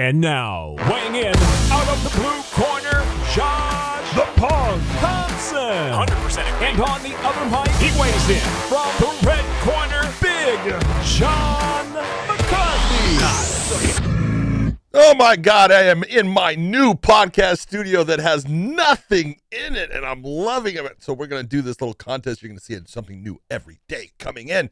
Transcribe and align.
And 0.00 0.18
now, 0.18 0.76
weighing 0.88 1.14
in 1.14 1.36
out 1.70 1.86
of 1.86 2.02
the 2.02 2.08
blue 2.18 2.40
corner, 2.52 3.04
Josh 3.34 4.14
the 4.14 4.24
Punk 4.40 4.82
Thompson. 4.98 5.60
100% 5.60 6.38
And 6.62 6.80
on 6.80 7.02
the 7.02 7.14
other 7.18 7.44
mic, 7.50 7.70
he 7.76 7.90
weighs 8.00 8.30
in 8.30 8.40
from 8.70 8.88
the 8.98 9.12
red 9.26 9.44
corner, 9.60 10.10
Big 10.22 10.58
John 11.04 11.92
McCarthy. 12.26 13.18
Oh 14.94 15.14
my 15.16 15.36
God, 15.36 15.70
I 15.70 15.82
am 15.82 16.02
in 16.04 16.28
my 16.28 16.54
new 16.54 16.94
podcast 16.94 17.58
studio 17.58 18.02
that 18.04 18.20
has 18.20 18.48
nothing 18.48 19.38
in 19.52 19.76
it, 19.76 19.90
and 19.90 20.06
I'm 20.06 20.22
loving 20.22 20.76
it. 20.76 21.02
So, 21.02 21.12
we're 21.12 21.26
going 21.26 21.42
to 21.42 21.48
do 21.48 21.60
this 21.60 21.78
little 21.78 21.92
contest. 21.92 22.40
You're 22.40 22.48
going 22.48 22.58
to 22.58 22.64
see 22.64 22.78
something 22.86 23.22
new 23.22 23.38
every 23.50 23.80
day 23.86 24.12
coming 24.18 24.48
in. 24.48 24.70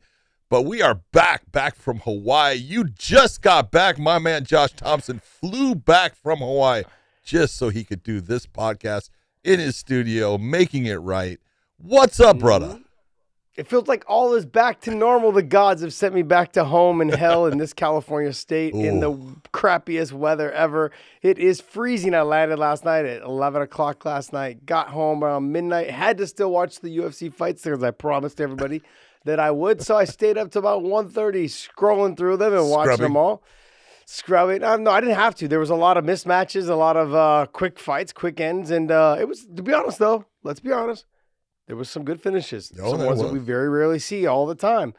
But 0.50 0.62
we 0.62 0.80
are 0.80 0.94
back, 1.12 1.52
back 1.52 1.76
from 1.76 1.98
Hawaii. 2.00 2.54
You 2.54 2.84
just 2.84 3.42
got 3.42 3.70
back. 3.70 3.98
My 3.98 4.18
man 4.18 4.44
Josh 4.44 4.72
Thompson 4.72 5.20
flew 5.22 5.74
back 5.74 6.14
from 6.14 6.38
Hawaii 6.38 6.84
just 7.22 7.56
so 7.56 7.68
he 7.68 7.84
could 7.84 8.02
do 8.02 8.22
this 8.22 8.46
podcast 8.46 9.11
in 9.44 9.61
his 9.61 9.76
studio, 9.76 10.39
making 10.39 10.86
it 10.86 10.96
right. 10.96 11.39
What's 11.76 12.18
up, 12.18 12.39
brother? 12.39 12.80
It 13.58 13.66
feels 13.66 13.89
like 13.89 14.04
all 14.08 14.32
is 14.34 14.46
back 14.46 14.80
to 14.82 14.94
normal. 14.94 15.32
The 15.32 15.42
gods 15.42 15.82
have 15.82 15.92
sent 15.92 16.14
me 16.14 16.22
back 16.22 16.53
to 16.53 16.64
home 16.64 17.03
in 17.03 17.11
hell 17.11 17.44
in 17.44 17.58
this 17.58 17.75
California 17.75 18.32
state 18.32 18.72
in 18.72 19.00
the 19.00 19.12
crappiest 19.53 20.12
weather 20.12 20.50
ever. 20.53 20.92
It 21.20 21.39
is 21.39 21.61
freezing. 21.61 22.14
I 22.14 22.22
landed 22.22 22.58
last 22.58 22.86
night 22.86 23.04
at 23.04 23.20
11 23.20 23.61
o'clock 23.61 24.03
last 24.06 24.32
night. 24.32 24.64
Got 24.64 24.89
home 24.89 25.22
around 25.22 25.53
midnight. 25.53 25.90
Had 25.90 26.17
to 26.18 26.26
still 26.26 26.53
watch 26.53 26.80
the 26.80 26.96
UFC 26.96 27.34
fights 27.34 27.64
because 27.64 27.82
I 27.82 27.90
promised 27.90 28.40
everybody 28.40 28.80
that 29.25 29.40
I 29.40 29.50
would. 29.50 29.82
So 29.82 29.96
I 29.96 30.04
stayed 30.04 30.39
up 30.39 30.50
to 30.53 30.58
about 30.58 30.82
1.30 30.82 31.45
scrolling 31.45 32.17
through 32.17 32.36
them 32.39 32.53
and 32.55 32.69
watching 32.70 32.95
Scrubbing. 32.95 33.03
them 33.05 33.17
all. 33.17 33.42
Scrubbing. 34.06 34.64
Um, 34.64 34.84
no, 34.84 34.91
I 34.91 35.00
didn't 35.00 35.17
have 35.17 35.34
to. 35.36 35.48
There 35.48 35.59
was 35.59 35.70
a 35.70 35.75
lot 35.75 35.97
of 35.98 36.05
mismatches, 36.05 36.69
a 36.69 36.75
lot 36.75 36.97
of 36.97 37.14
uh, 37.14 37.47
quick 37.53 37.78
fights, 37.78 38.12
quick 38.12 38.41
ends. 38.41 38.70
And 38.70 38.91
uh, 38.91 39.17
it 39.20 39.29
was, 39.29 39.45
to 39.45 39.62
be 39.62 39.75
honest, 39.75 39.98
though, 39.98 40.25
let's 40.42 40.61
be 40.61 40.73
honest, 40.73 41.05
there 41.67 41.77
was 41.77 41.91
some 41.91 42.05
good 42.05 42.23
finishes. 42.23 42.73
Oh, 42.81 42.92
some 42.97 43.05
ones 43.05 43.20
that 43.20 43.33
we 43.33 43.39
very 43.39 43.69
rarely 43.69 43.98
see 43.98 44.27
all 44.27 44.47
the 44.47 44.55
time. 44.55 44.95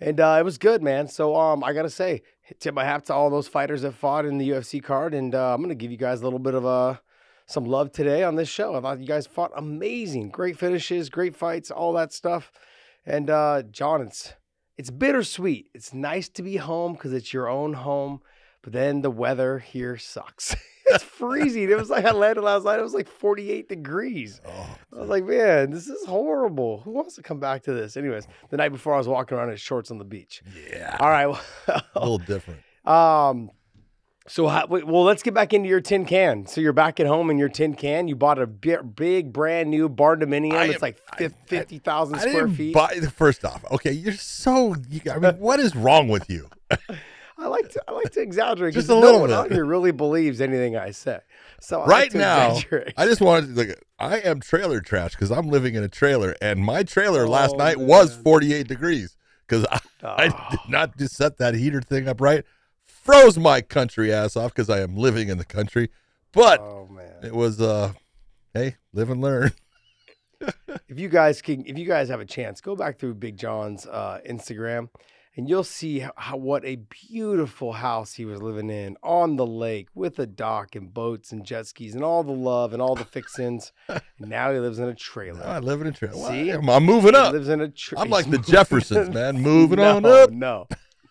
And 0.00 0.18
uh, 0.18 0.36
it 0.38 0.44
was 0.44 0.56
good, 0.58 0.82
man. 0.82 1.08
So 1.08 1.36
um, 1.36 1.62
I 1.62 1.72
got 1.72 1.82
to 1.82 1.90
say, 1.90 2.22
tip 2.58 2.74
my 2.74 2.84
hat 2.84 3.04
to 3.06 3.14
all 3.14 3.28
those 3.30 3.48
fighters 3.48 3.82
that 3.82 3.92
fought 3.92 4.24
in 4.24 4.38
the 4.38 4.48
UFC 4.50 4.82
card. 4.82 5.12
And 5.14 5.34
uh, 5.34 5.52
I'm 5.52 5.58
going 5.60 5.68
to 5.68 5.74
give 5.74 5.90
you 5.90 5.98
guys 5.98 6.20
a 6.20 6.24
little 6.24 6.38
bit 6.38 6.54
of 6.54 6.64
uh, 6.64 6.96
some 7.46 7.64
love 7.66 7.92
today 7.92 8.22
on 8.22 8.36
this 8.36 8.48
show. 8.48 8.74
I 8.74 8.80
thought 8.80 8.98
you 9.00 9.06
guys 9.06 9.26
fought 9.26 9.52
amazing. 9.54 10.30
Great 10.30 10.58
finishes, 10.58 11.10
great 11.10 11.36
fights, 11.36 11.70
all 11.70 11.92
that 11.92 12.12
stuff. 12.12 12.50
And 13.06 13.28
uh, 13.30 13.62
John, 13.70 14.02
it's 14.02 14.32
it's 14.76 14.90
bittersweet. 14.90 15.68
It's 15.74 15.92
nice 15.94 16.28
to 16.30 16.42
be 16.42 16.56
home 16.56 16.94
because 16.94 17.12
it's 17.12 17.32
your 17.32 17.48
own 17.48 17.74
home, 17.74 18.20
but 18.62 18.72
then 18.72 19.02
the 19.02 19.10
weather 19.10 19.58
here 19.58 19.96
sucks. 19.96 20.56
it's 20.86 21.04
freezing. 21.04 21.70
It 21.70 21.76
was 21.76 21.90
like 21.90 22.04
I 22.04 22.10
landed 22.12 22.42
last 22.42 22.64
night. 22.64 22.78
It 22.80 22.82
was 22.82 22.94
like 22.94 23.08
48 23.08 23.68
degrees. 23.68 24.40
Oh, 24.46 24.76
I 24.92 25.00
was 25.00 25.08
like, 25.08 25.24
man, 25.24 25.70
this 25.70 25.86
is 25.86 26.04
horrible. 26.06 26.80
Who 26.80 26.90
wants 26.90 27.14
to 27.16 27.22
come 27.22 27.38
back 27.38 27.62
to 27.64 27.72
this? 27.72 27.96
Anyways, 27.96 28.26
the 28.50 28.56
night 28.56 28.70
before 28.70 28.94
I 28.94 28.98
was 28.98 29.08
walking 29.08 29.38
around 29.38 29.50
in 29.50 29.56
shorts 29.56 29.90
on 29.90 29.98
the 29.98 30.04
beach. 30.04 30.42
yeah, 30.70 30.96
All 30.98 31.08
right. 31.10 31.26
a 31.68 31.82
little 31.94 32.18
different. 32.18 32.60
um, 32.84 33.50
so 34.26 34.48
how, 34.48 34.66
well, 34.66 35.04
let's 35.04 35.22
get 35.22 35.34
back 35.34 35.52
into 35.52 35.68
your 35.68 35.80
tin 35.80 36.06
can. 36.06 36.46
So 36.46 36.60
you're 36.60 36.72
back 36.72 36.98
at 36.98 37.06
home 37.06 37.30
in 37.30 37.38
your 37.38 37.48
tin 37.50 37.74
can. 37.74 38.08
You 38.08 38.16
bought 38.16 38.38
a 38.38 38.46
big, 38.46 39.32
brand 39.32 39.70
new 39.70 39.88
barn 39.88 40.20
dominium. 40.20 40.54
I 40.54 40.66
It's 40.66 40.82
like 40.82 40.98
fifty 41.46 41.78
thousand 41.78 42.16
I 42.16 42.20
square 42.20 42.46
didn't 42.46 42.56
feet. 42.56 42.74
buy 42.74 42.98
the 43.00 43.10
first 43.10 43.44
off. 43.44 43.64
Okay, 43.72 43.92
you're 43.92 44.14
so. 44.14 44.74
You, 44.88 45.00
I 45.12 45.18
mean, 45.18 45.34
what 45.38 45.60
is 45.60 45.76
wrong 45.76 46.08
with 46.08 46.30
you? 46.30 46.48
I 47.36 47.48
like 47.48 47.68
to 47.70 47.82
I 47.88 47.92
like 47.92 48.12
to 48.12 48.20
exaggerate 48.22 48.74
Just 48.74 48.88
a 48.88 48.92
no 48.94 49.00
little 49.00 49.20
one 49.20 49.28
bit. 49.30 49.36
out 49.36 49.50
here 49.52 49.64
really 49.64 49.90
believes 49.90 50.40
anything 50.40 50.76
I 50.76 50.92
say. 50.92 51.18
So 51.60 51.78
I 51.80 51.80
like 51.80 51.88
right 51.90 52.10
to 52.12 52.18
now, 52.18 52.50
exaggerate. 52.52 52.94
I 52.96 53.06
just 53.06 53.20
wanted 53.20 53.54
to 53.54 53.60
like 53.66 53.84
I 53.98 54.18
am 54.18 54.40
trailer 54.40 54.80
trash 54.80 55.12
because 55.12 55.30
I'm 55.32 55.48
living 55.48 55.74
in 55.74 55.82
a 55.82 55.88
trailer, 55.88 56.34
and 56.40 56.60
my 56.60 56.82
trailer 56.84 57.26
last 57.28 57.54
Oh, 57.54 57.58
night 57.58 57.78
was 57.78 58.14
48 58.16 58.68
degrees 58.68 59.16
because 59.46 59.66
I, 59.70 59.80
I 60.02 60.28
Oh. 60.28 60.48
did 60.52 60.60
not 60.68 60.96
just 60.96 61.14
set 61.16 61.38
that 61.38 61.54
heater 61.54 61.82
thing 61.82 62.06
up 62.08 62.20
right, 62.20 62.44
froze 63.04 63.38
my 63.38 63.60
country 63.60 64.12
ass 64.12 64.36
off 64.36 64.54
because 64.54 64.70
I 64.70 64.80
am 64.80 64.96
living 64.96 65.28
in 65.28 65.38
the 65.38 65.44
country. 65.44 65.90
But 66.32 66.60
oh 66.60 66.88
man. 66.90 67.22
it 67.22 67.34
was 67.34 67.60
uh, 67.60 67.92
hey, 68.52 68.76
live 68.92 69.10
and 69.10 69.20
learn. 69.20 69.52
if 70.88 70.98
you 70.98 71.08
guys 71.08 71.40
can 71.40 71.64
if 71.66 71.78
you 71.78 71.86
guys 71.86 72.08
have 72.08 72.20
a 72.20 72.24
chance 72.24 72.60
go 72.60 72.76
back 72.76 72.98
through 72.98 73.14
big 73.14 73.36
john's 73.36 73.86
uh, 73.86 74.18
instagram 74.28 74.88
and 75.36 75.48
you'll 75.48 75.64
see 75.64 76.06
how, 76.16 76.36
what 76.36 76.64
a 76.64 76.76
beautiful 76.76 77.72
house 77.72 78.14
he 78.14 78.24
was 78.24 78.42
living 78.42 78.68
in 78.68 78.96
on 79.02 79.36
the 79.36 79.46
lake 79.46 79.88
with 79.94 80.18
a 80.18 80.26
dock 80.26 80.74
and 80.74 80.92
boats 80.92 81.32
and 81.32 81.46
jet 81.46 81.66
skis 81.66 81.94
and 81.94 82.04
all 82.04 82.22
the 82.22 82.32
love 82.32 82.72
and 82.72 82.82
all 82.82 82.94
the 82.94 83.04
fixins 83.04 83.72
now 84.18 84.52
he 84.52 84.58
lives 84.58 84.78
in 84.78 84.88
a 84.88 84.94
trailer 84.94 85.42
I 85.44 85.60
live 85.60 85.80
in 85.80 85.86
a 85.86 85.92
trailer. 85.92 86.28
See? 86.28 86.50
I'm, 86.50 86.68
I'm 86.68 86.84
moving 86.84 87.14
he 87.14 87.18
up. 87.18 87.32
lives 87.32 87.48
in 87.48 87.60
a 87.60 87.68
tra- 87.68 88.00
I'm 88.00 88.10
like 88.10 88.28
the 88.30 88.38
Jeffersons, 88.38 89.14
man, 89.14 89.40
moving 89.40 89.78
no, 89.78 89.96
on 89.96 90.04
up. 90.04 90.30
no 90.30 90.66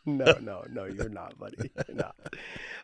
no 0.05 0.25
no 0.41 0.63
no 0.71 0.85
you're 0.85 1.09
not 1.09 1.37
buddy 1.37 1.55
you're 1.87 1.97
not 1.97 2.15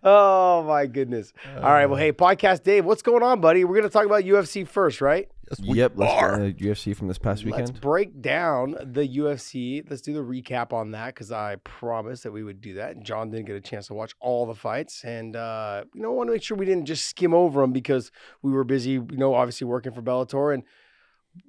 oh 0.04 0.64
my 0.64 0.86
goodness 0.86 1.34
all 1.58 1.62
right 1.74 1.86
well 1.88 1.98
hey 2.00 2.12
podcast 2.14 2.64
dave 2.64 2.86
what's 2.86 3.02
going 3.02 3.24
on 3.24 3.42
buddy 3.42 3.64
we're 3.66 3.76
gonna 3.76 3.90
talk 3.90 4.06
about 4.06 4.24
ufc 4.24 4.68
first 4.68 5.02
right 5.02 5.30
Yes, 5.52 5.62
we 5.68 5.78
Yep, 5.80 5.94
let's 5.96 6.14
are. 6.14 6.34
uh, 6.36 6.38
UFC 6.52 6.96
from 6.96 7.08
this 7.08 7.18
past 7.18 7.44
Let's 7.44 7.58
weekend. 7.72 7.82
break 7.82 8.22
down 8.22 8.76
the 8.84 9.08
UFC. 9.18 9.84
Let's 9.90 10.04
do 10.04 10.14
the 10.14 10.20
recap 10.20 10.74
on 10.74 10.92
that 10.92 11.16
because 11.16 11.32
I 11.32 11.56
promised 11.64 12.22
that 12.22 12.32
we 12.32 12.44
would 12.44 12.62
do 12.62 12.76
that. 12.76 12.92
And 12.96 13.04
John 13.04 13.32
didn't 13.32 13.48
get 13.48 13.56
a 13.56 13.60
chance 13.62 13.88
to 13.88 13.96
watch 13.96 14.14
all 14.20 14.46
the 14.46 14.54
fights, 14.54 15.04
and 15.04 15.36
uh, 15.36 15.86
you 15.96 16.04
know, 16.04 16.12
I 16.12 16.14
want 16.14 16.28
to 16.28 16.34
make 16.34 16.44
sure 16.44 16.56
we 16.56 16.68
didn't 16.68 16.86
just 16.86 17.08
skim 17.08 17.34
over 17.34 17.62
them 17.62 17.72
because 17.74 18.12
we 18.44 18.52
were 18.52 18.64
busy. 18.64 18.92
You 18.92 19.08
know, 19.10 19.34
obviously 19.34 19.66
working 19.66 19.92
for 19.92 20.04
Bellator, 20.04 20.54
and 20.54 20.62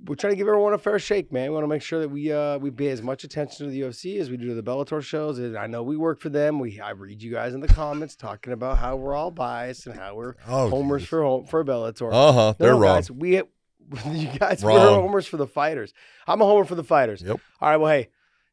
we're 0.07 0.15
trying 0.15 0.33
to 0.33 0.37
give 0.37 0.47
everyone 0.47 0.73
a 0.73 0.79
fair 0.79 0.99
shake, 0.99 1.33
man. 1.33 1.45
We 1.51 1.55
want 1.55 1.65
to 1.65 1.69
make 1.69 1.83
sure 1.83 2.01
that 2.01 2.09
we 2.09 2.33
uh, 2.33 2.59
we 2.59 2.71
pay 2.71 2.89
as 2.89 3.03
much 3.03 3.25
attention 3.25 3.67
to 3.67 3.71
the 3.73 3.81
UFC 3.83 4.19
as 4.21 4.31
we 4.31 4.37
do 4.37 4.49
to 4.49 4.55
the 4.55 4.63
Bellator 4.63 5.03
shows. 5.03 5.39
And 5.39 5.57
I 5.57 5.67
know 5.67 5.83
we 5.83 5.97
work 5.97 6.21
for 6.21 6.29
them. 6.29 6.59
We 6.59 6.81
I 6.81 6.91
read 6.91 7.23
you 7.23 7.31
guys 7.33 7.55
in 7.55 7.61
the 7.61 7.69
comments 7.69 8.15
talking 8.17 8.53
about 8.53 8.79
how 8.79 8.97
we're 8.97 9.15
all 9.15 9.31
biased 9.31 9.87
and 9.87 9.97
how 9.99 10.15
we're 10.15 10.35
Oh, 10.47 10.69
homers 10.69 11.03
Jesus. 11.03 11.09
for 11.11 11.23
home 11.23 11.47
for 11.47 11.65
Bellator. 11.65 12.11
Uh 12.13 12.33
huh. 12.33 12.55
No, 12.59 12.65
They're 12.65 12.73
no, 12.75 12.79
wrong. 12.79 12.97
Guys, 12.97 13.11
we 13.11 13.37
you 14.13 14.29
guys 14.39 14.63
we're 14.63 14.79
homers 14.79 15.27
for 15.27 15.37
the 15.37 15.47
fighters. 15.47 15.93
I'm 16.27 16.41
a 16.41 16.45
homer 16.45 16.65
for 16.65 16.75
the 16.77 16.85
fighters. 16.85 17.23
Yep. 17.23 17.41
All 17.61 17.69
right. 17.71 17.77
Well, 17.77 17.91
hey, 17.93 18.09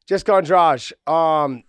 Jessica 0.06 0.32
Andrade, 0.34 0.92
um, 1.06 1.62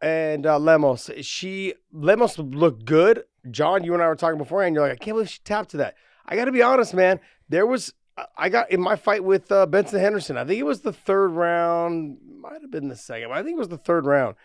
and 0.00 0.46
uh, 0.46 0.58
Lemos. 0.58 1.10
She 1.20 1.74
Lemos 1.92 2.38
looked 2.38 2.84
good. 2.84 3.24
John, 3.50 3.84
you 3.84 3.92
and 3.94 4.02
I 4.02 4.06
were 4.08 4.16
talking 4.16 4.38
beforehand. 4.38 4.74
You're 4.74 4.84
like, 4.88 5.00
I 5.00 5.04
can't 5.04 5.14
believe 5.16 5.28
she 5.28 5.40
tapped 5.44 5.70
to 5.70 5.76
that. 5.78 5.94
I 6.26 6.36
got 6.36 6.46
to 6.46 6.52
be 6.52 6.62
honest, 6.62 6.94
man. 6.94 7.20
There 7.48 7.66
was 7.66 7.92
I 8.36 8.48
got 8.48 8.70
in 8.70 8.80
my 8.80 8.96
fight 8.96 9.24
with 9.24 9.50
uh, 9.50 9.64
Benson 9.66 10.00
Henderson. 10.00 10.36
I 10.36 10.44
think 10.44 10.58
it 10.60 10.64
was 10.64 10.80
the 10.82 10.92
third 10.92 11.28
round. 11.30 12.18
Might 12.40 12.60
have 12.60 12.70
been 12.70 12.88
the 12.88 12.96
second. 12.96 13.28
But 13.30 13.38
I 13.38 13.42
think 13.42 13.56
it 13.56 13.58
was 13.58 13.68
the 13.68 13.78
third 13.78 14.04
round. 14.06 14.36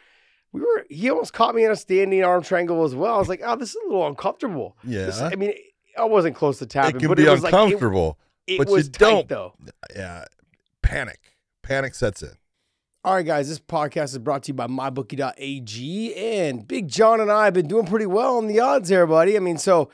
We 0.54 0.62
were. 0.62 0.86
He 0.90 1.10
almost 1.10 1.34
caught 1.34 1.54
me 1.54 1.66
in 1.66 1.72
a 1.72 1.76
standing 1.76 2.24
arm 2.24 2.42
triangle 2.44 2.84
as 2.86 2.96
well. 2.96 3.16
I 3.16 3.18
was 3.20 3.28
like, 3.30 3.42
oh, 3.44 3.56
this 3.58 3.70
is 3.72 3.76
a 3.84 3.88
little 3.88 4.08
uncomfortable. 4.08 4.78
This- 4.84 5.20
Yeah. 5.20 5.30
I 5.32 5.36
mean, 5.36 5.54
I 5.98 6.06
wasn't 6.06 6.36
close 6.36 6.60
to 6.60 6.66
tapping, 6.66 6.96
it 6.96 7.00
can 7.00 7.08
but 7.10 7.18
be 7.18 7.26
it 7.26 7.30
was 7.30 7.44
like 7.44 7.54
it- 7.54 7.58
uncomfortable, 7.58 8.18
it, 8.48 8.58
but 8.60 8.68
you 8.70 8.74
was 8.76 8.88
tight 8.90 9.00
don't- 9.00 9.28
though. 9.28 9.54
yeah. 9.96 10.26
Panic. 10.82 11.20
Panic 11.64 11.94
sets 11.96 12.22
in. 12.22 12.32
All 13.04 13.16
right, 13.16 13.26
guys, 13.26 13.50
this 13.50 13.60
podcast 13.60 14.06
is 14.12 14.18
brought 14.20 14.44
to 14.44 14.50
you 14.50 14.54
by 14.54 14.68
MyBookie.ag, 14.68 16.16
and 16.16 16.68
Big 16.68 16.88
John 16.88 17.20
and 17.22 17.32
I 17.32 17.46
have 17.46 17.54
been 17.54 17.68
doing 17.68 17.86
pretty 17.86 18.06
well 18.06 18.38
on 18.38 18.48
the 18.48 18.60
odds 18.60 18.90
here, 18.90 19.06
buddy. 19.08 19.36
I 19.36 19.40
mean, 19.40 19.58
so 19.58 19.90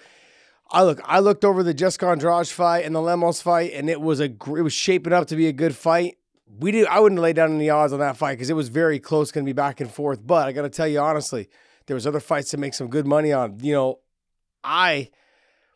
I 0.73 0.81
look, 0.81 0.99
I 1.05 1.19
looked 1.19 1.45
over 1.45 1.61
the 1.61 1.73
Jessica 1.73 2.07
Andrade 2.07 2.47
fight 2.47 2.83
and 2.83 2.95
the 2.95 3.01
Lemos 3.01 3.41
fight, 3.41 3.73
and 3.73 3.89
it 3.89 4.01
was 4.01 4.19
a, 4.19 4.25
it 4.25 4.63
was 4.63 4.73
shaping 4.73 5.13
up 5.13 5.27
to 5.27 5.35
be 5.35 5.47
a 5.47 5.53
good 5.53 5.75
fight. 5.75 6.17
We 6.59 6.71
did, 6.71 6.87
I 6.87 6.99
wouldn't 6.99 7.21
lay 7.21 7.31
down 7.31 7.53
any 7.53 7.69
odds 7.69 7.93
on 7.93 7.99
that 7.99 8.17
fight 8.17 8.33
because 8.33 8.49
it 8.49 8.55
was 8.55 8.69
very 8.69 8.99
close, 8.99 9.31
going 9.31 9.45
to 9.45 9.49
be 9.49 9.53
back 9.53 9.81
and 9.81 9.91
forth. 9.91 10.25
But 10.25 10.47
I 10.47 10.51
got 10.51 10.63
to 10.63 10.69
tell 10.69 10.87
you 10.87 10.99
honestly, 10.99 11.47
there 11.85 11.95
was 11.95 12.07
other 12.07 12.19
fights 12.19 12.49
to 12.51 12.57
make 12.57 12.73
some 12.73 12.87
good 12.87 13.05
money 13.05 13.31
on. 13.31 13.59
You 13.61 13.73
know, 13.73 13.99
I 14.63 15.09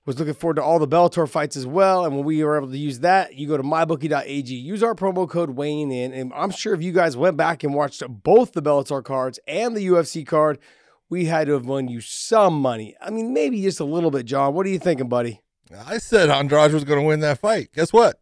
was 0.08 0.18
looking 0.18 0.34
forward 0.34 0.56
to 0.56 0.64
all 0.64 0.80
the 0.80 0.88
Bellator 0.88 1.30
fights 1.30 1.56
as 1.56 1.68
well. 1.68 2.06
And 2.06 2.16
when 2.16 2.26
we 2.26 2.44
were 2.44 2.58
able 2.58 2.70
to 2.70 2.78
use 2.78 3.00
that, 3.00 3.36
you 3.36 3.48
go 3.48 3.58
to 3.58 3.64
mybookie.ag, 3.64 4.56
use 4.56 4.82
our 4.82 4.96
promo 4.96 5.30
code 5.30 5.52
weighing 5.52 5.92
in. 5.92 6.14
And 6.14 6.32
I'm 6.34 6.50
sure 6.50 6.74
if 6.74 6.82
you 6.82 6.92
guys 6.92 7.16
went 7.18 7.38
back 7.38 7.64
and 7.64 7.74
watched 7.74 8.02
both 8.08 8.54
the 8.54 8.62
Bellator 8.62 9.04
cards 9.04 9.40
and 9.48 9.76
the 9.76 9.86
UFC 9.86 10.26
card, 10.26 10.60
we 11.10 11.26
had 11.26 11.48
to 11.48 11.54
have 11.54 11.66
won 11.66 11.88
you 11.88 12.02
some 12.02 12.62
money. 12.62 12.96
I 13.02 13.10
mean, 13.10 13.34
maybe 13.34 13.62
just 13.62 13.80
a 13.80 13.86
little 13.86 14.12
bit, 14.12 14.26
John. 14.26 14.54
What 14.54 14.66
are 14.66 14.70
you 14.70 14.80
thinking, 14.80 15.08
buddy? 15.08 15.42
I 15.86 15.98
said 15.98 16.30
Andrade 16.30 16.74
was 16.74 16.84
going 16.84 17.00
to 17.00 17.06
win 17.06 17.20
that 17.22 17.40
fight. 17.40 17.70
Guess 17.74 17.92
what? 17.94 18.20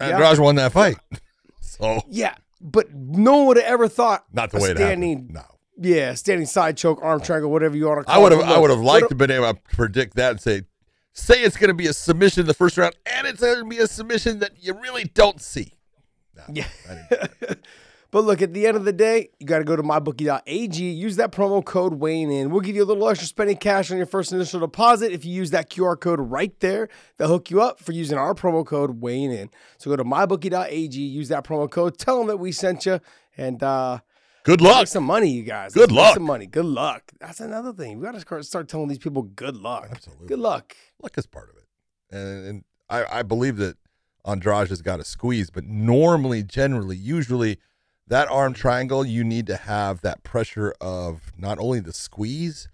Yeah. 0.00 0.08
Andrade 0.08 0.38
won 0.38 0.56
that 0.56 0.72
fight. 0.72 0.96
so 1.60 2.02
Yeah, 2.08 2.34
but 2.60 2.92
no 2.92 3.38
one 3.38 3.46
would 3.48 3.56
have 3.56 3.66
ever 3.66 3.88
thought 3.88 4.24
not 4.32 4.50
the 4.50 4.58
way 4.58 4.70
it 4.70 4.76
standing, 4.76 5.28
happened. 5.30 5.34
No, 5.34 5.44
yeah, 5.78 6.14
standing 6.14 6.46
side 6.46 6.76
choke, 6.76 7.00
arm 7.02 7.20
triangle, 7.20 7.50
whatever 7.50 7.76
you 7.76 7.86
want 7.86 8.00
to 8.00 8.04
call 8.04 8.14
I 8.14 8.18
would 8.18 8.32
have. 8.32 8.40
it. 8.40 8.46
I 8.46 8.58
would 8.58 8.70
have 8.70 8.80
liked 8.80 9.08
to 9.08 9.14
been 9.14 9.30
able 9.30 9.52
to 9.52 9.60
predict 9.72 10.16
that 10.16 10.32
and 10.32 10.40
say, 10.40 10.62
say 11.12 11.42
it's 11.42 11.56
going 11.56 11.68
to 11.68 11.74
be 11.74 11.86
a 11.86 11.92
submission 11.92 12.42
in 12.42 12.46
the 12.46 12.54
first 12.54 12.76
round, 12.76 12.94
and 13.06 13.26
it's 13.26 13.40
going 13.40 13.58
to 13.58 13.64
be 13.64 13.78
a 13.78 13.86
submission 13.86 14.40
that 14.40 14.52
you 14.60 14.74
really 14.74 15.04
don't 15.04 15.40
see. 15.40 15.72
No, 16.36 16.42
Yeah. 16.52 16.68
But 18.12 18.24
look, 18.24 18.42
at 18.42 18.52
the 18.52 18.66
end 18.66 18.76
of 18.76 18.84
the 18.84 18.92
day, 18.92 19.30
you 19.40 19.46
got 19.46 19.58
to 19.58 19.64
go 19.64 19.74
to 19.74 19.82
mybookie.ag, 19.82 20.84
use 20.84 21.16
that 21.16 21.32
promo 21.32 21.64
code 21.64 21.94
weighing 21.94 22.30
in. 22.30 22.50
We'll 22.50 22.60
give 22.60 22.76
you 22.76 22.82
a 22.82 22.84
little 22.84 23.08
extra 23.08 23.26
spending 23.26 23.56
cash 23.56 23.90
on 23.90 23.96
your 23.96 24.04
first 24.04 24.32
initial 24.32 24.60
deposit 24.60 25.12
if 25.12 25.24
you 25.24 25.32
use 25.32 25.50
that 25.52 25.70
QR 25.70 25.98
code 25.98 26.20
right 26.20 26.58
there. 26.60 26.90
They'll 27.16 27.28
hook 27.28 27.50
you 27.50 27.62
up 27.62 27.80
for 27.80 27.92
using 27.92 28.18
our 28.18 28.34
promo 28.34 28.66
code 28.66 29.00
weighing 29.00 29.32
in. 29.32 29.48
So 29.78 29.90
go 29.90 29.96
to 29.96 30.04
mybookie.ag, 30.04 30.94
use 31.00 31.28
that 31.30 31.42
promo 31.42 31.70
code, 31.70 31.96
tell 31.96 32.18
them 32.18 32.26
that 32.26 32.36
we 32.36 32.52
sent 32.52 32.84
you, 32.84 33.00
and 33.38 33.62
uh, 33.62 34.00
Good 34.44 34.60
luck. 34.60 34.80
make 34.80 34.88
some 34.88 35.04
money, 35.04 35.30
you 35.30 35.42
guys. 35.42 35.72
Good 35.72 35.90
Let's 35.90 35.92
luck. 35.92 36.14
Some 36.14 36.24
money. 36.24 36.46
Good 36.46 36.66
luck. 36.66 37.12
That's 37.18 37.40
another 37.40 37.72
thing. 37.72 37.98
We 37.98 38.04
got 38.04 38.20
to 38.20 38.42
start 38.42 38.68
telling 38.68 38.88
these 38.88 38.98
people 38.98 39.22
good 39.22 39.56
luck. 39.56 39.88
Absolutely. 39.90 40.26
Good 40.26 40.38
luck. 40.38 40.76
Luck 41.00 41.16
is 41.16 41.26
part 41.26 41.48
of 41.48 41.56
it, 41.56 41.64
and, 42.14 42.46
and 42.46 42.64
I, 42.90 43.20
I 43.20 43.22
believe 43.22 43.56
that 43.56 43.78
Andrade 44.26 44.68
has 44.68 44.82
got 44.82 45.00
a 45.00 45.04
squeeze, 45.04 45.48
but 45.48 45.64
normally, 45.64 46.42
generally, 46.42 46.96
usually, 46.96 47.58
that 48.06 48.28
arm 48.28 48.52
triangle 48.52 49.04
you 49.06 49.24
need 49.24 49.46
to 49.46 49.56
have 49.56 50.00
that 50.02 50.22
pressure 50.22 50.74
of 50.80 51.32
not 51.38 51.58
only 51.58 51.80
the 51.80 51.92
squeeze, 51.92 52.68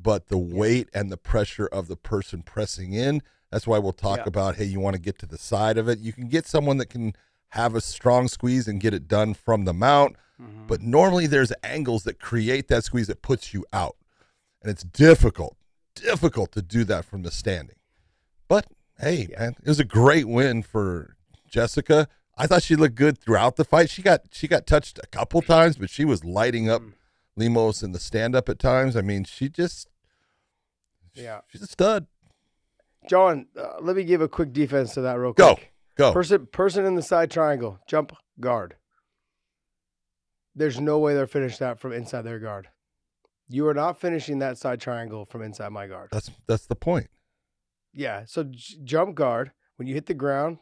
but 0.00 0.28
the 0.28 0.38
weight 0.38 0.88
and 0.94 1.10
the 1.10 1.16
pressure 1.16 1.66
of 1.66 1.86
the 1.88 1.96
person 1.96 2.42
pressing 2.42 2.92
in. 2.92 3.22
That's 3.50 3.66
why 3.66 3.78
we'll 3.78 3.92
talk 3.92 4.18
Yeah. 4.18 4.24
about 4.28 4.56
hey, 4.56 4.64
you 4.64 4.80
want 4.80 4.94
to 4.96 5.02
get 5.02 5.18
to 5.18 5.26
the 5.26 5.38
side 5.38 5.76
of 5.78 5.88
it. 5.88 5.98
You 5.98 6.12
can 6.12 6.28
get 6.28 6.46
someone 6.46 6.78
that 6.78 6.86
can 6.90 7.14
have 7.50 7.74
a 7.74 7.80
strong 7.80 8.28
squeeze 8.28 8.66
and 8.68 8.80
get 8.80 8.94
it 8.94 9.08
done 9.08 9.34
from 9.34 9.64
the 9.64 9.74
mount, 9.74 10.16
Mm-hmm. 10.40 10.68
but 10.68 10.80
normally 10.80 11.26
there's 11.26 11.52
angles 11.62 12.04
that 12.04 12.18
create 12.18 12.68
that 12.68 12.82
squeeze 12.84 13.08
that 13.08 13.20
puts 13.20 13.52
you 13.52 13.66
out, 13.74 13.96
and 14.62 14.70
it's 14.70 14.82
difficult, 14.84 15.54
difficult 15.94 16.50
to 16.52 16.62
do 16.62 16.82
that 16.84 17.04
from 17.04 17.22
the 17.22 17.30
standing. 17.30 17.76
But 18.48 18.66
hey, 19.00 19.28
man, 19.38 19.54
it 19.62 19.68
was 19.68 19.80
a 19.80 19.84
great 19.84 20.26
win 20.26 20.62
for 20.62 21.16
Jessica. 21.46 22.08
I 22.40 22.46
thought 22.46 22.62
she 22.62 22.74
looked 22.76 22.94
good 22.94 23.18
throughout 23.18 23.56
the 23.56 23.64
fight. 23.64 23.90
She 23.90 24.02
got 24.02 24.22
she 24.32 24.48
got 24.48 24.66
touched 24.66 24.98
a 25.02 25.06
couple 25.06 25.42
times, 25.42 25.76
but 25.76 25.90
she 25.90 26.04
was 26.04 26.24
lighting 26.24 26.68
up 26.70 26.82
Mm. 26.82 26.92
Lemos 27.36 27.82
in 27.82 27.92
the 27.92 27.98
stand 28.00 28.34
up 28.34 28.48
at 28.48 28.58
times. 28.58 28.96
I 28.96 29.02
mean, 29.02 29.24
she 29.24 29.48
just 29.48 29.88
Yeah. 31.14 31.40
she's 31.48 31.62
a 31.62 31.66
stud. 31.66 32.06
John, 33.08 33.46
uh, 33.56 33.78
let 33.80 33.96
me 33.96 34.04
give 34.04 34.20
a 34.20 34.28
quick 34.28 34.52
defense 34.52 34.92
to 34.94 35.00
that 35.02 35.14
real 35.18 35.32
Go. 35.32 35.54
quick. 35.54 35.72
Go. 35.96 36.12
Person, 36.12 36.46
person 36.46 36.84
in 36.84 36.94
the 36.96 37.02
side 37.02 37.30
triangle, 37.30 37.78
jump 37.86 38.12
guard. 38.40 38.76
There's 40.54 40.80
no 40.80 40.98
way 40.98 41.14
they're 41.14 41.26
finished 41.26 41.58
that 41.60 41.78
from 41.78 41.92
inside 41.92 42.22
their 42.22 42.38
guard. 42.38 42.68
You 43.48 43.66
are 43.68 43.74
not 43.74 44.00
finishing 44.00 44.38
that 44.40 44.58
side 44.58 44.80
triangle 44.80 45.24
from 45.24 45.42
inside 45.42 45.70
my 45.70 45.86
guard. 45.86 46.08
That's 46.12 46.30
that's 46.46 46.66
the 46.66 46.76
point. 46.76 47.08
Yeah. 47.92 48.24
So 48.26 48.44
j- 48.44 48.76
jump 48.84 49.14
guard 49.14 49.52
when 49.76 49.88
you 49.88 49.94
hit 49.94 50.06
the 50.06 50.14
ground, 50.14 50.58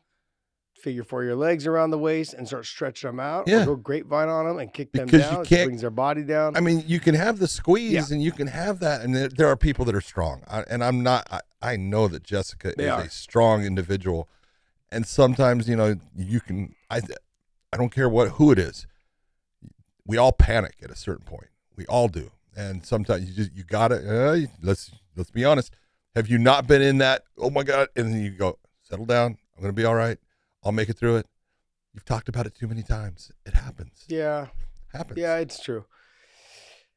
figure 0.78 1.04
four 1.04 1.25
your 1.25 1.36
legs 1.36 1.66
around 1.66 1.90
the 1.90 1.98
waist 1.98 2.34
and 2.34 2.46
start 2.46 2.64
stretching 2.66 3.08
them 3.08 3.20
out. 3.20 3.46
Yeah. 3.48 3.62
Or 3.62 3.66
go 3.66 3.76
grapevine 3.76 4.28
on 4.28 4.46
them 4.46 4.58
and 4.58 4.72
kick 4.72 4.92
them 4.92 5.06
Because 5.06 5.25
you 5.26 5.30
down. 5.30 5.42
It 5.42 5.48
can't- 5.48 5.66
brings 5.69 5.80
their 5.80 5.90
body 5.90 6.22
down. 6.22 6.56
I 6.56 6.60
mean, 6.60 6.84
you 6.86 7.00
can 7.00 7.14
have 7.14 7.38
the 7.38 7.48
squeeze 7.48 7.92
Yeah. 7.92 8.04
and 8.10 8.22
you 8.22 8.32
can 8.32 8.46
have 8.46 8.80
that, 8.80 9.02
and 9.02 9.14
there, 9.14 9.28
there 9.28 9.48
are 9.48 9.56
people 9.56 9.84
that 9.86 9.94
are 9.94 10.00
strong. 10.00 10.42
I, 10.48 10.62
and 10.70 10.82
I'm 10.84 11.02
not. 11.02 11.26
I, 11.30 11.40
I 11.60 11.76
know 11.76 12.08
that 12.08 12.22
Jessica 12.22 12.72
They 12.76 12.84
is 12.84 12.90
are. 12.90 13.02
a 13.02 13.10
strong 13.10 13.64
individual, 13.64 14.28
and 14.92 15.06
sometimes 15.06 15.69
you 15.69 15.76
know 15.76 15.96
you 16.16 16.40
can. 16.40 16.75
I 16.90 17.00
I 17.72 17.76
don't 17.76 17.90
care 17.90 18.08
what 18.08 18.30
who 18.30 18.52
it 18.52 18.58
is. 18.58 18.86
We 20.06 20.16
all 20.16 20.32
panic 20.32 20.76
at 20.82 20.90
a 20.90 20.96
certain 20.96 21.25
point. 21.26 21.48
We 21.76 21.84
all 21.86 22.08
do, 22.08 22.30
and 22.56 22.84
sometimes 22.86 23.28
you 23.28 23.34
just 23.34 23.54
you 23.56 23.64
gotta. 23.64 23.96
Uh, 23.96 24.38
let's 24.62 24.92
let's 25.16 25.30
be 25.30 25.44
honest. 25.44 25.72
Have 26.14 26.28
you 26.28 26.38
not 26.38 26.66
been 26.66 26.80
in 26.82 26.98
that? 26.98 27.22
Oh 27.36 27.50
my 27.50 27.62
god! 27.62 27.88
And 27.96 28.12
then 28.14 28.22
you 28.22 28.30
go 28.30 28.58
settle 28.82 29.04
down. 29.04 29.36
I'm 29.56 29.62
gonna 29.62 29.72
be 29.72 29.84
all 29.84 29.94
right. 29.94 30.19
I'll 30.64 30.72
make 30.72 30.88
it 30.88 30.96
through 30.99 31.16
it. 31.16 31.26
You've 31.94 32.05
talked 32.05 32.28
about 32.28 32.46
it 32.46 32.55
too 32.55 32.66
many 32.69 32.82
times. 32.82 33.32
It 33.46 33.55
happens. 33.55 34.05
yeah. 34.08 34.46
happens. 34.93 35.19
Yeah, 35.19 35.37
it's 35.38 35.60
true. 35.62 35.84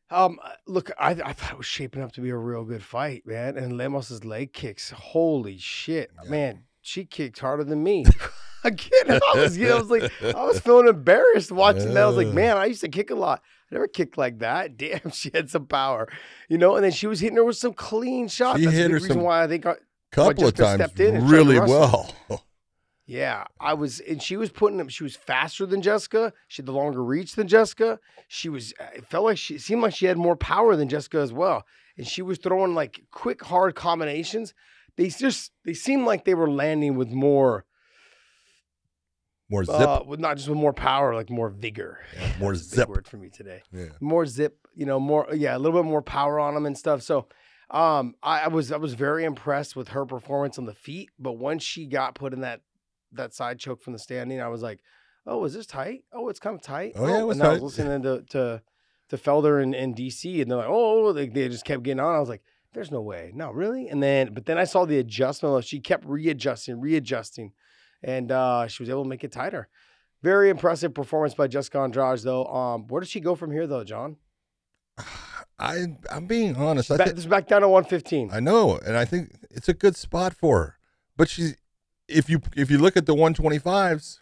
Um, 0.09 0.39
look, 0.67 0.91
I, 0.99 1.11
I 1.11 1.33
thought 1.33 1.51
it 1.53 1.57
was 1.57 1.65
shaping 1.65 2.01
up 2.01 2.11
to 2.13 2.21
be 2.21 2.29
a 2.31 2.35
real 2.35 2.65
good 2.65 2.83
fight, 2.83 3.25
man. 3.25 3.57
And 3.57 3.77
Lemos's 3.77 4.25
leg 4.25 4.51
kicks, 4.51 4.91
holy 4.91 5.57
shit, 5.57 6.11
Yeah. 6.23 6.29
man, 6.29 6.63
she 6.81 7.05
kicked 7.05 7.39
harder 7.39 7.63
than 7.63 7.81
me. 7.81 8.05
Again, 8.63 8.91
I 9.09 9.19
was, 9.35 9.57
you 9.57 9.69
know, 9.69 9.77
I 9.77 9.79
was 9.79 9.89
like, 9.89 10.11
I 10.21 10.43
was 10.43 10.59
feeling 10.59 10.87
embarrassed 10.87 11.51
watching 11.51 11.93
that. 11.95 12.03
I 12.03 12.07
was 12.07 12.17
like, 12.17 12.27
man, 12.27 12.57
I 12.57 12.65
used 12.65 12.81
to 12.81 12.89
kick 12.89 13.09
a 13.09 13.15
lot. 13.15 13.41
I 13.71 13.75
never 13.75 13.87
kicked 13.87 14.17
like 14.17 14.39
that. 14.39 14.77
Damn, 14.77 15.09
she 15.11 15.31
had 15.33 15.49
some 15.49 15.65
power, 15.65 16.07
you 16.49 16.57
know. 16.59 16.75
And 16.75 16.83
then 16.83 16.91
she 16.91 17.07
was 17.07 17.21
hitting 17.21 17.37
her 17.37 17.43
with 17.45 17.57
some 17.57 17.73
clean 17.73 18.27
shots. 18.27 18.59
She 18.59 18.65
That's 18.65 18.77
hit 18.77 18.85
a 18.85 18.89
big 18.89 18.91
her 18.91 18.95
reason 18.97 19.13
some- 19.13 19.21
why 19.23 19.43
I 19.43 19.47
think. 19.47 19.65
I, 19.65 19.75
couple 20.11 20.45
of 20.45 20.53
times 20.53 20.75
stepped 20.83 20.99
in 20.99 21.15
and 21.15 21.27
tried 21.29 21.37
to 21.37 21.43
really 21.45 21.59
well. 21.61 22.13
Yeah, 23.05 23.45
I 23.59 23.73
was, 23.73 23.99
and 23.99 24.21
she 24.21 24.37
was 24.37 24.51
putting 24.51 24.77
them. 24.77 24.87
She 24.87 25.03
was 25.03 25.15
faster 25.15 25.65
than 25.65 25.81
Jessica. 25.81 26.31
She 26.47 26.61
had 26.61 26.67
the 26.67 26.71
longer 26.71 27.03
reach 27.03 27.33
than 27.35 27.47
Jessica. 27.47 27.99
She 28.27 28.47
was. 28.47 28.73
uh, 28.79 28.85
It 28.95 29.05
felt 29.07 29.25
like 29.25 29.37
she 29.37 29.55
it 29.55 29.61
seemed 29.61 29.81
like 29.81 29.93
she 29.95 30.05
had 30.05 30.17
more 30.17 30.35
power 30.37 30.75
than 30.75 30.87
Jessica 30.87 31.17
as 31.19 31.33
well. 31.33 31.65
And 31.97 32.07
she 32.07 32.21
was 32.21 32.37
throwing 32.37 32.73
like 32.75 33.01
quick, 33.11 33.43
hard 33.43 33.75
combinations. 33.75 34.53
They 34.97 35.09
just 35.09 35.51
they 35.65 35.73
seemed 35.73 36.05
like 36.05 36.25
they 36.25 36.35
were 36.35 36.49
landing 36.49 36.95
with 36.95 37.09
more, 37.09 37.65
More 39.49 39.65
zip, 39.65 39.75
uh, 39.75 40.03
with 40.05 40.19
not 40.19 40.37
just 40.37 40.47
with 40.47 40.57
more 40.57 40.73
power, 40.73 41.13
like 41.13 41.29
more 41.29 41.49
vigor. 41.49 41.99
Yeah, 42.17 42.31
more 42.39 42.53
That's 42.53 42.67
a 42.67 42.69
big 42.69 42.75
zip. 42.77 42.89
word 42.89 43.07
for 43.07 43.17
me 43.17 43.29
today. 43.29 43.61
Yeah. 43.73 43.85
More 43.99 44.25
zip, 44.25 44.57
you 44.75 44.85
know, 44.85 44.99
more 44.99 45.27
yeah, 45.33 45.57
a 45.57 45.59
little 45.59 45.81
bit 45.81 45.89
more 45.89 46.01
power 46.01 46.39
on 46.39 46.53
them 46.53 46.65
and 46.65 46.77
stuff. 46.77 47.01
So, 47.01 47.27
um, 47.71 48.15
I, 48.23 48.41
I 48.41 48.47
was 48.47 48.71
I 48.71 48.77
was 48.77 48.93
very 48.93 49.25
impressed 49.25 49.75
with 49.75 49.89
her 49.89 50.05
performance 50.05 50.57
on 50.57 50.65
the 50.65 50.73
feet. 50.73 51.09
But 51.19 51.33
once 51.33 51.63
she 51.63 51.87
got 51.87 52.15
put 52.15 52.31
in 52.33 52.41
that 52.41 52.61
that 53.13 53.33
side 53.33 53.59
choke 53.59 53.81
from 53.81 53.93
the 53.93 53.99
standing, 53.99 54.41
I 54.41 54.47
was 54.47 54.61
like, 54.61 54.79
oh, 55.25 55.43
is 55.45 55.53
this 55.53 55.65
tight? 55.65 56.03
Oh, 56.13 56.29
it's 56.29 56.39
kind 56.39 56.55
of 56.55 56.61
tight. 56.61 56.93
Oh, 56.95 57.07
yeah, 57.07 57.19
it 57.19 57.25
was 57.27 57.37
and 57.37 57.47
I 57.47 57.53
was 57.53 57.61
listening 57.61 58.01
to 58.03 58.23
to 58.29 58.61
to 59.09 59.17
Felder 59.17 59.61
and, 59.61 59.75
and 59.75 59.95
DC, 59.95 60.41
and 60.41 60.49
they're 60.49 60.57
like, 60.57 60.69
oh, 60.69 61.11
they, 61.11 61.27
they 61.27 61.49
just 61.49 61.65
kept 61.65 61.83
getting 61.83 61.99
on. 61.99 62.15
I 62.15 62.19
was 62.19 62.29
like, 62.29 62.43
there's 62.73 62.91
no 62.91 63.01
way, 63.01 63.31
no, 63.35 63.51
really. 63.51 63.89
And 63.89 64.01
then, 64.01 64.33
but 64.33 64.45
then 64.45 64.57
I 64.57 64.63
saw 64.63 64.85
the 64.85 64.99
adjustment. 64.99 65.65
She 65.65 65.81
kept 65.81 66.05
readjusting, 66.05 66.79
readjusting, 66.79 67.51
and 68.01 68.31
uh, 68.31 68.67
she 68.67 68.81
was 68.81 68.89
able 68.89 69.03
to 69.03 69.09
make 69.09 69.25
it 69.25 69.33
tighter. 69.33 69.67
Very 70.23 70.49
impressive 70.49 70.93
performance 70.93 71.33
by 71.33 71.47
Jessica 71.47 71.79
Andrade, 71.79 72.19
though. 72.19 72.45
Um, 72.45 72.87
where 72.87 73.01
does 73.01 73.09
she 73.09 73.19
go 73.19 73.35
from 73.35 73.51
here, 73.51 73.67
though, 73.67 73.83
John? 73.83 74.17
I 75.59 75.85
I'm 76.09 76.25
being 76.25 76.55
honest. 76.55 76.89
I, 76.89 76.97
Back, 76.97 77.09
is 77.09 77.27
back 77.27 77.47
down 77.47 77.61
to 77.61 77.69
115. 77.69 78.31
I 78.33 78.39
know, 78.39 78.79
and 78.83 78.97
I 78.97 79.05
think 79.05 79.35
it's 79.51 79.69
a 79.69 79.73
good 79.73 79.95
spot 79.95 80.33
for 80.33 80.59
her. 80.59 80.77
But 81.17 81.29
she's 81.29 81.55
if 82.11 82.29
you 82.29 82.41
if 82.55 82.69
you 82.71 82.77
look 82.77 82.95
at 82.97 83.05
the 83.05 83.15
125s, 83.15 84.19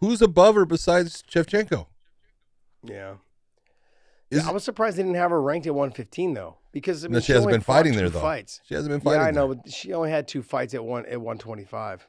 who's 0.00 0.20
above 0.22 0.54
her 0.54 0.64
besides 0.64 1.22
Shevchenko? 1.30 1.86
Yeah. 2.82 3.14
Is 4.30 4.46
I 4.46 4.50
was 4.52 4.62
surprised 4.62 4.98
they 4.98 5.02
didn't 5.02 5.16
have 5.16 5.30
her 5.30 5.40
ranked 5.40 5.66
at 5.66 5.74
115 5.74 6.34
though, 6.34 6.56
because 6.70 7.04
I 7.04 7.08
mean, 7.08 7.14
No, 7.14 7.20
she 7.20 7.32
hasn't 7.32 7.50
been 7.50 7.62
fighting 7.62 7.94
there, 7.96 8.10
though. 8.10 8.20
Fights. 8.20 8.60
she 8.66 8.74
hasn't 8.74 8.92
been 8.92 9.00
fighting. 9.00 9.22
Yeah, 9.22 9.26
I 9.26 9.30
know, 9.30 9.54
there. 9.54 9.62
but 9.64 9.72
she 9.72 9.94
only 9.94 10.10
had 10.10 10.28
two 10.28 10.42
fights 10.42 10.74
at 10.74 10.84
one 10.84 11.06
at 11.06 11.20
125. 11.20 12.06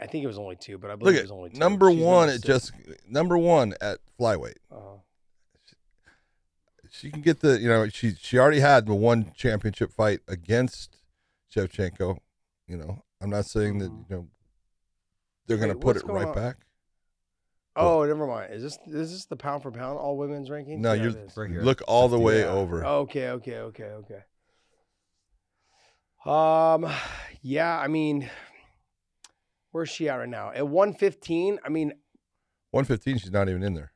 I 0.00 0.06
think 0.06 0.24
it 0.24 0.26
was 0.26 0.38
only 0.38 0.56
two, 0.56 0.78
but 0.78 0.90
I 0.90 0.96
believe 0.96 1.14
Look 1.14 1.20
it 1.20 1.24
was 1.24 1.30
only 1.30 1.50
two. 1.50 1.58
number 1.58 1.90
She's 1.90 2.00
one 2.00 2.28
at 2.28 2.42
just 2.42 2.72
number 3.08 3.36
one 3.38 3.74
at 3.80 3.98
flyweight. 4.18 4.56
Uh-huh. 4.70 4.98
She 6.90 7.10
can 7.10 7.20
get 7.22 7.40
the 7.40 7.60
you 7.60 7.68
know 7.68 7.88
she 7.88 8.14
she 8.20 8.38
already 8.38 8.60
had 8.60 8.86
the 8.86 8.94
one 8.94 9.32
championship 9.36 9.92
fight 9.92 10.20
against 10.28 10.98
Shevchenko. 11.54 12.18
You 12.66 12.76
know, 12.76 13.03
I'm 13.24 13.30
not 13.30 13.46
saying 13.46 13.78
that 13.78 13.86
you 13.86 14.04
know 14.10 14.28
they're 15.46 15.56
going 15.56 15.70
to 15.70 15.74
Wait, 15.74 15.80
put 15.80 15.86
what's 15.86 16.00
it 16.02 16.06
going 16.06 16.22
right 16.22 16.28
on? 16.28 16.34
back. 16.34 16.56
Oh, 17.76 18.04
never 18.04 18.26
mind. 18.26 18.52
Is 18.52 18.62
this 18.62 18.78
is 18.86 19.10
this 19.12 19.24
the 19.24 19.36
pound 19.36 19.62
for 19.62 19.70
pound 19.72 19.98
all 19.98 20.16
women's 20.16 20.50
ranking? 20.50 20.82
No, 20.82 20.92
Yeah, 20.92 21.02
you're 21.04 21.10
it 21.12 21.16
is. 21.16 21.36
Right 21.36 21.50
here. 21.50 21.62
look 21.62 21.82
all 21.88 22.08
the 22.08 22.18
way 22.18 22.40
Yeah. 22.40 22.52
over. 22.52 22.84
Okay, 22.84 23.30
okay, 23.30 23.56
okay, 23.58 23.84
okay. 23.84 24.24
Um, 26.26 26.90
yeah, 27.42 27.78
I 27.78 27.88
mean, 27.88 28.30
where's 29.72 29.88
she 29.90 30.08
at 30.08 30.16
right 30.16 30.28
now? 30.28 30.52
At 30.54 30.68
115. 30.68 31.58
I 31.64 31.68
mean, 31.68 31.92
115, 32.72 33.18
she's 33.18 33.30
not 33.32 33.48
even 33.48 33.62
in 33.62 33.74
there. 33.74 33.92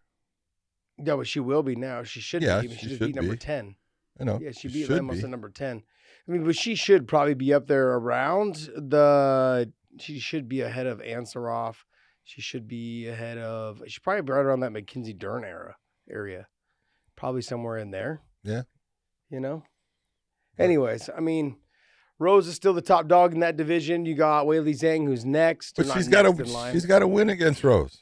no, 0.98 1.16
but 1.18 1.26
she 1.26 1.40
will 1.40 1.62
be 1.62 1.76
now. 1.76 2.02
She 2.02 2.20
should 2.20 2.42
Yeah, 2.42 2.60
be. 2.62 2.68
I 2.68 2.72
she 2.72 2.76
she 2.76 2.86
just 2.88 2.98
should 2.98 3.00
beat 3.00 3.16
number 3.16 3.34
be. 3.34 3.38
10. 3.38 3.76
I 4.20 4.24
know. 4.24 4.40
Yeah, 4.40 4.50
she 4.52 4.68
she 4.68 4.68
beat 4.68 4.86
should 4.86 4.96
Lemos 4.96 5.18
be. 5.18 5.24
at 5.24 5.30
number 5.30 5.48
10. 5.50 5.82
I 6.28 6.32
mean, 6.32 6.44
but 6.44 6.56
she 6.56 6.74
should 6.74 7.08
probably 7.08 7.34
be 7.34 7.54
up 7.54 7.66
there 7.66 7.92
around 7.94 8.68
the. 8.76 9.72
She 9.98 10.18
should 10.18 10.48
be 10.48 10.60
ahead 10.60 10.86
of 10.86 10.98
Ansarov. 11.00 11.76
She 12.24 12.42
should 12.42 12.68
be 12.68 13.08
ahead 13.08 13.38
of. 13.38 13.80
She's 13.86 13.98
probably 13.98 14.20
right 14.32 14.44
around 14.44 14.60
that 14.60 14.72
Mackenzie 14.72 15.14
Dern 15.14 15.44
era 15.44 15.76
area. 16.10 16.46
Probably 17.16 17.40
somewhere 17.42 17.78
in 17.78 17.90
there. 17.90 18.20
Yeah. 18.44 18.62
You 19.30 19.40
know? 19.40 19.64
Yeah. 20.58 20.64
Anyways, 20.66 21.08
I 21.16 21.20
mean, 21.20 21.56
Rose 22.18 22.46
is 22.46 22.54
still 22.54 22.74
the 22.74 22.82
top 22.82 23.08
dog 23.08 23.32
in 23.32 23.40
that 23.40 23.56
division. 23.56 24.04
You 24.04 24.14
got 24.14 24.44
Weili 24.46 24.78
Zhang, 24.78 25.06
who's 25.06 25.24
next. 25.24 25.76
But 25.76 25.86
she's 25.94 26.08
got 26.08 26.22
to 26.22 26.70
she's 26.72 26.86
got 26.86 26.98
to 27.00 27.08
win 27.08 27.30
against 27.30 27.64
Rose. 27.64 27.98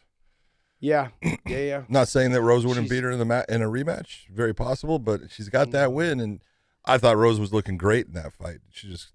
Yeah. 0.81 1.09
Yeah, 1.47 1.59
yeah. 1.59 1.83
Not 1.89 2.09
saying 2.09 2.33
that 2.33 2.43
Rose 2.43 2.67
wouldn't 2.67 2.87
She's- 2.89 2.99
beat 2.99 3.05
her 3.05 3.11
in 3.13 3.21
the 3.21 3.25
ma- 3.25 3.45
in 3.49 3.63
a 3.63 3.67
rematch, 3.67 4.29
very 4.35 4.53
possible, 4.53 4.99
but 4.99 5.31
she's 5.31 5.49
got 5.49 5.71
that 5.71 5.91
Mhm. 5.91 5.93
win 5.95 6.21
and 6.21 6.41
I 6.87 6.99
thought 6.99 7.17
Rose 7.17 7.41
was 7.41 7.53
looking 7.53 7.77
great 7.77 8.07
in 8.07 8.13
that 8.13 8.33
fight. 8.33 8.59
She 8.71 8.89
just 8.89 9.11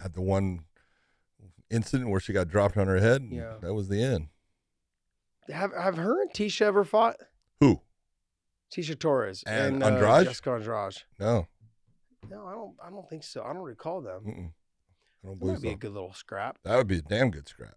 had 0.00 0.14
the 0.14 0.22
one 0.22 0.64
incident 1.70 2.10
where 2.10 2.20
she 2.20 2.32
got 2.32 2.48
dropped 2.48 2.76
on 2.76 2.86
her 2.86 2.98
head 2.98 3.22
and 3.22 3.32
Yeah. 3.32 3.54
that 3.60 3.74
was 3.74 3.88
the 3.88 4.02
end. 4.02 4.28
have 5.48 5.72
have 5.74 5.96
her 5.96 6.22
and 6.22 6.30
Tecia 6.32 6.62
ever 6.62 6.84
fought? 6.84 7.16
Who? 7.60 7.80
Tecia 8.74 8.98
Torres 8.98 9.42
And 9.46 9.82
uh, 9.82 9.86
Andrade? 9.88 10.26
Jessica 10.26 10.52
Andrade. 10.52 10.94
No. 11.20 11.46
No, 12.28 12.46
I 12.46 12.52
don't. 12.52 12.74
I 12.84 12.90
don't 12.90 13.08
think 13.08 13.22
so. 13.22 13.42
I 13.44 13.52
don't 13.52 13.62
recall 13.62 14.00
them. 14.00 14.22
Mm-mm. 14.26 14.30
I 14.32 14.32
don't 14.32 14.52
That 15.22 15.28
might 15.28 15.38
believe 15.38 15.62
be 15.62 15.68
a 15.70 15.76
good 15.76 15.92
little 15.92 16.12
scrap. 16.12 16.58
That 16.64 16.76
would 16.76 16.88
be 16.88 16.98
a 16.98 17.02
damn 17.02 17.30
good 17.30 17.48
scrap. 17.48 17.76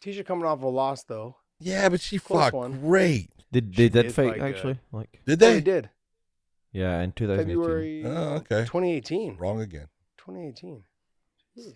Tecia 0.00 0.24
coming 0.24 0.44
off 0.44 0.62
a 0.62 0.66
loss 0.68 1.02
though. 1.02 1.36
Yeah, 1.58 1.88
but 1.88 2.00
she 2.00 2.18
Close 2.20 2.40
fought 2.44 2.52
one. 2.52 2.80
great. 2.80 3.30
Did 3.50 3.74
She 3.74 3.82
did 3.88 3.92
that 3.94 4.02
did 4.04 4.14
fight 4.14 4.28
fight 4.30 4.38
good. 4.40 4.54
actually? 4.54 4.78
Like 4.92 5.20
Did 5.26 5.42
Oh, 5.42 5.46
they? 5.46 5.54
they 5.54 5.60
did. 5.60 5.90
Yeah, 6.78 7.00
in 7.02 7.12
2018. 7.12 7.46
February 7.56 8.02
Oh, 8.06 8.34
okay. 8.36 8.60
2018. 8.64 9.36
Wrong 9.36 9.60
again. 9.60 9.88
2018. 10.18 10.84
Jeez. 11.56 11.74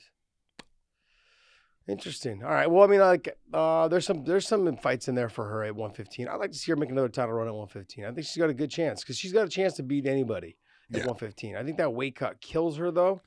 Interesting. 1.89 2.45
All 2.45 2.51
right. 2.51 2.71
Well, 2.71 2.85
I 2.85 2.87
mean, 2.87 3.01
like, 3.01 3.37
uh, 3.53 3.89
there's 3.89 4.07
some 4.07 4.25
there's 4.25 4.47
some 4.47 4.77
fights 4.77 5.09
in 5.09 5.17
there 5.17 5.29
for 5.29 5.49
her 5.49 5.65
at 5.65 5.75
115. 5.75 6.29
I'd 6.29 6.37
like 6.37 6.53
to 6.53 6.59
see 6.59 6.71
her 6.71 6.77
make 6.77 6.91
another 6.91 7.09
title 7.09 7.33
run 7.35 7.49
at 7.49 7.55
115. 7.55 8.05
I 8.05 8.13
think 8.13 8.25
she's 8.27 8.37
got 8.37 8.51
a 8.51 8.55
good 8.55 8.71
chance 8.71 9.03
because 9.03 9.19
she's 9.19 9.33
got 9.33 9.47
a 9.47 9.51
chance 9.51 9.75
to 9.75 9.83
beat 9.83 10.07
anybody 10.07 10.57
at 10.93 10.99
Yeah. 10.99 11.07
115. 11.07 11.57
I 11.57 11.65
think 11.65 11.79
that 11.79 11.93
weight 11.93 12.15
cut 12.15 12.41
kills 12.41 12.77
her 12.79 12.93
though. 12.93 13.21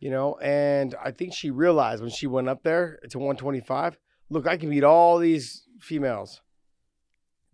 You 0.00 0.10
know, 0.10 0.36
and 0.42 0.94
I 1.02 1.10
think 1.12 1.34
she 1.34 1.50
realized 1.50 2.02
when 2.02 2.10
she 2.10 2.26
went 2.26 2.48
up 2.48 2.62
there 2.62 2.98
to 3.10 3.18
125, 3.18 3.98
look, 4.30 4.46
I 4.46 4.56
can 4.56 4.70
beat 4.70 4.84
all 4.84 5.18
these 5.18 5.64
females. 5.80 6.40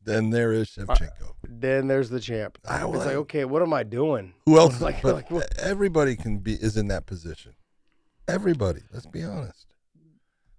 Then 0.04 0.30
there 0.30 0.52
is 0.52 0.76
uh, 0.78 0.82
Shevchenko. 0.84 1.34
Then 1.48 1.86
there's 1.88 2.10
the 2.10 2.20
champ. 2.20 2.58
I 2.68 2.84
was 2.84 3.04
like, 3.06 3.16
okay, 3.16 3.44
what 3.44 3.62
am 3.62 3.72
I 3.72 3.82
doing? 3.82 4.34
Who 4.46 4.58
else? 4.58 4.80
Like- 4.80 5.02
like 5.04 5.30
what- 5.30 5.56
everybody 5.58 6.16
can 6.16 6.38
be 6.38 6.54
is 6.54 6.76
in 6.76 6.88
that 6.88 7.06
position. 7.06 7.54
Everybody. 8.28 8.80
Let's 8.92 9.06
be 9.06 9.22
honest. 9.22 9.66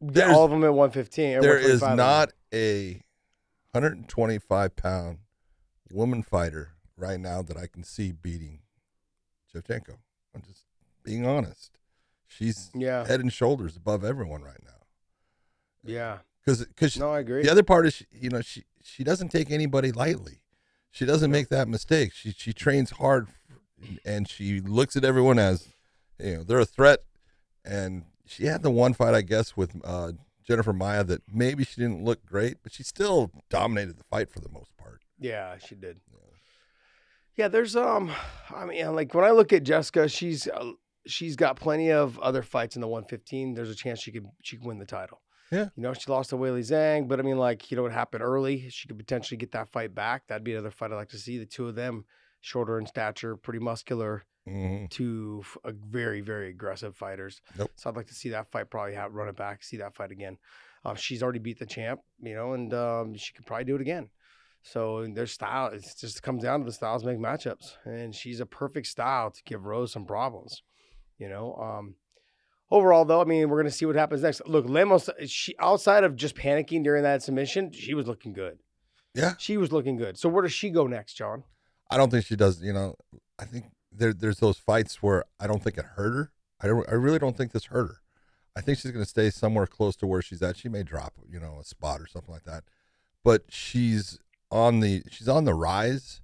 There's- 0.01 0.35
all 0.35 0.45
of 0.45 0.51
them 0.51 0.63
at 0.63 0.73
115. 0.73 1.41
There 1.41 1.57
is 1.57 1.81
not 1.81 2.31
a 2.53 3.01
125 3.71 4.75
pound 4.75 5.19
woman 5.91 6.23
fighter 6.23 6.71
right 6.97 7.19
now 7.19 7.41
that 7.41 7.57
I 7.57 7.67
can 7.67 7.83
see 7.83 8.11
beating 8.11 8.59
Shevchenko. 9.53 9.97
I'm 10.33 10.41
just 10.41 10.63
being 11.03 11.25
honest. 11.25 11.77
She's 12.27 12.71
Yeah. 12.73 13.05
head 13.05 13.19
and 13.19 13.31
shoulders 13.31 13.77
above 13.77 14.03
everyone 14.03 14.41
right 14.41 14.61
now. 14.63 14.71
Yeah. 15.83 16.19
Because 16.43 16.65
because 16.65 16.97
No, 16.97 17.11
I 17.11 17.19
agree. 17.19 17.43
the 17.43 17.51
other 17.51 17.63
part 17.63 17.85
is 17.87 17.93
she, 17.95 18.05
you 18.11 18.29
know 18.29 18.41
she 18.41 18.63
she 18.85 19.03
doesn't 19.03 19.29
take 19.29 19.51
anybody 19.51 19.91
lightly. 19.91 20.41
She 20.91 21.05
doesn't 21.05 21.31
make 21.31 21.49
that 21.49 21.67
mistake. 21.67 22.13
She 22.13 22.31
she 22.31 22.53
trains 22.53 22.91
hard, 22.91 23.27
and 24.05 24.27
she 24.29 24.61
looks 24.61 24.95
at 24.95 25.03
everyone 25.03 25.39
as 25.39 25.67
you 26.19 26.37
know 26.37 26.43
they're 26.43 26.59
a 26.59 26.65
threat. 26.65 26.99
And 27.65 28.05
she 28.25 28.45
had 28.45 28.63
the 28.63 28.71
one 28.71 28.93
fight 28.93 29.13
I 29.13 29.21
guess 29.21 29.57
with 29.57 29.71
uh, 29.83 30.13
Jennifer 30.45 30.71
Maia 30.71 31.03
that 31.03 31.23
maybe 31.31 31.65
she 31.65 31.81
didn't 31.81 32.03
look 32.03 32.25
great, 32.25 32.57
but 32.63 32.71
she 32.71 32.83
still 32.83 33.31
dominated 33.49 33.97
the 33.97 34.03
fight 34.03 34.29
for 34.29 34.39
the 34.39 34.49
most 34.49 34.75
part. 34.77 35.01
Yeah, 35.19 35.57
she 35.57 35.75
did. 35.75 35.99
Yeah, 37.35 37.49
there's 37.49 37.75
um, 37.75 38.11
I 38.55 38.65
mean, 38.65 38.95
like 38.95 39.13
when 39.13 39.25
I 39.25 39.31
look 39.31 39.51
at 39.51 39.63
Jessica, 39.63 40.07
she's 40.07 40.47
uh, 40.47 40.71
she's 41.05 41.35
got 41.35 41.57
plenty 41.57 41.91
of 41.91 42.17
other 42.19 42.41
fights 42.41 42.75
in 42.75 42.81
the 42.81 42.87
115. 42.87 43.53
There's 43.53 43.69
a 43.69 43.75
chance 43.75 43.99
she 43.99 44.11
could 44.11 44.27
she 44.41 44.57
could 44.57 44.65
win 44.65 44.79
the 44.79 44.85
title. 44.85 45.21
Yeah. 45.51 45.69
you 45.75 45.83
know, 45.83 45.93
she 45.93 46.09
lost 46.11 46.31
to 46.31 46.37
Weili 46.37 46.61
Zhang, 46.61 47.07
but 47.07 47.19
I 47.19 47.23
mean, 47.23 47.37
like 47.37 47.69
you 47.69 47.77
know, 47.77 47.83
what 47.83 47.91
happened 47.91 48.23
early. 48.23 48.69
She 48.69 48.87
could 48.87 48.97
potentially 48.97 49.37
get 49.37 49.51
that 49.51 49.69
fight 49.69 49.93
back. 49.93 50.27
That'd 50.27 50.43
be 50.43 50.53
another 50.53 50.71
fight 50.71 50.91
I'd 50.91 50.95
like 50.95 51.09
to 51.09 51.17
see. 51.17 51.37
The 51.37 51.45
two 51.45 51.67
of 51.67 51.75
them, 51.75 52.05
shorter 52.41 52.79
in 52.79 52.85
stature, 52.85 53.35
pretty 53.37 53.59
muscular, 53.59 54.25
hmm 54.47 54.85
two 54.89 55.41
f- 55.43 55.57
uh, 55.63 55.71
very 55.89 56.21
very 56.21 56.49
aggressive 56.49 56.95
fighters. 56.95 57.41
Nope. 57.57 57.71
So 57.75 57.89
I'd 57.89 57.95
like 57.95 58.07
to 58.07 58.13
see 58.13 58.29
that 58.29 58.51
fight 58.51 58.69
probably 58.69 58.95
have 58.95 59.13
run 59.13 59.27
it 59.27 59.35
back, 59.35 59.63
see 59.63 59.77
that 59.77 59.95
fight 59.95 60.11
again. 60.11 60.37
Um, 60.83 60.95
she's 60.95 61.23
already 61.23 61.39
beat 61.39 61.57
the 61.57 61.65
champ, 61.65 62.01
you 62.21 62.35
know, 62.35 62.53
and 62.53 62.73
um, 62.73 63.15
she 63.15 63.33
could 63.33 63.45
probably 63.45 63.65
do 63.65 63.75
it 63.75 63.81
again. 63.81 64.09
So 64.61 65.05
their 65.05 65.27
style, 65.27 65.67
it 65.67 65.85
just 65.99 66.23
comes 66.23 66.43
down 66.43 66.59
to 66.59 66.65
the 66.65 66.71
styles 66.71 67.03
make 67.03 67.19
matchups, 67.19 67.73
and 67.85 68.13
she's 68.15 68.39
a 68.39 68.45
perfect 68.47 68.87
style 68.87 69.29
to 69.29 69.43
give 69.43 69.65
Rose 69.65 69.91
some 69.91 70.05
problems. 70.05 70.63
You 71.19 71.29
know, 71.29 71.55
um, 71.55 71.95
overall 72.71 73.05
though, 73.05 73.21
I 73.21 73.25
mean, 73.25 73.49
we're 73.49 73.57
gonna 73.61 73.71
see 73.71 73.85
what 73.85 73.95
happens 73.95 74.21
next. 74.21 74.41
Look, 74.45 74.67
Lemos, 74.67 75.09
she 75.27 75.55
outside 75.59 76.03
of 76.03 76.15
just 76.15 76.35
panicking 76.35 76.83
during 76.83 77.03
that 77.03 77.23
submission, 77.23 77.71
she 77.71 77.93
was 77.93 78.07
looking 78.07 78.33
good. 78.33 78.59
Yeah, 79.13 79.35
She 79.37 79.55
was 79.55 79.71
looking 79.71 79.95
good. 79.95 80.17
So 80.17 80.27
where 80.27 80.41
does 80.43 80.51
she 80.51 80.69
go 80.69 80.87
next, 80.87 81.13
John? 81.13 81.43
I 81.89 81.95
don't 81.97 82.09
think 82.11 82.25
she 82.25 82.35
does. 82.35 82.61
You 82.61 82.73
know, 82.73 82.95
I 83.39 83.45
think 83.45 83.65
there 83.91 84.11
there's 84.13 84.39
those 84.39 84.57
fights 84.57 85.01
where 85.01 85.23
I 85.39 85.47
don't 85.47 85.63
think 85.63 85.77
it 85.77 85.85
hurt 85.85 86.13
her. 86.13 86.31
I 86.59 86.67
don't. 86.67 86.87
I 86.89 86.93
really 86.95 87.19
don't 87.19 87.37
think 87.37 87.51
this 87.53 87.65
hurt 87.65 87.87
her. 87.87 87.97
I 88.57 88.61
think 88.61 88.77
she's 88.77 88.91
going 88.91 89.03
to 89.03 89.09
stay 89.09 89.29
somewhere 89.29 89.67
close 89.67 89.95
to 89.97 90.07
where 90.07 90.21
she's 90.21 90.41
at. 90.41 90.55
She 90.57 90.69
may 90.69 90.81
drop, 90.83 91.13
you 91.29 91.39
know, 91.41 91.57
a 91.59 91.63
spot 91.65 91.99
or 92.01 92.07
something 92.07 92.33
like 92.33 92.43
that, 92.45 92.63
but 93.23 93.43
she's 93.49 94.17
on 94.51 94.79
the 94.79 95.03
she's 95.09 95.27
on 95.29 95.45
the 95.45 95.53
rise 95.53 96.21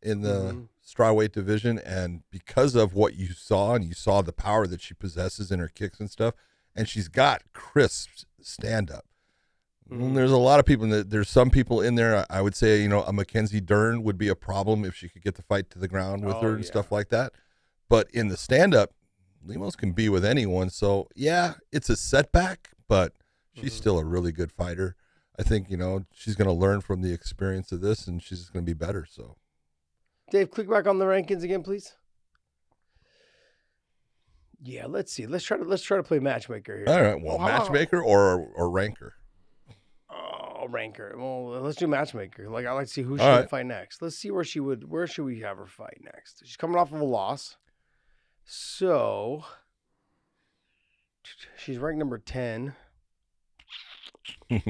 in 0.00 0.22
the 0.22 0.52
Mhm. 0.52 0.68
Strawweight 0.84 1.32
division, 1.32 1.78
and 1.78 2.22
because 2.30 2.74
of 2.74 2.94
what 2.94 3.14
you 3.14 3.28
saw 3.32 3.74
and 3.74 3.84
you 3.84 3.94
saw 3.94 4.20
the 4.22 4.32
power 4.32 4.66
that 4.66 4.80
she 4.80 4.94
possesses 4.94 5.50
in 5.50 5.58
her 5.60 5.68
kicks 5.68 6.00
and 6.00 6.10
stuff, 6.10 6.34
and 6.74 6.88
she's 6.88 7.08
got 7.08 7.42
crisp 7.52 8.10
stand 8.40 8.90
up. 8.90 9.04
Mhm. 9.90 10.14
There's 10.14 10.32
a 10.32 10.36
lot 10.38 10.58
of 10.60 10.64
people. 10.66 10.86
That 10.88 11.10
there's 11.10 11.28
some 11.28 11.50
people 11.50 11.80
in 11.80 11.96
there. 11.96 12.24
I 12.30 12.40
would 12.40 12.54
say, 12.54 12.80
you 12.82 12.88
know, 12.88 13.02
a 13.02 13.12
Mackenzie 13.12 13.60
Dern 13.60 14.02
would 14.02 14.16
be 14.16 14.28
a 14.28 14.34
problem 14.36 14.84
if 14.84 14.94
she 14.94 15.08
could 15.08 15.22
get 15.22 15.34
the 15.34 15.42
fight 15.42 15.68
to 15.70 15.78
the 15.78 15.88
ground 15.88 16.24
with 16.24 16.36
Oh, 16.36 16.40
her 16.40 16.54
and 16.54 16.64
yeah. 16.64 16.70
stuff 16.70 16.90
like 16.90 17.08
that. 17.10 17.32
But 17.88 18.10
in 18.10 18.28
the 18.28 18.36
stand 18.36 18.74
up, 18.74 18.94
Lemos 19.44 19.76
can 19.76 19.92
be 19.92 20.08
with 20.08 20.24
anyone. 20.24 20.70
So 20.70 21.08
yeah, 21.14 21.54
it's 21.72 21.90
a 21.90 21.96
setback, 21.96 22.70
but 22.88 23.12
she's 23.52 23.74
Mhm. 23.74 23.76
still 23.76 23.98
a 23.98 24.04
really 24.04 24.32
good 24.32 24.52
fighter. 24.52 24.96
I 25.38 25.42
think 25.42 25.68
you 25.70 25.76
know 25.76 26.04
she's 26.12 26.36
going 26.36 26.46
to 26.48 26.54
learn 26.54 26.80
from 26.80 27.02
the 27.02 27.12
experience 27.12 27.72
of 27.72 27.80
this, 27.80 28.06
and 28.06 28.22
she's 28.22 28.48
going 28.48 28.64
to 28.64 28.70
be 28.70 28.74
better. 28.78 29.04
So 29.04 29.36
Dave, 30.32 30.50
click 30.50 30.66
back 30.68 30.86
on 30.86 30.98
the 30.98 31.04
rankings 31.04 31.42
again, 31.42 31.62
please. 31.62 31.92
Yeah, 34.62 34.86
let's 34.86 35.12
see. 35.12 35.26
Let's 35.26 35.44
try 35.44 35.58
to 35.58 35.64
let's 35.64 35.82
try 35.82 35.98
to 35.98 36.02
play 36.02 36.20
matchmaker 36.20 36.74
here. 36.78 36.86
all 36.88 37.02
right, 37.02 37.20
well, 37.22 37.36
Wow. 37.36 37.46
matchmaker 37.48 38.00
or 38.02 38.46
or 38.56 38.70
ranker. 38.70 39.12
Oh, 40.08 40.66
ranker. 40.70 41.14
Well, 41.18 41.60
let's 41.60 41.76
do 41.76 41.86
matchmaker. 41.86 42.48
Like 42.48 42.64
I 42.64 42.72
like 42.72 42.86
to 42.86 42.92
see 42.92 43.02
who 43.02 43.18
she 43.18 43.24
All 43.24 43.40
would 43.40 43.50
fight 43.50 43.66
next. 43.66 44.00
Let's 44.00 44.16
see 44.16 44.30
where 44.30 44.42
she 44.42 44.58
would. 44.58 44.88
Where 44.88 45.06
should 45.06 45.26
we 45.26 45.40
have 45.40 45.58
her 45.58 45.66
fight 45.66 46.00
next? 46.02 46.40
She's 46.46 46.56
coming 46.56 46.78
off 46.78 46.92
of 46.92 47.00
a 47.02 47.04
loss, 47.04 47.56
so 48.46 49.44
she's 51.58 51.76
ranked 51.76 51.98
number 51.98 52.16
ten. 52.18 52.74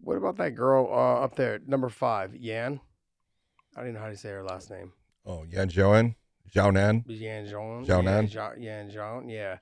What 0.00 0.16
about 0.16 0.36
that 0.36 0.50
girl 0.54 0.86
uh, 0.86 1.24
up 1.24 1.34
there, 1.34 1.58
number 1.66 1.88
five, 1.88 2.36
Yan? 2.36 2.80
I 3.78 3.82
don't 3.82 3.90
even 3.90 4.00
know 4.00 4.06
how 4.06 4.10
to 4.10 4.16
say 4.16 4.30
her 4.30 4.42
last 4.42 4.70
name. 4.70 4.92
oh, 5.24 5.44
Yan 5.48 5.68
Joan, 5.68 6.16
Zhaonan. 6.52 7.04
Yan. 7.06 7.46
Zhao 7.46 8.02
Nan? 8.02 8.28
Yan 8.60 8.90
Zhong. 8.90 9.30
Yeah. 9.30 9.58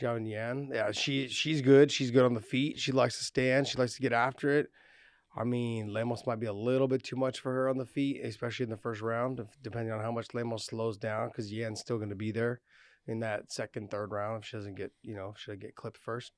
Zhao 0.00 0.30
Yan. 0.30 0.70
Yeah, 0.72 0.92
she 0.92 1.26
she's 1.26 1.60
good. 1.60 1.90
She's 1.90 2.12
good 2.12 2.24
on 2.24 2.34
the 2.34 2.40
feet. 2.40 2.78
She 2.78 2.92
likes 2.92 3.18
to 3.18 3.24
stand. 3.24 3.66
She 3.66 3.76
likes 3.76 3.94
to 3.94 4.02
get 4.02 4.12
after 4.12 4.56
it. 4.56 4.70
I 5.36 5.42
mean, 5.42 5.92
Lemos 5.92 6.28
might 6.28 6.38
be 6.38 6.46
a 6.46 6.52
little 6.52 6.86
bit 6.86 7.02
too 7.02 7.16
much 7.16 7.40
for 7.40 7.52
her 7.52 7.68
on 7.68 7.76
the 7.76 7.86
feet, 7.86 8.20
especially 8.24 8.64
in 8.64 8.70
the 8.70 8.76
first 8.76 9.00
round, 9.00 9.44
depending 9.62 9.92
on 9.92 10.00
how 10.00 10.12
much 10.12 10.32
Lemos 10.32 10.66
slows 10.66 10.96
down, 10.96 11.26
because 11.28 11.52
Yan's 11.52 11.80
still 11.80 11.96
going 11.96 12.10
to 12.10 12.14
be 12.14 12.30
there 12.30 12.60
in 13.08 13.18
that 13.20 13.50
second, 13.50 13.90
third 13.90 14.12
round 14.12 14.42
if 14.42 14.48
she 14.48 14.56
doesn't 14.58 14.76
get, 14.76 14.92
you 15.02 15.16
know, 15.16 15.34
she 15.36 15.56
get 15.56 15.74
clipped 15.74 15.98
first. 15.98 16.30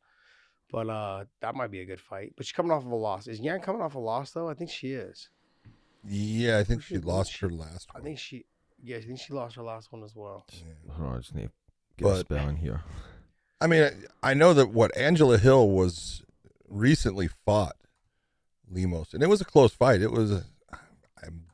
But 0.70 0.88
uh, 0.88 1.24
that 1.42 1.54
might 1.54 1.70
be 1.70 1.80
a 1.80 1.86
good 1.86 2.00
fight. 2.00 2.32
But 2.38 2.46
she's 2.46 2.52
coming 2.52 2.72
off 2.72 2.86
of 2.86 2.90
a 2.90 2.96
loss. 2.96 3.26
Is 3.26 3.40
Yan 3.40 3.60
coming 3.60 3.82
off 3.82 3.96
a 3.96 3.98
loss 3.98 4.30
though? 4.30 4.48
I 4.48 4.54
think 4.54 4.70
she 4.70 4.92
is. 4.92 5.28
Yeah, 6.04 6.58
I 6.58 6.64
think 6.64 6.82
Who 6.84 6.96
she 6.96 7.00
lost 7.00 7.32
she- 7.32 7.46
her 7.46 7.50
last 7.52 7.88
I 7.94 7.98
one. 7.98 8.04
think 8.04 8.18
she. 8.18 8.44
Yeah, 8.82 8.96
I 8.96 9.02
think 9.02 9.20
she 9.20 9.32
lost 9.32 9.54
her 9.56 9.62
last 9.62 9.92
one 9.92 10.02
as 10.02 10.16
well. 10.16 10.44
Yeah. 10.52 10.94
Hold 10.94 11.08
on, 11.08 11.14
I 11.14 11.18
just 11.18 11.34
need 11.34 11.42
to 11.44 11.50
get 11.96 12.04
a 12.06 12.10
But- 12.10 12.20
spell 12.20 12.48
in 12.48 12.56
here. 12.56 12.82
I 13.60 13.68
mean, 13.68 13.84
I 14.22 14.30
I 14.30 14.34
know 14.34 14.52
that 14.54 14.70
what 14.70 14.96
Angela 14.96 15.38
Hill 15.38 15.68
was 15.68 16.22
recently 16.68 17.28
fought 17.28 17.76
Lemos, 18.68 19.14
and 19.14 19.22
it 19.22 19.28
was 19.28 19.40
a 19.40 19.44
close 19.44 19.72
fight. 19.72 20.00
It 20.02 20.10
was, 20.10 20.32
a, 20.32 20.44
I'm, 21.22 21.44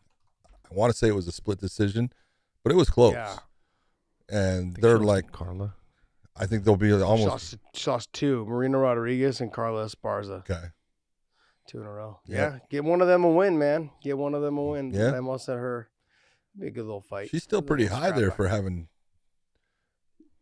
I 0.70 0.74
want 0.74 0.90
to 0.90 0.96
say 0.96 1.08
it 1.08 1.14
was 1.14 1.28
a 1.28 1.32
split 1.32 1.58
decision, 1.58 2.10
but 2.62 2.72
it 2.72 2.76
was 2.76 2.88
close. 2.88 3.12
Yeah. 3.12 3.36
And 4.30 4.74
they're 4.76 4.98
like, 4.98 5.32
Carla. 5.32 5.74
I 6.36 6.46
think 6.46 6.64
they'll 6.64 6.76
be 6.76 6.88
She 6.88 6.94
almost 7.02 7.28
lost, 7.28 7.56
she 7.74 7.90
lost 7.90 8.12
two: 8.12 8.46
Marina 8.46 8.78
Rodriguez 8.78 9.40
and 9.42 9.52
Carla 9.52 9.84
Esparza, 9.84 10.38
okay. 10.48 10.68
Two 11.68 11.80
in 11.80 11.86
a 11.86 11.92
row. 11.92 12.18
Yep. 12.26 12.52
Yeah, 12.52 12.58
get 12.70 12.84
one 12.84 13.00
of 13.00 13.06
them 13.08 13.22
a 13.24 13.30
win, 13.30 13.58
man. 13.58 13.90
Get 14.02 14.18
one 14.18 14.34
of 14.34 14.42
them 14.42 14.58
a 14.58 14.64
win. 14.64 14.92
Yeah. 14.92 15.10
Lemos 15.12 15.48
at 15.48 15.56
her. 15.56 15.88
Be 16.58 16.66
a 16.66 16.70
good 16.70 16.84
little 16.84 17.00
fight. 17.02 17.28
She's 17.30 17.44
still 17.44 17.62
pretty 17.62 17.86
high 17.86 18.10
there 18.10 18.30
for 18.32 18.48
having. 18.48 18.88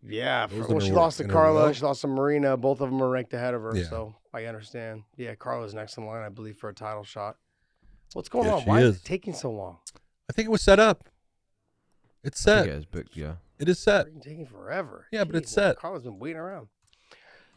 Yeah, 0.08 0.46
for, 0.46 0.66
well, 0.68 0.80
she 0.80 0.90
row- 0.90 0.96
lost 0.98 1.18
to 1.18 1.24
in 1.24 1.30
Carla. 1.30 1.74
She 1.74 1.82
lost 1.82 2.02
to 2.02 2.06
Marina. 2.08 2.56
Both 2.56 2.80
of 2.80 2.90
them 2.90 3.02
are 3.02 3.10
ranked 3.10 3.34
ahead 3.34 3.54
of 3.54 3.62
her, 3.62 3.76
Yeah. 3.76 3.88
so 3.88 4.14
I 4.32 4.44
understand. 4.44 5.02
Yeah, 5.16 5.34
Carla's 5.34 5.74
next 5.74 5.96
in 5.98 6.06
line, 6.06 6.22
I 6.22 6.28
believe, 6.28 6.56
for 6.58 6.68
a 6.70 6.74
title 6.74 7.02
shot. 7.02 7.36
What's 8.12 8.28
going 8.28 8.46
Yeah, 8.46 8.54
on? 8.54 8.62
she 8.62 8.68
Why 8.68 8.80
is. 8.82 8.96
is. 8.96 9.00
it 9.02 9.04
taking 9.04 9.34
so 9.34 9.50
long? 9.50 9.78
I 10.30 10.32
think 10.32 10.46
it 10.46 10.50
was 10.52 10.62
set 10.62 10.78
up. 10.78 11.08
It's 12.22 12.46
I 12.46 12.54
think 12.62 12.66
set. 12.66 12.74
it 12.74 12.78
is 12.78 12.86
booked, 12.86 13.16
yeah. 13.16 13.34
It 13.58 13.68
is 13.68 13.78
set. 13.78 14.06
Freaking 14.06 14.22
taking 14.22 14.46
forever. 14.46 15.06
Yeah, 15.10 15.24
but 15.24 15.34
it's 15.36 15.54
man, 15.56 15.70
set. 15.70 15.76
Carla's 15.78 16.04
been 16.04 16.18
waiting 16.18 16.38
around. 16.38 16.68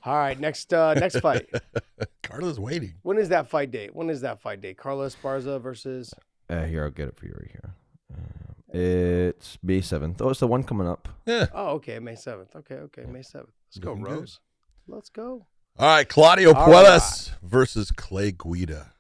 All 0.06 0.16
right, 0.16 0.40
next 0.40 0.74
uh 0.74 0.94
next 0.94 1.20
fight. 1.20 1.50
Carlos 2.24 2.58
waiting. 2.60 2.96
When 3.02 3.18
is 3.18 3.30
that 3.30 3.50
fight 3.50 3.72
date? 3.72 3.94
When 3.96 4.10
is 4.10 4.22
that 4.22 4.40
fight 4.42 4.62
date? 4.62 4.78
Carla 4.78 5.08
Esparza 5.08 5.60
versus 5.62 6.14
Uh, 6.50 6.64
here, 6.66 6.84
I'll 6.84 6.92
get 6.92 7.08
it 7.10 7.16
for 7.18 7.26
you 7.26 7.34
right 7.40 7.52
here. 7.52 7.76
Um, 8.14 8.80
it's 8.82 9.58
May 9.64 9.80
7th. 9.82 10.22
Oh, 10.22 10.30
it's 10.30 10.40
the 10.40 10.48
one 10.48 10.64
coming 10.64 10.88
up. 10.88 11.10
Yeah. 11.26 11.48
Oh, 11.54 11.70
okay, 11.76 12.00
May 12.00 12.16
seventh. 12.16 12.56
Okay, 12.56 12.76
okay, 12.76 13.04
May 13.04 13.24
seventh. 13.24 13.50
Let's 13.68 13.78
go, 13.80 13.92
Looking 13.92 14.04
good. 14.06 14.20
Rose. 14.20 14.40
Let's 14.88 15.10
go. 15.10 15.46
All 15.78 15.88
right, 15.88 16.08
Claudio 16.08 16.54
All 16.54 16.68
Puelles 16.68 17.32
versus 17.42 17.92
Clay 17.92 18.32
Guida. 18.32 18.94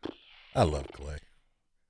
I 0.55 0.63
love 0.63 0.87
Clay. 0.91 1.17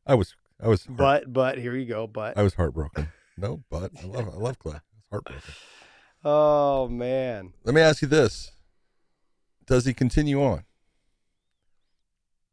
I 0.05 0.15
was 0.15 0.35
I 0.61 0.67
was 0.67 0.85
heart- 0.85 0.97
But 0.97 1.33
but 1.33 1.57
here 1.57 1.75
you 1.75 1.85
go. 1.85 2.05
But 2.07 2.37
I 2.37 2.43
was 2.43 2.53
heartbroken. 2.55 3.09
No, 3.37 3.63
but 3.69 3.91
I 4.01 4.05
love 4.05 4.27
I 4.27 4.37
love 4.37 4.59
Clay. 4.59 4.73
I 4.73 4.75
was 4.77 5.03
heartbroken. 5.11 5.41
oh 6.25 6.87
man. 6.89 7.53
Let 7.63 7.73
me 7.75 7.81
ask 7.81 8.01
you 8.01 8.07
this: 8.07 8.51
Does 9.69 9.85
he 9.85 9.93
continue 9.93 10.43
on? 10.43 10.63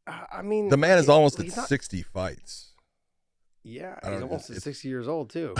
I 0.05 0.25
I 0.37 0.41
mean 0.41 0.69
The 0.69 0.77
man 0.77 0.97
is 0.97 1.09
almost 1.09 1.39
at 1.39 1.55
not- 1.55 1.67
sixty 1.67 2.01
fights. 2.03 2.73
Yeah, 3.63 3.97
he's 4.07 4.21
almost 4.21 4.49
at 4.49 4.61
sixty 4.61 4.87
years 4.87 5.07
old 5.09 5.29
too. 5.29 5.53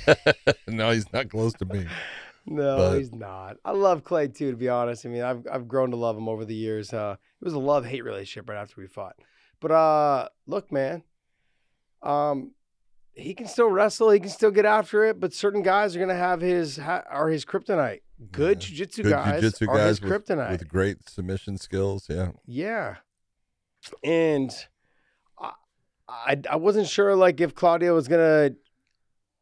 no, 0.68 0.90
he's 0.92 1.12
not 1.12 1.28
close 1.28 1.52
to 1.54 1.64
me. 1.66 1.86
No, 2.44 2.76
But- 2.76 2.98
he's 2.98 3.12
not. 3.12 3.58
I 3.64 3.70
love 3.70 4.02
Clay 4.02 4.26
too, 4.26 4.50
to 4.50 4.56
be 4.56 4.68
honest. 4.68 5.06
I 5.06 5.10
mean, 5.10 5.22
I've 5.22 5.46
I've 5.48 5.68
grown 5.68 5.92
to 5.92 5.96
love 5.96 6.16
him 6.18 6.28
over 6.28 6.44
the 6.44 6.56
years. 6.56 6.92
Uh, 6.92 7.14
it 7.40 7.44
was 7.44 7.54
a 7.54 7.58
love 7.60 7.84
hate 7.86 8.02
relationship 8.02 8.48
right 8.48 8.58
after 8.60 8.80
we 8.80 8.88
fought. 8.88 9.14
But 9.60 9.70
uh, 9.70 10.28
look, 10.48 10.72
man, 10.72 11.04
um, 12.02 12.50
he 13.14 13.32
can 13.34 13.46
still 13.46 13.68
wrestle. 13.70 14.10
He 14.10 14.18
can 14.18 14.28
still 14.28 14.50
get 14.50 14.64
after 14.64 15.04
it. 15.04 15.20
But 15.20 15.32
certain 15.32 15.62
guys 15.62 15.94
are 15.94 16.00
gonna 16.00 16.16
have 16.16 16.40
his 16.40 16.78
ha- 16.78 17.04
are 17.08 17.28
his 17.28 17.44
kryptonite. 17.44 18.00
Good 18.30 18.68
Yeah. 18.68 18.84
jujitsu 18.86 19.10
guys 19.10 19.40
jiu-jitsu 19.40 19.68
are 19.70 19.78
his 19.78 19.98
guys 19.98 20.00
with, 20.00 20.26
kryptonite. 20.26 20.50
with 20.52 20.68
great 20.68 21.08
submission 21.08 21.58
skills. 21.58 22.06
Yeah, 22.08 22.32
Yeah. 22.46 22.96
And 24.04 24.50
I, 25.40 25.52
I 26.08 26.36
I 26.50 26.56
wasn't 26.56 26.86
sure 26.88 27.16
like 27.16 27.40
if 27.40 27.54
Claudio 27.54 27.94
was 27.94 28.06
gonna 28.08 28.50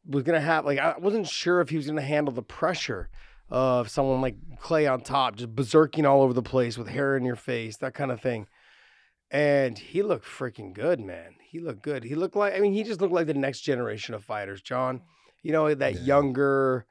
was 0.06 0.22
gonna 0.22 0.40
have 0.40 0.64
like 0.64 0.78
I 0.78 0.96
wasn't 0.98 1.28
sure 1.28 1.60
if 1.60 1.68
he 1.68 1.76
was 1.76 1.86
gonna 1.86 2.00
handle 2.00 2.32
the 2.32 2.42
pressure 2.42 3.10
of 3.50 3.90
someone 3.90 4.20
like 4.20 4.36
Clay 4.60 4.86
on 4.86 5.00
top, 5.02 5.36
just 5.36 5.54
berserking 5.54 6.08
all 6.08 6.22
over 6.22 6.32
the 6.32 6.42
place 6.42 6.78
with 6.78 6.88
hair 6.88 7.16
in 7.16 7.24
your 7.24 7.36
face, 7.36 7.76
that 7.78 7.94
kind 7.94 8.10
of 8.12 8.20
thing. 8.20 8.46
And 9.32 9.76
he 9.78 10.02
looked 10.02 10.24
freaking 10.26 10.72
good, 10.72 11.00
man. 11.00 11.34
He 11.50 11.58
looked 11.60 11.82
good. 11.82 12.04
He 12.04 12.14
looked 12.14 12.36
like 12.36 12.54
I 12.54 12.60
mean, 12.60 12.72
he 12.72 12.82
just 12.84 13.00
looked 13.00 13.12
like 13.12 13.26
the 13.26 13.34
next 13.34 13.60
generation 13.60 14.14
of 14.14 14.24
fighters, 14.24 14.62
John. 14.62 15.02
You 15.42 15.52
know, 15.52 15.74
that 15.74 15.94
Yeah. 15.96 16.00
younger, 16.00 16.86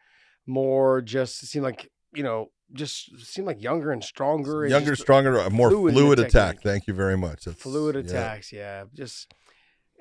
more 0.50 1.01
just 1.01 1.38
seemed 1.48 1.63
like, 1.63 1.89
you 2.13 2.24
know, 2.24 2.50
just 2.74 3.18
seemed 3.25 3.48
like 3.48 3.62
younger 3.62 3.91
and 3.91 4.03
stronger. 4.03 4.63
and 4.63 4.72
younger, 4.72 4.96
stronger, 4.96 5.38
a 5.38 5.50
more 5.50 5.70
fluid 5.70 5.94
fluid, 5.94 6.20
attack. 6.20 6.56
technique. 6.58 6.63
Thank 6.63 6.88
you 6.88 6.94
very 6.94 7.18
much. 7.18 7.46
That's, 7.46 7.62
fluid 7.62 7.96
attacks 7.96 8.51
yeah 8.51 8.84
just 8.94 9.34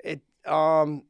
it 0.03 0.21
um 0.45 1.03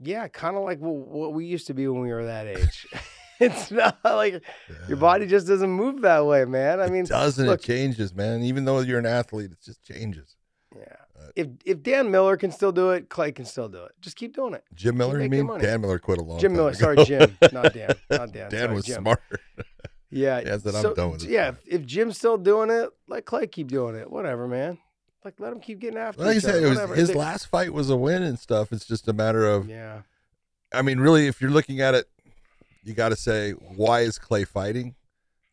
yeah 0.00 0.28
kind 0.28 0.56
of 0.56 0.62
like 0.64 0.78
what, 0.78 0.94
what 0.94 1.32
we 1.34 1.46
used 1.46 1.66
to 1.68 1.74
be 1.74 1.86
when 1.88 2.00
we 2.02 2.12
were 2.12 2.24
that 2.26 2.46
age 2.46 2.86
it's 3.40 3.70
not 3.70 3.98
like 4.04 4.42
your 4.88 4.96
body 4.96 5.26
just 5.26 5.46
doesn't 5.46 5.70
move 5.70 6.00
that 6.02 6.24
way 6.26 6.44
man 6.44 6.80
i 6.80 6.86
It 6.86 6.92
mean 6.92 7.04
doesn't. 7.04 7.46
look- 7.46 7.60
it 7.60 7.66
changes, 7.66 8.14
man. 8.14 8.42
Even 8.42 8.64
though 8.64 8.80
you're 8.80 8.98
an 8.98 9.06
athlete, 9.06 9.52
it 9.52 9.58
just 9.62 9.82
changes. 9.84 10.36
yeah 10.74 10.96
if 11.36 11.46
if 11.64 11.82
dan 11.82 12.10
miller 12.10 12.36
can 12.36 12.50
still 12.50 12.72
do 12.72 12.90
it 12.90 13.08
clay 13.08 13.30
can 13.30 13.44
still 13.44 13.68
do 13.68 13.84
it 13.84 13.92
just 14.00 14.16
keep 14.16 14.34
doing 14.34 14.54
it 14.54 14.64
Jim 14.74 14.96
Miller, 14.96 15.20
you 15.22 15.28
mean? 15.28 15.46
Dan 15.58 15.80
Miller 15.82 15.98
quit 15.98 16.18
a 16.18 16.22
long 16.22 16.38
jim 16.40 16.50
time 16.52 16.56
miller 16.56 16.70
ago. 16.70 16.78
sorry 16.78 17.04
jim 17.04 17.38
not 17.52 17.72
dan 17.72 17.90
not 18.10 18.32
dan 18.32 18.50
Dan 18.50 18.60
sorry, 18.60 18.74
was 18.74 18.84
Jim. 18.86 19.02
smart. 19.02 19.20
yeah 20.10 20.40
Yeah, 20.44 20.58
said, 20.58 20.74
I'm 20.74 20.94
done 20.94 21.10
with 21.12 21.24
yeah 21.24 21.48
if, 21.50 21.58
if 21.66 21.86
jim's 21.86 22.16
still 22.16 22.38
doing 22.38 22.70
it 22.70 22.88
let 23.08 23.24
clay 23.26 23.46
keep 23.46 23.68
doing 23.68 23.94
it 23.94 24.10
whatever 24.10 24.48
man 24.48 24.78
like 25.24 25.34
let 25.38 25.52
him 25.52 25.60
keep 25.60 25.78
getting 25.80 25.98
after 25.98 26.22
Like 26.24 26.36
each 26.36 26.42
said, 26.42 26.62
was, 26.62 26.96
his 26.98 27.08
They- 27.08 27.14
last 27.14 27.46
fight 27.48 27.72
was 27.72 27.90
a 27.90 27.96
win 27.96 28.22
and 28.22 28.38
stuff. 28.38 28.72
It's 28.72 28.86
just 28.86 29.08
a 29.08 29.12
matter 29.12 29.44
of, 29.44 29.68
yeah 29.68 30.02
I 30.72 30.82
mean, 30.82 30.98
really, 31.00 31.26
if 31.26 31.40
you're 31.40 31.50
looking 31.50 31.80
at 31.80 31.94
it, 31.94 32.06
you 32.84 32.92
got 32.94 33.08
to 33.10 33.16
say, 33.16 33.52
why 33.52 34.00
is 34.00 34.18
Clay 34.18 34.44
fighting? 34.44 34.94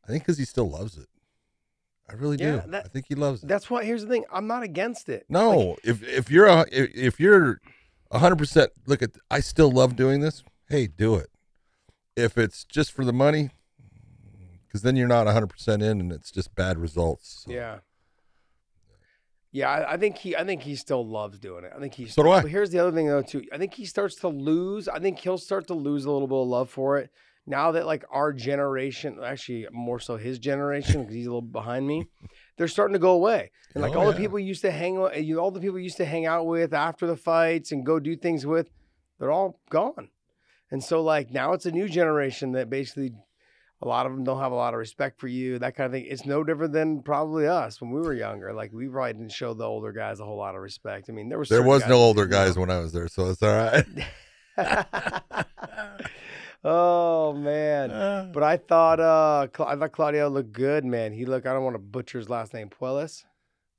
I 0.04 0.08
think 0.12 0.24
because 0.24 0.38
he 0.38 0.46
still 0.46 0.70
loves 0.70 0.98
it. 0.98 1.08
I 2.10 2.14
really 2.14 2.38
do. 2.38 2.44
Yeah, 2.46 2.64
that- 2.68 2.86
I 2.86 2.88
think 2.90 3.06
he 3.08 3.16
loves 3.16 3.44
it. 3.44 3.48
that's 3.48 3.70
why 3.70 3.84
here's 3.86 4.02
the 4.04 4.08
thing 4.10 4.26
i'm 4.32 4.46
not 4.48 4.62
against 4.64 5.08
it 5.10 5.26
No, 5.30 5.58
Like, 5.58 5.80
if 5.84 6.04
if 6.04 6.30
you're 6.30 6.46
a, 6.48 6.66
if, 6.72 7.20
you're 7.20 7.60
hundred 8.12 8.36
percent, 8.38 8.72
look 8.86 9.02
at 9.02 9.12
I 9.32 9.40
still 9.40 9.72
love 9.72 9.96
doing 9.96 10.20
this. 10.22 10.44
Hey, 10.70 10.86
do 10.88 11.16
it. 11.16 11.28
If 12.16 12.38
it's 12.38 12.64
just 12.64 12.92
for 12.92 13.04
the 13.06 13.14
money, 13.14 13.50
because 14.68 14.82
then 14.84 14.96
you're 14.96 15.08
not 15.08 15.26
hundred 15.28 15.48
percent 15.48 15.82
in, 15.82 16.00
and 16.00 16.12
it's 16.12 16.30
just 16.30 16.54
bad 16.56 16.78
results. 16.78 17.44
So- 17.46 17.52
Yeah. 17.52 17.80
Yeah, 19.52 19.70
I, 19.70 19.94
I 19.94 19.98
think 19.98 20.18
he 20.18 20.36
I 20.36 20.44
think 20.44 20.64
he 20.64 20.76
still 20.76 21.06
loves 21.06 21.38
doing 21.40 21.64
it. 21.64 21.72
I 21.76 21.80
think 21.80 21.94
he's 21.94 22.14
So 22.14 22.24
do 22.24 22.32
I. 22.32 22.42
But 22.42 22.50
here's 22.52 22.72
the 22.72 22.80
other 22.80 22.92
thing 22.92 23.08
though 23.08 23.22
too. 23.22 23.44
I 23.54 23.58
think 23.58 23.74
he 23.76 23.86
starts 23.86 24.16
to 24.18 24.28
lose. 24.28 24.88
I 24.88 25.00
think 25.00 25.20
he'll 25.20 25.38
start 25.38 25.68
to 25.68 25.74
lose 25.76 26.06
a 26.06 26.12
little 26.12 26.28
bit 26.28 26.38
of 26.38 26.48
love 26.48 26.70
for 26.72 26.98
it. 26.98 27.12
Now 27.46 27.72
that 27.74 27.86
like 27.86 28.06
our 28.10 28.32
generation, 28.32 29.20
actually 29.24 29.68
more 29.72 30.00
so 30.00 30.16
his 30.16 30.40
generation, 30.40 31.02
because 31.02 31.16
he's 31.16 31.26
a 31.26 31.30
little 31.30 31.42
behind 31.42 31.86
me, 31.86 32.08
they're 32.58 32.68
starting 32.68 32.94
to 32.94 33.00
go 33.00 33.12
away. 33.12 33.52
And 33.74 33.82
like 33.82 33.96
Oh, 33.96 34.00
all 34.00 34.12
the 34.12 34.18
people 34.18 34.40
you 34.40 34.48
used 34.48 34.62
to 34.62 34.72
hang 34.72 34.98
all 34.98 35.52
the 35.52 35.60
people 35.60 35.78
you 35.78 35.84
used 35.84 35.98
to 35.98 36.06
hang 36.06 36.26
out 36.26 36.46
with 36.46 36.74
after 36.74 37.06
the 37.06 37.18
fights 37.18 37.72
and 37.72 37.86
go 37.86 38.00
do 38.00 38.16
things 38.16 38.46
with, 38.46 38.70
they're 39.20 39.32
all 39.32 39.60
gone. 39.70 40.10
And 40.72 40.84
so 40.84 41.02
like 41.02 41.32
now 41.32 41.54
it's 41.54 41.66
a 41.66 41.72
new 41.72 41.90
generation 41.90 42.54
that 42.54 42.70
basically 42.70 43.14
a 43.82 43.88
lot 43.88 44.06
of 44.06 44.14
them 44.14 44.24
don't 44.24 44.40
have 44.40 44.54
a 44.54 44.56
lot 44.56 44.74
of 44.74 44.80
respect 44.80 45.20
for 45.20 45.28
you, 45.28 45.60
that 45.60 45.76
kind 45.76 45.88
of 45.88 45.92
thing. 45.92 46.06
It's 46.08 46.26
no 46.26 46.44
different 46.46 46.72
than 46.72 47.04
probably 47.04 47.46
us 47.46 47.82
when 47.82 47.92
we 47.92 48.00
were 48.00 48.14
younger. 48.14 48.54
Like 48.54 48.72
we 48.72 48.88
probably 48.88 49.12
didn't 49.12 49.34
show 49.34 49.54
the 49.54 49.66
older 49.66 49.92
guys 49.92 50.22
a 50.22 50.26
whole 50.26 50.38
lot 50.38 50.56
of 50.56 50.62
respect. 50.62 51.10
I 51.10 51.14
mean, 51.14 51.28
there 51.28 51.38
was 51.38 51.50
There 51.50 51.62
was 51.62 51.86
no 51.86 51.98
older 51.98 52.26
guys 52.26 52.56
you 52.56 52.62
when 52.62 52.72
I 52.72 52.80
was 52.80 52.94
there, 52.94 53.10
so 53.10 53.30
it's 53.30 53.44
all 53.44 53.54
right. 53.54 53.86
oh 56.64 57.34
man. 57.34 58.32
But 58.32 58.44
I 58.44 58.58
thought 58.58 59.00
uh 59.00 59.48
Cla- 59.52 59.68
I 59.68 59.76
thought 59.76 59.92
Claudio 59.92 60.30
looked 60.30 60.52
good, 60.54 60.86
man. 60.86 61.12
He 61.14 61.26
looked 61.26 61.46
I 61.48 61.54
don't 61.54 61.64
want 61.64 61.76
to 61.76 61.80
butcher 61.80 62.18
his 62.18 62.30
last 62.30 62.54
name, 62.54 62.70
Puelles. 62.70 63.24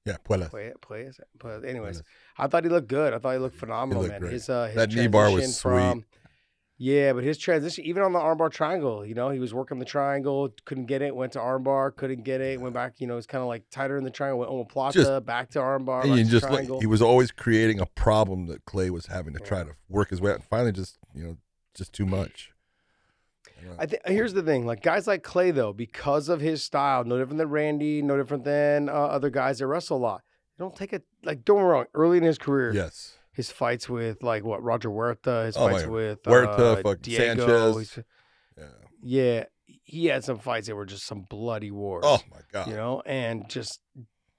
yeah, 0.05 0.16
Puelles. 0.29 0.51
Play 0.51 0.66
it, 0.66 0.81
play 0.81 1.03
it. 1.03 1.16
But 1.38 1.64
anyways, 1.64 2.03
I 2.38 2.47
thought 2.47 2.64
he 2.64 2.70
looked 2.70 2.88
good. 2.88 3.12
I 3.14 3.18
thought 3.18 3.33
he 3.33 3.38
looked 3.38 3.57
phenomenal, 3.57 4.03
looked 4.03 4.12
man. 4.14 4.20
great. 4.20 4.33
His 4.33 4.49
uh 4.49 4.66
his 4.66 4.75
That 4.77 4.92
knee 4.92 5.07
bar 5.07 5.31
was 5.31 5.57
sweet. 5.57 5.70
From, 5.70 6.05
yeah, 6.77 7.12
but 7.12 7.23
his 7.23 7.38
transition, 7.38 7.85
even 7.85 8.03
on 8.03 8.12
the 8.12 8.18
armbar 8.18 8.51
triangle, 8.51 9.07
you 9.07 9.14
know, 9.14 9.31
he 9.31 9.38
was 9.38 9.55
working 9.55 9.79
the 9.79 9.85
triangle, 9.85 10.53
couldn't 10.64 10.87
get 10.87 11.03
it, 11.03 11.14
went 11.14 11.33
to 11.35 11.38
armbar, 11.38 11.94
couldn't 11.94 12.25
get 12.25 12.40
it, 12.40 12.61
went 12.61 12.75
back. 12.75 12.94
You 12.99 13.07
know, 13.07 13.16
it's 13.16 13.29
kind 13.29 13.40
of 13.42 13.47
like 13.49 13.62
tighter 13.70 13.97
in 13.97 14.03
the 14.03 14.11
triangle, 14.11 14.40
went 14.40 14.51
omoplata, 14.51 14.92
Just- 14.92 15.25
back 15.25 15.51
to 15.51 15.61
armbar, 15.61 16.03
And 16.03 16.11
back 16.11 16.18
you 16.18 16.25
to 16.25 16.31
just 16.31 16.51
look, 16.51 16.81
he 16.81 16.87
was 16.87 17.01
always 17.01 17.31
creating 17.31 17.79
a 17.79 17.87
problem 17.87 18.47
that 18.49 18.64
Clay 18.64 18.90
was 18.90 19.07
having 19.07 19.35
to 19.35 19.38
try 19.40 19.62
to 19.62 19.70
work 19.88 20.11
his 20.11 20.20
way 20.20 20.33
out, 20.33 20.35
and 20.38 20.44
finally, 20.44 20.73
just 20.73 20.99
you 21.14 21.23
know, 21.23 21.37
just 21.75 21.92
too 21.92 22.07
much. 22.07 22.51
I 23.79 23.87
think 23.87 24.03
here's 24.07 24.33
the 24.35 24.42
thing, 24.42 24.66
like 24.66 24.83
guys 24.83 25.07
like 25.07 25.22
Clay 25.22 25.50
though, 25.50 25.72
because 25.72 26.29
of 26.29 26.40
his 26.40 26.62
style, 26.62 27.05
no 27.05 27.18
different 27.18 27.38
than 27.38 27.48
Randy, 27.50 28.03
no 28.03 28.16
different 28.16 28.44
than 28.44 28.88
uh, 28.88 28.92
other 28.92 29.31
guys 29.31 29.59
that 29.59 29.66
wrestle 29.66 29.96
a 29.96 29.98
lot. 29.98 30.22
Don't 30.59 30.74
take 30.77 30.92
it 30.92 31.03
like 31.24 31.44
don't 31.44 31.57
get 31.59 31.62
me 31.64 31.68
wrong. 31.68 31.85
Early 31.94 32.18
in 32.18 32.24
his 32.24 32.38
career, 32.38 32.72
Yes, 32.72 33.16
his 33.33 33.50
fights 33.50 33.88
with 33.88 34.22
like 34.22 34.44
what 34.44 34.62
Roger 34.62 34.88
Huerta, 34.90 35.46
his 35.46 35.57
Oh, 35.57 35.68
fights 35.68 35.87
with 35.87 36.22
Huerta, 36.24 36.79
uh, 36.79 36.83
fuck, 36.83 37.00
Diego, 37.03 37.74
Sanchez. 37.74 37.98
yeah. 38.57 38.64
yeah, 39.03 39.44
he 39.83 40.07
had 40.07 40.22
some 40.24 40.38
fights 40.38 40.68
that 40.68 40.77
were 40.77 40.87
just 40.87 41.07
some 41.07 41.22
bloody 41.29 41.70
wars. 41.70 42.05
Oh 42.07 42.20
my 42.31 42.40
god. 42.53 42.68
you 42.68 42.74
know, 42.74 43.03
and 43.05 43.48
just 43.48 43.81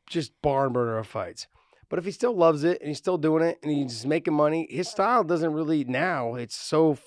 just 0.08 0.32
barn 0.42 0.72
burner 0.72 0.98
of 0.98 1.08
fights. 1.08 1.48
But 1.90 2.00
if 2.00 2.06
he 2.06 2.12
still 2.12 2.36
loves 2.36 2.64
it 2.64 2.80
and 2.82 2.88
he's 2.88 2.98
still 2.98 3.18
doing 3.18 3.44
it 3.44 3.60
and 3.62 3.72
he's 3.72 4.06
making 4.06 4.34
money, 4.34 4.68
his 4.70 4.88
style 4.90 5.24
doesn't 5.24 5.54
really 5.54 5.84
now. 5.84 6.34
It's 6.36 6.56
so 6.56 6.98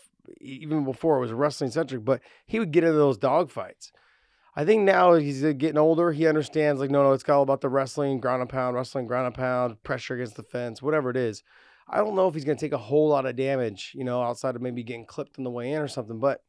even 0.41 0.85
before 0.85 1.17
it 1.17 1.21
was 1.21 1.33
wrestling 1.33 1.71
centric, 1.71 2.05
but 2.05 2.21
he 2.47 2.59
would 2.59 2.73
get 2.73 2.85
into 2.85 2.97
those 2.97 3.19
dog 3.19 3.51
fights. 3.51 3.93
I 4.57 4.65
think 4.65 4.83
now 4.83 5.15
he's 5.15 5.45
uh, 5.45 5.53
getting 5.53 5.79
older. 5.79 6.11
He 6.11 6.27
understands 6.27 6.81
like 6.81 6.91
no, 6.91 7.05
no, 7.05 7.13
it's 7.13 7.29
all 7.29 7.43
about 7.43 7.61
the 7.61 7.69
wrestling, 7.69 8.19
ground 8.19 8.41
and 8.41 8.51
pound, 8.51 8.75
wrestling, 8.75 9.07
ground 9.07 9.27
and 9.27 9.35
pound, 9.35 9.83
pressure 9.85 10.15
against 10.15 10.37
the 10.37 10.43
fence, 10.43 10.83
whatever 10.83 11.11
it 11.11 11.17
is. 11.17 11.45
I 11.89 11.99
don't 11.99 12.17
know 12.17 12.29
if 12.29 12.35
he's 12.35 12.45
going 12.45 12.59
to 12.59 12.65
take 12.65 12.73
a 12.73 12.79
whole 12.79 13.09
lot 13.09 13.25
of 13.25 13.37
damage, 13.37 13.93
you 13.95 14.05
know, 14.05 14.23
outside 14.23 14.57
of 14.57 14.63
maybe 14.63 14.83
getting 14.83 15.07
clipped 15.07 15.39
on 15.39 15.45
the 15.45 15.51
way 15.51 15.73
in 15.73 15.81
or 15.81 15.89
something, 15.89 16.19
but 16.19 16.43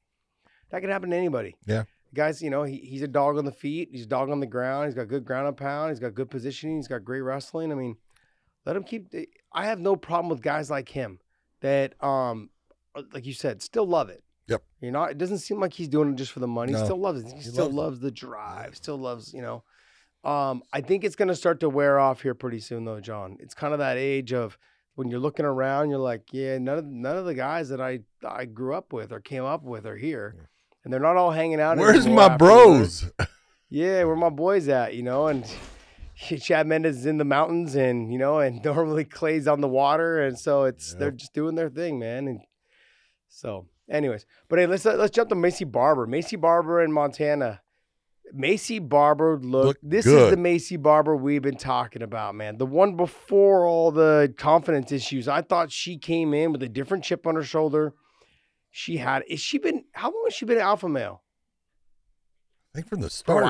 that 0.72 0.82
could 0.82 0.89
happen 0.89 1.12
to 1.12 1.15
anybody. 1.15 1.56
Yeah. 1.65 1.84
Guys, 2.13 2.42
you 2.42 2.50
know, 2.50 2.63
he, 2.63 2.78
he's 2.78 3.04
a 3.04 3.08
dog 3.08 3.38
on 3.38 3.46
the 3.46 3.52
feet. 3.52 3.89
He's 3.92 4.06
a 4.06 4.10
dog 4.10 4.32
on 4.32 4.39
the 4.39 4.48
ground. 4.48 4.88
He's 4.88 4.96
got 4.96 5.08
good 5.08 5.24
ground 5.24 5.48
and 5.48 5.56
pound. 5.56 5.92
He's 5.92 6.00
got 6.00 6.15
good 6.15 6.30
positioning. 6.30 6.78
He's 6.78 6.88
got 6.88 7.06
great 7.06 7.22
wrestling. 7.22 7.72
I 7.72 7.76
mean, 7.76 7.96
let 8.65 8.76
him 8.76 8.84
keep. 8.84 9.13
I 9.54 9.65
have 9.65 9.80
no 9.80 9.96
problem 9.96 10.30
with 10.30 10.42
guys 10.42 10.70
like 10.72 10.89
him 10.89 11.20
that, 11.62 11.94
um, 12.04 12.50
like 13.13 13.25
you 13.25 13.33
said, 13.33 13.62
still 13.62 13.85
love 13.88 14.09
it. 14.09 14.23
Yep. 14.47 14.63
You're 14.81 14.91
not. 14.91 15.12
It 15.12 15.17
doesn't 15.17 15.39
seem 15.39 15.59
like 15.59 15.73
he's 15.73 15.88
doing 15.88 16.09
it 16.12 16.15
just 16.15 16.31
for 16.31 16.39
the 16.39 16.47
money. 16.47 16.73
He 16.73 16.79
still 16.79 16.97
loves 16.99 17.21
it. 17.21 17.27
He, 17.27 17.35
He 17.35 17.41
still 17.41 17.65
loves 17.65 17.75
loves 17.75 17.99
the 17.99 18.12
drive. 18.12 18.75
Still 18.75 18.97
loves, 18.97 19.33
you 19.33 19.41
know. 19.41 19.63
Um, 20.23 20.63
I 20.73 20.81
think 20.81 21.03
it's 21.03 21.15
gonna 21.15 21.35
start 21.35 21.59
to 21.62 21.69
wear 21.69 21.99
off 21.99 22.21
here 22.21 22.33
pretty 22.33 22.59
soon, 22.59 22.83
though, 22.85 22.99
John. 22.99 23.38
It's 23.39 23.53
kind 23.53 23.73
of 23.73 23.79
that 23.79 23.97
age 23.97 24.33
of 24.33 24.57
when 24.95 25.07
you're 25.09 25.19
looking 25.19 25.45
around, 25.45 25.89
you're 25.91 25.99
like, 25.99 26.23
yeah, 26.33 26.57
none 26.57 26.77
of 26.79 26.85
none 26.85 27.15
of 27.15 27.25
the 27.25 27.35
guys 27.35 27.69
that 27.69 27.79
I 27.79 27.99
I 28.27 28.45
grew 28.45 28.73
up 28.75 28.91
with 28.91 29.12
or 29.13 29.19
came 29.21 29.45
up 29.45 29.63
with 29.63 29.85
are 29.85 29.95
here, 29.95 30.33
Yeah. 30.35 30.43
and 30.83 30.91
they're 30.93 30.99
not 30.99 31.15
all 31.15 31.31
hanging 31.31 31.62
out. 31.62 31.77
Where's 31.77 32.07
my 32.07 32.35
bros? 32.35 33.09
yeah, 33.69 34.03
where 34.03 34.15
my 34.17 34.29
boys 34.29 34.67
at, 34.67 34.93
you 34.95 35.03
know, 35.03 35.27
and 35.27 35.45
Chad 36.17 36.67
Mendes 36.67 36.97
is 36.97 37.05
in 37.05 37.17
the 37.17 37.23
mountains, 37.23 37.75
and 37.75 38.12
you 38.12 38.19
know, 38.19 38.39
and 38.39 38.62
normally 38.65 39.05
Clay's 39.05 39.47
on 39.47 39.62
the 39.62 39.69
water, 39.69 40.21
and 40.25 40.38
so 40.38 40.63
it's 40.63 40.95
they're 40.95 41.12
just 41.12 41.33
doing 41.33 41.55
their 41.55 41.69
thing, 41.69 41.97
man. 41.99 42.27
And 42.27 42.41
so, 43.30 43.68
anyways, 43.89 44.26
but 44.50 44.60
hey, 44.60 44.65
let's 44.68 44.84
let's 44.86 45.12
jump 45.15 45.30
to 45.30 45.36
Maycee 45.36 45.72
Barber. 45.72 46.08
Maycee 46.08 46.39
Barber 46.39 46.82
in 46.84 46.92
Montana. 46.92 47.62
Maycee 48.38 48.88
Barber 48.88 49.39
look. 49.42 49.65
Look 49.65 49.78
this 49.82 50.06
is 50.06 50.30
the 50.30 50.36
Maycee 50.36 50.82
Barber 50.82 51.15
we've 51.15 51.42
been 51.42 51.58
talking 51.58 52.02
about, 52.04 52.36
man. 52.36 52.58
The 52.58 52.65
one 52.65 52.96
before 52.96 53.65
all 53.65 53.92
the 53.92 54.34
confidence 54.38 54.92
issues. 54.92 55.28
I 55.28 55.42
thought 55.42 55.72
she 55.72 55.98
came 55.98 56.34
in 56.34 56.52
with 56.52 56.62
a 56.62 56.70
different 56.70 57.04
chip 57.04 57.26
on 57.26 57.36
her 57.36 57.44
shoulder. 57.44 57.94
She 58.72 58.98
had. 58.98 59.24
Is 59.28 59.39
she 59.39 59.58
been? 59.58 59.86
How 59.94 60.10
long 60.12 60.24
has 60.26 60.34
she 60.36 60.46
been 60.46 60.58
an 60.58 60.63
alpha 60.63 60.88
male? 60.88 61.24
I 62.74 62.78
think 62.80 62.88
from 62.88 63.02
the 63.02 63.10
start. 63.10 63.46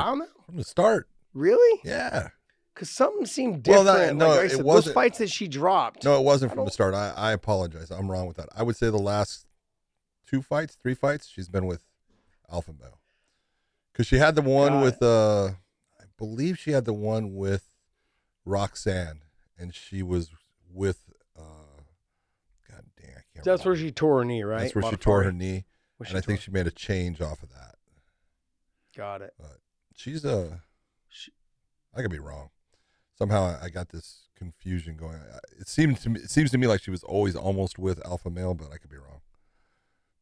From 0.45 0.55
the 0.55 0.63
start. 0.63 1.09
Really? 1.33 1.81
Yeah. 1.83 2.29
Because 2.73 2.89
something 2.89 3.25
seemed 3.25 3.67
Well, 3.67 3.83
different. 3.83 4.07
that- 4.11 4.15
no, 4.15 4.29
like 4.29 4.39
I 4.39 4.43
it 4.43 4.49
said, 4.51 4.59
those 4.59 4.65
wasn't- 4.65 4.85
those 4.85 4.93
fights 4.93 5.17
that 5.17 5.29
she 5.29 5.49
dropped. 5.49 6.05
No, 6.05 6.17
it 6.17 6.23
wasn't 6.23 6.53
from 6.53 6.63
the 6.63 6.71
start. 6.71 6.93
I, 6.93 7.13
I 7.17 7.33
apologize. 7.33 7.91
I'm 7.91 8.09
wrong 8.09 8.27
with 8.27 8.37
that. 8.37 8.47
I 8.55 8.63
would 8.63 8.77
say 8.77 8.89
the 8.89 8.97
last 8.97 9.45
two 10.29 10.41
fights, 10.41 10.75
three 10.75 10.93
fights, 10.93 11.27
she's 11.27 11.49
been 11.49 11.65
with 11.65 11.83
Alpha 12.51 12.73
Male. 12.79 12.99
Because 13.91 14.07
she 14.07 14.17
had 14.17 14.35
the 14.35 14.41
one 14.41 14.73
with, 14.81 15.01
uh, 15.01 15.45
I 15.99 16.03
believe 16.17 16.57
she 16.59 16.71
had 16.71 16.85
the 16.85 16.93
one 16.93 17.33
with 17.35 17.69
Roxanne, 18.45 19.21
and 19.57 19.73
she 19.73 20.03
was 20.03 20.29
with, 20.71 20.99
uh, 21.37 21.41
God 22.69 22.83
dang, 23.01 23.11
I 23.11 23.21
can't. 23.33 23.45
That's 23.45 23.65
where 23.65 23.75
she 23.75 23.91
tore 23.91 24.19
her 24.19 24.25
knee, 24.25 24.43
right? 24.43 24.61
That's 24.61 24.75
where 24.75 24.83
she 24.91 24.97
tore 24.97 25.23
her 25.23 25.31
knee, 25.31 25.65
and 26.09 26.17
I 26.17 26.21
think 26.21 26.41
she 26.41 26.51
made 26.51 26.67
a 26.67 26.71
change 26.71 27.21
off 27.21 27.43
of 27.43 27.49
that. 27.49 27.75
got 28.95 29.21
it. 29.21 29.33
She's 29.95 30.25
a. 30.25 30.61
She- 31.07 31.31
I 31.95 32.01
could 32.01 32.11
be 32.11 32.19
wrong. 32.19 32.49
Somehow 33.17 33.43
I- 33.43 33.65
I 33.65 33.69
got 33.69 33.89
this 33.89 34.27
confusion 34.35 34.95
going. 34.97 35.21
It 35.57 35.67
seemed 35.67 35.97
to 36.01 36.09
me. 36.09 36.19
It 36.21 36.29
seems 36.29 36.51
to 36.51 36.57
me 36.57 36.67
like 36.67 36.81
she 36.81 36.91
was 36.91 37.03
always 37.03 37.35
almost 37.35 37.77
with 37.79 38.05
Alpha 38.05 38.29
Male, 38.29 38.53
but 38.53 38.71
I 38.71 38.77
could 38.77 38.89
be 38.89 38.97
wrong. 38.97 39.18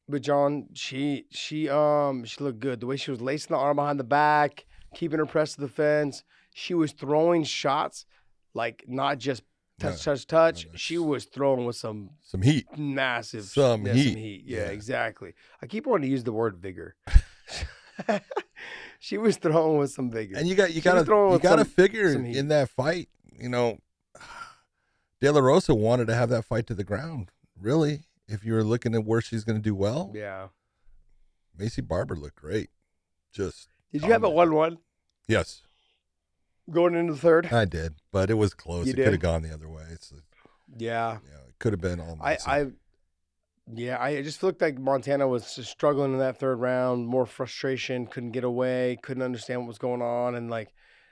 But 0.09 0.21
John, 0.21 0.67
she 0.73 1.25
she 1.31 1.69
um 1.69 2.23
she 2.25 2.43
looked 2.43 2.59
good. 2.59 2.79
The 2.79 2.85
way 2.87 2.95
she 2.97 3.11
was 3.11 3.21
lacing 3.21 3.49
the 3.53 3.57
arm 3.59 3.75
behind 3.75 3.99
the 3.99 4.03
back, 4.05 4.65
keeping 4.95 5.19
her 5.19 5.25
pressed 5.25 5.55
to 5.55 5.61
the 5.61 5.67
fence. 5.67 6.23
She 6.53 6.73
was 6.73 6.91
throwing 6.93 7.43
shots 7.43 8.05
like 8.53 8.85
not 8.87 9.17
just 9.19 9.43
touch, 9.79 10.03
touch, 10.03 10.25
touch. 10.25 10.67
She 10.75 10.97
was 10.97 11.25
throwing 11.25 11.65
with 11.65 11.75
some 11.75 12.11
Some 12.21 12.41
heat. 12.41 12.65
massive 12.77 13.43
Some 13.43 13.85
yeah, 13.85 13.93
heat. 13.93 14.43
Yeah, 14.45 14.57
Yeah. 14.59 14.65
exactly. 14.67 15.33
I 15.61 15.67
keep 15.67 15.85
wanting 15.85 16.07
to 16.07 16.11
use 16.11 16.23
the 16.23 16.31
word 16.31 16.57
vigor. 16.57 16.95
she 18.99 19.17
was 19.17 19.37
throwing 19.37 19.77
with 19.77 19.91
some 19.91 20.09
vigor. 20.11 20.37
And 20.37 20.47
you 20.47 20.55
got 20.55 20.73
you 20.73 20.81
got 20.81 21.05
to 21.05 21.31
you 21.33 21.39
got 21.39 21.57
to 21.57 21.65
figure 21.65 22.09
in 22.09 22.47
that 22.49 22.69
fight. 22.69 23.09
You 23.37 23.49
know, 23.49 23.79
De 25.21 25.31
La 25.31 25.39
Rosa 25.39 25.73
wanted 25.75 26.07
to 26.07 26.15
have 26.15 26.29
that 26.29 26.45
fight 26.45 26.67
to 26.67 26.73
the 26.75 26.83
ground. 26.83 27.31
Really, 27.59 28.03
if 28.27 28.43
you 28.45 28.53
were 28.53 28.63
looking 28.63 28.93
at 28.95 29.05
where 29.05 29.21
she's 29.21 29.43
going 29.43 29.57
to 29.57 29.61
do 29.61 29.75
well, 29.75 30.11
yeah. 30.15 30.47
Maycee 31.57 31.87
Barber 31.87 32.15
looked 32.15 32.35
great. 32.35 32.69
Just 33.31 33.69
Did 33.91 34.03
you 34.03 34.11
have 34.11 34.23
it 34.23 34.27
dominant. 34.27 34.35
one 34.35 34.53
one 34.53 34.77
yes, 35.27 35.61
going 36.69 36.95
into 36.95 37.13
the 37.13 37.19
third? 37.19 37.47
I 37.51 37.65
did, 37.65 37.95
but 38.11 38.29
it 38.29 38.35
was 38.35 38.53
close. 38.53 38.85
You 38.87 38.93
it 38.93 38.97
could 38.97 39.07
have 39.13 39.19
gone 39.19 39.41
the 39.43 39.53
other 39.53 39.69
way. 39.69 39.83
It's, 39.91 40.13
Yeah. 40.77 41.19
know, 41.23 41.39
it 41.47 41.55
could 41.59 41.73
have 41.73 41.81
been 41.81 41.99
all. 41.99 42.17
I. 42.21 42.37
I, 42.45 42.67
yeah, 43.73 44.01
I 44.01 44.21
just 44.21 44.43
looked 44.43 44.61
like 44.61 44.79
Montana 44.79 45.27
was 45.27 45.45
struggling 45.45 46.13
in 46.13 46.19
that 46.19 46.39
third 46.39 46.55
round, 46.55 47.05
more 47.05 47.25
frustration, 47.25 48.07
couldn't 48.07 48.31
get 48.31 48.45
away, 48.45 48.97
couldn't 49.03 49.23
understand 49.23 49.59
what 49.61 49.67
was 49.67 49.77
going 49.77 50.01
on, 50.01 50.35
and 50.35 50.49
like, 50.49 50.69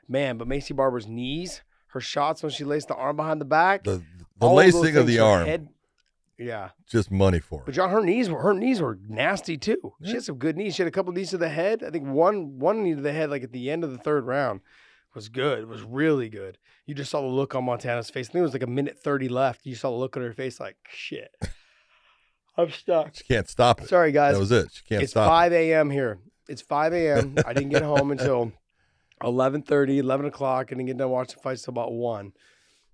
man, 0.07 0.37
but 0.37 0.47
Maycee 0.47 0.73
Barber's 0.73 1.05
knees, 1.05 1.63
her 1.87 1.99
shots 1.99 2.41
when 2.43 2.51
she 2.53 2.63
laced 2.63 2.87
the 2.87 2.95
arm 2.95 3.17
behind 3.17 3.41
the 3.41 3.45
back, 3.45 3.83
the 3.83 4.01
the 4.37 4.45
all 4.45 4.57
of 4.57 4.65
lacing 4.65 4.95
of 4.95 5.05
the 5.05 5.19
arm, 5.19 5.45
head- 5.47 5.67
yeah, 6.37 6.69
just 6.87 7.11
money 7.11 7.39
for 7.39 7.59
her. 7.59 7.65
but 7.65 7.73
John, 7.75 7.89
her 7.89 8.01
knees 8.01 8.29
were 8.29 8.39
her 8.41 8.53
knees 8.53 8.81
were 8.81 8.97
nasty 9.07 9.57
too. 9.57 9.93
She 10.03 10.13
had 10.13 10.23
some 10.23 10.37
good 10.37 10.57
knees. 10.57 10.75
She 10.75 10.81
had 10.83 10.87
a 10.87 10.91
couple 10.91 11.13
knees 11.13 11.29
to 11.31 11.37
the 11.37 11.49
head. 11.49 11.83
I 11.83 11.89
think 11.89 12.07
one 12.07 12.59
one 12.59 12.83
knee 12.83 12.95
to 12.95 13.01
the 13.01 13.13
head, 13.13 13.29
like 13.29 13.43
at 13.43 13.51
the 13.51 13.69
end 13.71 13.83
of 13.83 13.91
the 13.91 13.97
third 13.97 14.25
round, 14.25 14.61
was 15.13 15.29
good. 15.29 15.59
It 15.59 15.67
was 15.67 15.81
really 15.81 16.29
good. 16.29 16.57
You 16.85 16.93
just 16.93 17.09
saw 17.11 17.21
the 17.21 17.27
look 17.27 17.55
on 17.55 17.63
Montana's 17.63 18.09
face. 18.09 18.29
I 18.29 18.33
think 18.33 18.39
it 18.41 18.43
was 18.43 18.53
like 18.53 18.63
a 18.63 18.67
minute 18.67 18.99
thirty 18.99 19.29
left. 19.29 19.65
You 19.65 19.75
saw 19.75 19.89
the 19.91 19.97
look 19.97 20.17
on 20.17 20.23
her 20.23 20.33
face, 20.33 20.59
like 20.59 20.77
shit. 20.89 21.35
I'm 22.57 22.71
stuck. 22.71 23.15
She 23.15 23.23
can't 23.25 23.49
stop 23.49 23.81
it. 23.81 23.89
Sorry, 23.89 24.11
guys. 24.11 24.35
That 24.35 24.39
was 24.39 24.51
it. 24.51 24.69
She 24.71 24.83
can't 24.85 25.09
stop. 25.09 25.23
it's 25.23 25.29
5 25.29 25.51
a.m. 25.53 25.89
here. 25.89 26.19
It's 26.47 26.61
5 26.61 26.93
a.m. 26.93 27.35
I 27.45 27.51
didn't 27.53 27.69
get 27.69 27.81
home 27.81 28.11
until 28.13 28.53
11:30, 29.23 29.97
11 29.97 30.25
o'clock. 30.27 30.67
I 30.67 30.69
didn't 30.69 30.85
get 30.85 30.97
done 30.97 31.09
watching 31.09 31.39
fights 31.41 31.63
till 31.63 31.71
about 31.73 31.91
one. 31.91 32.33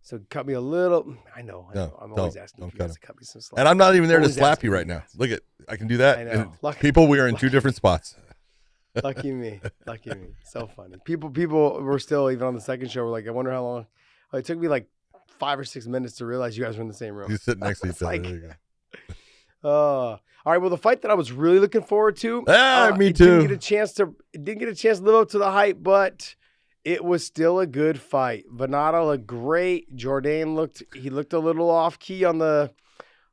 So 0.04 0.20
cut 0.30 0.46
me 0.48 0.54
a 0.54 0.62
little. 0.62 1.16
I 1.36 1.42
know. 1.44 1.68
I 1.72 1.76
No, 1.76 1.86
know. 1.88 2.00
I'm 2.02 2.14
always 2.14 2.34
don't- 2.34 2.44
asking 2.44 2.62
don't 2.64 2.74
you 2.74 2.80
guys 2.80 2.94
to 2.96 3.00
cut 3.00 3.16
me 3.18 3.24
some 3.24 3.42
slack. 3.42 3.60
And 3.60 3.68
I'm 3.68 3.78
not 3.78 3.96
even 3.96 4.10
there 4.10 4.20
to 4.20 4.30
slap 4.30 4.64
you 4.64 4.72
right 4.74 4.88
now. 4.88 5.04
Look 5.16 5.30
at 5.32 5.42
I 5.70 5.76
can 5.78 5.88
do 5.88 5.98
that. 5.98 6.18
I 6.18 6.24
know. 6.24 6.54
Lucky- 6.62 6.80
people, 6.82 7.08
we 7.08 7.20
are 7.20 7.28
in 7.28 7.36
two 7.36 7.50
different 7.50 7.76
spots. 7.84 8.16
Lucky 9.04 9.32
me. 9.32 9.62
Lucky 9.86 10.10
me. 10.10 10.28
So 10.44 10.68
funny. 10.68 10.98
People 11.06 11.30
people 11.30 11.82
were 11.82 12.00
still 12.00 12.30
even 12.32 12.48
on 12.48 12.56
the 12.56 12.62
second 12.62 12.90
show. 12.92 13.04
Were 13.04 13.10
like, 13.12 13.28
I 13.28 13.32
wonder 13.32 13.52
how 13.52 13.64
long. 13.64 13.86
oh, 14.34 14.38
It 14.38 14.46
took 14.46 14.58
me 14.58 14.68
like 14.68 14.88
five 15.40 15.60
or 15.60 15.64
six 15.64 15.86
minutes 15.88 16.16
to 16.18 16.26
realize 16.26 16.58
you 16.58 16.64
guys 16.66 16.76
were 16.78 16.82
in 16.82 16.88
the 16.88 16.94
same 16.94 17.14
room. 17.14 17.30
You 17.32 17.38
sit 17.38 17.60
next 17.68 17.82
to 17.82 17.90
each 17.90 17.96
other. 18.02 18.06
like- 18.06 18.24
there 18.24 18.32
you 18.34 18.40
go. 18.42 18.54
Uh, 19.64 19.70
all 19.70 20.20
right. 20.46 20.58
Well, 20.58 20.72
the 20.72 20.78
fight 20.78 21.04
that 21.04 21.12
I 21.12 21.14
was 21.14 21.32
really 21.32 21.60
looking 21.60 21.84
forward 21.84 22.16
to. 22.18 22.44
Ah, 22.48 22.92
uh, 22.92 22.96
me 22.98 23.08
it 23.08 23.16
Didn't 23.16 23.42
too. 23.42 23.48
get 23.48 23.52
a 23.52 23.58
chance 23.58 23.94
to. 23.94 24.16
Didn't 24.34 24.58
get 24.58 24.70
a 24.70 24.76
chance 24.76 24.98
to 24.98 25.06
live 25.06 25.16
up 25.16 25.30
to 25.30 25.38
the 25.38 25.52
hype, 25.52 25.78
but 25.82 26.36
it 26.84 27.04
was 27.04 27.26
still 27.26 27.60
a 27.60 27.68
good 27.68 28.00
fight. 28.00 28.46
Vannata 28.54 29.06
looked 29.06 29.28
great. 29.28 29.96
Jordan 29.96 30.56
looked. 30.56 30.84
He 30.96 31.10
looked 31.10 31.34
a 31.34 31.40
little 31.40 31.70
off 31.70 32.00
key 32.00 32.24
on 32.26 32.38
the. 32.40 32.72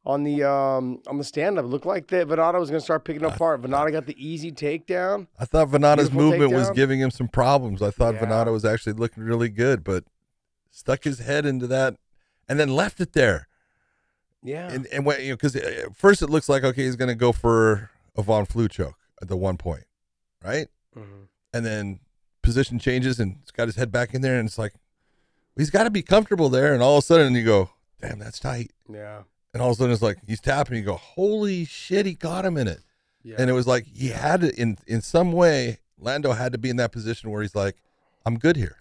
On 0.04 0.22
the 0.24 0.42
um 0.42 1.02
on 1.06 1.18
the 1.18 1.24
stand 1.24 1.58
up, 1.58 1.66
looked 1.66 1.84
like 1.84 2.06
that 2.06 2.28
Vannata 2.28 2.58
was 2.58 2.70
gonna 2.70 2.80
start 2.80 3.04
picking 3.04 3.24
Ah, 3.26 3.34
apart. 3.34 3.60
Vannata 3.60 3.92
got 3.92 4.06
the 4.06 4.14
easy 4.16 4.50
takedown. 4.50 5.26
I 5.38 5.44
thought 5.44 5.70
Beautiful 5.70 6.14
movement 6.14 6.52
was 6.52 6.70
giving 6.70 6.98
him 7.00 7.10
some 7.10 7.28
problems. 7.28 7.82
I 7.82 7.90
thought 7.90 8.14
Yeah. 8.14 8.20
Vannata 8.24 8.50
was 8.50 8.64
actually 8.64 8.94
looking 8.94 9.22
really 9.22 9.50
good, 9.50 9.84
but 9.84 10.04
stuck 10.70 11.04
his 11.04 11.18
head 11.18 11.44
into 11.44 11.66
that 11.66 11.96
and 12.48 12.58
then 12.58 12.70
left 12.70 13.00
it 13.02 13.12
there. 13.12 13.48
Yeah, 14.42 14.70
And 14.72 14.86
and 14.86 15.04
when, 15.04 15.20
you 15.20 15.30
know, 15.30 15.34
because 15.36 15.56
at 15.56 15.94
first 15.94 16.22
it 16.22 16.30
looks 16.30 16.48
like 16.48 16.64
okay, 16.64 16.84
he's 16.84 16.96
going 16.96 17.08
to 17.08 17.14
go 17.16 17.32
for 17.32 17.90
a 18.16 18.22
Von 18.22 18.46
Flue 18.46 18.68
choke 18.68 18.96
at 19.20 19.28
the 19.28 19.36
one 19.36 19.58
point, 19.58 19.84
right? 20.42 20.68
Mhm. 20.96 21.26
And 21.52 21.66
then 21.66 22.00
position 22.48 22.78
changes 22.78 23.20
and 23.20 23.36
he's 23.40 23.50
got 23.50 23.68
his 23.68 23.76
head 23.76 23.92
back 23.92 24.14
in 24.14 24.20
there, 24.22 24.38
and 24.38 24.48
it's 24.48 24.58
like 24.58 24.74
he's 25.56 25.70
got 25.70 25.84
to 25.84 25.90
be 25.90 26.02
comfortable 26.02 26.48
there. 26.48 26.72
And 26.74 26.82
all 26.82 26.96
of 26.98 27.04
a 27.04 27.06
sudden 27.06 27.34
you 27.34 27.44
go, 27.44 27.70
damn, 28.00 28.18
that's 28.18 28.38
tight. 28.38 28.70
yeah, 28.90 29.22
And 29.52 29.62
all 29.62 29.70
of 29.70 29.76
a 29.76 29.78
sudden 29.78 29.92
it's 29.92 30.02
like 30.02 30.18
he's 30.26 30.40
tapping. 30.40 30.76
You 30.78 30.82
go, 30.84 30.96
holy 30.96 31.64
shit, 31.64 32.06
he 32.06 32.14
got 32.14 32.44
him 32.44 32.56
in 32.56 32.66
it. 32.68 32.80
yeah. 33.22 33.36
And 33.38 33.50
it 33.50 33.52
was 33.52 33.66
like 33.66 33.84
he 33.86 34.08
had 34.08 34.40
to 34.42 34.54
in 34.60 34.78
in 34.86 35.00
some 35.02 35.32
way. 35.32 35.78
Lando 36.00 36.32
had 36.32 36.52
to 36.52 36.58
be 36.58 36.70
in 36.70 36.76
that 36.76 36.92
position 36.92 37.30
where 37.30 37.42
he's 37.42 37.56
like, 37.56 37.76
I'm 38.24 38.38
good 38.38 38.56
here. 38.56 38.76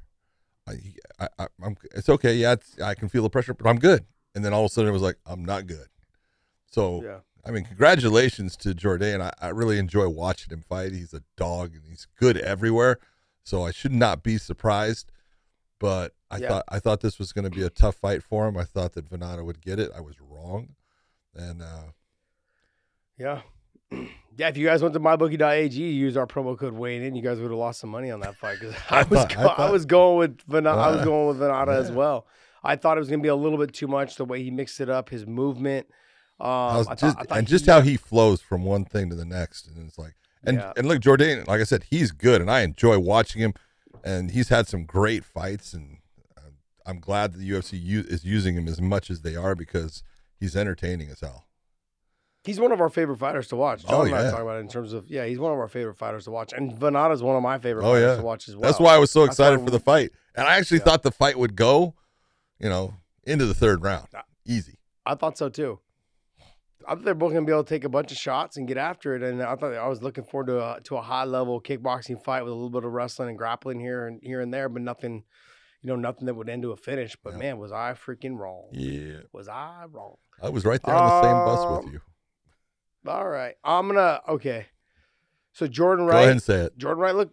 I, 0.68 0.74
I, 1.20 1.28
I 1.40 1.48
I'm 1.64 1.76
it's 1.96 2.10
okay. 2.10 2.36
Yeah, 2.36 2.54
it's, 2.54 2.80
I 2.80 2.94
can 2.94 3.10
feel 3.10 3.24
the 3.24 3.30
pressure, 3.30 3.54
but 3.54 3.68
I'm 3.68 3.80
good. 3.80 4.06
And 4.36 4.46
then 4.46 4.54
all 4.54 4.66
of 4.66 4.72
a 4.72 4.74
sudden 4.74 4.90
it 4.90 4.94
was 4.94 5.02
like, 5.02 5.18
I'm 5.26 5.44
not 5.44 5.66
good. 5.68 5.88
So 6.70 7.02
yeah. 7.04 7.18
I 7.46 7.52
mean, 7.52 7.64
congratulations 7.64 8.58
to 8.58 8.74
Jordan. 8.74 9.22
I, 9.22 9.32
I 9.42 9.48
really 9.50 9.80
enjoy 9.80 10.10
watching 10.10 10.52
him 10.54 10.64
fight. 10.68 10.92
He's 10.92 11.14
a 11.14 11.24
dog 11.38 11.74
and 11.74 11.84
he's 11.88 12.06
good 12.20 12.38
everywhere. 12.38 13.00
So 13.48 13.64
I 13.64 13.72
should 13.72 13.94
not 13.94 14.24
be 14.24 14.38
surprised. 14.38 15.12
But 15.80 16.14
I 16.30 16.38
Yeah. 16.38 16.48
thought 16.50 16.64
I 16.68 16.80
thought 16.80 17.02
this 17.02 17.18
was 17.20 17.32
going 17.32 17.46
to 17.46 17.52
be 17.56 17.64
a 17.64 17.70
tough 17.70 17.96
fight 17.96 18.22
for 18.24 18.48
him. 18.48 18.58
I 18.58 18.64
thought 18.66 18.94
that 18.94 19.10
Vannata 19.10 19.46
would 19.46 19.62
get 19.62 19.80
it. 19.80 19.90
I 19.96 20.02
was 20.02 20.16
wrong. 20.20 20.76
And 21.36 21.62
uh, 21.62 21.92
Yeah. 23.18 23.42
Yeah, 24.40 24.50
if 24.50 24.58
you 24.58 24.68
guys 24.68 24.84
went 24.84 24.94
to 24.94 25.00
mybookie.ag, 25.00 25.74
you 25.76 25.88
use 25.88 26.16
our 26.16 26.28
promo 26.28 26.56
code 26.56 26.74
weighing 26.74 27.04
in, 27.04 27.16
you 27.16 27.24
guys 27.24 27.40
would 27.40 27.50
have 27.50 27.58
lost 27.58 27.80
some 27.80 27.90
money 27.90 28.12
on 28.12 28.20
that 28.20 28.36
fight 28.36 28.60
because 28.60 28.76
I, 28.92 29.00
I 29.00 29.02
was 29.02 29.08
thought- 29.22 29.32
I 29.32 29.34
go- 29.44 29.50
I, 29.50 29.56
thought- 29.56 29.72
was 29.72 29.86
going 29.88 30.18
with 30.20 30.38
Vannata, 30.48 30.78
I 30.78 30.92
was 30.92 31.02
Uh, 31.02 31.06
going 31.12 31.28
with 31.30 31.38
Vannata 31.40 31.76
as 31.80 31.92
well. 31.92 32.28
I 32.64 32.76
thought 32.76 32.98
it 32.98 33.00
was 33.00 33.10
going 33.10 33.20
to 33.20 33.24
be 33.24 33.30
a 33.30 33.36
little 33.36 33.58
bit 33.58 33.74
too 33.74 33.88
much 33.88 34.16
the 34.18 34.26
way 34.26 34.44
he 34.44 34.52
mixed 34.52 34.80
it 34.80 34.90
up, 34.92 35.10
his 35.10 35.26
movement. 35.26 35.88
Um, 36.40 36.48
I 36.50 36.78
was 36.78 36.88
I 36.88 36.90
thought- 36.94 37.00
just 37.00 37.32
I 37.32 37.38
and 37.40 37.48
just 37.48 37.66
he- 37.66 37.72
how 37.72 37.82
he 37.82 37.98
flows 37.98 38.40
from 38.42 38.64
one 38.64 38.86
thing 38.86 39.10
to 39.10 39.16
the 39.16 39.26
next, 39.26 39.66
and 39.68 39.88
it's 39.88 39.98
like, 39.98 40.14
and 40.48 40.58
Yeah. 40.58 40.74
and 40.76 40.88
look, 40.88 41.00
Jordan, 41.02 41.44
like 41.48 41.62
I 41.62 41.66
said, 41.66 41.84
he's 41.90 42.12
good, 42.12 42.42
and 42.42 42.50
I 42.50 42.62
enjoy 42.62 42.98
watching 42.98 43.42
him, 43.42 43.54
and 44.04 44.32
he's 44.32 44.50
had 44.50 44.68
some 44.68 44.86
great 44.86 45.24
fights, 45.24 45.74
and 45.74 45.98
uh, 46.38 46.42
I'm 46.86 47.00
glad 47.00 47.34
that 47.34 47.38
the 47.40 47.50
UFC 47.52 47.80
u- 47.80 48.06
is 48.08 48.26
using 48.26 48.56
him 48.56 48.68
as 48.68 48.82
much 48.82 49.10
as 49.12 49.22
they 49.22 49.36
are 49.36 49.54
because 49.56 50.04
he's 50.40 50.56
entertaining 50.56 51.10
as 51.10 51.20
hell. 51.20 51.44
he's 52.44 52.60
one 52.62 52.72
of 52.72 52.80
our 52.80 52.88
favorite 52.90 53.18
fighters 53.18 53.48
to 53.50 53.58
watch. 53.58 53.82
John 53.86 53.94
Oh, 53.94 54.02
and 54.04 54.16
I 54.16 54.24
yeah. 54.24 54.32
talk 54.32 54.40
about 54.42 54.56
it 54.58 54.62
in 54.62 54.70
terms 54.70 54.94
of 54.94 55.10
yeah, 55.10 55.26
he's 55.26 55.38
one 55.40 55.52
of 55.52 55.60
our 55.60 55.68
favorite 55.68 55.96
fighters 55.98 56.24
to 56.26 56.32
watch, 56.32 56.54
and 56.54 56.72
Vannata's 56.72 57.22
one 57.22 57.36
of 57.36 57.44
my 57.44 57.58
favorite 57.60 57.84
Oh, 57.86 57.92
fighters 57.94 58.12
yeah. 58.12 58.16
to 58.16 58.22
watch 58.24 58.48
as 58.48 58.56
well. 58.56 58.62
That's 58.70 58.80
why 58.80 58.96
I 58.96 58.98
was 59.00 59.12
so 59.12 59.22
thought 59.22 59.32
excited 59.32 59.60
for 59.66 59.70
the 59.72 59.80
fight, 59.82 60.12
and 60.36 60.48
I 60.48 60.58
actually 60.58 60.78
Yeah. 60.80 60.86
thought 60.86 61.04
the 61.04 61.12
fight 61.12 61.38
would 61.38 61.56
go, 61.58 61.94
you 62.60 62.70
know, 62.70 62.94
into 63.26 63.46
the 63.46 63.54
third 63.54 63.84
round, 63.84 64.08
easy. 64.46 64.80
I 65.06 65.16
thought 65.16 65.38
so 65.38 65.50
too. 65.50 65.80
I 66.86 66.96
thought 66.96 67.04
they're 67.04 67.14
both 67.16 67.34
gonna 67.34 67.46
be 67.46 67.52
able 67.52 67.64
to 67.64 67.70
take 67.70 67.84
a 67.84 67.90
bunch 67.90 68.12
of 68.12 68.18
shots 68.18 68.58
and 68.58 68.68
get 68.68 68.78
after 68.78 69.16
it. 69.16 69.24
And 69.24 69.42
I 69.42 69.56
thought 69.56 69.74
I 69.74 69.88
was 69.88 70.02
looking 70.04 70.24
forward 70.24 70.48
to 70.48 70.60
a 70.60 70.82
to 70.86 70.98
a 70.98 71.02
high 71.02 71.24
level 71.26 71.62
kickboxing 71.62 72.24
fight 72.24 72.44
with 72.44 72.52
a 72.52 72.56
little 72.56 72.70
bit 72.70 72.84
of 72.86 72.92
wrestling 72.92 73.30
and 73.30 73.38
grappling 73.38 73.80
here 73.80 74.08
and 74.08 74.20
here 74.22 74.42
and 74.42 74.54
there, 74.54 74.70
but 74.70 74.82
nothing, 74.82 75.24
you 75.82 75.88
know, 75.90 75.96
nothing 75.96 76.26
that 76.28 76.36
would 76.36 76.50
end 76.50 76.62
to 76.64 76.72
a 76.72 76.78
finish. 76.78 77.16
But 77.24 77.34
Yeah. 77.34 77.40
man, 77.40 77.58
was 77.58 77.72
I 77.72 77.94
freaking 77.94 78.38
wrong? 78.38 78.70
Yeah. 78.72 79.20
Was 79.34 79.48
I 79.48 79.86
wrong? 79.90 80.16
I 80.42 80.50
was 80.50 80.66
right 80.66 80.82
there 80.84 80.96
on 80.96 81.06
the 81.06 81.22
same 81.22 81.44
bus 81.44 81.66
Um, 81.68 81.76
with 81.78 81.94
you. 81.94 82.02
All 83.08 83.28
right, 83.28 83.56
I'm 83.64 83.88
gonna 83.88 84.22
okay. 84.28 84.68
So 85.54 85.66
Jordan 85.68 86.06
Go 86.08 86.14
ahead 86.18 86.30
and 86.30 86.44
say 86.44 86.60
it. 86.66 86.78
Jordan 86.78 87.02
Wright, 87.02 87.16
look. 87.16 87.32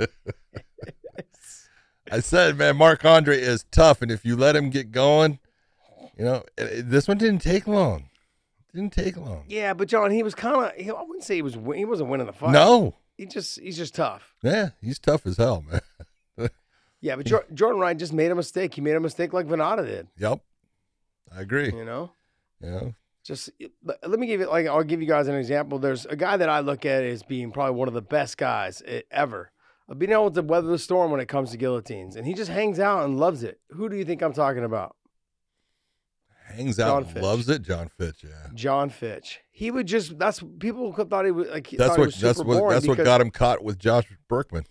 I 2.10 2.20
said, 2.20 2.56
man, 2.56 2.76
Marc-André 2.76 3.36
is 3.36 3.64
tough, 3.70 4.02
and 4.02 4.10
if 4.10 4.24
you 4.24 4.36
let 4.36 4.54
him 4.56 4.70
get 4.70 4.90
going, 4.92 5.38
you 6.18 6.24
know, 6.24 6.42
it- 6.56 6.62
it- 6.78 6.90
this 6.90 7.08
one 7.08 7.18
didn't 7.18 7.40
take 7.42 7.66
long. 7.66 8.08
Didn't 8.74 8.92
take 8.92 9.16
long. 9.16 9.44
Yeah, 9.48 9.72
but 9.74 9.86
John, 9.88 10.10
he 10.10 10.22
was 10.22 10.34
kind 10.34 10.56
of. 10.56 10.62
I 10.64 11.02
wouldn't 11.02 11.22
say 11.24 11.36
he 11.36 11.42
was. 11.42 11.54
He 11.76 11.84
wasn't 11.84 12.08
winning 12.10 12.26
the 12.26 12.32
fight. 12.32 12.50
No, 12.52 12.96
he 13.16 13.26
just 13.26 13.60
he's 13.60 13.76
just 13.76 13.94
tough. 13.94 14.34
yeah, 14.42 14.70
he's 14.80 14.98
tough 14.98 15.26
as 15.26 15.36
hell, 15.36 15.62
man. 15.62 15.80
Yeah, 17.00 17.16
but 17.16 17.26
Jor- 17.26 17.44
Jordan 17.52 17.80
Wright 17.82 17.96
just 17.98 18.14
made 18.14 18.30
a 18.30 18.34
mistake. 18.34 18.72
He 18.72 18.80
made 18.80 18.96
a 18.96 19.00
mistake 19.00 19.34
like 19.34 19.46
Vannata 19.46 19.84
did. 19.84 20.08
Yep, 20.16 20.40
I 21.36 21.40
agree. 21.42 21.66
You 21.70 21.84
know, 21.84 22.12
Yeah. 22.62 22.92
just 23.22 23.50
let 23.82 24.18
me 24.18 24.26
give 24.26 24.40
you 24.40 24.48
like 24.48 24.66
I'll 24.66 24.82
give 24.84 25.02
you 25.02 25.06
guys 25.06 25.28
an 25.28 25.34
example. 25.34 25.78
There's 25.78 26.06
a 26.06 26.16
guy 26.16 26.38
that 26.38 26.48
I 26.48 26.60
look 26.60 26.86
at 26.86 27.04
as 27.04 27.22
being 27.22 27.52
probably 27.52 27.74
one 27.74 27.88
of 27.88 27.94
the 27.94 28.00
best 28.00 28.38
guys 28.38 28.82
ever. 29.10 29.50
Of 29.86 29.98
being 29.98 30.12
able 30.12 30.30
to 30.30 30.40
weather 30.40 30.68
the 30.68 30.78
storm 30.78 31.10
when 31.10 31.20
it 31.20 31.28
comes 31.28 31.50
to 31.50 31.58
guillotines, 31.58 32.16
and 32.16 32.26
he 32.26 32.32
just 32.32 32.50
hangs 32.50 32.80
out 32.80 33.04
and 33.04 33.20
loves 33.20 33.42
it. 33.42 33.60
Who 33.72 33.90
do 33.90 33.96
you 33.96 34.04
think 34.06 34.22
I'm 34.22 34.32
talking 34.32 34.64
about? 34.64 34.96
Hangs 36.44 36.78
out, 36.78 37.10
Fitch. 37.10 37.22
loves 37.22 37.48
it. 37.48 37.62
Jon 37.62 37.88
Fitch, 37.88 38.22
yeah. 38.22 38.50
Jon 38.54 38.90
Fitch. 38.90 39.40
He 39.50 39.70
would 39.70 39.86
just 39.86 40.18
that's 40.18 40.42
people 40.58 40.92
thought 40.92 41.24
he 41.24 41.30
was 41.30 41.48
like 41.48 41.66
he 41.66 41.76
That's 41.76 41.96
what 41.96 42.06
was 42.06 42.20
that's 42.20 42.38
what 42.38 42.70
that's 42.70 42.86
what 42.86 42.98
got 42.98 43.20
him 43.20 43.30
caught 43.30 43.64
with 43.64 43.78
Josh 43.78 44.04
Burkman. 44.28 44.64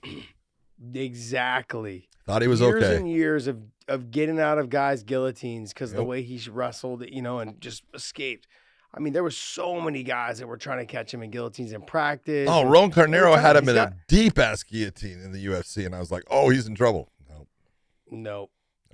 exactly. 0.93 2.09
Thought 2.25 2.41
he 2.41 2.47
was 2.47 2.61
years 2.61 2.83
okay. 2.83 2.95
and 2.95 3.09
years 3.09 3.47
of 3.47 3.59
of 3.87 4.11
getting 4.11 4.39
out 4.39 4.59
of 4.59 4.69
guys' 4.69 5.03
guillotines 5.03 5.73
because 5.73 5.93
the 5.93 6.03
way 6.03 6.21
he 6.21 6.39
wrestled, 6.49 7.03
you 7.09 7.21
know, 7.21 7.39
and 7.39 7.59
just 7.59 7.83
escaped. 7.93 8.47
I 8.95 8.99
mean, 8.99 9.13
there 9.13 9.23
were 9.23 9.31
so 9.31 9.81
many 9.81 10.03
guys 10.03 10.37
that 10.37 10.47
were 10.47 10.57
trying 10.57 10.77
to 10.77 10.85
catch 10.85 11.13
him 11.13 11.23
in 11.23 11.31
guillotines 11.31 11.73
in 11.73 11.81
practice. 11.81 12.47
Oh, 12.49 12.63
Roan 12.63 12.91
Carneiro 12.91 13.39
had 13.39 13.55
him 13.55 13.67
in 13.67 13.75
got- 13.75 13.89
a 13.89 13.95
deep 14.07 14.37
ass 14.37 14.61
guillotine 14.61 15.19
in 15.19 15.31
the 15.31 15.43
UFC, 15.43 15.85
and 15.85 15.95
I 15.95 15.99
was 15.99 16.11
like, 16.11 16.23
oh, 16.29 16.49
he's 16.49 16.67
in 16.67 16.75
trouble. 16.75 17.09
No. 17.27 17.47
No. 18.11 18.49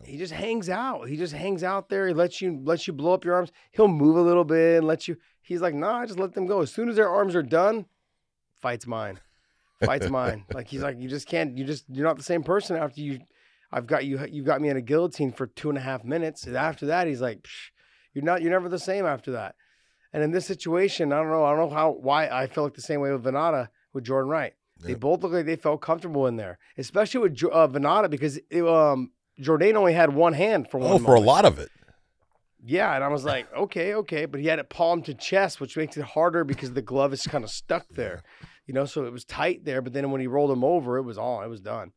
He 0.05 0.17
just 0.17 0.33
hangs 0.33 0.69
out. 0.69 1.07
He 1.07 1.17
just 1.17 1.33
hangs 1.33 1.63
out 1.63 1.89
there. 1.89 2.07
He 2.07 2.13
lets 2.13 2.41
you 2.41 2.59
lets 2.63 2.87
you 2.87 2.93
blow 2.93 3.13
up 3.13 3.25
your 3.25 3.35
arms. 3.35 3.51
He'll 3.71 3.87
move 3.87 4.15
a 4.15 4.21
little 4.21 4.43
bit 4.43 4.77
and 4.77 4.87
let 4.87 5.07
you. 5.07 5.17
He's 5.41 5.61
like, 5.61 5.73
nah, 5.73 6.05
just 6.05 6.19
let 6.19 6.33
them 6.33 6.45
go. 6.45 6.61
As 6.61 6.71
soon 6.71 6.89
as 6.89 6.95
their 6.95 7.09
arms 7.09 7.35
are 7.35 7.43
done, 7.43 7.85
fight's 8.61 8.87
mine. 8.87 9.19
Fight's 9.83 10.09
mine. 10.11 10.45
Like 10.53 10.67
he's 10.67 10.81
like, 10.81 10.99
you 10.99 11.09
just 11.09 11.27
can't. 11.27 11.57
You 11.57 11.65
just 11.65 11.85
you're 11.89 12.05
not 12.07 12.17
the 12.17 12.23
same 12.23 12.43
person 12.43 12.75
after 12.75 13.01
you. 13.01 13.19
I've 13.71 13.87
got 13.87 14.05
you. 14.05 14.25
You've 14.29 14.45
got 14.45 14.61
me 14.61 14.69
in 14.69 14.77
a 14.77 14.81
guillotine 14.81 15.31
for 15.31 15.47
two 15.47 15.69
and 15.69 15.77
a 15.77 15.81
half 15.81 16.03
minutes, 16.03 16.45
and 16.45 16.55
after 16.55 16.87
that, 16.87 17.07
he's 17.07 17.21
like, 17.21 17.45
you're 18.13 18.23
not. 18.23 18.41
You're 18.41 18.51
never 18.51 18.69
the 18.69 18.79
same 18.79 19.05
after 19.05 19.31
that. 19.33 19.55
And 20.11 20.23
in 20.23 20.31
this 20.31 20.47
situation, 20.47 21.13
I 21.13 21.17
don't 21.17 21.29
know. 21.29 21.45
I 21.45 21.51
don't 21.55 21.69
know 21.69 21.75
how 21.75 21.91
why 21.91 22.27
I 22.27 22.47
feel 22.47 22.63
like 22.63 22.73
the 22.73 22.81
same 22.81 22.99
way 23.01 23.11
with 23.11 23.23
Vannata 23.23 23.69
with 23.93 24.05
Jordan 24.05 24.29
Wright. 24.29 24.53
They 24.81 24.91
Yep. 24.91 24.99
both 25.01 25.23
look 25.23 25.33
like 25.33 25.45
they 25.45 25.55
felt 25.57 25.81
comfortable 25.81 26.25
in 26.27 26.37
there, 26.37 26.57
especially 26.77 27.29
with 27.29 27.43
uh, 27.43 27.67
Vannata 27.67 28.09
because 28.09 28.39
it, 28.49 28.63
um, 28.63 29.11
Jordan 29.39 29.77
only 29.77 29.93
had 29.93 30.13
one 30.13 30.33
hand 30.33 30.69
for 30.69 30.79
one. 30.79 30.91
Oh, 30.91 30.99
for 30.99 31.15
a 31.15 31.19
lot 31.19 31.45
of 31.45 31.59
it. 31.59 31.69
Yeah, 32.65 32.93
and 32.93 33.03
I 33.03 33.07
was 33.07 33.23
like, 33.23 33.51
okay, 33.55 33.93
okay, 33.95 34.25
but 34.25 34.41
he 34.41 34.47
had 34.47 34.59
it 34.59 34.69
palm 34.69 35.01
to 35.03 35.13
chest, 35.13 35.61
which 35.61 35.77
makes 35.77 35.95
it 35.95 36.03
harder 36.03 36.43
because 36.43 36.73
the 36.73 36.81
glove 36.81 37.13
is 37.13 37.25
kind 37.25 37.43
of 37.45 37.49
stuck 37.49 37.87
there, 37.91 38.21
you 38.67 38.73
know. 38.73 38.83
So 38.85 39.05
it 39.05 39.13
was 39.13 39.23
tight 39.23 39.63
there, 39.63 39.81
but 39.81 39.93
then 39.93 40.11
when 40.11 40.19
he 40.21 40.27
rolled 40.27 40.51
him 40.51 40.63
over, 40.65 40.97
it 40.97 41.03
was 41.03 41.17
on, 41.17 41.43
it 41.45 41.47
was 41.47 41.61
done. 41.61 41.93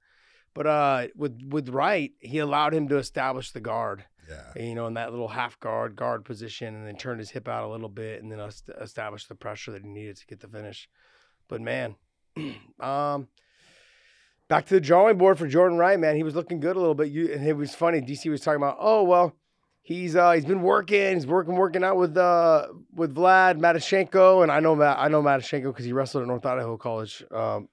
But 0.55 0.67
uh, 0.67 1.07
with 1.17 1.41
with 1.49 1.69
Wright, 1.71 2.13
he 2.21 2.39
allowed 2.39 2.75
him 2.75 2.87
to 2.89 2.97
establish 2.99 3.51
the 3.51 3.61
guard, 3.61 4.05
Yeah. 4.29 4.63
you 4.63 4.75
know, 4.77 4.87
in 4.87 4.95
that 4.95 5.11
little 5.11 5.29
half 5.29 5.59
guard 5.59 5.97
guard 5.97 6.25
position, 6.25 6.75
and 6.77 6.87
then 6.87 6.97
turned 6.97 7.19
his 7.19 7.31
hip 7.31 7.49
out 7.49 7.65
a 7.65 7.73
little 7.73 7.89
bit, 7.89 8.23
and 8.23 8.31
then 8.31 8.39
est- 8.39 8.71
established 8.81 9.29
the 9.29 9.35
pressure 9.35 9.73
that 9.73 9.83
he 9.83 9.89
needed 9.89 10.17
to 10.19 10.27
get 10.27 10.39
the 10.41 10.49
finish. 10.49 10.89
But 11.49 11.61
man, 11.61 11.97
um, 12.81 13.27
back 14.53 14.67
to 14.67 14.75
the 14.75 14.81
drawing 14.83 15.17
board 15.17 15.39
for 15.39 15.47
Jordan 15.49 15.79
Wright, 15.79 15.99
man. 15.99 16.15
He 16.15 16.23
was 16.23 16.35
looking 16.35 16.61
good 16.61 16.77
a 16.77 16.79
little 16.79 16.95
bit. 16.95 17.09
You 17.09 17.33
and 17.33 17.47
it 17.47 17.57
was 17.57 17.75
funny. 17.75 18.03
DC 18.03 18.31
was 18.31 18.43
talking 18.43 18.59
about, 18.59 18.77
oh 18.79 19.03
well, 19.03 19.35
he's 19.81 20.15
uh 20.15 20.33
he's 20.33 20.45
been 20.45 20.61
working, 20.61 21.15
he's 21.15 21.27
working 21.27 21.57
working 21.57 21.83
out 21.83 21.97
with 21.97 22.19
uh 22.19 22.69
with 22.95 23.15
Vlad 23.15 23.59
Matyushenko, 23.59 24.43
and 24.43 24.53
I 24.53 24.61
know 24.61 24.77
Matt, 24.77 24.99
I 24.99 25.09
know 25.09 25.23
Matyushenko 25.23 25.65
because 25.65 25.87
he 25.87 25.95
wrestled 25.95 26.23
at 26.23 26.29
North 26.29 26.45
Idaho 26.45 26.77
College. 26.77 27.25
Um, 27.31 27.71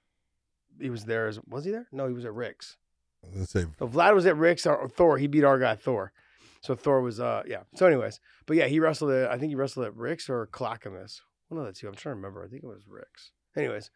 he 0.80 0.88
was 0.88 1.04
there 1.04 1.28
as 1.28 1.38
was 1.46 1.66
he 1.66 1.70
there? 1.70 1.86
No, 1.92 2.06
he 2.08 2.14
was 2.14 2.24
at 2.24 2.32
Rick's. 2.32 2.78
Let's 3.36 3.50
say 3.50 3.66
So 3.78 3.86
Vlad 3.86 4.14
was 4.14 4.24
at 4.24 4.38
Rick's 4.38 4.64
or, 4.64 4.74
or 4.74 4.88
Thor. 4.88 5.18
He 5.18 5.26
beat 5.26 5.44
our 5.44 5.58
guy 5.58 5.74
Thor. 5.74 6.12
So 6.62 6.74
Thor 6.74 7.02
was 7.02 7.20
uh 7.20 7.42
yeah. 7.46 7.64
So 7.74 7.84
anyways, 7.84 8.20
but 8.46 8.56
yeah, 8.56 8.68
he 8.68 8.80
wrestled 8.80 9.10
at 9.10 9.30
I 9.30 9.36
think 9.36 9.50
he 9.50 9.54
wrestled 9.54 9.84
at 9.84 9.94
Rick's 9.94 10.30
or 10.30 10.46
Clackamas. 10.46 11.20
One 11.48 11.60
of 11.60 11.66
the 11.66 11.74
two. 11.74 11.88
I'm 11.88 11.94
trying 11.94 12.12
to 12.12 12.16
remember. 12.16 12.42
I 12.42 12.48
think 12.48 12.62
it 12.62 12.66
was 12.66 12.88
Rick's. 12.88 13.32
Anyways, 13.54 13.90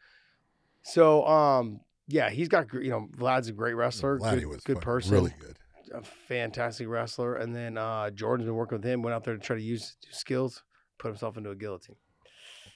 so 0.83 1.27
um 1.27 1.81
yeah, 2.09 2.31
he's 2.31 2.49
got 2.49 2.73
you 2.73 2.91
know 2.91 3.09
Vlad's 3.17 3.49
a 3.49 3.53
great 3.53 3.75
wrestler, 3.75 4.19
Vladdy 4.19 4.41
good, 4.41 4.47
was 4.49 4.61
good 4.65 4.81
person, 4.81 5.13
really 5.13 5.35
good. 5.41 5.57
a 5.93 6.03
fantastic 6.03 6.89
wrestler. 6.89 7.37
And 7.37 7.55
then 7.55 7.79
uh 7.79 8.11
Jordan's 8.11 8.47
been 8.47 8.55
working 8.57 8.79
with 8.79 8.85
him. 8.87 9.03
Went 9.03 9.15
out 9.15 9.25
there 9.25 9.35
to 9.35 9.41
try 9.41 9.57
to 9.57 9.63
use 9.63 9.97
his 10.07 10.17
skills, 10.19 10.63
put 10.99 11.09
himself 11.09 11.37
into 11.37 11.51
a 11.51 11.55
guillotine. 11.57 11.97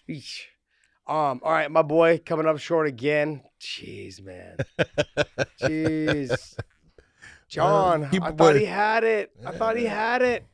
Eesh. 0.09 0.41
Um, 1.07 1.41
all 1.43 1.53
right, 1.53 1.71
my 1.71 1.81
boy 1.83 2.21
coming 2.25 2.47
up 2.47 2.59
short 2.59 2.87
again. 2.87 3.43
Jeez, 3.61 4.23
man. 4.23 4.57
Jeez. 5.61 6.59
John, 7.49 8.11
he- 8.11 8.21
I 8.21 8.31
thought 8.33 8.57
he 8.57 8.67
had 8.67 9.05
it. 9.05 9.31
I 9.45 9.53
thought 9.53 9.77
he 9.79 9.85
had 9.87 10.21
it. 10.21 10.45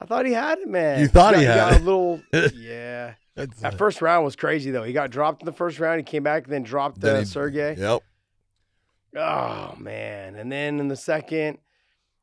I 0.00 0.04
thought 0.06 0.26
he 0.26 0.32
had 0.32 0.58
it, 0.58 0.68
man. 0.68 1.00
You 1.00 1.08
thought 1.08 1.36
he 1.36 1.44
got- 1.44 1.72
had 1.72 1.80
it. 1.80 1.82
a 1.82 1.84
little, 1.84 2.20
yeah. 2.56 3.14
That's, 3.34 3.60
That 3.60 3.78
first 3.78 4.02
round 4.02 4.24
was 4.24 4.36
crazy 4.36 4.70
though. 4.70 4.82
He 4.82 4.92
got 4.92 5.10
dropped 5.10 5.42
in 5.42 5.46
the 5.46 5.52
first 5.52 5.78
round. 5.80 5.98
He 6.00 6.04
came 6.04 6.22
back 6.22 6.44
and 6.44 6.52
then 6.52 6.62
dropped 6.62 7.00
then 7.00 7.16
uh, 7.16 7.18
he- 7.20 7.24
Sergey. 7.24 7.74
Yep. 7.78 8.02
Oh 9.16 9.74
man! 9.78 10.36
And 10.36 10.50
then 10.50 10.80
in 10.80 10.88
the 10.88 10.96
second, 10.96 11.58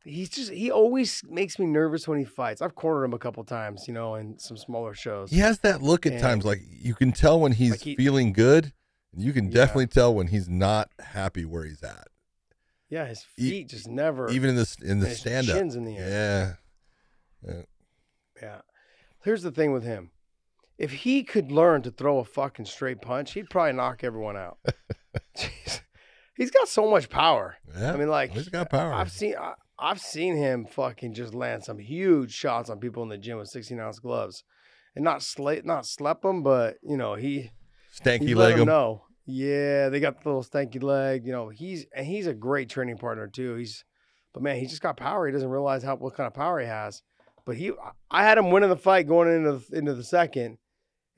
he's 0.03 0.29
just 0.29 0.51
he 0.51 0.71
always 0.71 1.21
makes 1.29 1.59
me 1.59 1.65
nervous 1.67 2.07
when 2.07 2.17
he 2.17 2.25
fights. 2.25 2.61
I've 2.63 2.73
cornered 2.75 3.03
him 3.05 3.13
a 3.13 3.19
couple 3.19 3.43
times, 3.43 3.87
you 3.87 3.93
know, 3.93 4.15
in 4.15 4.39
some 4.39 4.57
smaller 4.57 4.93
shows. 4.95 5.29
He 5.29 5.37
has 5.39 5.59
that 5.59 5.81
look 5.83 6.05
at 6.07 6.13
And- 6.13 6.21
times, 6.21 6.45
like 6.45 6.61
you 6.67 6.95
can 6.95 7.11
tell 7.11 7.39
when 7.39 7.51
he's 7.51 7.71
Like 7.71 7.81
he- 7.81 7.95
feeling 7.95 8.33
good, 8.33 8.73
and 9.13 9.21
you 9.23 9.33
can 9.33 9.45
Yeah. 9.45 9.53
definitely 9.53 9.87
tell 9.87 10.13
when 10.15 10.27
he's 10.27 10.49
not 10.49 10.89
happy 10.99 11.45
where 11.45 11.63
he's 11.65 11.83
at. 11.83 12.07
Yeah, 12.89 13.05
his 13.05 13.21
feet 13.23 13.69
just 13.69 13.87
never. 13.87 14.29
Even 14.31 14.49
in 14.51 14.55
this 14.55 14.75
in 14.81 14.99
the 14.99 15.11
stand 15.11 15.47
up. 15.49 15.57
chin's 15.57 15.75
in 15.75 15.85
the 15.85 15.97
air. 15.97 16.59
Yeah. 17.47 17.61
Yeah. 18.41 18.61
Here's 19.23 19.43
the 19.43 19.51
thing 19.51 19.73
with 19.73 19.83
him. 19.83 20.09
If 20.79 20.91
he 20.91 21.23
could 21.23 21.51
learn 21.51 21.81
to 21.83 21.91
throw 21.91 22.19
a 22.19 22.23
fucking 22.23 22.65
straight 22.65 23.01
punch, 23.01 23.33
he'd 23.33 23.49
probably 23.49 23.73
knock 23.73 24.03
everyone 24.03 24.37
out. 24.37 24.57
Jeez. 25.37 25.81
He's 26.35 26.51
got 26.51 26.69
so 26.69 26.89
much 26.89 27.09
power. 27.09 27.57
Yeah. 27.77 27.93
I 27.93 27.97
mean, 27.97 28.07
like 28.07 28.31
he's 28.31 28.47
got 28.47 28.69
power. 28.69 28.93
I've 28.93 29.11
seen 29.11 29.35
I, 29.37 29.55
I've 29.77 29.99
seen 29.99 30.37
him 30.37 30.65
fucking 30.65 31.13
just 31.13 31.33
land 31.33 31.65
some 31.65 31.79
huge 31.79 32.31
shots 32.33 32.69
on 32.69 32.79
people 32.79 33.03
in 33.03 33.09
the 33.09 33.17
gym 33.17 33.37
with 33.37 33.49
16 33.49 33.77
ounce 33.77 33.99
gloves, 33.99 34.45
and 34.95 35.03
not 35.03 35.21
slate 35.21 35.65
not 35.65 35.85
slap 35.85 36.21
them, 36.21 36.41
but 36.41 36.77
you 36.81 36.95
know 36.95 37.15
he 37.15 37.51
Stanky 37.93 38.33
leg 38.35 38.57
him. 38.57 38.67
know. 38.67 39.03
Yeah, 39.25 39.89
they 39.89 39.99
got 39.99 40.23
the 40.23 40.29
little 40.29 40.43
stanky 40.43 40.81
leg. 40.81 41.25
You 41.25 41.33
know 41.33 41.49
he's 41.49 41.85
and 41.93 42.07
he's 42.07 42.25
a 42.25 42.33
great 42.33 42.69
training 42.69 42.97
partner 42.99 43.27
too. 43.27 43.55
He's 43.55 43.83
but 44.33 44.41
man, 44.41 44.55
he 44.55 44.65
just 44.65 44.81
got 44.81 44.95
power. 44.95 45.27
He 45.27 45.33
doesn't 45.33 45.49
realize 45.49 45.83
how 45.83 45.97
what 45.97 46.15
kind 46.15 46.27
of 46.27 46.33
power 46.33 46.61
he 46.61 46.67
has. 46.67 47.03
But 47.45 47.57
he, 47.57 47.71
I 48.11 48.23
had 48.23 48.37
him 48.37 48.51
winning 48.51 48.69
the 48.69 48.77
fight 48.77 49.07
going 49.07 49.27
into 49.27 49.57
the, 49.57 49.77
into 49.77 49.93
the 49.95 50.03
second, 50.03 50.57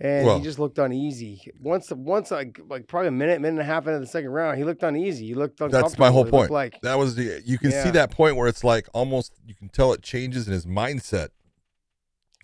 and 0.03 0.25
Well- 0.25 0.37
he 0.39 0.43
just 0.43 0.57
looked 0.57 0.79
uneasy. 0.79 1.51
Once, 1.59 1.91
once 1.91 2.31
like 2.31 2.59
like 2.67 2.87
probably 2.87 3.09
a 3.09 3.11
minute, 3.11 3.39
minute 3.39 3.51
and 3.53 3.59
a 3.59 3.63
half 3.63 3.85
into 3.85 3.99
the 3.99 4.07
second 4.07 4.31
round, 4.31 4.57
he 4.57 4.63
looked 4.63 4.81
uneasy. 4.81 5.27
He 5.27 5.33
looked 5.35 5.61
uncomfortable. 5.61 5.89
That's 5.89 5.99
my 5.99 6.09
whole 6.09 6.25
point. 6.25 6.49
Like 6.49 6.81
That 6.81 6.97
was 6.97 7.15
the 7.15 7.41
you 7.45 7.57
can 7.59 7.71
see 7.71 7.91
that 7.91 8.09
point 8.11 8.35
where 8.35 8.47
it's 8.47 8.63
like 8.63 8.87
almost 8.93 9.33
you 9.45 9.53
can 9.53 9.69
tell 9.69 9.93
it 9.93 10.01
changes 10.01 10.47
in 10.47 10.53
his 10.53 10.65
mindset. 10.65 11.29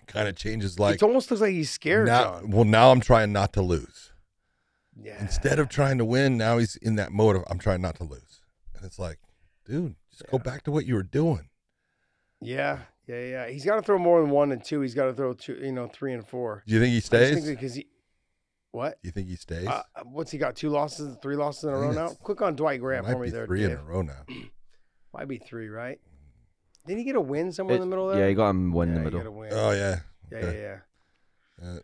Kind 0.06 0.30
of 0.30 0.36
changes 0.36 0.80
like 0.80 0.96
it 0.96 1.04
almost 1.04 1.30
looks 1.32 1.42
like 1.42 1.52
he's 1.52 1.70
scared. 1.70 2.08
now. 2.08 2.40
Well, 2.46 2.64
now 2.64 2.92
I'm 2.92 3.02
trying 3.02 3.34
not 3.34 3.52
to 3.54 3.62
lose. 3.62 4.12
Yeah. 4.96 5.20
Instead 5.20 5.60
of 5.60 5.68
trying 5.68 5.98
to 5.98 6.06
win, 6.06 6.38
now 6.38 6.58
he's 6.60 6.76
in 6.78 6.96
that 6.96 7.12
mode 7.12 7.36
of 7.36 7.44
I'm 7.50 7.60
trying 7.60 7.82
not 7.82 7.96
to 7.98 8.04
lose, 8.04 8.42
and 8.76 8.86
it's 8.86 8.98
like, 8.98 9.20
dude, 9.66 9.96
just 10.10 10.26
go 10.32 10.40
back 10.40 10.64
to 10.64 10.72
what 10.72 10.86
you 10.86 10.96
were 10.96 11.04
doing. 11.04 11.50
Yeah, 12.42 12.80
yeah, 13.08 13.22
yeah. 13.26 13.48
He's 13.50 13.66
got 13.66 13.76
to 13.78 13.82
throw 13.82 13.98
more 13.98 14.22
than 14.22 14.30
one 14.30 14.52
and 14.52 14.64
two. 14.64 14.82
He's 14.82 14.94
got 14.94 15.06
to 15.06 15.14
throw 15.14 15.34
two, 15.34 15.56
you 15.56 15.72
know, 15.72 15.88
three 15.88 16.14
and 16.14 16.26
four. 16.28 16.64
Do 16.68 16.74
you 16.74 16.80
think 16.82 16.92
he 16.92 16.98
I 16.98 17.00
stays? 17.00 17.34
think 17.46 17.46
because 17.60 17.76
he, 17.76 17.88
what? 18.72 19.02
Do 19.02 19.08
you 19.08 19.12
think 19.12 19.28
he 19.30 19.36
stays? 19.36 19.68
Uh, 19.68 19.84
what's 20.06 20.32
he 20.32 20.38
got? 20.38 20.56
Two 20.56 20.70
losses, 20.70 21.16
three 21.22 21.36
losses 21.36 21.64
in 21.66 21.70
a 21.72 21.78
row 21.78 21.92
now. 21.92 22.10
Quick 22.22 22.42
on 22.42 22.56
Dwight 22.56 22.80
Graham 22.82 23.06
Might 23.06 23.14
for 23.14 23.20
me 23.20 23.28
be 23.28 23.32
there. 23.32 23.46
three 23.48 23.64
in 23.64 23.72
a 23.72 23.84
row 23.84 24.02
now. 24.02 24.24
Might 25.14 25.28
be 25.28 25.38
three, 25.38 25.70
right? 25.70 26.00
Did 26.86 26.98
he 26.98 27.04
get 27.04 27.16
a 27.16 27.22
win 27.22 27.52
somewhere 27.52 27.76
in 27.76 27.82
the 27.82 27.88
middle 27.88 28.08
there? 28.10 28.20
yeah, 28.20 28.28
he 28.30 28.34
got 28.36 28.50
him 28.52 28.72
one 28.72 28.90
in 28.90 28.96
Yeah, 28.96 29.00
the 29.04 29.06
he 29.06 29.12
got 29.12 29.18
middle. 29.18 29.34
a 29.34 29.38
win. 29.38 29.50
Oh 29.54 29.72
yeah. 29.72 30.00
yeah, 30.32 30.40
yeah, 30.40 30.52
yeah. 30.52 30.78
Uh, 31.70 31.80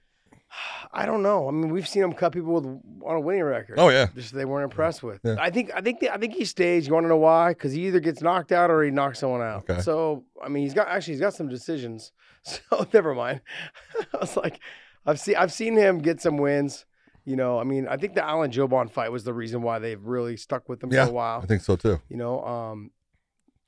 I 0.94 1.06
don't 1.06 1.24
know. 1.24 1.48
I 1.48 1.52
mean, 1.52 1.70
we've 1.70 1.88
seen 1.88 2.04
him 2.04 2.14
cut 2.14 2.34
people 2.34 2.54
with 2.54 2.66
on 2.66 3.16
a 3.16 3.20
winning 3.20 3.44
record. 3.44 3.80
Oh 3.80 3.90
yeah. 3.90 4.08
just 4.16 4.34
they 4.34 4.46
weren't 4.46 4.64
impressed 4.66 5.02
with. 5.04 5.20
Yeah. 5.24 5.36
I 5.40 5.50
think 5.50 5.72
I 5.76 5.82
think 5.82 6.00
the, 6.00 6.14
I 6.14 6.18
think 6.18 6.34
he 6.36 6.46
stays. 6.46 6.88
You 6.88 6.94
want 6.94 7.06
to 7.06 7.10
know 7.10 7.18
why? 7.18 7.50
Because 7.50 7.74
he 7.74 7.88
either 7.88 8.00
gets 8.00 8.22
knocked 8.22 8.52
out 8.52 8.70
or 8.70 8.84
he 8.84 8.92
knocks 8.92 9.20
someone 9.20 9.42
out. 9.42 9.70
Okay. 9.70 9.82
So 9.82 10.26
I 10.44 10.50
mean, 10.50 10.64
he's 10.64 10.74
got 10.74 10.88
actually 10.88 11.14
he's 11.14 11.22
got 11.22 11.34
some 11.34 11.48
decisions. 11.50 12.12
So 12.46 12.86
never 12.94 13.16
mind. 13.16 13.40
I 14.14 14.18
was 14.20 14.36
like, 14.36 14.60
I've 15.06 15.18
seen 15.18 15.38
I've 15.38 15.54
seen 15.54 15.78
him 15.78 16.00
get 16.00 16.20
some 16.22 16.36
wins. 16.38 16.86
You 17.24 17.38
know, 17.38 17.58
I 17.58 17.64
mean, 17.64 17.88
I 17.88 17.96
think 17.96 18.16
the 18.16 18.24
Alan 18.26 18.52
Jouban 18.52 18.92
fight 18.92 19.14
was 19.14 19.24
the 19.24 19.34
reason 19.34 19.62
why 19.62 19.80
they've 19.80 20.04
really 20.04 20.36
stuck 20.36 20.68
with 20.68 20.84
him 20.84 20.92
Yeah. 20.92 21.06
for 21.06 21.12
a 21.12 21.14
while. 21.14 21.40
I 21.42 21.46
think 21.46 21.62
so 21.62 21.78
too. 21.78 22.02
You 22.10 22.18
know, 22.18 22.44
um, 22.44 22.92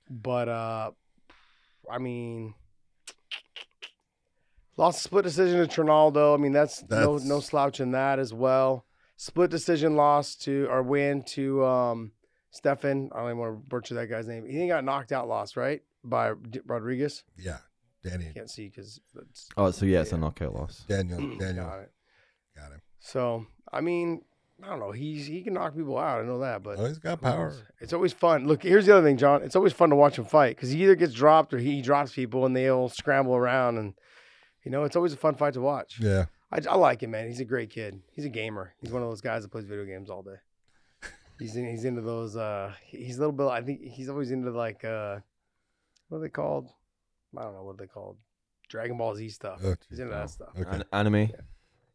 but 0.09 0.49
uh, 0.49 0.91
I 1.89 1.99
mean. 1.99 2.53
Lost 4.77 4.99
a 4.99 5.01
split 5.03 5.23
decision 5.23 5.59
to 5.59 5.67
Trinaldo. 5.67 6.33
I 6.33 6.37
mean, 6.37 6.51
that's, 6.51 6.81
no 6.89 7.13
That's- 7.13 7.23
no 7.25 7.39
slouch 7.39 7.79
in 7.79 7.91
that 7.91 8.19
as 8.19 8.33
well. 8.33 8.85
Split 9.17 9.49
decision 9.49 9.95
loss 9.95 10.35
to 10.37 10.67
or 10.69 10.83
win 10.83 11.23
to 11.29 11.63
um 11.65 12.11
Stefan. 12.51 13.09
I 13.13 13.19
don't 13.19 13.27
even 13.27 13.37
want 13.37 13.53
to 13.63 13.69
butcher 13.69 13.95
that 13.95 14.07
guy's 14.09 14.27
name. 14.27 14.45
He 14.45 14.67
got 14.67 14.83
knocked 14.83 15.11
out, 15.13 15.27
lost 15.29 15.55
right 15.55 15.81
by 16.03 16.33
D- 16.49 16.59
Rodriguez. 16.65 17.23
Yeah. 17.37 17.57
Danny. 18.03 18.31
Can't 18.33 18.49
see 18.49 18.67
because 18.67 18.99
that's 19.13 19.49
Oh, 19.57 19.71
so 19.71 19.85
yeah, 19.85 20.01
it's 20.01 20.11
a 20.11 20.17
knockout 20.17 20.53
loss. 20.53 20.83
Daniel. 20.87 21.17
Daniel. 21.39 21.65
got 21.65 21.79
it. 21.79 21.91
Got 22.57 22.71
him. 22.73 22.81
So 22.99 23.45
I 23.71 23.79
mean, 23.79 24.21
I 24.61 24.67
don't 24.67 24.79
know. 24.79 24.91
He's 24.91 25.25
he 25.27 25.41
can 25.41 25.53
knock 25.53 25.75
people 25.75 25.97
out. 25.97 26.19
I 26.19 26.25
know 26.25 26.39
that, 26.39 26.61
but 26.61 26.77
Oh, 26.77 26.85
he's 26.85 26.99
got 26.99 27.21
power. 27.21 27.53
It's 27.79 27.93
always 27.93 28.11
fun. 28.11 28.45
Look, 28.47 28.63
here's 28.63 28.85
the 28.85 28.97
other 28.97 29.07
thing, 29.07 29.15
John. 29.17 29.43
It's 29.43 29.55
always 29.55 29.71
fun 29.73 29.89
to 29.91 29.95
watch 29.95 30.17
him 30.19 30.25
fight 30.25 30.57
because 30.57 30.71
he 30.71 30.83
either 30.83 30.95
gets 30.95 31.13
dropped 31.13 31.53
or 31.53 31.57
he 31.59 31.81
drops 31.81 32.11
people 32.13 32.45
and 32.45 32.53
they 32.55 32.67
all 32.69 32.89
scramble 32.89 33.33
around 33.35 33.77
and. 33.77 33.93
You 34.65 34.71
know, 34.71 34.83
it's 34.83 34.95
always 34.95 35.13
a 35.13 35.17
fun 35.17 35.35
fight 35.35 35.53
to 35.53 35.61
watch. 35.61 35.99
Yeah. 36.01 36.25
I, 36.51 36.59
I 36.69 36.75
like 36.75 37.01
him, 37.03 37.11
man. 37.11 37.27
He's 37.27 37.39
a 37.39 37.45
great 37.45 37.69
kid. 37.69 38.01
He's 38.11 38.25
a 38.25 38.29
gamer. 38.29 38.73
He's 38.81 38.91
one 38.91 39.03
of 39.03 39.09
those 39.09 39.21
guys 39.21 39.43
that 39.43 39.49
plays 39.49 39.65
video 39.65 39.85
games 39.85 40.09
all 40.09 40.23
day. 40.23 40.35
He's 41.39 41.55
in, 41.55 41.69
he's 41.69 41.83
into 41.83 42.01
those. 42.01 42.37
Uh, 42.37 42.73
he's 42.85 43.17
a 43.17 43.19
little 43.19 43.33
bit. 43.33 43.47
I 43.47 43.61
think 43.61 43.81
he's 43.81 44.07
always 44.07 44.31
into 44.31 44.51
like 44.51 44.85
uh, 44.85 45.19
what 46.07 46.19
are 46.19 46.21
they 46.21 46.29
called? 46.29 46.69
I 47.37 47.41
don't 47.43 47.53
know 47.53 47.63
what 47.63 47.77
they 47.77 47.87
called. 47.87 48.17
Dragon 48.69 48.97
Ball 48.97 49.15
Z 49.15 49.29
stuff. 49.29 49.59
Oh, 49.63 49.75
he's 49.89 49.99
into 49.99 50.13
that 50.13 50.29
stuff. 50.29 50.49
Okay. 50.57 50.69
An- 50.69 50.83
anime. 50.93 51.29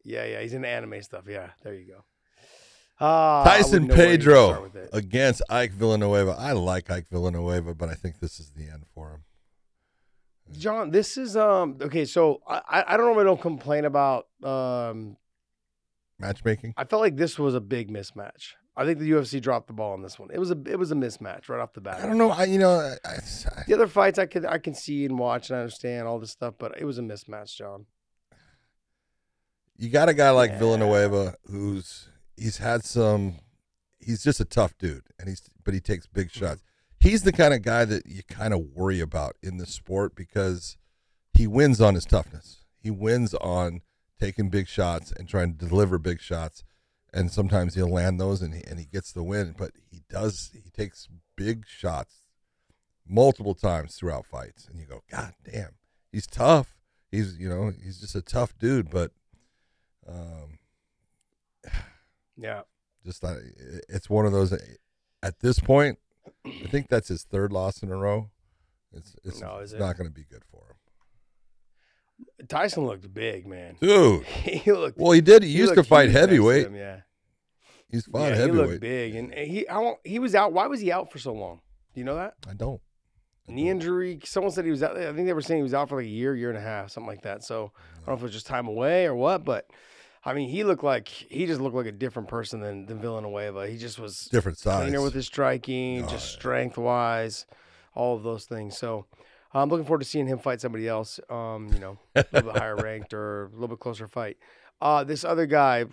Yeah, 0.03 0.25
yeah. 0.25 0.41
He's 0.41 0.53
into 0.53 0.67
anime 0.67 1.01
stuff. 1.01 1.23
Yeah, 1.27 1.49
there 1.63 1.73
you 1.73 1.87
go. 1.87 3.05
Uh, 3.05 3.43
Tyson 3.43 3.87
wouldn't 3.87 3.87
know 3.89 3.95
where 3.95 4.05
to 4.05 4.17
Pedro 4.19 4.47
start 4.49 4.63
with 4.63 4.75
it. 4.75 4.89
against 4.93 5.41
Ike 5.49 5.71
Villanueva. 5.71 6.35
I 6.37 6.51
like 6.51 6.91
Ike 6.91 7.07
Villanueva, 7.09 7.73
but 7.73 7.89
I 7.89 7.95
think 7.95 8.19
this 8.19 8.39
is 8.39 8.51
the 8.51 8.69
end 8.69 8.83
for 8.93 9.09
him. 9.11 9.23
John, 10.57 10.91
this 10.91 11.17
is 11.17 11.35
um 11.37 11.77
okay. 11.81 12.05
So 12.05 12.41
I 12.47 12.61
I 12.69 12.83
I 12.93 12.97
don't 12.97 13.05
normally 13.07 13.25
don't 13.25 13.41
complain 13.41 13.85
about 13.85 14.27
um. 14.43 15.17
Matchmaking. 16.19 16.73
I 16.77 16.83
felt 16.83 17.01
like 17.01 17.15
this 17.17 17.39
was 17.39 17.55
a 17.55 17.59
big 17.61 17.89
mismatch. 17.89 18.53
I 18.77 18.85
think 18.85 18.99
the 18.99 19.09
UFC 19.09 19.41
dropped 19.41 19.65
the 19.67 19.73
ball 19.73 19.91
on 19.93 20.01
this 20.03 20.19
one. 20.19 20.29
It 20.31 20.37
was 20.39 20.51
a 20.51 20.57
it 20.67 20.77
was 20.77 20.91
a 20.91 20.95
mismatch 20.95 21.49
right 21.49 21.59
off 21.59 21.73
the 21.73 21.81
bat. 21.81 21.99
I 22.01 22.05
don't 22.05 22.17
know. 22.17 22.29
I 22.29 22.43
you 22.45 22.59
know 22.59 22.71
I, 22.71 22.95
I, 23.09 23.17
The 23.67 23.73
other 23.73 23.87
fights 23.87 24.19
I 24.19 24.27
could 24.27 24.45
I 24.45 24.59
can 24.59 24.73
see 24.75 25.03
and 25.05 25.17
watch 25.17 25.49
and 25.49 25.57
understand 25.57 26.07
all 26.07 26.19
this 26.19 26.31
stuff, 26.31 26.53
but 26.59 26.79
it 26.79 26.85
was 26.85 26.97
a 26.99 27.01
mismatch, 27.01 27.55
John. 27.57 27.85
you 29.77 29.89
got 29.89 30.09
a 30.09 30.13
guy 30.13 30.29
like 30.29 30.51
Yeah. 30.51 30.59
Villanueva 30.59 31.35
who's 31.47 32.09
he's 32.37 32.57
had 32.57 32.83
some. 32.83 33.35
He's 33.99 34.23
just 34.23 34.39
a 34.39 34.45
tough 34.45 34.75
dude, 34.77 35.03
and 35.19 35.27
he's 35.27 35.49
but 35.63 35.73
he 35.73 35.79
takes 35.79 36.07
big 36.07 36.29
Mm-hmm. 36.29 36.45
shots. 36.45 36.63
He's 37.01 37.23
the 37.23 37.31
kind 37.31 37.53
of 37.53 37.63
guy 37.63 37.83
that 37.85 38.05
you 38.05 38.21
kind 38.29 38.53
of 38.53 38.59
worry 38.75 38.99
about 38.99 39.35
in 39.41 39.57
the 39.57 39.65
sport 39.65 40.15
because 40.15 40.77
he 41.33 41.47
wins 41.47 41.81
on 41.81 41.95
his 41.95 42.05
toughness. 42.05 42.63
He 42.79 42.91
wins 42.91 43.33
on 43.33 43.81
taking 44.19 44.49
big 44.49 44.67
shots 44.67 45.11
and 45.11 45.27
trying 45.27 45.55
to 45.57 45.65
deliver 45.67 45.97
big 45.97 46.21
shots, 46.21 46.63
and 47.11 47.31
sometimes 47.31 47.73
he'll 47.73 47.89
land 47.91 48.19
those 48.19 48.43
and 48.43 48.53
he, 48.53 48.63
and 48.67 48.77
he 48.79 48.85
gets 48.85 49.11
the 49.11 49.23
win. 49.23 49.55
But 49.57 49.71
he 49.89 50.03
does 50.11 50.51
he 50.53 50.69
takes 50.69 51.07
big 51.35 51.65
shots 51.67 52.17
multiple 53.07 53.55
times 53.55 53.95
throughout 53.95 54.27
fights, 54.27 54.67
and 54.69 54.79
you 54.79 54.85
go, 54.85 55.01
God 55.09 55.33
damn, 55.43 55.71
he's 56.11 56.27
tough. 56.27 56.75
He's 57.11 57.35
you 57.39 57.49
know 57.49 57.73
he's 57.83 57.99
just 57.99 58.15
a 58.15 58.21
tough 58.21 58.55
dude, 58.59 58.91
but 58.91 59.11
um, 60.07 60.59
Yeah. 62.37 62.61
just 63.03 63.23
uh, 63.23 63.35
it's 63.89 64.09
one 64.09 64.25
of 64.27 64.31
those. 64.31 64.53
At 65.23 65.39
this 65.39 65.59
point, 65.59 65.97
I 66.45 66.67
think 66.67 66.87
that's 66.89 67.07
his 67.07 67.23
third 67.23 67.51
loss 67.53 67.83
in 67.83 67.91
a 67.91 67.95
row. 67.95 68.29
It's 68.93 69.15
it's, 69.23 69.41
No, 69.41 69.57
is 69.59 69.71
it's 69.73 69.81
it? 69.81 69.83
not 69.85 69.97
going 69.97 70.07
to 70.09 70.13
be 70.13 70.25
good 70.29 70.43
for 70.51 70.57
him. 70.69 72.47
Tyson 72.47 72.85
looked 72.85 73.11
big, 73.13 73.47
man. 73.47 73.75
dude. 73.79 74.23
he 74.25 74.71
looked. 74.71 74.97
Well, 74.97 75.11
he 75.11 75.21
did. 75.21 75.43
He, 75.43 75.49
he 75.51 75.57
used 75.57 75.75
to 75.75 75.83
fight 75.83 76.09
heavyweight. 76.09 76.67
him, 76.67 76.75
yeah. 76.75 77.01
He's 77.89 78.05
fought 78.05 78.21
yeah, 78.29 78.35
he 78.35 78.41
heavyweight. 78.41 78.69
looked 78.69 78.81
big, 78.81 79.15
and 79.15 79.33
he 79.33 79.65
he 80.05 80.19
was 80.19 80.33
out. 80.35 80.53
Why 80.53 80.67
was 80.67 80.79
he 80.79 80.91
out 80.91 81.11
for 81.11 81.19
so 81.19 81.33
long? 81.33 81.59
Do 81.93 81.99
you 81.99 82.05
know 82.05 82.15
that 82.15 82.35
I 82.49 82.53
don't. 82.53 82.79
I 83.49 83.51
knee 83.51 83.63
don't. 83.63 83.71
injury? 83.71 84.19
Someone 84.23 84.51
said 84.51 84.65
he 84.65 84.71
was 84.71 84.81
out. 84.81 84.95
I 84.97 85.11
think 85.13 85.27
they 85.27 85.33
were 85.33 85.41
saying 85.41 85.59
he 85.59 85.63
was 85.63 85.73
out 85.73 85.89
for 85.89 85.97
like 85.97 86.05
a 86.05 86.09
year, 86.09 86.35
year 86.35 86.49
and 86.49 86.57
a 86.57 86.61
half, 86.61 86.91
something 86.91 87.07
like 87.09 87.23
that. 87.23 87.43
So 87.43 87.71
I 87.75 87.97
don't 87.97 88.07
know 88.07 88.13
if 88.13 88.19
it 88.21 88.23
was 88.23 88.31
just 88.33 88.47
time 88.47 88.67
away 88.67 89.05
or 89.05 89.15
what, 89.15 89.43
but 89.43 89.67
I 90.23 90.33
mean, 90.33 90.49
he 90.49 90.63
looked 90.63 90.83
like 90.83 91.07
he 91.07 91.45
just 91.47 91.59
looked 91.61 91.75
like 91.75 91.87
a 91.87 91.91
different 91.91 92.27
person 92.29 92.59
than 92.59 92.85
than 92.85 92.99
Villanueva. 92.99 93.67
He 93.67 93.77
just 93.77 93.97
was 93.99 94.25
Different 94.31 94.57
size. 94.59 94.83
cleaner 94.83 95.01
with 95.01 95.13
his 95.13 95.25
striking, 95.25 96.03
Oh, 96.03 96.07
just 96.07 96.33
yeah. 96.33 96.39
strength 96.39 96.77
wise, 96.77 97.45
all 97.95 98.15
of 98.15 98.23
those 98.23 98.45
things. 98.45 98.77
So 98.77 99.05
I'm 99.53 99.69
looking 99.69 99.85
forward 99.85 99.99
to 100.01 100.05
seeing 100.05 100.27
him 100.27 100.37
fight 100.37 100.61
somebody 100.61 100.87
else, 100.87 101.19
um, 101.29 101.69
you 101.73 101.79
know, 101.79 101.97
a 102.15 102.23
little 102.31 102.51
bit 102.51 102.59
higher 102.61 102.75
ranked 102.87 103.13
or 103.13 103.45
a 103.45 103.49
little 103.49 103.67
bit 103.67 103.79
closer 103.79 104.07
fight. 104.07 104.37
Uh, 104.79 105.03
this 105.03 105.23
other 105.23 105.45
guy, 105.45 105.85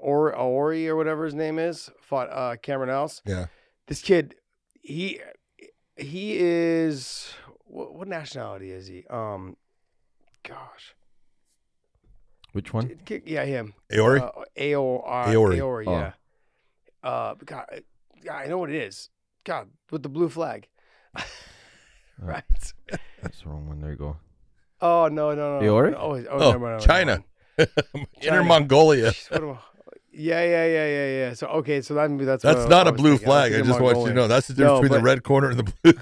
or 0.00 0.34
Ori 0.34 0.88
or 0.88 0.96
whatever 0.96 1.24
his 1.24 1.34
name 1.34 1.58
is, 1.58 1.90
fought 2.00 2.28
uh, 2.30 2.56
Cameron 2.62 2.90
Else. 2.90 3.20
yeah. 3.26 3.46
This 3.88 4.00
kid, 4.02 4.36
he 4.80 5.20
he 5.96 6.36
is 6.38 7.32
what, 7.64 7.94
what 7.94 8.08
nationality 8.08 8.70
is 8.70 8.86
he? 8.86 9.04
Um, 9.10 9.56
gosh, 10.44 10.94
Which 12.52 12.72
one? 12.72 12.98
K- 13.04 13.22
yeah, 13.24 13.44
him. 13.44 13.74
Aori. 13.90 14.20
Uh, 14.20 14.30
Aor, 14.56 15.04
Aori. 15.28 15.56
Aori, 15.58 15.84
Oh. 15.86 15.92
yeah. 15.98 16.12
Uh, 17.02 17.34
God, 17.44 17.64
God, 18.24 18.34
I 18.34 18.46
know 18.46 18.58
what 18.58 18.70
it 18.70 18.76
is. 18.76 19.08
God, 19.44 19.68
with 19.90 20.02
the 20.02 20.08
blue 20.08 20.28
flag. 20.28 20.68
right. 22.18 22.44
That's 23.22 23.40
the 23.42 23.48
wrong 23.48 23.66
one. 23.68 23.80
There 23.80 23.90
you 23.90 23.96
go. 23.96 24.16
Oh 24.80 25.08
no, 25.08 25.32
no, 25.34 25.58
no. 25.60 25.66
Aori? 25.66 25.92
no. 25.92 25.98
Oh, 25.98 26.14
oh, 26.16 26.26
Oh, 26.30 26.52
never 26.52 26.58
mind, 26.58 26.72
never 26.72 26.80
China. 26.80 27.24
Inner 28.22 28.44
Mongolia. 28.44 29.10
Jeez, 29.12 29.30
what 29.30 29.42
am 29.42 29.50
I- 29.52 29.58
yeah, 30.14 30.42
yeah, 30.44 30.66
yeah, 30.66 30.86
yeah, 30.86 31.06
yeah. 31.28 31.34
So 31.34 31.46
okay, 31.46 31.80
so 31.80 31.94
that 31.94 32.10
that's 32.18 32.42
That's 32.42 32.58
what 32.60 32.68
not 32.68 32.86
I 32.86 32.90
a 32.90 32.92
blue 32.92 33.12
thinking. 33.12 33.26
flag. 33.28 33.52
I 33.52 33.56
thinking 33.56 33.70
just 33.70 33.80
want 33.80 33.98
you 34.00 34.08
to 34.08 34.12
know 34.14 34.28
that's 34.28 34.46
the 34.48 34.52
difference 34.54 34.76
No, 34.76 34.82
between 34.82 34.98
the 35.00 35.04
red 35.04 35.22
corner 35.22 35.48
and 35.50 35.58
the 35.60 35.72
blue. 35.82 35.94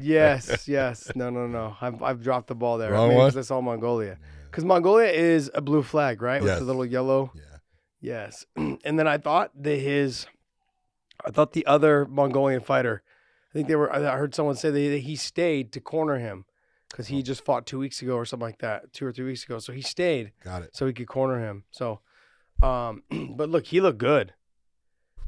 yes, 0.00 0.66
yes. 0.66 1.12
No, 1.14 1.30
no, 1.30 1.46
no. 1.46 1.76
I've 1.80 2.02
I've 2.02 2.22
dropped 2.22 2.48
the 2.48 2.56
ball 2.56 2.76
there. 2.78 2.90
Wrong 2.92 3.08
Maybe 3.08 3.18
one? 3.18 3.26
'cause 3.28 3.34
That's 3.34 3.50
all 3.52 3.62
Mongolia. 3.62 4.18
Because 4.54 4.64
Mongolia 4.64 5.10
is 5.10 5.50
a 5.52 5.60
blue 5.60 5.82
flag, 5.82 6.22
right? 6.22 6.40
With 6.40 6.48
Yes. 6.52 6.60
the 6.60 6.64
little 6.64 6.86
yellow. 6.86 7.32
Yeah. 7.34 7.42
Yes. 8.00 8.46
and 8.56 8.96
then 8.96 9.08
I 9.08 9.18
thought 9.18 9.50
that 9.60 9.76
his, 9.80 10.26
I 11.26 11.32
thought 11.32 11.54
the 11.54 11.66
other 11.66 12.06
Mongolian 12.06 12.60
fighter, 12.60 13.02
I 13.50 13.52
think 13.52 13.66
they 13.66 13.74
were. 13.74 13.92
I 13.92 14.16
heard 14.16 14.32
someone 14.32 14.54
say 14.54 14.70
that 14.70 14.98
he 15.00 15.16
stayed 15.16 15.72
to 15.72 15.80
corner 15.80 16.18
him 16.18 16.44
because 16.88 17.08
he 17.08 17.20
just 17.20 17.44
fought 17.44 17.66
two 17.66 17.80
weeks 17.80 18.00
ago 18.00 18.14
or 18.14 18.24
something 18.24 18.46
like 18.46 18.58
that, 18.60 18.92
two 18.92 19.04
or 19.06 19.10
three 19.12 19.24
weeks 19.24 19.42
ago. 19.42 19.58
So 19.58 19.72
he 19.72 19.82
stayed 19.82 20.30
Got 20.44 20.62
it. 20.62 20.76
so 20.76 20.86
he 20.86 20.92
could 20.92 21.08
corner 21.08 21.40
him. 21.40 21.64
So, 21.72 21.98
um, 22.62 23.02
but 23.36 23.48
look, 23.48 23.66
he 23.66 23.80
looked 23.80 23.98
good. 23.98 24.34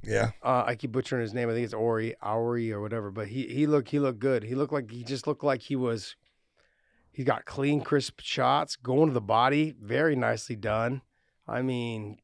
Yeah. 0.04 0.30
Uh, 0.40 0.62
I 0.64 0.76
keep 0.76 0.92
butchering 0.92 1.22
his 1.22 1.34
name. 1.34 1.50
I 1.50 1.52
think 1.54 1.64
it's 1.64 1.74
Ori, 1.74 2.14
Auri 2.22 2.70
or 2.70 2.80
whatever. 2.80 3.10
But 3.10 3.26
he 3.26 3.48
he 3.48 3.66
looked 3.66 3.88
he 3.90 3.98
looked 3.98 4.20
good. 4.20 4.44
He 4.44 4.54
looked 4.54 4.72
like 4.72 4.88
he 4.88 5.02
just 5.02 5.26
looked 5.26 5.42
like 5.42 5.62
he 5.62 5.74
was. 5.74 6.14
He 7.16 7.24
got 7.24 7.46
clean, 7.46 7.80
crisp 7.80 8.20
shots 8.20 8.76
going 8.76 9.08
to 9.08 9.14
the 9.14 9.22
body, 9.22 9.74
very 9.80 10.14
nicely 10.14 10.54
done. 10.54 11.00
I 11.48 11.62
mean, 11.62 12.18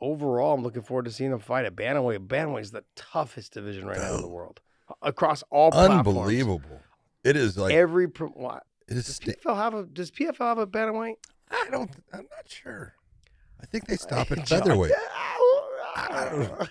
overall, 0.00 0.54
I'm 0.54 0.64
looking 0.64 0.82
forward 0.82 1.04
to 1.04 1.12
seeing 1.12 1.30
him 1.30 1.38
fight 1.38 1.64
at 1.64 1.76
bantamweight. 1.76 2.26
Bantamweight 2.26 2.62
is 2.62 2.70
the 2.72 2.82
toughest 2.96 3.52
division 3.52 3.86
right 3.86 3.98
now 3.98 4.16
in 4.16 4.22
the 4.22 4.26
oh. 4.26 4.30
world, 4.30 4.60
across 5.00 5.44
all 5.48 5.70
platforms. 5.70 6.08
Unbelievable. 6.08 6.80
It 7.22 7.36
is 7.36 7.56
like 7.56 7.72
Every 7.72 8.08
pro- 8.08 8.30
what, 8.30 8.64
it 8.88 8.96
is. 8.96 9.06
does 9.06 9.14
sta- 9.14 9.34
PFL 9.34 9.54
have 9.54 9.74
a 9.74 9.84
does 9.84 10.10
PFL 10.10 10.38
have 10.38 10.58
a 10.58 10.66
bantamweight? 10.66 11.18
I 11.52 11.68
don't. 11.70 11.92
I'm 12.12 12.26
not 12.34 12.48
sure. 12.48 12.94
I 13.62 13.66
think 13.66 13.86
they 13.86 13.94
stop 13.94 14.32
at 14.32 14.48
featherweight. 14.48 14.90
I 15.94 16.28
don't 16.32 16.40
know. 16.40 16.66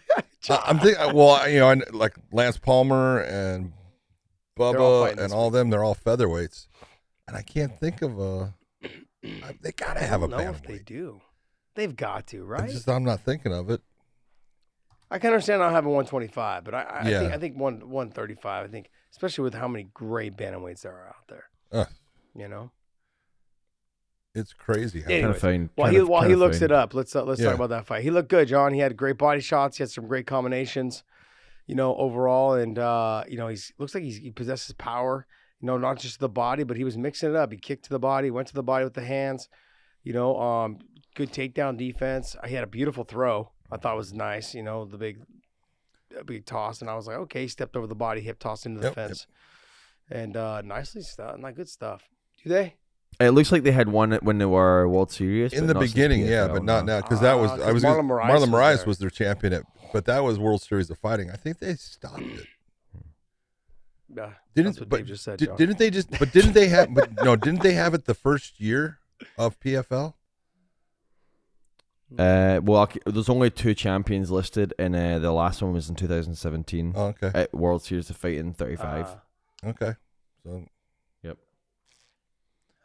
I'm 0.61 0.79
thinking. 0.79 1.15
Well, 1.15 1.49
you 1.49 1.59
know, 1.59 1.73
like 1.93 2.17
Lance 2.33 2.57
Palmer 2.57 3.21
and 3.21 3.71
Bubba 4.57 5.17
and 5.17 5.33
all 5.33 5.51
them. 5.51 5.69
They're 5.69 5.83
all 5.83 5.95
featherweights, 5.95 6.67
and 7.27 7.35
I 7.35 7.41
can't 7.41 7.79
think 7.79 8.01
of 8.01 8.19
a. 8.19 8.53
I- 9.23 9.55
They 9.61 9.71
gotta 9.71 10.01
have 10.01 10.21
a 10.23 10.27
don't 10.27 10.37
know 10.37 10.49
if 10.51 10.61
they 10.63 10.75
bantamweight. 10.79 10.85
do. 10.85 11.21
They've 11.75 11.95
got 11.95 12.27
to, 12.27 12.41
I'm 12.43 12.47
right? 12.47 12.69
just 12.69 12.87
I'm 12.87 13.03
not 13.03 13.21
thinking 13.21 13.53
of 13.53 13.69
it. 13.69 13.81
I 15.11 15.19
can 15.19 15.31
understand 15.31 15.59
not 15.61 15.71
having 15.71 15.89
125, 15.91 16.63
but 16.63 16.73
I, 16.73 16.81
I, 16.81 16.99
I 17.05 17.09
Yeah. 17.09 17.19
think 17.19 17.33
I 17.33 17.37
think 17.37 17.57
one 17.57 17.89
135. 17.89 18.65
I 18.65 18.67
think 18.69 18.89
especially 19.11 19.43
with 19.43 19.53
how 19.53 19.67
many 19.67 19.85
great 19.93 20.35
bantamweights 20.37 20.81
there 20.81 20.93
are 20.93 21.07
out 21.09 21.27
there. 21.27 21.49
Uh, 21.71 21.85
You 22.35 22.47
know. 22.47 22.71
it's 24.33 24.53
crazy. 24.53 25.01
How, 25.01 25.07
Anyway. 25.09 25.21
Trying 25.21 25.33
to 25.33 25.39
find. 25.39 25.69
While 25.75 25.85
trying 25.87 25.93
he 25.93 25.99
to- 25.99 26.05
while 26.07 26.21
trying 26.21 26.29
he 26.29 26.35
to 26.35 26.39
looks 26.39 26.57
find- 26.59 26.71
it 26.71 26.75
up, 26.75 26.93
let's 26.93 27.15
uh, 27.15 27.23
let's 27.23 27.39
Yeah. 27.41 27.47
talk 27.47 27.55
about 27.55 27.69
that 27.69 27.85
fight. 27.85 28.03
He 28.03 28.11
looked 28.11 28.29
good, 28.29 28.47
John. 28.47 28.73
He 28.73 28.79
had 28.79 28.95
great 28.97 29.17
body 29.17 29.41
shots. 29.41 29.77
He 29.77 29.83
had 29.83 29.89
some 29.91 30.07
great 30.07 30.27
combinations, 30.27 31.03
you 31.67 31.75
know, 31.75 31.95
overall, 31.95 32.53
and 32.53 32.77
uh, 32.77 33.23
you 33.27 33.37
know, 33.37 33.47
he's 33.47 33.71
looks 33.77 33.93
like 33.95 34.03
he's, 34.03 34.17
he 34.17 34.31
possesses 34.31 34.73
power. 34.73 35.25
You 35.61 35.67
know, 35.67 35.77
not 35.77 35.99
just 35.99 36.19
the 36.19 36.29
body, 36.29 36.63
but 36.63 36.77
he 36.77 36.83
was 36.83 36.97
mixing 36.97 37.29
it 37.29 37.35
up. 37.35 37.51
He 37.51 37.57
kicked 37.57 37.85
to 37.85 37.89
the 37.89 37.99
body, 37.99 38.29
went 38.31 38.47
to 38.49 38.53
the 38.53 38.63
body 38.63 38.83
with 38.83 38.93
the 38.93 39.05
hands. 39.05 39.47
You 40.03 40.13
know, 40.13 40.39
um, 40.39 40.79
good 41.15 41.31
takedown 41.31 41.77
defense. 41.77 42.35
He 42.47 42.53
had 42.53 42.63
a 42.63 42.67
beautiful 42.67 43.03
throw. 43.03 43.51
I 43.71 43.77
thought 43.77 43.95
was 43.97 44.13
nice. 44.13 44.53
You 44.53 44.61
know, 44.63 44.85
the 44.85 44.97
big, 44.97 45.21
big 46.25 46.45
toss, 46.45 46.81
and 46.81 46.89
I 46.89 46.95
was 46.95 47.07
like, 47.07 47.17
okay, 47.17 47.41
he 47.43 47.47
stepped 47.47 47.75
over 47.75 47.87
the 47.87 47.95
body, 47.95 48.21
hip 48.21 48.37
toss 48.39 48.65
into 48.65 48.79
the 48.81 48.87
Yep, 48.87 48.95
yep. 48.97 49.07
fence, 49.07 49.27
and 50.11 50.37
uh, 50.37 50.61
nicely 50.61 51.01
stuff, 51.01 51.37
like 51.39 51.55
good 51.55 51.69
stuff. 51.69 52.03
Do 52.43 52.49
they? 52.49 52.75
It 53.19 53.29
looks 53.31 53.49
like 53.51 53.63
they 53.63 53.71
had 53.71 53.87
one 53.87 54.11
when 54.23 54.37
they 54.39 54.45
were 54.45 54.87
World 54.89 55.09
Series 55.09 55.53
in 55.53 55.67
the 55.67 55.73
beginning, 55.75 56.25
yeah, 56.27 56.47
but 56.49 56.63
not 56.65 56.85
now 56.85 56.99
because 57.01 57.21
that 57.21 57.35
was 57.39 57.49
Ah, 57.49 57.53
I 57.53 57.57
'cause 57.59 57.73
was 57.75 57.83
Marlon 57.83 57.95
gonna- 57.95 58.13
Moraes 58.13 58.29
Marlon 58.29 58.39
was 58.41 58.49
Moraes 58.49 58.77
there. 58.79 58.85
was 58.87 58.97
their 58.99 59.09
champion 59.09 59.53
at, 59.53 59.63
but 59.93 60.03
that 60.05 60.19
was 60.23 60.37
World 60.37 60.61
Series 60.61 60.89
of 60.89 60.97
Fighting. 60.99 61.31
I 61.31 61.37
think 61.37 61.59
they 61.59 61.75
stopped 61.75 62.19
it. 62.19 62.45
Yeah, 64.15 64.31
Didn't 64.55 64.67
that's 64.71 64.79
what 64.79 64.89
but 64.89 64.97
Dave 64.97 65.05
just 65.07 65.23
said. 65.23 65.37
di- 65.39 65.47
didn't 65.57 65.77
they 65.77 65.89
just? 65.89 66.09
But 66.17 66.31
didn't 66.31 66.53
they 66.53 66.67
have? 66.69 66.93
But 66.93 67.11
no, 67.23 67.35
didn't 67.35 67.61
they 67.63 67.73
have 67.73 67.93
it 67.93 68.05
the 68.05 68.13
first 68.13 68.59
year 68.59 68.99
of 69.37 69.59
PFL? 69.59 70.13
Uh, 72.17 72.61
well, 72.63 72.87
there's 73.05 73.29
only 73.29 73.49
two 73.49 73.73
champions 73.73 74.31
listed, 74.31 74.73
and 74.79 74.95
uh, 74.95 75.19
the 75.19 75.31
last 75.31 75.61
one 75.61 75.73
was 75.73 75.89
in 75.89 75.95
2017 75.95 76.93
Oh, 76.95 77.07
okay, 77.07 77.31
at 77.33 77.53
World 77.53 77.83
Series 77.83 78.09
of 78.09 78.15
Fighting 78.15 78.53
35. 78.53 79.05
Uh, 79.07 79.15
okay. 79.69 79.93
So 80.43 80.63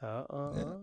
Uh, 0.03 0.07
uh, 0.07 0.53
Yeah. 0.57 0.63
uh, 0.63 0.77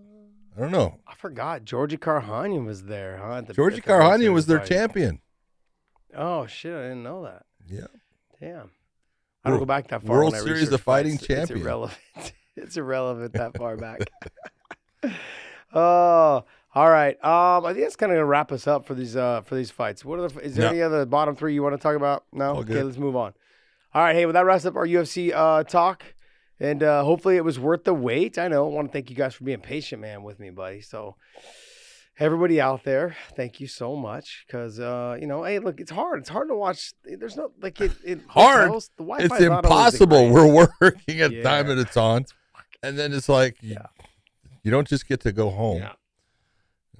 I 0.55 0.59
don't 0.59 0.71
know. 0.71 0.99
I 1.07 1.15
forgot 1.15 1.65
Georgie 1.65 1.97
Karakhanyan 1.97 2.65
was 2.65 2.83
there, 2.83 3.17
huh? 3.17 3.37
at 3.37 3.47
the- 3.47 3.53
Georgie 3.55 3.77
at 3.77 3.83
the 3.85 3.89
Karakhanyan 3.91 4.31
was 4.33 4.45
their 4.45 4.59
fight. 4.59 4.67
champion. 4.69 5.21
Oh 6.15 6.45
shit, 6.45 6.73
I 6.75 6.83
didn't 6.83 7.01
know 7.03 7.23
that. 7.23 7.45
Yeah, 7.67 7.87
Damn. 8.39 8.69
I 9.47 9.49
don't 9.51 9.59
go 9.59 9.65
back 9.65 9.87
that 9.89 10.03
far. 10.03 10.17
World 10.17 10.35
Series 10.35 10.71
of 10.71 10.81
Fighting 10.81 11.13
fights. 11.17 11.27
champion. 11.27 11.57
It's 11.57 11.65
irrelevant. 11.65 11.99
it's 12.55 12.77
irrelevant 12.77 13.33
that 13.33 13.57
far 13.57 13.77
back. 13.77 13.99
oh, 15.73 16.43
all 16.75 16.89
right. 16.89 17.15
Um, 17.23 17.65
I 17.65 17.73
think 17.73 17.85
that's 17.85 17.95
kind 17.95 18.11
of 18.11 18.15
gonna 18.17 18.25
wrap 18.25 18.51
us 18.51 18.67
up 18.67 18.85
for 18.85 18.93
these 18.93 19.15
uh 19.15 19.41
for 19.41 19.55
these 19.55 19.71
fights. 19.71 20.05
What 20.05 20.19
are 20.19 20.27
the, 20.27 20.39
is 20.41 20.55
there 20.55 20.65
No. 20.65 20.71
any 20.71 20.81
other 20.81 21.05
bottom 21.05 21.35
three 21.35 21.53
you 21.53 21.63
want 21.63 21.75
to 21.75 21.81
talk 21.81 21.95
about? 21.95 22.25
No. 22.31 22.57
Okay, 22.57 22.83
let's 22.83 22.97
move 22.97 23.15
on. 23.15 23.33
All 23.93 24.03
right. 24.03 24.15
Hey, 24.15 24.25
well 24.25 24.33
that 24.33 24.45
wraps 24.45 24.65
up 24.65 24.75
our 24.75 24.85
UFC 24.87 25.31
uh 25.33 25.63
talk. 25.63 26.03
And 26.59 26.81
uh, 26.81 27.03
hopefully 27.03 27.37
it 27.37 27.43
was 27.43 27.59
worth 27.59 27.83
the 27.83 27.93
wait. 27.93 28.39
I 28.39 28.47
know. 28.47 28.65
I 28.65 28.73
want 28.73 28.87
to 28.87 28.91
thank 28.91 29.11
you 29.11 29.15
guys 29.15 29.35
for 29.35 29.43
being 29.43 29.59
patient, 29.59 30.01
man, 30.01 30.23
with 30.23 30.39
me, 30.39 30.49
buddy. 30.49 30.81
So, 30.81 31.15
everybody 32.19 32.59
out 32.61 32.83
there, 32.83 33.15
thank 33.35 33.59
you 33.59 33.67
so 33.67 33.95
much. 33.95 34.45
Because 34.47 34.79
uh, 34.79 35.17
you 35.19 35.27
know, 35.27 35.43
hey, 35.43 35.59
look, 35.59 35.79
it's 35.79 35.91
hard. 35.91 36.19
It's 36.19 36.29
hard 36.29 36.47
to 36.49 36.55
watch. 36.55 36.93
There's 37.03 37.35
no 37.37 37.51
like 37.61 37.79
it. 37.81 37.91
it 38.03 38.19
Hard? 38.27 38.65
hotels, 38.67 38.89
the 38.97 39.03
Wi-Fi 39.03 39.35
is 39.37 39.41
not 39.49 39.65
always 39.65 39.97
the 39.97 40.03
impossible. 40.03 40.29
We're 40.33 40.69
working 40.81 41.21
at 41.21 41.31
Yeah. 41.31 41.43
time 41.43 41.69
and 41.69 41.79
it's 41.79 41.97
on, 41.97 42.25
and 42.83 42.97
then 42.97 43.13
it's 43.13 43.29
like 43.29 43.57
you, 43.61 43.73
Yeah. 43.73 43.85
you 44.63 44.71
don't 44.71 44.87
just 44.87 45.07
get 45.07 45.19
to 45.21 45.31
go 45.31 45.49
home. 45.49 45.77
Yeah. 45.79 45.93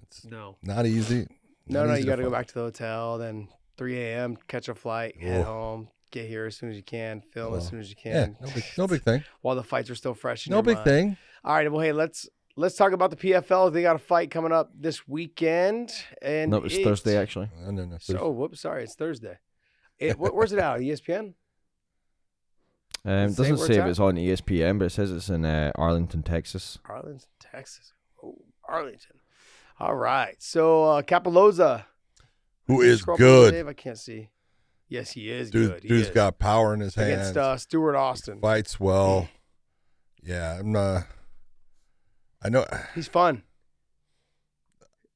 It's 0.04 0.26
No. 0.26 0.58
not 0.64 0.86
easy. 0.86 1.28
No, 1.68 1.82
Not 1.82 1.88
no, 1.88 1.94
easy 1.94 2.02
you 2.04 2.08
got 2.08 2.16
to 2.18 2.24
go 2.24 2.30
back 2.32 2.48
to 2.48 2.54
the 2.54 2.62
hotel, 2.62 3.18
then 3.18 3.50
3 3.78 3.98
a.m. 4.02 4.38
catch 4.48 4.70
a 4.70 4.76
flight, 4.76 5.22
head 5.22 5.44
home, 5.46 5.90
get 6.12 6.28
here 6.28 6.46
as 6.46 6.56
soon 6.56 6.70
as 6.70 6.78
you 6.78 6.84
can, 6.84 7.22
film 7.34 7.56
as 7.56 7.68
soon 7.68 7.80
as 7.82 7.90
you 7.90 7.96
Yeah, 8.06 8.26
can. 8.28 8.38
no 8.40 8.48
big, 8.54 8.64
no 8.78 8.88
big 8.88 9.02
thing. 9.04 9.24
While 9.42 9.56
the 9.56 9.64
fights 9.64 9.90
are 9.90 9.96
still 9.96 10.14
fresh. 10.14 10.48
In 10.48 10.52
No 10.52 10.58
your 10.58 10.64
big 10.64 10.76
mind. 10.76 10.86
thing. 10.86 11.18
All 11.44 11.56
right, 11.56 11.70
well, 11.72 11.82
hey, 11.82 11.92
let's 11.92 12.28
let's 12.58 12.76
talk 12.76 12.92
about 12.92 13.12
the 13.12 13.16
PFL. 13.16 13.72
They 13.72 13.82
got 13.82 13.96
a 13.96 14.00
fight 14.00 14.30
coming 14.32 14.52
up 14.52 14.72
this 14.78 15.08
weekend, 15.08 15.94
and 16.22 16.52
no, 16.52 16.58
it 16.58 16.64
was 16.64 16.78
it- 16.78 16.84
Thursday 16.84 17.16
actually. 17.18 17.50
No, 17.64 17.72
no, 17.72 17.86
no. 17.86 17.98
So, 18.00 18.30
whoops, 18.30 18.60
sorry, 18.62 18.84
it's 18.84 18.96
Thursday. 18.96 19.38
It, 20.00 20.14
wh- 20.18 20.34
where's 20.34 20.52
it 20.52 20.60
out? 20.60 20.80
ESPN. 20.82 21.34
Um, 23.06 23.28
Does 23.28 23.40
it 23.40 23.44
it 23.44 23.46
say 23.46 23.50
doesn't 23.52 23.68
say 23.68 23.80
if 23.80 23.86
it's 23.86 24.00
on 24.00 24.16
ESPN, 24.16 24.80
but 24.80 24.86
it 24.86 24.90
says 24.92 25.12
it's 25.12 25.30
in 25.30 25.46
uh, 25.46 25.72
Arlington, 25.76 26.24
Texas. 26.24 26.78
Arlington, 26.90 27.28
Texas. 27.40 27.94
Oh, 28.22 28.36
Arlington. 28.68 29.18
All 29.80 29.96
right. 29.96 30.36
So 30.40 30.84
uh 30.84 31.02
Cappelozza. 31.04 31.86
Who 32.66 32.78
Can 32.80 32.86
you 32.86 32.92
is 32.92 33.00
scroll 33.02 33.16
up 33.16 33.20
a 33.20 33.24
little, 33.24 33.44
good? 33.46 33.52
Dave? 33.54 33.68
I 33.68 33.74
can't 33.74 33.98
see. 33.98 34.30
Yes, 34.90 35.12
he 35.12 35.30
is 35.30 35.52
Dude, 35.52 35.72
good. 35.72 35.84
He 35.84 35.90
dude's 35.90 36.08
is. 36.08 36.14
got 36.14 36.40
power 36.40 36.74
in 36.74 36.80
his 36.80 36.96
hands. 36.96 37.12
against 37.12 37.38
uh, 37.38 37.58
Stuart 37.58 37.96
Austin. 37.96 38.40
Fights 38.42 38.80
well. 38.80 39.30
Yeah, 40.24 40.60
I'm. 40.60 40.76
Uh, 40.76 41.04
I 42.44 42.50
know. 42.50 42.66
He's 42.96 43.08
fun. 43.08 43.44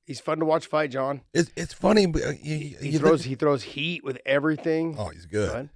He's 0.06 0.20
fun 0.20 0.40
to 0.40 0.46
watch 0.46 0.66
fight, 0.66 0.92
John. 0.92 1.22
It's 1.34 1.52
it's 1.56 1.74
funny, 1.74 2.06
but 2.06 2.24
uh, 2.24 2.30
you, 2.42 2.76
He 2.82 2.90
you 2.90 3.00
throws 3.00 3.22
look- 3.22 3.28
he 3.28 3.36
throws 3.36 3.64
heat 3.64 4.04
with 4.04 4.20
everything. 4.26 4.96
oh, 4.98 5.10
he's 5.10 5.26
good. 5.26 5.70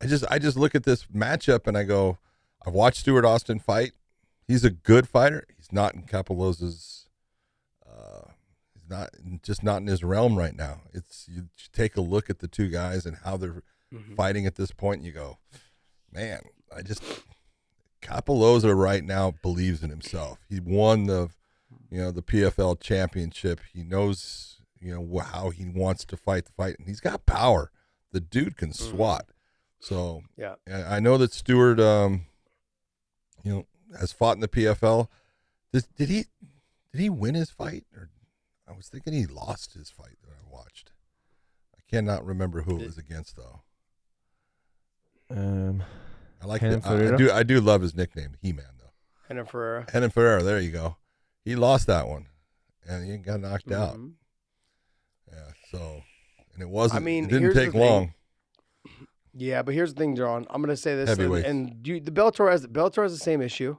I 0.00 0.06
just 0.06 0.24
I 0.30 0.38
just 0.38 0.56
look 0.56 0.74
at 0.74 0.84
this 0.84 1.04
matchup 1.06 1.66
and 1.66 1.76
I 1.76 1.84
go, 1.84 2.18
I've 2.66 2.72
watched 2.74 2.98
Stuart 3.00 3.24
Austin 3.24 3.58
fight. 3.58 3.92
He's 4.48 4.64
a 4.64 4.70
good 4.70 5.08
fighter. 5.08 5.46
He's 5.56 5.72
not 5.72 5.94
in 5.94 6.02
Cappelozza's. 6.02 7.08
Uh, 7.86 8.30
he's 8.74 8.88
not 8.88 9.10
just 9.42 9.62
not 9.62 9.80
in 9.82 9.86
his 9.86 10.02
realm 10.02 10.36
right 10.36 10.56
now. 10.56 10.80
It's 10.92 11.26
you 11.30 11.48
take 11.72 11.96
a 11.96 12.00
look 12.00 12.28
at 12.30 12.40
the 12.40 12.48
two 12.48 12.68
guys 12.68 13.06
and 13.06 13.18
how 13.24 13.36
they're 13.36 13.62
Mhm. 13.94 14.16
fighting 14.16 14.46
at 14.46 14.56
this 14.56 14.70
point, 14.72 14.98
and 14.98 15.06
you 15.06 15.12
go, 15.12 15.38
man, 16.10 16.40
I 16.74 16.82
just 16.82 17.02
Cappelozza 18.06 18.76
right 18.76 19.04
now 19.04 19.32
believes 19.42 19.82
in 19.82 19.90
himself. 19.90 20.38
He 20.48 20.60
won 20.60 21.06
the, 21.06 21.30
you 21.90 21.98
know, 21.98 22.10
the 22.12 22.22
PFL 22.22 22.80
championship. 22.80 23.60
He 23.72 23.82
knows, 23.82 24.60
you 24.80 24.94
know, 24.94 25.18
how 25.18 25.50
he 25.50 25.64
wants 25.66 26.04
to 26.06 26.16
fight 26.16 26.44
the 26.46 26.52
fight, 26.52 26.76
and 26.78 26.86
he's 26.86 27.00
got 27.00 27.26
power. 27.26 27.70
The 28.12 28.20
dude 28.20 28.56
can 28.56 28.72
swat. 28.72 29.26
So 29.80 30.22
Yeah. 30.36 30.54
I 30.72 30.96
I 30.96 31.00
know 31.00 31.18
that 31.18 31.32
Stewart, 31.32 31.80
um, 31.80 32.26
you 33.42 33.52
know, 33.52 33.66
has 33.98 34.12
fought 34.12 34.36
in 34.36 34.40
the 34.40 34.48
PFL. 34.48 35.08
Did, 35.72 35.86
did 35.96 36.08
he 36.08 36.24
did 36.92 37.00
he 37.00 37.10
win 37.10 37.34
his 37.34 37.50
fight? 37.50 37.84
Or 37.94 38.10
I 38.68 38.72
was 38.72 38.88
thinking 38.88 39.12
he 39.12 39.26
lost 39.26 39.74
his 39.74 39.90
fight 39.90 40.16
that 40.22 40.32
I 40.32 40.50
watched. 40.50 40.92
I 41.76 41.80
cannot 41.90 42.24
remember 42.24 42.62
who 42.62 42.80
it 42.80 42.86
was 42.86 42.98
against 42.98 43.36
though. 43.36 43.62
Um, 45.30 45.82
I 46.42 46.46
like 46.46 46.62
Henan 46.62 46.82
the, 46.82 46.88
I, 46.88 47.14
I 47.14 47.16
do 47.16 47.30
I 47.32 47.42
do 47.42 47.60
love 47.60 47.82
his 47.82 47.94
nickname, 47.94 48.36
He 48.40 48.52
Man 48.52 48.66
though. 48.78 48.90
Henry 49.28 49.44
Ferreira. 49.46 49.86
Henan 49.86 50.12
Ferreira, 50.12 50.42
there 50.42 50.60
you 50.60 50.70
go. 50.70 50.96
He 51.44 51.56
lost 51.56 51.86
that 51.86 52.08
one, 52.08 52.26
and 52.86 53.08
he 53.10 53.16
got 53.18 53.40
knocked 53.40 53.70
out. 53.72 53.96
Mhm. 53.96 54.12
Yeah, 55.32 55.50
so 55.70 56.02
and 56.54 56.62
it 56.62 56.68
wasn't. 56.68 57.00
I 57.02 57.04
mean, 57.04 57.24
it 57.24 57.30
didn't 57.30 57.54
take 57.54 57.74
long. 57.74 58.14
Yeah, 59.38 59.62
but 59.62 59.74
here's 59.74 59.92
the 59.94 60.00
thing, 60.00 60.16
John. 60.16 60.46
I'm 60.50 60.62
gonna 60.62 60.76
say 60.76 60.94
this, 60.96 61.10
and, 61.10 61.18
Heavyweights. 61.18 61.46
and 61.48 61.86
you, 61.86 62.00
the 62.00 62.10
Bellator 62.10 62.50
has 62.50 62.66
Bellator 62.66 63.02
has 63.02 63.12
the 63.12 63.18
same 63.22 63.42
issue, 63.42 63.76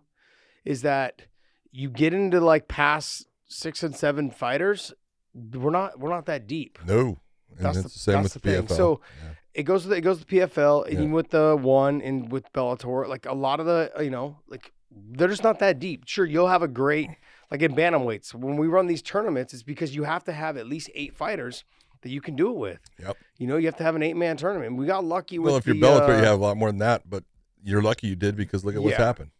is 0.66 0.82
that 0.84 1.24
you 1.72 1.89
get 1.89 2.14
into 2.14 2.39
like 2.39 2.68
past 2.68 3.26
six 3.47 3.82
and 3.84 3.95
seven 3.95 4.30
fighters, 4.30 4.93
we're 5.34 5.72
not 5.72 5.99
we're 5.99 6.10
not 6.10 6.26
that 6.28 6.45
deep. 6.47 6.78
No, 6.86 7.20
and 7.55 7.66
That's 7.66 7.78
it's 7.80 7.84
the- 7.86 7.89
the, 7.93 7.99
same 7.99 8.14
that's 8.24 8.36
with 8.36 8.43
the 8.43 8.51
thing. 8.51 8.64
PFL. 8.68 8.76
So- 8.76 9.01
Yeah. 9.24 9.30
It 9.58 9.64
goes 9.64 9.82
to 9.84 9.89
the, 9.89 9.95
it 9.95 10.01
goes 10.01 10.20
to 10.20 10.26
PFL, 10.26 10.84
and 10.86 10.93
Yeah. 10.93 10.99
even 10.99 11.12
with 11.12 11.30
the 11.32 11.58
one 11.60 11.99
and 12.01 12.32
with 12.32 12.45
Bellator, 12.53 13.08
like 13.08 13.26
a 13.26 13.34
lot 13.34 13.60
of 13.60 13.66
the 13.66 13.91
you 13.99 14.12
know 14.12 14.38
like 14.47 14.72
they're 14.91 15.28
just 15.28 15.43
not 15.43 15.58
that 15.60 15.80
deep. 15.80 16.03
Sure, 16.05 16.26
you'll 16.26 16.47
have 16.47 16.62
a 16.62 16.68
great 16.68 17.10
like 17.51 17.62
in 17.64 17.74
bantamweights 17.74 18.34
when 18.36 18.55
we 18.58 18.68
run 18.68 18.86
these 18.88 19.01
tournaments, 19.01 19.53
it's 19.53 19.64
because 19.64 19.95
you 19.95 20.03
have 20.03 20.24
to 20.26 20.32
have 20.32 20.58
at 20.58 20.68
least 20.68 20.89
eight 20.93 21.16
fighters 21.16 21.64
that 22.03 22.10
you 22.10 22.22
can 22.22 22.36
do 22.36 22.49
it 22.51 22.58
with. 22.58 22.80
Yep. 22.99 23.18
You 23.39 23.47
know, 23.47 23.58
you 23.58 23.66
have 23.66 23.78
to 23.78 23.84
have 23.84 23.95
an 23.95 24.03
eight 24.03 24.16
man 24.16 24.38
tournament. 24.38 24.78
We 24.78 24.86
got 24.86 25.03
lucky 25.03 25.39
with 25.39 25.47
Well, 25.49 25.58
if 25.58 25.66
you're 25.66 25.76
the, 25.76 25.82
Bellator, 25.82 26.10
uh, 26.16 26.18
you 26.20 26.24
have 26.26 26.39
a 26.39 26.43
lot 26.43 26.55
more 26.58 26.70
than 26.70 26.78
that, 26.80 27.10
but 27.10 27.24
you're 27.64 27.82
lucky 27.82 28.08
you 28.08 28.16
did 28.16 28.36
because 28.36 28.64
look 28.64 28.76
at 28.76 28.84
what's 28.84 28.97
Yeah. 28.99 29.05
happened. 29.05 29.32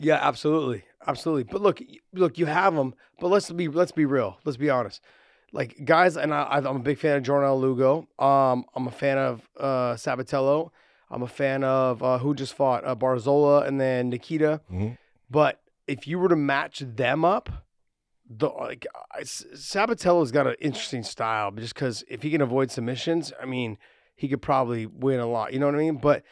Yeah, 0.00 0.18
absolutely, 0.20 0.84
absolutely. 1.06 1.42
But 1.44 1.60
look, 1.60 1.80
look, 2.12 2.38
you 2.38 2.46
have 2.46 2.74
them. 2.74 2.94
But 3.20 3.28
let's 3.28 3.50
be 3.50 3.68
let's 3.68 3.92
be 3.92 4.04
real. 4.06 4.38
Let's 4.44 4.56
be 4.56 4.70
honest. 4.70 5.02
Like 5.52 5.84
guys, 5.84 6.16
and 6.16 6.32
I, 6.32 6.44
I'm 6.64 6.76
a 6.76 6.78
big 6.78 6.98
fan 6.98 7.16
of 7.18 7.22
Jornel 7.24 7.60
Lugo. 7.60 8.08
Um, 8.18 8.64
I'm 8.74 8.86
a 8.86 8.90
fan 8.90 9.18
of 9.18 9.48
uh, 9.58 9.94
Sabatello. 9.94 10.70
I'm 11.10 11.22
a 11.22 11.28
fan 11.28 11.62
of 11.62 12.02
uh, 12.02 12.18
who 12.18 12.34
just 12.34 12.54
fought 12.54 12.86
uh, 12.86 12.94
Barzola 12.96 13.66
and 13.66 13.78
then 13.80 14.08
Nikita. 14.08 14.62
Mhm. 14.72 14.96
But 15.30 15.60
if 15.86 16.06
you 16.06 16.18
were 16.18 16.28
to 16.30 16.36
match 16.36 16.78
them 16.80 17.22
up, 17.24 17.50
the 18.30 18.48
like 18.48 18.86
I- 19.14 19.20
Sabatello's 19.22 20.32
got 20.32 20.46
an 20.46 20.56
interesting 20.58 21.02
style, 21.02 21.50
just 21.50 21.74
because 21.74 22.02
if 22.08 22.22
he 22.22 22.30
can 22.30 22.40
avoid 22.40 22.70
submissions, 22.70 23.30
I 23.40 23.44
mean, 23.44 23.76
he 24.16 24.28
could 24.28 24.40
probably 24.42 24.86
win 24.86 25.20
a 25.20 25.26
lot. 25.26 25.52
You 25.52 25.58
know 25.58 25.66
what 25.66 25.74
I 25.74 25.78
mean? 25.78 25.96
But 25.96 26.22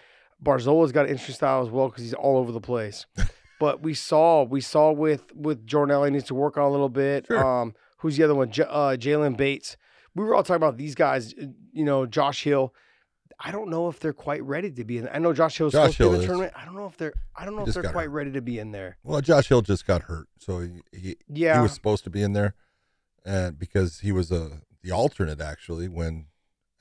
Barzola's 0.43 0.93
got 0.93 1.05
an 1.05 1.11
interesting 1.11 1.35
style 1.35 1.63
as 1.63 1.69
well 1.69 1.89
because 1.89 2.05
he's 2.05 2.15
all 2.15 2.39
over 2.39 2.53
the 2.53 2.61
place. 2.61 3.05
but 3.61 3.83
we 3.83 3.93
saw 3.93 4.45
we 4.45 4.63
saw 4.63 4.93
with 4.93 5.35
with 5.35 5.67
Jornelli 5.67 6.11
needs 6.11 6.25
to 6.29 6.35
work 6.35 6.57
on 6.57 6.65
a 6.65 6.71
little 6.71 6.89
bit. 6.89 7.27
Sure. 7.27 7.45
Um, 7.63 7.75
who's 8.01 8.17
the 8.17 8.25
other 8.25 8.35
one? 8.35 8.51
J- 8.51 8.65
uh, 8.69 8.97
Jalen 8.97 9.37
Bates. 9.37 9.77
We 10.15 10.25
were 10.25 10.35
all 10.35 10.43
talking 10.43 10.57
about 10.57 10.77
these 10.77 10.95
guys. 10.95 11.33
uh, 11.41 11.47
You 11.73 11.85
know, 11.85 12.05
Josh 12.07 12.43
Hill. 12.45 12.75
I 13.43 13.51
don't 13.53 13.71
know 13.71 13.89
if 13.89 14.01
they're 14.01 14.13
quite 14.13 14.43
ready 14.43 14.71
to 14.73 14.85
be 14.85 14.99
in. 14.99 15.09
I 15.11 15.19
know 15.19 15.33
Josh 15.33 15.57
Hill's 15.57 15.73
Josh 15.73 15.97
supposed 15.97 15.97
to 15.99 16.03
be 16.03 16.07
in 16.09 16.13
the 16.15 16.19
is. 16.21 16.27
tournament. 16.27 16.53
I 16.55 16.65
don't 16.67 16.75
know 16.77 16.87
if 16.87 16.97
they're. 16.99 17.15
I 17.35 17.45
don't 17.47 17.55
know 17.57 17.63
if 17.63 17.67
just 17.69 17.75
they're 17.77 17.85
got 17.85 17.93
quite 17.93 18.05
hurt. 18.09 18.11
ready 18.11 18.33
to 18.33 18.43
be 18.43 18.59
in 18.59 18.73
there. 18.73 18.99
Well, 19.03 19.21
Josh 19.23 19.49
Hill 19.49 19.63
just 19.63 19.87
got 19.87 20.03
hurt, 20.03 20.29
so 20.39 20.61
he 20.61 20.83
he, 20.93 21.17
Yeah, 21.29 21.57
he 21.57 21.63
was 21.63 21.73
supposed 21.73 22.05
to 22.05 22.11
be 22.11 22.23
in 22.23 22.35
there, 22.35 22.55
and 23.25 23.59
because 23.59 24.01
he 24.01 24.13
was 24.13 24.31
a 24.31 24.61
the 24.83 24.91
alternate 24.91 25.41
actually 25.41 25.89
when 25.89 26.27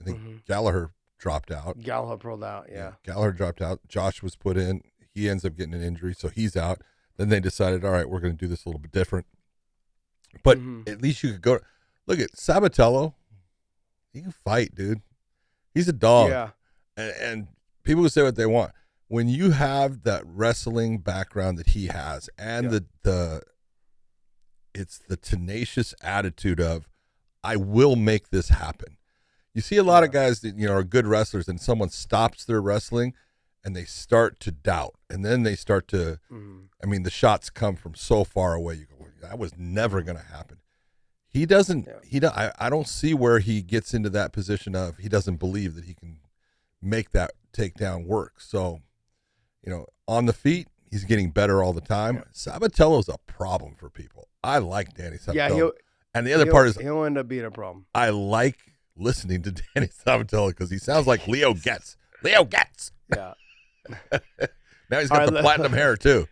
I 0.02 0.04
think 0.06 0.20
Mhm. 0.20 0.46
Gallagher 0.46 0.92
dropped 1.18 1.52
out. 1.52 1.80
Gallup 1.82 2.24
rolled 2.26 2.44
out. 2.44 2.68
Yeah. 2.72 2.94
Gallagher 3.04 3.32
dropped 3.34 3.62
out. 3.62 3.80
Josh 3.88 4.22
was 4.24 4.36
put 4.36 4.58
in. 4.58 4.82
He 5.14 5.30
ends 5.30 5.44
up 5.46 5.56
getting 5.56 5.74
an 5.74 5.82
injury, 5.82 6.14
so 6.14 6.28
he's 6.30 6.56
out. 6.58 6.82
Then 7.18 7.28
they 7.30 7.40
decided, 7.42 7.84
all 7.84 7.92
right, 7.92 8.10
we're 8.10 8.22
going 8.22 8.38
to 8.38 8.38
do 8.40 8.48
this 8.48 8.64
a 8.66 8.70
little 8.70 8.80
bit 8.80 8.92
different. 8.94 9.26
But 10.44 10.58
Mhm. 10.60 10.88
at 10.90 11.02
least 11.02 11.24
you 11.24 11.32
could 11.34 11.42
go. 11.42 11.60
Look 12.08 12.20
at 12.20 12.32
Sabatello. 12.34 13.14
He 14.14 14.22
can 14.22 14.32
fight, 14.32 14.74
dude. 14.76 15.02
He's 15.74 15.88
a 15.88 15.94
dog. 15.94 16.30
Yeah. 16.30 16.50
and, 16.98 17.14
and 17.22 17.48
people 17.84 18.04
can 18.04 18.10
say 18.10 18.24
what 18.24 18.36
they 18.36 18.46
want. 18.46 18.74
When 19.08 19.28
you 19.30 19.52
have 19.52 20.04
that 20.04 20.24
wrestling 20.26 20.98
background 21.00 21.58
that 21.58 21.68
he 21.70 21.88
has, 21.88 22.30
and 22.38 22.66
Yeah. 22.66 22.70
the 22.72 22.86
the, 23.04 23.42
it's 24.74 24.98
the 25.00 25.18
tenacious 25.18 25.94
attitude 26.02 26.60
of, 26.60 26.88
I 27.44 27.56
will 27.56 27.96
make 27.96 28.30
this 28.30 28.50
happen. 28.50 28.98
You 29.54 29.62
see 29.62 29.78
a 29.78 29.84
lot 29.84 30.04
of 30.04 30.12
guys 30.12 30.42
that 30.42 30.58
you 30.58 30.68
know 30.68 30.74
are 30.74 30.84
good 30.84 31.08
wrestlers, 31.08 31.48
and 31.48 31.60
someone 31.60 31.90
stops 31.90 32.46
their 32.46 32.62
wrestling, 32.62 33.14
and 33.64 33.76
they 33.76 33.86
start 33.86 34.40
to 34.42 34.52
doubt, 34.52 34.96
and 35.10 35.24
then 35.26 35.44
they 35.44 35.56
start 35.56 35.88
to. 35.90 36.20
Mhm. 36.32 36.68
I 36.84 36.86
mean, 36.86 37.04
the 37.04 37.10
shots 37.10 37.50
come 37.50 37.76
from 37.76 37.96
so 37.96 38.24
far 38.24 38.54
away. 38.54 38.76
You 38.76 38.86
go, 38.86 38.99
that 39.22 39.38
was 39.40 39.54
never 39.58 40.02
going 40.02 40.18
to 40.18 40.24
happen. 40.24 40.58
He 41.28 41.46
doesn't. 41.46 41.86
Yeah. 41.88 41.94
He. 42.04 42.20
don't- 42.20 42.36
I. 42.36 42.52
I 42.60 42.70
don't 42.70 42.88
see 42.88 43.14
where 43.14 43.40
he 43.40 43.62
gets 43.62 43.94
into 43.94 44.10
that 44.12 44.34
position 44.34 44.76
of 44.76 44.98
he 44.98 45.08
doesn't 45.10 45.36
believe 45.38 45.76
that 45.76 45.86
he 45.86 45.94
can 45.94 46.20
make 46.82 47.12
that 47.12 47.32
takedown 47.54 48.06
work. 48.06 48.42
So, 48.42 48.82
you 49.64 49.72
know, 49.72 49.86
on 50.08 50.26
the 50.26 50.34
feet, 50.34 50.68
he's 50.90 51.04
getting 51.04 51.30
better 51.30 51.62
all 51.64 51.74
the 51.74 51.82
time. 51.82 52.24
Sabatello's 52.34 53.10
a 53.10 53.18
problem 53.28 53.76
for 53.76 53.90
people. 53.90 54.28
I 54.44 54.58
like 54.58 54.96
Danny 54.96 55.18
Sabatello. 55.18 55.36
Yeah. 55.36 55.54
He'll, 55.54 55.72
and 56.16 56.26
the 56.26 56.34
other 56.34 56.50
part 56.50 56.68
is 56.68 56.78
he'll 56.78 57.04
end 57.04 57.18
up 57.18 57.28
being 57.28 57.46
a 57.46 57.52
problem. 57.52 57.86
I 57.94 58.10
like 58.10 58.58
listening 58.98 59.44
to 59.44 59.52
Danny 59.76 59.88
Sabatello 59.88 60.50
because 60.50 60.72
he 60.72 60.80
sounds 60.80 61.06
like 61.06 61.28
Leo 61.28 61.54
Getz. 61.54 61.96
Leo 62.24 62.44
Getz. 62.44 62.92
Yeah. 63.16 63.34
Now 64.92 65.00
he's 65.00 65.10
got 65.10 65.20
right, 65.20 65.32
the 65.32 65.42
platinum 65.42 65.72
hair 65.74 65.96
too. 65.96 66.28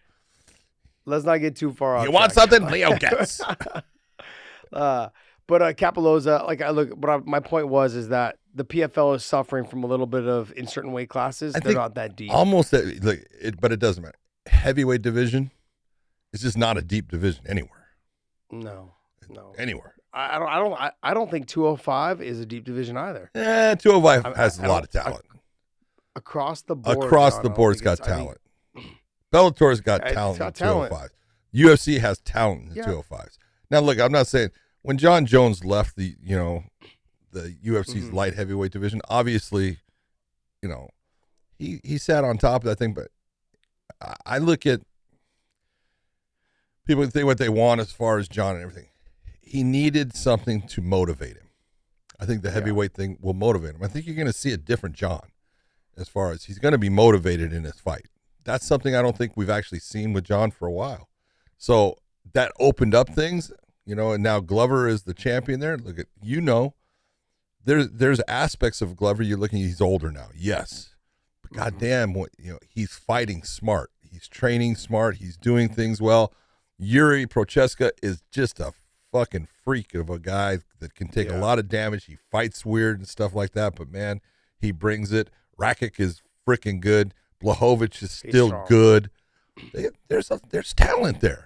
Let's 1.08 1.24
not 1.24 1.38
get 1.38 1.56
too 1.56 1.72
far 1.72 1.96
off. 1.96 2.06
You 2.06 2.12
want 2.12 2.34
track. 2.34 2.50
something? 2.52 2.70
Leo 2.70 2.96
Getz. 2.98 3.40
uh, 4.74 5.10
but 5.48 5.62
uh, 5.62 5.74
Cappelozza, 5.74 6.46
like 6.46 6.62
I 6.62 6.72
look, 6.72 7.00
but 7.00 7.10
I, 7.10 7.18
my 7.26 7.40
point 7.40 7.70
was 7.70 7.96
is 7.96 8.10
that 8.10 8.38
the 8.54 8.66
PFL 8.66 9.16
is 9.16 9.24
suffering 9.24 9.64
from 9.66 9.84
a 9.84 9.88
little 9.88 10.06
bit 10.06 10.28
of 10.28 10.52
in 10.58 10.68
certain 10.68 10.92
weight 10.92 11.10
classes. 11.10 11.56
I 11.56 11.60
they're 11.62 11.74
not 11.74 11.96
that 11.96 12.18
deep. 12.18 12.32
almost 12.34 12.72
that 12.72 13.04
like 13.04 13.26
it, 13.42 13.60
but 13.62 13.72
it 13.72 13.80
doesn't 13.80 14.04
matter. 14.04 14.18
Heavyweight 14.48 15.02
division 15.02 15.52
is 16.34 16.42
just 16.42 16.58
not 16.58 16.78
a 16.78 16.82
deep 16.82 17.10
division 17.10 17.46
anywhere. 17.48 17.88
no, 18.52 18.92
no. 19.30 19.54
Anywhere. 19.58 19.94
I, 20.14 20.36
I 20.36 20.40
don't. 20.40 20.50
I 20.50 20.56
don't. 20.60 20.74
I, 20.74 20.92
I 21.04 21.14
don't 21.14 21.32
think 21.32 21.48
205 21.48 22.22
is 22.22 22.42
a 22.42 22.46
deep 22.46 22.66
division 22.66 22.98
either. 22.98 23.32
Eh, 23.34 23.76
205 23.76 24.26
I- 24.34 24.38
has 24.38 24.60
a 24.60 24.68
lot 24.68 24.84
of 24.84 24.90
talent. 24.92 25.24
Across 26.18 26.64
the 26.64 26.76
board, 26.76 26.98
Across 26.98 27.38
the 27.38 27.44
don't 27.44 27.56
board's 27.56 27.78
think 27.80 27.84
got 27.86 27.94
it's- 27.94 28.08
think- 28.08 28.20
talent. 28.26 28.42
Bellator's 29.32 29.82
got 29.82 30.04
It's 30.06 30.14
talent 30.14 30.40
in 30.42 30.54
talent. 30.54 30.90
205. 30.92 31.10
UFC 31.54 32.00
has 32.00 32.20
talent 32.20 32.64
in 32.64 32.70
the 32.70 32.76
Yeah. 32.76 32.86
205s. 32.86 33.38
Now 33.70 33.80
look, 33.80 34.00
I'm 34.00 34.12
not 34.12 34.28
saying 34.28 34.50
when 34.82 34.98
Jon 34.98 35.26
Jones 35.26 35.66
left 35.66 35.96
the, 35.96 36.16
you 36.22 36.38
know, 36.38 36.64
the 37.32 37.56
UFC's 37.62 38.06
Mhm. 38.10 38.14
light 38.14 38.34
heavyweight 38.36 38.72
division, 38.72 39.02
obviously, 39.10 39.80
you 40.62 40.70
know, 40.70 40.90
he 41.58 41.82
he 41.84 41.98
sat 41.98 42.24
on 42.24 42.38
top 42.38 42.62
of 42.62 42.66
that 42.66 42.78
thing, 42.80 42.94
but 42.94 43.10
I, 44.02 44.16
I 44.26 44.38
look 44.38 44.66
at 44.66 44.82
people 46.86 47.04
can 47.04 47.12
think 47.12 47.26
what 47.26 47.38
they 47.38 47.50
want 47.50 47.82
as 47.82 47.92
far 47.92 48.18
as 48.18 48.28
John 48.28 48.56
and 48.56 48.64
everything. 48.64 48.90
He 49.42 49.64
needed 49.64 50.16
something 50.16 50.68
to 50.68 50.82
motivate 50.82 51.38
him. 51.38 51.50
I 52.20 52.26
think 52.26 52.42
the 52.42 52.52
heavyweight 52.52 52.94
thing 52.94 53.18
will 53.22 53.34
motivate 53.34 53.76
him. 53.76 53.84
I 53.84 53.88
think 53.88 54.06
you're 54.06 54.16
going 54.16 54.28
to 54.28 54.34
see 54.34 54.52
a 54.52 54.58
different 54.58 54.96
John 54.96 55.32
as 55.96 56.10
far 56.10 56.32
as 56.32 56.46
he's 56.46 56.60
going 56.60 56.72
to 56.72 56.78
be 56.78 56.90
motivated 56.90 57.54
in 57.54 57.64
his 57.64 57.80
fight. 57.80 58.08
That's 58.48 58.66
something 58.66 58.96
I 58.96 59.02
don't 59.02 59.18
think 59.18 59.34
we've 59.36 59.50
actually 59.50 59.80
seen 59.80 60.14
with 60.14 60.24
John 60.24 60.52
for 60.52 60.70
a 60.70 60.72
while. 60.72 61.10
So 61.58 61.98
that 62.34 62.54
opened 62.62 62.96
up 62.96 63.10
things, 63.10 63.52
you 63.86 63.94
know, 63.94 64.14
and 64.14 64.24
now 64.24 64.40
Glover 64.40 64.88
is 64.88 65.04
the 65.04 65.14
champion 65.14 65.60
there. 65.60 65.78
Look 65.78 66.00
at 66.00 66.06
you 66.24 66.40
know, 66.40 66.74
there's 67.66 67.90
there's 67.90 68.22
aspects 68.26 68.82
of 68.82 68.96
Glover 68.96 69.22
you're 69.22 69.38
looking 69.38 69.60
he's 69.60 69.82
older 69.82 70.14
now. 70.14 70.30
Yes. 70.34 70.96
But 71.42 71.52
mm-hmm. 71.52 71.60
goddamn 71.62 72.14
what 72.14 72.30
you 72.40 72.54
know, 72.54 72.60
he's 72.70 72.94
fighting 72.94 73.44
smart. 73.44 73.92
He's 74.02 74.30
training 74.30 74.78
smart. 74.78 75.18
He's 75.18 75.36
doing 75.36 75.68
things 75.68 76.02
well. 76.02 76.32
Jiri 76.82 77.28
Prochazka 77.28 77.92
is 78.02 78.22
just 78.32 78.62
a 78.62 78.72
fucking 79.12 79.50
freak 79.66 79.94
of 79.94 80.10
a 80.10 80.20
guy 80.20 80.60
that 80.80 80.96
can 80.96 81.10
take 81.10 81.30
a 81.30 81.38
lot 81.38 81.60
of 81.60 81.68
damage. 81.68 82.06
He 82.06 82.16
fights 82.32 82.66
weird 82.66 83.00
and 83.00 83.08
stuff 83.08 83.36
like 83.36 83.52
that, 83.54 83.76
but 83.76 83.92
man, 83.92 84.22
he 84.58 84.72
brings 84.72 85.12
it. 85.12 85.30
Rakic 85.60 86.00
is 86.00 86.22
freaking 86.48 86.80
good. 86.80 87.14
Blachowicz 87.44 88.02
is 88.04 88.12
still 88.12 88.64
good. 88.68 89.10
They- 89.74 89.90
There's 90.08 90.32
a, 90.32 90.40
there's 90.50 90.74
talent 90.74 91.22
there. 91.22 91.44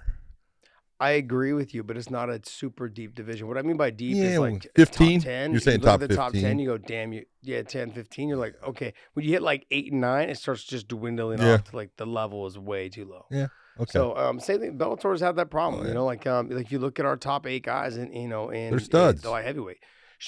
I 0.99 1.11
agree 1.11 1.51
with 1.53 1.73
you, 1.73 1.83
but 1.83 1.97
it's 1.97 2.11
not 2.11 2.29
a 2.29 2.39
super 2.43 2.87
deep 2.87 3.15
division. 3.15 3.47
What 3.47 3.57
I 3.57 3.63
mean 3.63 3.75
by 3.75 3.89
deep 3.89 4.15
Yeah, 4.17 4.23
is 4.23 4.39
like 4.39 4.67
15? 4.75 5.19
top 5.21 5.25
10. 5.25 5.51
You're 5.51 5.59
saying 5.59 5.79
you 5.79 5.85
top 5.85 5.99
the 5.99 6.07
top 6.09 6.31
10, 6.33 6.59
you 6.59 6.67
go, 6.67 6.77
damn, 6.77 7.11
you, 7.11 7.25
yeah, 7.41 7.63
10, 7.63 7.91
15. 7.91 8.29
You're 8.29 8.37
like, 8.37 8.53
okay. 8.67 8.93
When 9.13 9.25
you 9.25 9.31
hit 9.31 9.41
like 9.41 9.65
eight 9.71 9.91
and 9.91 9.99
nine, 10.01 10.29
it 10.29 10.37
starts 10.37 10.63
just 10.63 10.87
dwindling 10.87 11.39
Yeah. 11.39 11.55
off 11.55 11.63
to 11.71 11.75
like 11.75 11.89
the 11.97 12.05
level 12.05 12.45
is 12.45 12.59
way 12.59 12.87
too 12.89 13.05
low. 13.05 13.25
Yeah. 13.31 13.47
Okay. 13.79 13.89
So 13.93 14.15
um, 14.15 14.39
same 14.39 14.59
thing. 14.59 14.77
Bellator's 14.77 15.21
had 15.21 15.37
that 15.37 15.49
problem. 15.49 15.81
Oh, 15.81 15.83
yeah. 15.85 15.89
You 15.89 15.93
know, 15.95 16.05
like 16.05 16.27
um, 16.27 16.49
like 16.51 16.71
you 16.71 16.77
look 16.77 16.99
at 16.99 17.05
our 17.07 17.17
top 17.17 17.47
eight 17.47 17.63
guys, 17.63 17.97
and 17.97 18.13
you 18.13 18.27
know, 18.27 18.51
and 18.51 18.71
They're 18.73 18.79
studs. 18.79 19.21
the 19.23 19.31
light 19.31 19.45
heavyweight, 19.45 19.77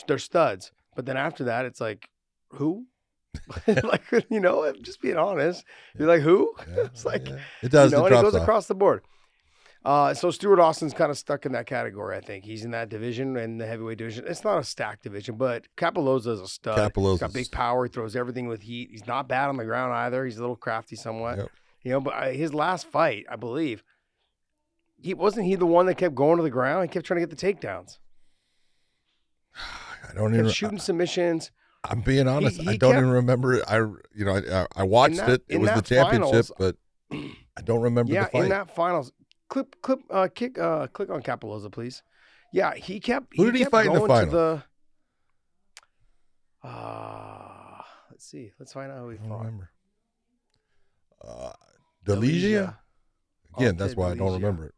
they're 0.07 0.17
studs. 0.17 0.71
But 0.95 1.05
then 1.05 1.17
after 1.17 1.43
that, 1.43 1.65
it's 1.65 1.81
like, 1.81 2.09
who? 2.53 2.87
like 3.67 4.03
you 4.29 4.39
know, 4.39 4.71
just 4.81 5.01
being 5.01 5.17
honest, 5.17 5.63
you're 5.97 6.07
like 6.07 6.21
who? 6.21 6.53
Yeah, 6.75 6.83
it's 6.83 7.05
like 7.05 7.27
yeah. 7.27 7.39
it 7.61 7.71
does. 7.71 7.91
you 7.91 7.97
know, 7.97 8.05
it 8.05 8.11
and 8.13 8.19
it 8.19 8.23
goes 8.23 8.35
off. 8.35 8.41
across 8.41 8.67
the 8.67 8.75
board. 8.75 9.01
Uh, 9.85 10.13
so 10.13 10.31
Stuart 10.31 10.59
Austin's 10.61 10.93
kind 10.93 11.11
of 11.11 11.17
stuck 11.17 11.45
in 11.45 11.51
that 11.51 11.65
category. 11.65 12.15
I 12.15 12.21
think 12.21 12.45
he's 12.45 12.63
in 12.63 12.71
that 12.71 12.87
division 12.87 13.35
in 13.35 13.57
the 13.57 13.65
heavyweight 13.65 13.97
division. 13.97 14.23
It's 14.25 14.43
not 14.45 14.57
a 14.57 14.63
stacked 14.63 15.03
division, 15.03 15.35
but 15.35 15.65
Cappelozza 15.75 16.27
is 16.27 16.39
a 16.39 16.47
stud. 16.47 16.79
He's 16.79 16.87
Cappelozza's- 16.87 17.19
got 17.19 17.33
big 17.33 17.51
power. 17.51 17.83
He 17.85 17.91
throws 17.91 18.15
everything 18.15 18.47
with 18.47 18.61
heat. 18.61 18.89
He's 18.91 19.05
not 19.05 19.27
bad 19.27 19.49
on 19.49 19.57
the 19.57 19.65
ground 19.65 19.93
either. 19.93 20.23
He's 20.23 20.37
a 20.37 20.41
little 20.41 20.55
crafty 20.55 20.95
somewhat. 20.95 21.37
Yep. 21.37 21.49
You 21.83 21.91
know, 21.91 21.99
but 21.99 22.13
uh, 22.13 22.29
his 22.29 22.53
last 22.53 22.85
fight, 22.87 23.25
I 23.29 23.35
believe, 23.35 23.83
he 25.01 25.13
wasn't 25.13 25.47
he 25.47 25.55
the 25.55 25.65
one 25.65 25.85
that 25.87 25.95
kept 25.95 26.15
going 26.15 26.37
to 26.37 26.43
the 26.43 26.49
ground. 26.49 26.83
He 26.83 26.87
kept 26.87 27.05
trying 27.05 27.19
to 27.19 27.27
get 27.27 27.37
the 27.37 27.53
takedowns. 27.53 27.97
I 30.09 30.13
don't 30.15 30.33
even. 30.33 30.49
shooting 30.49 30.79
submissions. 30.79 31.51
I'm 31.83 32.01
being 32.01 32.27
honest. 32.27 32.61
he 32.61 32.67
I 32.69 32.77
don't 32.77 32.91
kept- 32.93 33.01
even 33.01 33.09
remember. 33.09 33.53
it. 33.55 33.63
I 33.67 33.77
you 33.77 34.25
know 34.25 34.35
I, 34.37 34.65
I 34.75 34.83
watched 34.83 35.17
that- 35.17 35.29
it. 35.29 35.43
It 35.49 35.57
was 35.57 35.71
the 35.71 35.81
championship, 35.81 36.45
finals- 36.47 36.51
but 36.57 36.75
I 37.57 37.61
don't 37.61 37.81
remember 37.81 38.13
yeah, 38.13 38.25
the 38.25 38.29
fight. 38.31 38.43
in 38.43 38.49
that 38.49 38.73
finals, 38.75 39.11
clip, 39.49 39.75
clip, 39.81 39.99
uh, 40.09 40.27
kick, 40.33 40.57
uh, 40.57 40.87
click 40.87 41.09
on 41.09 41.21
Cappelozza, 41.21 41.71
please. 41.71 42.01
Yeah, 42.53 42.73
he 42.75 42.99
kept. 42.99 43.35
Who 43.35 43.45
did 43.45 43.55
he 43.55 43.65
fight 43.65 43.87
in 43.87 43.93
the? 43.93 43.99
To 44.07 44.25
the, 44.25 44.63
uh, 46.67 47.81
let's 48.11 48.25
see. 48.25 48.51
Let's 48.59 48.73
find 48.73 48.91
out 48.91 48.99
who 48.99 49.09
he 49.09 49.17
I 49.17 49.21
don't 49.21 49.29
fought. 49.29 49.39
remember. 49.39 49.69
Uh, 51.25 51.51
Delija. 52.05 52.19
Delija. 52.41 52.77
Again, 53.57 53.77
that's 53.77 53.91
Ante 53.91 53.95
why 54.01 54.11
I 54.11 54.15
don't 54.15 54.33
remember 54.33 54.67
it. 54.67 54.73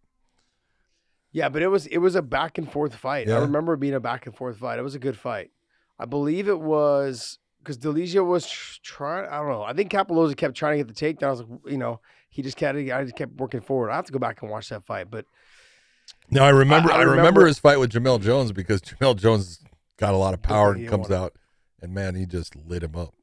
Yeah, 1.32 1.50
but 1.50 1.62
it 1.62 1.68
was 1.68 1.86
it 1.88 1.98
was 1.98 2.16
a 2.16 2.22
back 2.22 2.58
and 2.58 2.72
forth 2.72 2.96
fight. 2.96 3.30
I 3.30 3.38
remember 3.40 3.74
it 3.74 3.80
being 3.80 3.94
a 3.94 4.00
back 4.00 4.26
and 4.26 4.36
forth 4.36 4.58
fight. 4.58 4.80
It 4.80 4.84
was 4.84 4.96
a 4.96 5.00
good 5.00 5.18
fight. 5.18 5.52
I 6.00 6.06
believe 6.06 6.48
it 6.48 6.60
was 6.60 7.40
because 7.60 7.78
Delija 7.78 8.26
was 8.26 8.48
trying. 8.84 9.28
I 9.30 9.38
don't 9.38 9.50
know. 9.50 9.64
I 9.64 9.74
think 9.74 9.92
Cappelozza 9.92 10.36
kept 10.36 10.56
trying 10.56 10.78
to 10.78 10.84
get 10.84 10.94
the 10.96 11.14
takedown. 11.14 11.28
I 11.28 11.32
was 11.32 11.42
like, 11.42 11.50
you 11.68 11.78
know, 11.78 12.00
he 12.30 12.42
just 12.42 12.58
kept. 12.58 12.78
I 12.78 13.04
just 13.04 13.16
kept 13.16 13.34
working 13.38 13.62
forward. 13.62 13.92
I 13.92 13.96
have 13.96 14.06
to 14.06 14.14
go 14.14 14.20
back 14.20 14.42
and 14.42 14.52
watch 14.52 14.70
that 14.70 14.86
fight, 14.86 15.10
but 15.10 15.26
No, 16.30 16.44
I 16.44 16.50
remember. 16.50 16.92
I 16.92 16.96
I, 16.96 17.00
remember, 17.00 17.18
remember- 17.18 17.48
his 17.48 17.60
fight 17.60 17.80
with 17.80 17.92
Jamelle 17.92 18.22
Jones 18.22 18.52
because 18.52 18.82
Jamelle 18.82 19.16
Jones 19.16 19.60
got 19.98 20.14
a 20.14 20.18
lot 20.18 20.34
of 20.34 20.42
power 20.42 20.74
and 20.74 20.88
comes 20.88 21.10
out, 21.12 21.34
and 21.82 21.94
man, 21.94 22.16
he 22.16 22.26
just 22.26 22.56
lit 22.56 22.84
him 22.84 22.96
up. 22.96 23.14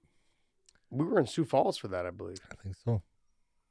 we 0.90 1.04
were 1.04 1.18
in 1.20 1.26
Sioux 1.26 1.44
Falls 1.44 1.76
for 1.76 1.88
that. 1.88 2.06
I 2.06 2.10
believe. 2.10 2.38
I 2.50 2.54
think 2.62 2.76
so. 2.84 3.02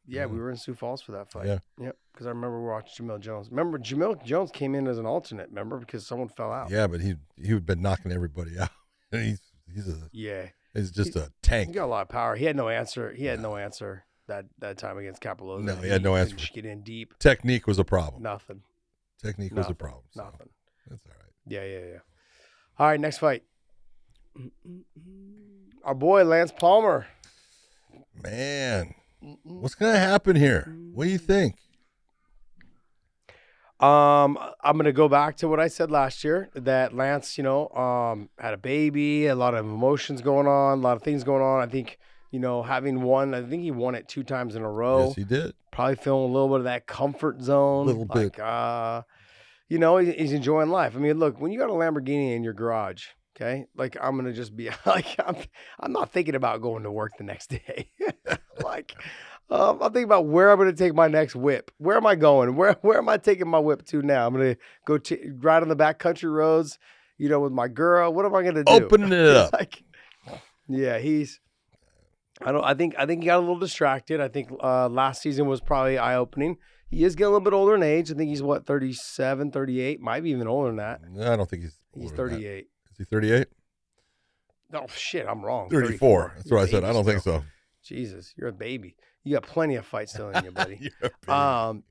Yeah, 0.07 0.25
we 0.25 0.39
were 0.39 0.49
in 0.49 0.57
Sioux 0.57 0.73
Falls 0.73 1.01
for 1.01 1.11
that 1.13 1.31
fight. 1.31 1.45
Yeah. 1.45 1.59
Yep. 1.79 1.95
Because 2.11 2.25
I 2.25 2.29
remember 2.29 2.59
watching 2.61 3.07
Jamelle 3.07 3.19
Jones. 3.19 3.49
Remember 3.49 3.77
Jamelle 3.77 4.21
Jones 4.25 4.49
came 4.51 4.73
in 4.75 4.87
as 4.87 4.97
an 4.97 5.05
alternate. 5.05 5.49
Remember 5.49 5.77
because 5.77 6.05
someone 6.05 6.27
fell 6.27 6.51
out. 6.51 6.69
Yeah, 6.69 6.87
but 6.87 7.01
he 7.01 7.15
he'd 7.41 7.65
been 7.65 7.81
knocking 7.81 8.11
everybody 8.11 8.57
out. 8.59 8.69
And 9.12 9.24
he's 9.26 9.41
he's 9.74 9.88
a 9.88 10.09
Yeah. 10.12 10.47
he's 10.74 10.91
just 10.91 11.16
a 11.16 11.32
tank. 11.41 11.70
He 11.70 11.74
got 11.76 11.86
a 11.86 11.88
lot 11.88 12.01
of 12.03 12.09
power. 12.09 12.36
He 12.36 12.45
had 12.45 12.55
no 12.55 12.70
answer. 12.70 13.12
He 13.14 13.26
had 13.26 13.39
no 13.41 13.55
answer 13.57 14.05
that 14.28 14.45
that 14.59 14.78
time 14.78 14.97
against 14.97 15.22
Cappelozza. 15.22 15.64
No, 15.64 15.76
he 15.76 15.89
had 15.89 16.03
no 16.03 16.16
answer. 16.16 16.36
Just 16.36 16.53
get 16.53 16.66
in 16.66 16.82
deep. 16.82 17.18
Technique 17.20 17.68
was 17.68 17.80
a 17.80 17.84
problem. 17.84 18.24
Nothing. 18.24 18.62
Technique 19.22 19.53
was 19.53 19.70
a 19.70 19.76
problem. 19.76 20.03
so 20.12 20.24
Nothing. 20.24 20.49
That's 20.89 21.05
all 21.05 21.14
right. 21.14 21.32
Yeah, 21.47 21.64
yeah, 21.64 21.86
yeah. 21.93 21.99
All 22.80 22.88
right, 22.88 22.99
next 22.99 23.20
fight. 23.20 23.43
Our 25.84 25.93
boy 25.95 26.24
Lance 26.24 26.51
Palmer. 26.51 27.07
Man, 28.24 28.93
what's 29.43 29.76
gonna 29.76 29.97
happen 29.99 30.36
here? 30.36 30.74
What 30.93 31.05
do 31.05 31.09
you 31.12 31.18
think? 31.18 31.55
Um, 33.82 34.38
I'm 34.63 34.77
gonna 34.77 34.91
go 34.91 35.07
back 35.09 35.38
to 35.38 35.47
what 35.47 35.59
I 35.59 35.67
said 35.67 35.89
last 35.91 36.23
year 36.23 36.49
that 36.53 36.93
Lance, 36.93 37.38
you 37.38 37.43
know, 37.43 37.67
um, 37.69 38.29
had 38.38 38.53
a 38.53 38.57
baby, 38.57 39.27
a 39.27 39.36
lot 39.36 39.53
of 39.55 39.65
emotions 39.65 40.21
going 40.21 40.47
on, 40.47 40.79
a 40.79 40.82
lot 40.82 40.97
of 40.97 41.03
things 41.03 41.23
going 41.23 41.41
on. 41.41 41.61
I 41.61 41.71
think, 41.71 41.97
you 42.32 42.39
know, 42.39 42.61
having 42.61 43.01
won, 43.01 43.34
I 43.34 43.41
think 43.41 43.63
he 43.63 43.71
won 43.71 43.95
it 43.95 44.07
two 44.07 44.23
times 44.23 44.55
in 44.55 44.61
a 44.61 44.69
row. 44.71 45.07
Yes, 45.07 45.15
he 45.15 45.23
did. 45.23 45.53
Probably 45.71 45.95
feeling 45.95 46.29
a 46.29 46.34
little 46.34 46.49
bit 46.49 46.57
of 46.59 46.63
that 46.65 46.86
comfort 46.86 47.41
zone. 47.41 47.88
A 47.88 47.91
little 47.91 48.05
bit. 48.05 48.39
uh, 48.39 49.01
you 49.69 49.79
know, 49.79 49.97
he- 49.97 50.11
he's 50.11 50.34
enjoying 50.34 50.69
life. 50.69 50.95
I 50.95 50.99
mean, 50.99 51.17
look, 51.17 51.39
when 51.39 51.51
you 51.51 51.57
got 51.59 51.69
a 51.69 51.73
Lamborghini 51.73 52.36
in 52.36 52.43
your 52.43 52.53
garage, 52.53 53.05
okay, 53.36 53.65
like 53.75 53.95
I'm 54.01 54.17
gonna 54.17 54.34
just 54.34 54.55
be 54.55 54.69
like, 54.86 55.15
I'm, 55.25 55.38
I'm 55.79 55.91
not 55.93 56.11
thinking 56.11 56.36
about 56.36 56.61
going 56.61 56.84
to 56.84 56.91
work 56.91 57.13
the 57.17 57.23
next 57.23 57.47
day. 57.49 57.89
like, 58.63 58.93
um, 59.51 59.77
I'm 59.81 59.91
thinking 59.91 60.05
about 60.05 60.25
where 60.27 60.49
I'm 60.51 60.57
gonna 60.57 60.73
take 60.73 60.95
my 60.95 61.07
next 61.07 61.35
whip. 61.35 61.71
Where 61.77 61.97
am 61.97 62.05
I 62.07 62.15
going? 62.15 62.55
Where 62.55 62.77
where 62.81 62.97
am 62.97 63.09
I 63.09 63.17
taking 63.17 63.47
my 63.47 63.59
whip 63.59 63.85
to 63.87 64.01
now? 64.01 64.25
I'm 64.25 64.33
gonna 64.33 64.55
go 64.85 64.97
ch- 64.97 65.13
ride 65.39 65.61
on 65.61 65.69
the 65.69 65.75
back 65.75 65.99
country 65.99 66.29
roads, 66.29 66.79
you 67.17 67.29
know, 67.29 67.39
with 67.41 67.51
my 67.51 67.67
girl. 67.67 68.13
What 68.13 68.25
am 68.25 68.33
I 68.33 68.43
gonna 68.43 68.63
do? 68.63 68.71
Opening 68.71 69.11
it 69.11 69.27
up. 69.35 69.53
like, 69.53 69.83
yeah, 70.67 70.97
he's. 70.99 71.39
I 72.41 72.51
don't. 72.51 72.63
I 72.63 72.73
think. 72.73 72.95
I 72.97 73.05
think 73.05 73.21
he 73.21 73.27
got 73.27 73.37
a 73.37 73.39
little 73.39 73.59
distracted. 73.59 74.19
I 74.21 74.29
think 74.29 74.49
uh, 74.63 74.87
last 74.89 75.21
season 75.21 75.45
was 75.47 75.59
probably 75.61 75.97
eye 75.97 76.15
opening. 76.15 76.57
He 76.89 77.03
is 77.03 77.15
getting 77.15 77.27
a 77.27 77.29
little 77.29 77.43
bit 77.45 77.53
older 77.53 77.75
in 77.75 77.83
age. 77.83 78.11
I 78.11 78.15
think 78.15 78.29
he's 78.29 78.43
what 78.43 78.65
37, 78.65 79.51
38, 79.51 80.01
might 80.01 80.23
be 80.23 80.31
even 80.31 80.47
older 80.47 80.67
than 80.69 80.77
that. 80.77 81.01
I 81.31 81.35
don't 81.35 81.49
think 81.49 81.63
he's. 81.63 81.77
He's 81.93 82.11
older 82.11 82.29
than 82.29 82.37
38. 82.39 82.67
Is 82.91 82.97
he 82.97 83.03
38? 83.05 83.47
Oh 84.73 84.85
shit, 84.95 85.25
I'm 85.27 85.43
wrong. 85.43 85.69
34. 85.69 86.33
That's 86.37 86.51
what 86.51 86.61
I 86.61 86.65
said. 86.65 86.83
I 86.83 86.93
don't 86.93 87.05
think 87.05 87.21
so. 87.21 87.43
Jesus, 87.83 88.33
you're 88.37 88.49
a 88.49 88.53
baby. 88.53 88.95
You 89.24 89.34
got 89.36 89.43
plenty 89.43 89.76
of 89.76 89.86
fight 89.86 90.09
still 90.09 90.30
in 90.30 90.43
you, 90.43 90.51
buddy. 90.51 90.78
You're 91.01 91.11
a 91.11 91.26
baby. 91.26 91.32
Um, 91.32 91.84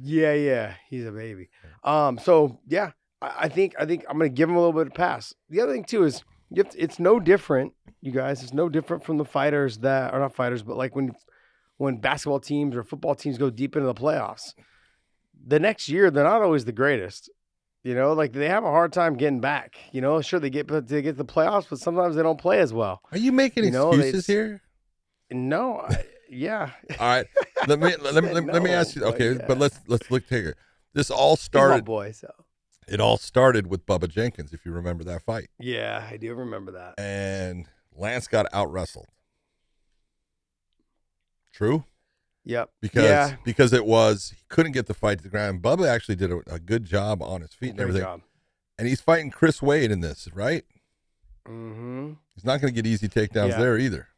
yeah, 0.00 0.32
yeah, 0.34 0.74
he's 0.88 1.06
a 1.06 1.12
baby. 1.12 1.48
Um, 1.84 2.18
so 2.18 2.58
yeah, 2.68 2.92
I, 3.20 3.32
I 3.40 3.48
think 3.48 3.74
I 3.78 3.86
think 3.86 4.04
I'm 4.08 4.18
gonna 4.18 4.28
give 4.28 4.48
him 4.48 4.56
a 4.56 4.58
little 4.58 4.72
bit 4.72 4.88
of 4.88 4.94
pass. 4.94 5.34
The 5.48 5.60
other 5.60 5.72
thing 5.72 5.84
too 5.84 6.04
is 6.04 6.22
you 6.50 6.64
to, 6.64 6.82
it's 6.82 6.98
no 6.98 7.18
different, 7.18 7.72
you 8.00 8.12
guys. 8.12 8.42
It's 8.42 8.52
no 8.52 8.68
different 8.68 9.04
from 9.04 9.16
the 9.16 9.24
fighters 9.24 9.78
that 9.78 10.12
are 10.12 10.20
not 10.20 10.34
fighters, 10.34 10.62
but 10.62 10.76
like 10.76 10.94
when 10.94 11.12
when 11.78 11.96
basketball 11.96 12.40
teams 12.40 12.76
or 12.76 12.84
football 12.84 13.14
teams 13.14 13.38
go 13.38 13.50
deep 13.50 13.76
into 13.76 13.86
the 13.86 13.94
playoffs, 13.94 14.54
the 15.46 15.58
next 15.58 15.88
year 15.88 16.10
they're 16.10 16.24
not 16.24 16.42
always 16.42 16.64
the 16.64 16.72
greatest. 16.72 17.30
You 17.82 17.96
know, 17.96 18.12
like 18.12 18.32
they 18.32 18.48
have 18.48 18.62
a 18.62 18.70
hard 18.70 18.92
time 18.92 19.16
getting 19.16 19.40
back. 19.40 19.76
You 19.90 20.00
know, 20.00 20.20
sure 20.20 20.38
they 20.38 20.50
get 20.50 20.68
they 20.68 21.02
get 21.02 21.12
to 21.12 21.16
the 21.16 21.24
playoffs, 21.24 21.66
but 21.68 21.80
sometimes 21.80 22.14
they 22.14 22.22
don't 22.22 22.40
play 22.40 22.60
as 22.60 22.72
well. 22.72 23.00
Are 23.10 23.18
you 23.18 23.32
making 23.32 23.64
you 23.64 23.70
know, 23.72 23.90
excuses 23.92 24.26
here? 24.26 24.62
No, 25.32 25.80
I, 25.80 26.04
yeah, 26.32 26.70
All 26.98 27.06
right. 27.08 27.26
Let 27.68 27.78
me 27.78 27.94
let 28.00 28.22
me 28.24 28.32
let, 28.32 28.44
me- 28.44 28.52
let 28.52 28.62
me 28.62 28.70
ask 28.70 28.94
you. 28.96 29.02
but 29.02 29.14
Okay, 29.14 29.32
yeah. 29.34 29.44
but 29.46 29.58
let's 29.58 29.78
let's 29.86 30.10
look 30.10 30.24
here. 30.28 30.56
This 30.94 31.10
all 31.10 31.36
started. 31.36 31.84
boy. 31.84 32.12
So 32.12 32.30
It 32.88 33.00
all 33.00 33.16
started 33.18 33.66
with 33.68 33.86
Bubba 33.86 34.08
Jenkins, 34.08 34.52
if 34.52 34.64
you 34.66 34.72
remember 34.72 35.04
that 35.04 35.22
fight, 35.22 35.48
yeah, 35.58 36.06
I 36.10 36.16
do 36.16 36.34
remember 36.34 36.72
that. 36.72 36.94
and 36.98 37.66
Lance 37.94 38.26
got 38.26 38.46
out 38.52 38.72
wrestled. 38.72 39.06
True. 41.52 41.84
Yep. 42.44 42.70
because 42.80 43.04
yeah, 43.04 43.36
because 43.44 43.72
it 43.72 43.86
was 43.86 44.32
he 44.36 44.42
couldn't 44.48 44.72
get 44.72 44.86
the 44.86 44.94
fight 44.94 45.18
to 45.18 45.22
the 45.24 45.28
ground. 45.30 45.62
Bubba 45.62 45.86
actually 45.86 46.16
did 46.16 46.32
a, 46.32 46.40
a 46.48 46.58
good 46.58 46.84
job 46.84 47.22
on 47.22 47.40
his 47.40 47.52
feet 47.52 47.68
and 47.70 47.76
great 47.76 47.88
everything, 47.88 48.02
job. 48.02 48.20
and 48.78 48.88
he's 48.88 49.00
fighting 49.00 49.30
Chris 49.30 49.62
Wade 49.62 49.92
in 49.92 50.00
this, 50.00 50.28
right? 50.34 50.64
Mm-hmm. 51.46 52.12
He's 52.34 52.44
not 52.44 52.60
going 52.60 52.74
to 52.74 52.82
get 52.82 52.86
easy 52.88 53.08
takedowns 53.08 53.50
Yeah. 53.50 53.58
there 53.60 53.78
either. 53.78 54.08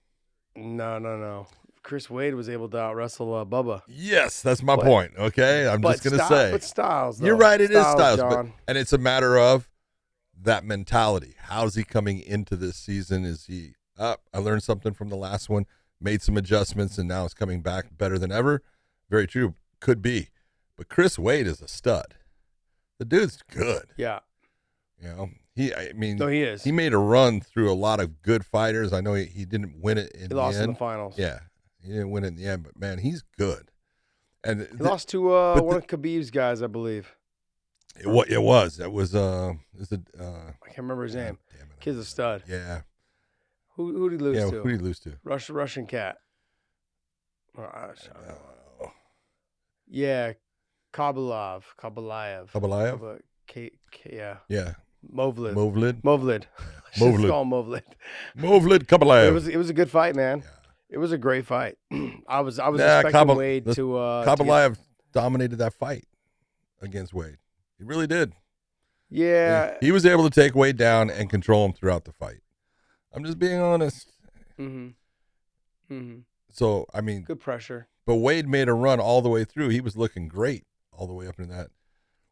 No, 0.56 0.98
no, 0.98 1.18
no. 1.18 1.46
Chris 1.84 2.10
Wade 2.10 2.34
was 2.34 2.48
able 2.48 2.68
to 2.70 2.78
out 2.78 2.96
wrestle 2.96 3.32
uh, 3.34 3.44
Bubba. 3.44 3.82
Yes, 3.86 4.42
that's 4.42 4.62
my 4.62 4.74
But- 4.74 4.84
point. 4.84 5.12
Okay, 5.16 5.68
I'm 5.68 5.80
just 5.82 6.02
going 6.02 6.18
to 6.18 6.24
Sty- 6.24 6.28
say 6.46 6.50
but 6.52 6.64
Styles. 6.64 7.20
you're 7.22 7.36
right. 7.36 7.60
It 7.60 7.70
is 7.70 7.80
Styles, 7.86 8.18
but, 8.20 8.46
and 8.66 8.76
it's 8.76 8.92
a 8.92 8.98
matter 8.98 9.38
of 9.38 9.70
that 10.42 10.64
mentality. 10.64 11.34
How's 11.38 11.76
he 11.76 11.84
coming 11.84 12.20
into 12.20 12.56
this 12.56 12.76
season? 12.76 13.24
Is 13.24 13.44
he 13.46 13.74
up? 13.98 14.22
I 14.34 14.38
learned 14.38 14.62
something 14.64 14.92
from 14.94 15.08
the 15.10 15.16
last 15.16 15.48
one, 15.48 15.66
made 16.00 16.22
some 16.22 16.36
adjustments, 16.36 16.98
and 16.98 17.06
now 17.06 17.24
it's 17.26 17.34
coming 17.34 17.60
back 17.60 17.96
better 17.96 18.18
than 18.18 18.32
ever. 18.32 18.62
Very 19.08 19.26
true. 19.28 19.54
Could 19.80 20.00
be, 20.02 20.30
but 20.76 20.88
Chris 20.88 21.18
Wade 21.18 21.46
is 21.46 21.60
a 21.60 21.68
stud. 21.68 22.14
The 22.98 23.04
dude's 23.04 23.38
good. 23.50 23.84
yeah. 23.96 24.20
You 25.02 25.08
know, 25.08 25.30
he. 25.54 25.74
I 25.74 25.92
mean, 25.92 26.16
No, 26.16 26.28
he 26.28 26.40
is. 26.42 26.64
he 26.64 26.72
made 26.72 26.94
a 26.94 26.98
run 26.98 27.42
through 27.42 27.70
a 27.70 27.74
lot 27.74 28.00
of 28.00 28.22
good 28.22 28.46
fighters. 28.46 28.92
I 28.94 29.02
know 29.02 29.12
he, 29.14 29.24
he 29.26 29.44
didn't 29.44 29.82
win 29.82 29.98
it 29.98 30.10
in 30.12 30.28
He 30.28 30.34
lost 30.34 30.56
end. 30.56 30.64
in 30.64 30.70
the 30.72 30.76
finals. 30.78 31.18
yeah, 31.18 31.40
he 31.84 31.92
didn't 31.92 32.10
win 32.10 32.24
in 32.24 32.36
the 32.36 32.46
end, 32.46 32.62
but 32.64 32.78
man, 32.78 32.98
he's 32.98 33.22
good. 33.38 33.70
And 34.42 34.60
He 34.60 34.66
th- 34.66 34.80
lost 34.80 35.08
to 35.10 35.34
uh, 35.34 35.60
one 35.60 35.70
the- 35.70 35.76
of 35.78 35.86
Khabib's 35.86 36.30
guys, 36.30 36.62
I 36.62 36.66
believe. 36.66 37.14
it, 37.98 38.06
wa- 38.08 38.24
it 38.28 38.42
was. 38.42 38.76
That 38.78 38.92
was. 38.92 39.14
Uh, 39.14 39.54
is 39.78 39.90
it? 39.92 40.00
Uh, 40.18 40.24
I 40.62 40.66
can't 40.66 40.78
remember 40.78 41.04
his 41.04 41.14
name. 41.14 41.38
Damn 41.52 41.68
it. 41.70 41.80
Kid's 41.80 41.98
a 41.98 42.04
stud. 42.04 42.42
Yeah. 42.48 42.82
Who 43.76 43.92
who 43.96 44.10
did 44.10 44.20
he 44.20 44.24
lose 44.26 44.36
Yeah. 44.36 44.50
to? 44.50 44.62
Who 44.62 44.68
did 44.70 44.80
he 44.80 44.84
lose 44.86 44.98
to? 45.00 45.14
Rush, 45.24 45.48
Russian 45.50 45.86
cat. 45.86 46.16
Oh, 47.56 47.62
I- 47.62 47.86
don't 47.86 48.28
know. 48.28 48.90
Yeah, 49.86 50.32
Kabalov, 50.92 51.62
Khaybulaev. 51.78 52.50
Khaybulaev? 52.50 52.90
Kaba- 52.92 53.18
K, 53.46 53.70
K, 53.90 54.10
yeah, 54.16 54.36
yeah. 54.48 54.74
Movlid. 55.12 55.52
Movlid. 55.54 56.00
Movlid. 56.02 56.44
Movlid. 56.96 57.18
Let's 57.18 57.30
call 57.30 57.42
him 57.42 57.50
Movlid. 57.50 57.82
Movlid 58.38 58.82
It 58.82 58.86
Khaybulaev. 58.88 59.32
was 59.34 59.48
it 59.48 59.56
was 59.56 59.68
a 59.70 59.74
good 59.74 59.90
fight, 59.90 60.14
man. 60.16 60.38
Yeah. 60.40 60.50
It 60.94 60.98
was 60.98 61.10
a 61.12 61.18
great 61.18 61.44
fight. 61.44 61.76
I 62.28 62.40
was 62.40 62.58
I 62.58 62.68
was 62.68 62.78
Nah, 62.80 63.00
expecting 63.00 63.12
Kabal- 63.12 63.36
Wade 63.36 63.64
the- 63.64 63.74
to 63.74 63.96
uh 63.96 64.24
to 64.24 64.30
get- 64.30 64.38
Khaybulaev 64.46 64.78
dominated 65.12 65.56
that 65.56 65.74
fight 65.74 66.04
against 66.80 67.12
Wade. 67.12 67.38
He 67.78 67.84
really 67.84 68.06
did. 68.06 68.32
yeah. 69.10 69.76
He 69.80 69.90
was 69.92 70.06
able 70.06 70.28
to 70.28 70.30
take 70.30 70.54
Wade 70.54 70.76
down 70.76 71.10
and 71.10 71.28
control 71.28 71.64
him 71.66 71.72
throughout 71.72 72.04
the 72.04 72.12
fight. 72.12 72.40
I'm 73.12 73.24
just 73.24 73.38
being 73.38 73.60
honest. 73.60 74.10
Mm-hmm. 74.58 74.88
Mm-hmm. 75.94 76.18
So 76.52 76.86
I 76.94 77.00
mean, 77.00 77.22
Good 77.22 77.40
pressure. 77.40 77.88
but 78.06 78.16
Wade 78.16 78.48
made 78.48 78.68
a 78.68 78.74
run 78.74 79.00
all 79.00 79.20
the 79.22 79.28
way 79.28 79.44
through. 79.44 79.70
He 79.70 79.80
was 79.80 79.96
looking 79.96 80.28
great 80.28 80.64
all 80.92 81.06
the 81.06 81.12
way 81.12 81.26
up 81.26 81.38
into 81.38 81.52
that. 81.52 81.68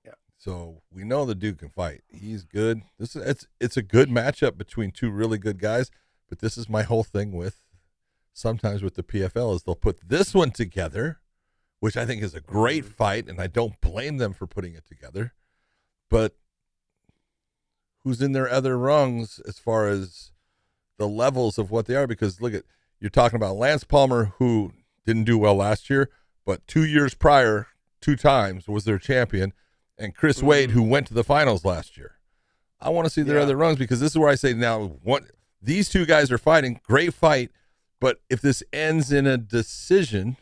Yeah. 0.05 0.13
So 0.39 0.83
we 0.93 1.05
know 1.05 1.25
the 1.25 1.35
dude 1.35 1.59
can 1.59 1.71
fight. 1.71 2.03
He's 2.09 2.45
good. 2.45 2.83
This 2.99 3.17
is 3.17 3.25
it's 3.27 3.47
it's 3.61 3.77
a 3.77 3.83
good 3.83 4.09
matchup 4.09 4.57
between 4.57 4.91
two 4.93 5.11
really 5.11 5.39
good 5.39 5.59
guys. 5.59 5.91
But 6.29 6.39
this 6.39 6.57
is 6.57 6.69
my 6.69 6.83
whole 6.83 7.05
thing 7.05 7.33
with 7.33 7.61
sometimes 8.33 8.83
with 8.83 8.95
the 8.95 9.03
PFL 9.03 9.55
is 9.55 9.63
they'll 9.63 9.75
put 9.75 10.09
this 10.09 10.35
one 10.35 10.51
together, 10.51 11.19
which 11.81 11.97
I 11.97 12.07
think 12.07 12.23
is 12.23 12.35
a 12.35 12.41
great 12.41 12.85
Mm-hmm. 12.85 12.93
fight, 12.95 13.29
and 13.29 13.41
I 13.41 13.47
don't 13.47 13.81
blame 13.81 14.17
them 14.19 14.33
for 14.33 14.47
putting 14.47 14.75
it 14.75 14.87
together. 14.87 15.33
But 16.11 16.35
who's 18.05 18.21
in 18.23 18.33
their 18.33 18.49
other 18.51 18.79
rungs 18.79 19.41
as 19.47 19.59
far 19.59 19.89
as 19.89 20.33
the 20.99 21.09
levels 21.09 21.59
of 21.59 21.71
what 21.71 21.87
they 21.87 21.95
are? 21.97 22.07
Because 22.07 22.41
look 22.41 22.55
at 22.55 22.65
you're 23.01 23.11
talking 23.11 23.37
about 23.37 23.57
Lance 23.57 23.85
Palmer, 23.85 24.33
who 24.39 24.73
didn't 25.05 25.25
do 25.25 25.37
well 25.39 25.55
last 25.57 25.91
year, 25.91 26.09
but 26.45 26.67
two 26.69 26.85
years 26.85 27.15
prior, 27.15 27.67
two 28.01 28.15
times 28.17 28.69
was 28.69 28.85
their 28.85 28.99
champion, 28.99 29.53
and 29.99 30.15
Chris 30.15 30.43
Wade, 30.43 30.71
who 30.71 30.83
went 30.83 31.07
to 31.09 31.15
the 31.15 31.25
finals 31.25 31.65
last 31.65 31.97
year. 31.97 32.19
I 32.81 32.91
want 32.91 33.07
to 33.07 33.11
see 33.11 33.23
their 33.23 33.37
Yeah. 33.39 33.43
other 33.45 33.57
rungs 33.57 33.79
because 33.79 34.01
this 34.01 34.13
is 34.13 34.19
where 34.19 34.29
I 34.29 34.35
say 34.37 34.53
now, 34.55 34.99
what 35.03 35.25
these 35.61 35.89
two 35.89 36.07
guys 36.07 36.31
are 36.31 36.39
fighting, 36.39 36.81
great 36.85 37.15
fight, 37.15 37.51
but 38.03 38.21
if 38.29 38.41
this 38.43 38.63
ends 38.73 39.13
in 39.13 39.27
a 39.27 39.39
decision, 39.39 40.37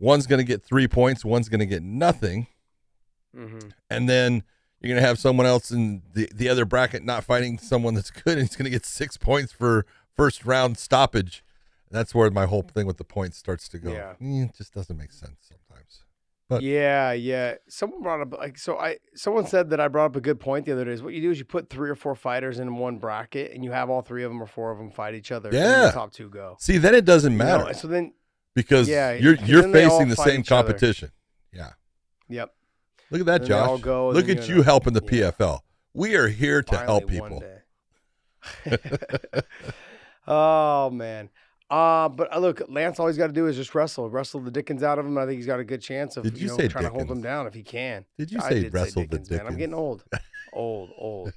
one's 0.00 0.26
going 0.26 0.38
to 0.40 0.44
get 0.44 0.62
three 0.62 0.88
points, 0.88 1.24
one's 1.24 1.48
going 1.48 1.60
to 1.60 1.66
get 1.66 1.82
nothing, 1.82 2.48
Mm-hmm. 3.36 3.68
and 3.90 4.08
then 4.08 4.42
you're 4.80 4.88
going 4.88 5.00
to 5.00 5.06
have 5.06 5.18
someone 5.18 5.46
else 5.46 5.70
in 5.70 6.02
the, 6.14 6.28
the 6.34 6.48
other 6.48 6.64
bracket 6.64 7.04
not 7.04 7.22
fighting 7.24 7.58
someone 7.58 7.94
that's 7.94 8.10
good, 8.10 8.38
and 8.38 8.40
he's 8.48 8.56
going 8.56 8.64
to 8.64 8.70
get 8.70 8.84
six 8.86 9.16
points 9.16 9.52
for 9.52 9.86
first 10.16 10.44
round 10.44 10.78
stoppage. 10.78 11.44
That's 11.90 12.14
where 12.14 12.30
my 12.30 12.46
whole 12.46 12.62
thing 12.62 12.86
with 12.86 12.96
the 12.96 13.04
points 13.04 13.36
starts 13.38 13.68
to 13.68 13.78
go. 13.78 13.92
Yeah. 13.92 14.14
Eh, 14.20 14.44
it 14.44 14.54
just 14.56 14.74
doesn't 14.74 14.96
make 14.96 15.12
sense 15.12 15.36
sometimes. 15.48 15.67
But- 16.48 16.62
yeah, 16.62 17.12
yeah. 17.12 17.56
Someone 17.68 18.02
brought 18.02 18.22
up 18.22 18.32
like 18.38 18.56
so. 18.58 18.78
I 18.78 18.96
someone 19.14 19.46
said 19.46 19.68
that 19.70 19.80
I 19.80 19.88
brought 19.88 20.06
up 20.06 20.16
a 20.16 20.20
good 20.22 20.40
point 20.40 20.64
the 20.64 20.72
other 20.72 20.86
day. 20.86 20.92
Is 20.92 21.02
what 21.02 21.12
you 21.12 21.20
do 21.20 21.30
is 21.30 21.38
you 21.38 21.44
put 21.44 21.68
three 21.68 21.90
or 21.90 21.94
four 21.94 22.14
fighters 22.14 22.58
in 22.58 22.76
one 22.76 22.96
bracket, 22.98 23.52
and 23.52 23.62
you 23.62 23.72
have 23.72 23.90
all 23.90 24.00
three 24.00 24.24
of 24.24 24.30
them 24.30 24.42
or 24.42 24.46
four 24.46 24.70
of 24.70 24.78
them 24.78 24.90
fight 24.90 25.14
each 25.14 25.30
other. 25.30 25.50
and 25.50 25.58
Yeah. 25.58 25.86
the 25.86 25.92
top 25.92 26.12
two 26.12 26.30
go. 26.30 26.56
See, 26.58 26.78
then 26.78 26.94
it 26.94 27.04
doesn't 27.04 27.32
You 27.32 27.38
know, 27.38 27.44
matter 27.44 27.74
so 27.74 27.86
then, 27.88 28.14
because 28.54 28.88
Yeah, 28.88 29.12
you're 29.12 29.34
you're 29.44 29.60
then 29.60 29.72
they 29.72 29.84
all 29.84 29.90
facing 29.98 30.08
the 30.08 30.16
same 30.16 30.40
each 30.40 30.50
other. 30.50 30.68
competition. 30.68 31.10
Yeah. 31.52 31.72
yep. 32.30 32.54
Look 33.10 33.20
at 33.20 33.26
that, 33.26 33.40
Then 33.42 33.50
they 33.50 33.58
all 33.58 33.76
Josh. 33.76 33.84
go, 33.84 34.08
Look 34.10 34.28
at 34.30 34.48
you 34.48 34.56
know, 34.56 34.62
helping 34.62 34.94
the 34.94 35.02
yeah. 35.04 35.30
PFL. 35.32 35.60
We 35.92 36.16
are 36.16 36.28
here 36.28 36.62
to 36.62 36.76
help 36.78 37.10
Finally, 37.10 37.20
one 37.20 37.30
people. 37.40 37.44
oh 40.26 40.90
man. 40.90 41.28
Uh, 41.70 42.08
but 42.08 42.32
uh, 42.34 42.38
look, 42.38 42.62
Lance, 42.68 42.98
all 42.98 43.06
he's 43.06 43.18
got 43.18 43.26
to 43.26 43.32
do 43.32 43.46
is 43.46 43.56
just 43.56 43.74
wrestle, 43.74 44.08
wrestle 44.08 44.40
the 44.40 44.50
Dickens 44.50 44.82
out 44.82 44.98
of 44.98 45.04
him. 45.04 45.18
I 45.18 45.26
think 45.26 45.36
he's 45.36 45.46
got 45.46 45.60
a 45.60 45.64
good 45.64 45.82
chance 45.82 46.16
of 46.16 46.24
Did 46.24 46.38
you 46.38 46.48
know, 46.48 46.56
say 46.56 46.68
trying 46.68 46.84
to 46.84 46.90
hold 46.90 47.10
him 47.10 47.20
down 47.20 47.46
if 47.46 47.52
he 47.52 47.62
can. 47.62 48.06
Did 48.16 48.32
you 48.32 48.38
I 48.40 48.48
say 48.48 48.62
did 48.62 48.74
wrestle 48.74 49.02
the 49.02 49.08
Dickens, 49.08 49.30
man. 49.30 49.46
I'm 49.46 49.56
getting 49.56 49.74
old, 49.74 50.04
old, 50.52 50.90
old. 50.96 51.32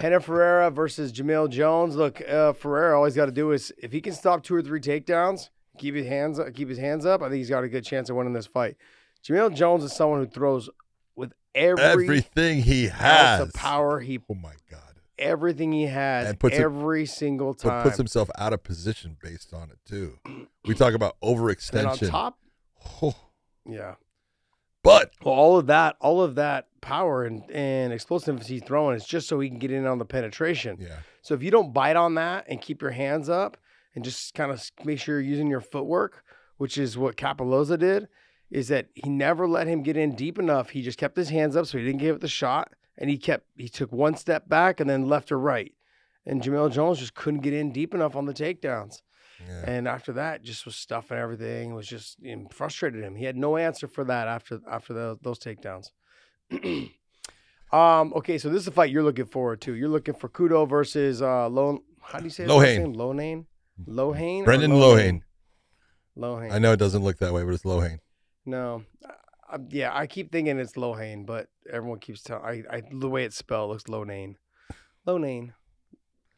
Henna 0.00 0.20
Ferreira 0.20 0.70
versus 0.70 1.12
Jamil 1.12 1.50
Jones. 1.50 1.94
Look, 1.94 2.26
uh, 2.26 2.54
Ferreira 2.54 2.96
always 2.96 3.14
got 3.14 3.26
to 3.26 3.32
do 3.32 3.52
is 3.52 3.72
if 3.78 3.92
he 3.92 4.00
can 4.00 4.14
stop 4.14 4.42
two 4.42 4.54
or 4.54 4.62
three 4.62 4.80
takedowns, 4.80 5.50
keep 5.78 5.94
his 5.94 6.06
hands 6.06 6.40
keep 6.54 6.68
his 6.68 6.78
hands 6.78 7.04
up. 7.04 7.20
I 7.22 7.26
think 7.26 7.36
he's 7.36 7.50
got 7.50 7.64
a 7.64 7.68
good 7.68 7.84
chance 7.84 8.08
of 8.08 8.16
winning 8.16 8.32
this 8.32 8.46
fight. 8.46 8.76
Jamil 9.22 9.54
Jones 9.54 9.84
is 9.84 9.92
someone 9.92 10.20
who 10.20 10.26
throws 10.26 10.70
with 11.16 11.32
every 11.54 11.82
Everything 11.82 12.62
he 12.62 12.86
has. 12.86 13.40
of 13.40 13.52
power. 13.52 14.00
He 14.00 14.20
Oh 14.30 14.34
my. 14.34 14.52
Everything 15.18 15.72
he 15.72 15.86
has 15.86 16.28
And 16.28 16.38
puts 16.38 16.56
it- 16.56 16.62
every 16.62 17.06
single 17.06 17.54
time. 17.54 17.82
puts 17.82 17.96
himself 17.96 18.28
out 18.38 18.52
of 18.52 18.62
position 18.62 19.16
based 19.22 19.54
on 19.54 19.70
it 19.70 19.78
too. 19.86 20.18
We 20.64 20.74
talk 20.74 20.94
about 20.94 21.16
and 21.22 21.36
on 21.36 21.36
overextension. 21.38 22.10
top, 22.10 22.38
Oh, 23.02 23.14
yeah. 23.64 23.94
but 24.82 25.10
Well, 25.24 25.34
all 25.34 25.56
of 25.58 25.66
that, 25.66 25.96
all 26.00 26.22
of 26.22 26.34
that 26.36 26.68
power 26.80 27.24
and, 27.24 27.42
and 27.50 27.92
explosiveness 27.92 28.46
he's 28.46 28.62
throwing 28.62 28.94
is 28.96 29.04
just 29.06 29.26
so 29.28 29.40
he 29.40 29.48
can 29.48 29.58
get 29.58 29.70
in 29.72 29.86
on 29.86 29.98
the 29.98 30.04
penetration. 30.04 30.76
yeah, 30.80 30.98
So 31.22 31.34
if 31.34 31.42
you 31.42 31.50
don't 31.50 31.72
bite 31.72 31.96
on 31.96 32.14
that 32.14 32.44
and 32.48 32.60
keep 32.60 32.82
your 32.82 32.92
hands 32.92 33.28
up 33.28 33.56
and 33.94 34.04
just 34.04 34.34
kind 34.34 34.52
of 34.52 34.62
make 34.84 35.00
sure 35.00 35.20
you're 35.20 35.30
using 35.30 35.48
your 35.48 35.60
footwork, 35.62 36.22
which 36.58 36.78
is 36.78 36.96
what 36.98 37.16
Cappelozza 37.16 37.78
did, 37.78 38.08
is 38.50 38.68
that 38.68 38.86
he 38.94 39.08
never 39.10 39.48
let 39.48 39.66
him 39.66 39.82
get 39.82 39.96
in 39.96 40.14
deep 40.14 40.38
enough. 40.38 40.70
He 40.70 40.82
just 40.82 40.98
kept 40.98 41.16
his 41.16 41.30
hands 41.30 41.56
up 41.56 41.66
so 41.66 41.78
he 41.78 41.84
didn't 41.84 42.00
give 42.00 42.16
it 42.16 42.20
the 42.20 42.28
shot. 42.28 42.72
And 42.98 43.10
he 43.10 43.18
kept 43.18 43.46
he 43.56 43.68
took 43.68 43.92
one 43.92 44.16
step 44.16 44.48
back 44.48 44.80
and 44.80 44.88
then 44.88 45.08
left 45.08 45.30
or 45.30 45.38
right. 45.38 45.72
And 46.24 46.42
Jamil 46.42 46.72
Jones 46.72 46.98
just 46.98 47.14
couldn't 47.14 47.40
get 47.40 47.52
in 47.52 47.72
deep 47.72 47.94
enough 47.94 48.16
on 48.16 48.26
the 48.26 48.34
takedowns. 48.34 49.02
yeah. 49.46 49.64
And 49.66 49.86
after 49.86 50.12
that, 50.14 50.42
just 50.42 50.64
was 50.64 50.74
stuffing 50.74 51.16
everything. 51.18 51.74
Was 51.74 51.86
just 51.86 52.20
know, 52.22 52.48
frustrated 52.50 53.02
him. 53.02 53.14
He 53.14 53.24
had 53.24 53.36
no 53.36 53.56
answer 53.56 53.86
for 53.86 54.04
that 54.04 54.28
after 54.28 54.60
after 54.70 54.92
the, 54.92 55.18
those 55.22 55.38
takedowns. 55.38 55.90
um. 57.72 58.12
Okay, 58.16 58.38
so 58.38 58.48
this 58.48 58.62
is 58.62 58.68
a 58.68 58.72
fight 58.72 58.90
you're 58.90 59.02
looking 59.02 59.26
forward 59.26 59.60
to. 59.62 59.74
You're 59.74 59.88
looking 59.88 60.14
for 60.14 60.28
Kudo 60.28 60.68
versus 60.68 61.22
uh 61.22 61.48
Lone. 61.48 61.80
How 62.02 62.18
do 62.18 62.24
you 62.24 62.30
say 62.30 62.44
Lohane. 62.44 62.78
name? 62.78 62.94
Lohane. 62.94 63.46
Lohane. 63.86 64.44
Brendan 64.44 64.72
Lohane. 64.72 65.22
Lohane. 66.16 66.52
I 66.52 66.58
know 66.58 66.72
it 66.72 66.78
doesn't 66.78 67.02
look 67.02 67.18
that 67.18 67.32
way, 67.32 67.44
but 67.44 67.52
it's 67.52 67.64
Lohane. 67.64 67.98
No. 68.46 68.84
Yeah, 69.70 69.90
I 69.94 70.06
keep 70.06 70.32
thinking 70.32 70.58
it's 70.58 70.72
Lohane, 70.72 71.26
but 71.26 71.48
everyone 71.70 72.00
keeps 72.00 72.22
telling. 72.22 72.44
I, 72.70 72.76
I 72.76 72.82
the 72.90 73.08
way 73.08 73.24
it's 73.24 73.36
spelled 73.36 73.70
looks 73.70 73.84
Lonane. 73.84 74.36
Lonane. 75.06 75.52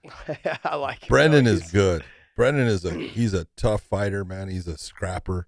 I 0.64 0.76
like 0.76 1.04
it. 1.04 1.08
Brendan 1.08 1.46
is 1.46 1.70
good. 1.70 2.04
Brendan 2.36 2.66
is 2.66 2.84
a 2.84 2.92
he's 2.92 3.34
a 3.34 3.46
tough 3.56 3.82
fighter, 3.82 4.24
man. 4.24 4.48
He's 4.48 4.68
a 4.68 4.78
scrapper. 4.78 5.46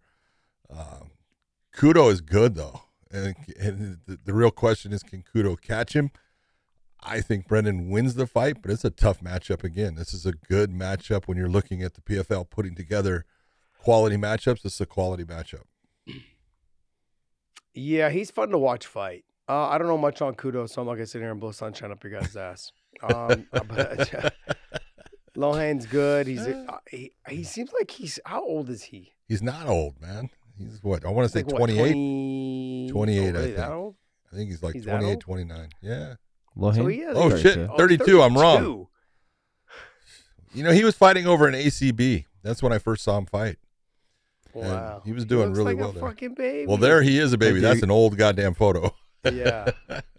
Um, 0.68 1.12
Kudo 1.74 2.10
is 2.10 2.20
good 2.20 2.54
though, 2.54 2.82
and, 3.12 3.34
and 3.60 3.98
the, 4.06 4.18
the 4.24 4.34
real 4.34 4.50
question 4.50 4.92
is, 4.92 5.02
can 5.02 5.22
Kudo 5.22 5.60
catch 5.60 5.94
him? 5.94 6.10
I 7.02 7.20
think 7.20 7.46
Brendan 7.46 7.88
wins 7.88 8.14
the 8.14 8.26
fight, 8.26 8.60
but 8.60 8.70
it's 8.70 8.84
a 8.84 8.90
tough 8.90 9.20
matchup 9.20 9.64
again. 9.64 9.94
This 9.94 10.12
is 10.12 10.26
a 10.26 10.32
good 10.32 10.70
matchup 10.70 11.26
when 11.26 11.38
you're 11.38 11.48
looking 11.48 11.82
at 11.82 11.94
the 11.94 12.02
PFL 12.02 12.50
putting 12.50 12.74
together 12.74 13.24
quality 13.78 14.16
matchups. 14.16 14.62
This 14.62 14.74
is 14.74 14.80
a 14.82 14.86
quality 14.86 15.24
matchup. 15.24 15.62
Yeah, 17.74 18.10
he's 18.10 18.30
fun 18.30 18.50
to 18.50 18.58
watch 18.58 18.86
fight. 18.86 19.24
Uh, 19.48 19.68
I 19.68 19.78
don't 19.78 19.86
know 19.88 19.98
much 19.98 20.22
on 20.22 20.34
Kudo, 20.34 20.68
so 20.68 20.80
I'm 20.82 20.86
not 20.86 20.94
gonna 20.94 21.06
sit 21.06 21.20
here 21.20 21.30
and 21.30 21.40
blow 21.40 21.50
sunshine 21.50 21.90
up 21.90 22.02
your 22.04 22.12
guys' 22.12 22.36
ass. 22.36 22.72
Um, 23.02 23.46
but 23.52 24.34
Lohane's 25.36 25.86
good. 25.86 26.26
He's 26.26 26.40
uh, 26.40 26.78
he, 26.88 27.12
he 27.28 27.42
seems 27.44 27.72
like 27.72 27.90
he's 27.90 28.18
how 28.24 28.42
old 28.44 28.70
is 28.70 28.82
he? 28.82 29.12
He's 29.28 29.42
not 29.42 29.66
old, 29.66 30.00
man. 30.00 30.30
He's 30.58 30.82
what 30.82 31.04
I 31.04 31.08
want 31.10 31.26
to 31.26 31.32
say 31.32 31.42
Like, 31.42 31.52
what, 31.58 31.70
28. 31.70 32.90
20 32.90 32.90
28, 32.90 33.18
Oh, 33.18 33.22
I 33.22 33.26
really, 33.30 33.50
that 33.52 33.56
think. 33.56 33.72
old? 33.72 33.94
I 34.32 34.36
think 34.36 34.50
he's 34.50 34.62
like 34.62 34.74
He's 34.74 34.84
28, 34.84 35.20
29. 35.20 35.68
Yeah. 35.80 36.14
Lohane? 36.56 36.74
So 36.74 36.86
he 36.86 37.00
is. 37.00 37.16
Oh, 37.16 37.28
he's 37.30 37.40
shit. 37.40 37.54
32. 37.54 37.76
32, 38.04 38.22
I'm 38.22 38.36
wrong. 38.36 38.86
You 40.52 40.64
know, 40.64 40.72
he 40.72 40.84
was 40.84 40.96
fighting 40.96 41.26
over 41.26 41.46
an 41.46 41.54
ACB. 41.54 42.24
That's 42.42 42.62
when 42.62 42.72
I 42.72 42.78
first 42.78 43.04
saw 43.04 43.16
him 43.18 43.26
fight. 43.26 43.56
And 44.54 44.64
Wow, 44.64 45.02
he 45.04 45.12
was 45.12 45.24
doing 45.24 45.48
looks 45.48 45.58
really 45.58 45.74
like 45.74 45.80
well 45.80 45.90
a 45.90 45.92
there. 45.92 46.02
Fucking 46.02 46.34
baby. 46.34 46.66
Well, 46.66 46.76
there 46.76 47.02
he 47.02 47.18
is 47.18 47.32
a 47.32 47.38
baby. 47.38 47.60
That's 47.60 47.82
an 47.82 47.90
old 47.90 48.16
goddamn 48.16 48.54
photo. 48.54 48.94
Yeah. 49.24 49.70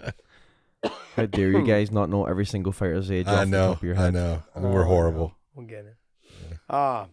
How 1.16 1.26
dare 1.26 1.52
you 1.52 1.66
guys 1.66 1.92
not 1.92 2.10
know 2.10 2.26
every 2.26 2.46
single 2.46 2.72
fighter's 2.72 3.12
age 3.12 3.26
Hmm. 3.26 3.32
I 3.32 3.34
off 3.34 3.40
the 3.46 3.46
know. 3.52 3.68
top 3.74 3.78
of 3.78 3.84
your 3.84 3.98
I 3.98 4.10
know. 4.10 4.44
Oh, 4.56 4.62
We're 4.72 4.84
horrible. 4.86 5.36
We'll 5.56 5.66
get 5.68 5.86
it. 5.86 5.96
Ah, 6.70 7.08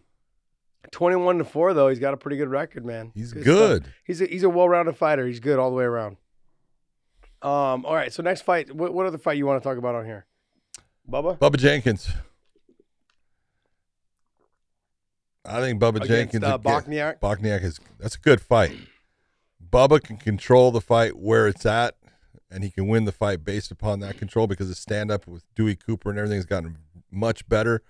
21 0.91 1.39
to 1.39 1.43
four 1.43 1.73
though. 1.73 1.89
He's 1.89 1.99
got 1.99 2.13
a 2.13 2.17
pretty 2.17 2.37
good 2.37 2.49
record, 2.49 2.85
man. 2.85 3.11
He's 3.13 3.31
stuff. 3.31 3.43
good. 3.43 3.85
He's 4.05 4.21
a, 4.21 4.25
he's 4.25 4.43
a 4.43 4.49
well-rounded 4.49 4.95
fighter. 4.97 5.27
He's 5.27 5.39
good 5.39 5.59
all 5.59 5.69
the 5.69 5.75
way 5.75 5.83
around. 5.83 6.17
Um. 7.41 7.85
All 7.85 7.95
right. 7.95 8.11
So 8.11 8.23
next 8.23 8.41
fight. 8.41 8.73
What, 8.73 8.93
what 8.93 9.05
other 9.05 9.17
fight 9.17 9.37
you 9.37 9.45
want 9.45 9.61
to 9.61 9.67
talk 9.67 9.77
about 9.77 9.95
on 9.95 10.05
here? 10.05 10.25
Bubba. 11.09 11.37
Bubba 11.37 11.57
Jenkins. 11.57 12.09
I 15.49 15.61
think 15.61 15.81
Bubba 15.81 15.97
Against 15.97 16.09
Jenkins. 16.09 16.43
uh, 16.43 16.57
Bochniak. 16.57 17.19
Bochniak 17.19 17.63
is 17.63 17.79
that's 17.99 18.15
a 18.15 18.19
good 18.19 18.41
fight. 18.41 18.71
Bubba 19.71 20.01
can 20.01 20.17
control 20.17 20.71
the 20.71 20.81
fight 20.81 21.17
where 21.17 21.47
it's 21.47 21.65
at, 21.65 21.95
and 22.49 22.63
he 22.63 22.71
can 22.71 22.87
win 22.87 23.05
the 23.05 23.11
fight 23.11 23.43
based 23.43 23.71
upon 23.71 23.99
that 23.99 24.17
control 24.17 24.47
because 24.47 24.67
his 24.67 24.79
stand 24.79 25.11
up 25.11 25.27
with 25.27 25.43
Dewey 25.55 25.75
Cooper 25.75 26.09
and 26.09 26.17
everything's 26.17 26.45
gotten 26.45 26.77
much 27.11 27.47
better. 27.47 27.81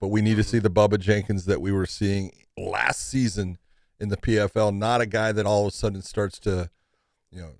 But 0.00 0.08
we 0.08 0.22
need 0.22 0.36
to 0.36 0.42
see 0.42 0.58
the 0.58 0.70
Bubba 0.70 0.98
Jenkins 0.98 1.44
that 1.44 1.60
we 1.60 1.72
were 1.72 1.86
seeing 1.86 2.32
last 2.56 3.08
season 3.08 3.58
in 3.98 4.08
the 4.08 4.16
PFL, 4.16 4.74
not 4.76 5.00
a 5.00 5.06
guy 5.06 5.30
that 5.32 5.44
all 5.44 5.66
of 5.66 5.72
a 5.72 5.76
sudden 5.76 6.00
starts 6.00 6.38
to, 6.40 6.70
you 7.30 7.40
know, 7.40 7.50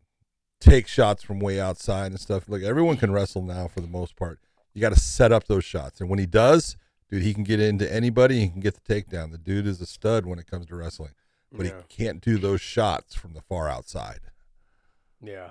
take 0.59 0.86
shots 0.88 1.22
from 1.22 1.38
way 1.38 1.61
outside 1.61 2.12
and 2.12 2.20
stuff. 2.20 2.44
Like 2.48 2.62
everyone 2.62 2.96
can 2.96 3.12
wrestle 3.12 3.42
now 3.42 3.68
for 3.68 3.80
the 3.80 3.86
most 3.86 4.16
part. 4.16 4.38
You 4.72 4.80
got 4.80 4.94
to 4.94 5.01
set 5.01 5.32
up 5.32 5.48
those 5.48 5.64
shots, 5.64 6.01
and 6.01 6.09
when 6.09 6.18
he 6.18 6.26
does, 6.26 6.76
dude, 7.11 7.22
he 7.22 7.34
can 7.34 7.44
get 7.44 7.61
into 7.61 7.90
anybody. 7.92 8.40
He 8.40 8.48
can 8.48 8.61
get 8.61 8.82
the 8.82 8.94
takedown. 8.94 9.32
The 9.32 9.38
dude 9.38 9.66
is 9.66 9.80
a 9.80 9.86
stud 9.86 10.26
when 10.26 10.38
it 10.38 10.46
comes 10.46 10.66
to 10.66 10.76
wrestling, 10.76 11.12
but 11.52 11.66
Yeah. 11.66 11.82
he 11.88 12.04
can't 12.04 12.20
do 12.22 12.38
those 12.38 12.61
shots 12.61 13.14
from 13.14 13.34
the 13.34 13.40
far 13.42 13.68
outside. 13.68 14.20
Yeah. 15.22 15.50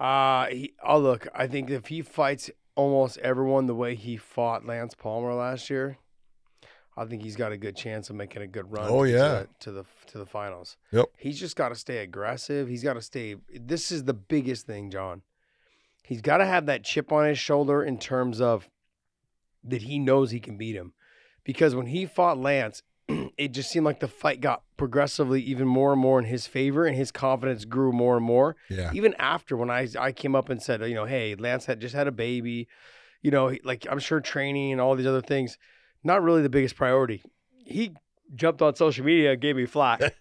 Uh 0.00 0.46
he 0.46 0.74
oh 0.84 0.98
look, 0.98 1.28
I 1.34 1.46
think 1.46 1.70
if 1.70 1.86
he 1.86 2.02
fights 2.02 2.50
almost 2.74 3.18
everyone 3.18 3.66
the 3.66 3.74
way 3.74 3.94
he 3.94 4.16
fought 4.16 4.66
Lance 4.66 4.94
Palmer 4.94 5.32
last 5.34 5.70
year, 5.70 5.98
I 6.96 7.04
think 7.04 7.22
he's 7.22 7.36
got 7.36 7.52
a 7.52 7.56
good 7.56 7.76
chance 7.76 8.10
of 8.10 8.16
making 8.16 8.42
a 8.42 8.46
good 8.46 8.70
run. 8.72 8.86
Oh, 8.88 9.04
yeah. 9.04 9.40
the- 9.42 9.48
to 9.60 9.72
the 9.72 9.84
to 10.08 10.18
the 10.18 10.26
finals. 10.26 10.76
Yep. 10.90 11.06
He's 11.18 11.38
just 11.38 11.56
got 11.56 11.68
to 11.70 11.74
stay 11.74 11.98
aggressive. 11.98 12.68
He's 12.68 12.82
got 12.82 12.94
to 12.94 13.02
stay. 13.02 13.36
This 13.54 13.92
is 13.92 14.04
the 14.04 14.14
biggest 14.14 14.66
thing, 14.66 14.90
John. 14.90 15.22
He's 16.04 16.20
got 16.20 16.38
to 16.38 16.46
have 16.46 16.66
that 16.66 16.82
chip 16.84 17.12
on 17.12 17.26
his 17.26 17.38
shoulder 17.38 17.82
in 17.84 17.96
terms 17.98 18.40
of 18.40 18.68
that 19.64 19.82
he 19.82 19.98
knows 19.98 20.30
he 20.30 20.40
can 20.40 20.56
beat 20.56 20.74
him, 20.76 20.92
because 21.44 21.74
when 21.74 21.86
he 21.86 22.06
fought 22.06 22.38
Lance, 22.38 22.82
it 23.36 23.48
just 23.52 23.70
seemed 23.70 23.84
like 23.86 24.00
the 24.00 24.08
fight 24.08 24.40
got 24.40 24.62
progressively 24.76 25.40
even 25.42 25.66
more 25.68 25.92
and 25.92 26.00
more 26.00 26.18
in 26.18 26.24
his 26.24 26.46
favor, 26.46 26.84
and 26.86 26.96
his 26.96 27.10
confidence 27.12 27.64
grew 27.64 27.92
more 27.92 28.16
and 28.16 28.24
more 28.26 28.56
Yeah. 28.68 28.90
even 28.94 29.14
after 29.18 29.56
when 29.56 29.70
I 29.70 29.88
I 29.98 30.12
came 30.12 30.34
up 30.34 30.48
and 30.48 30.62
said, 30.62 30.80
you 30.82 30.94
know, 30.94 31.04
hey, 31.06 31.34
Lance 31.34 31.66
had 31.66 31.80
just 31.80 31.94
had 31.94 32.06
a 32.08 32.12
baby, 32.12 32.68
you 33.22 33.30
know, 33.30 33.54
like 33.64 33.86
I'm 33.90 33.98
sure 33.98 34.20
training 34.20 34.72
and 34.72 34.80
all 34.80 34.94
these 34.96 35.06
other 35.06 35.20
things, 35.22 35.58
not 36.04 36.22
really 36.22 36.42
the 36.42 36.48
biggest 36.50 36.76
priority. 36.76 37.22
He 37.64 37.92
jumped 38.34 38.62
on 38.62 38.74
social 38.74 39.04
media, 39.04 39.32
and 39.32 39.40
gave 39.40 39.56
me 39.56 39.66
flack. 39.66 40.00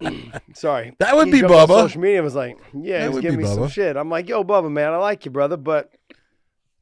Sorry, 0.54 0.94
That 0.98 1.14
would 1.16 1.26
He 1.28 1.32
be 1.32 1.40
Bubba. 1.42 1.68
Social 1.68 2.00
media 2.00 2.22
was 2.22 2.34
like, 2.34 2.56
yeah, 2.74 3.06
That 3.06 3.12
he's 3.12 3.20
giving 3.20 3.38
me 3.40 3.46
some 3.46 3.68
shit. 3.68 3.96
I'm 3.96 4.08
like, 4.10 4.28
yo, 4.28 4.44
Bubba, 4.44 4.70
man, 4.70 4.92
I 4.92 4.96
like 4.96 5.24
you, 5.24 5.30
brother, 5.30 5.56
but 5.56 5.92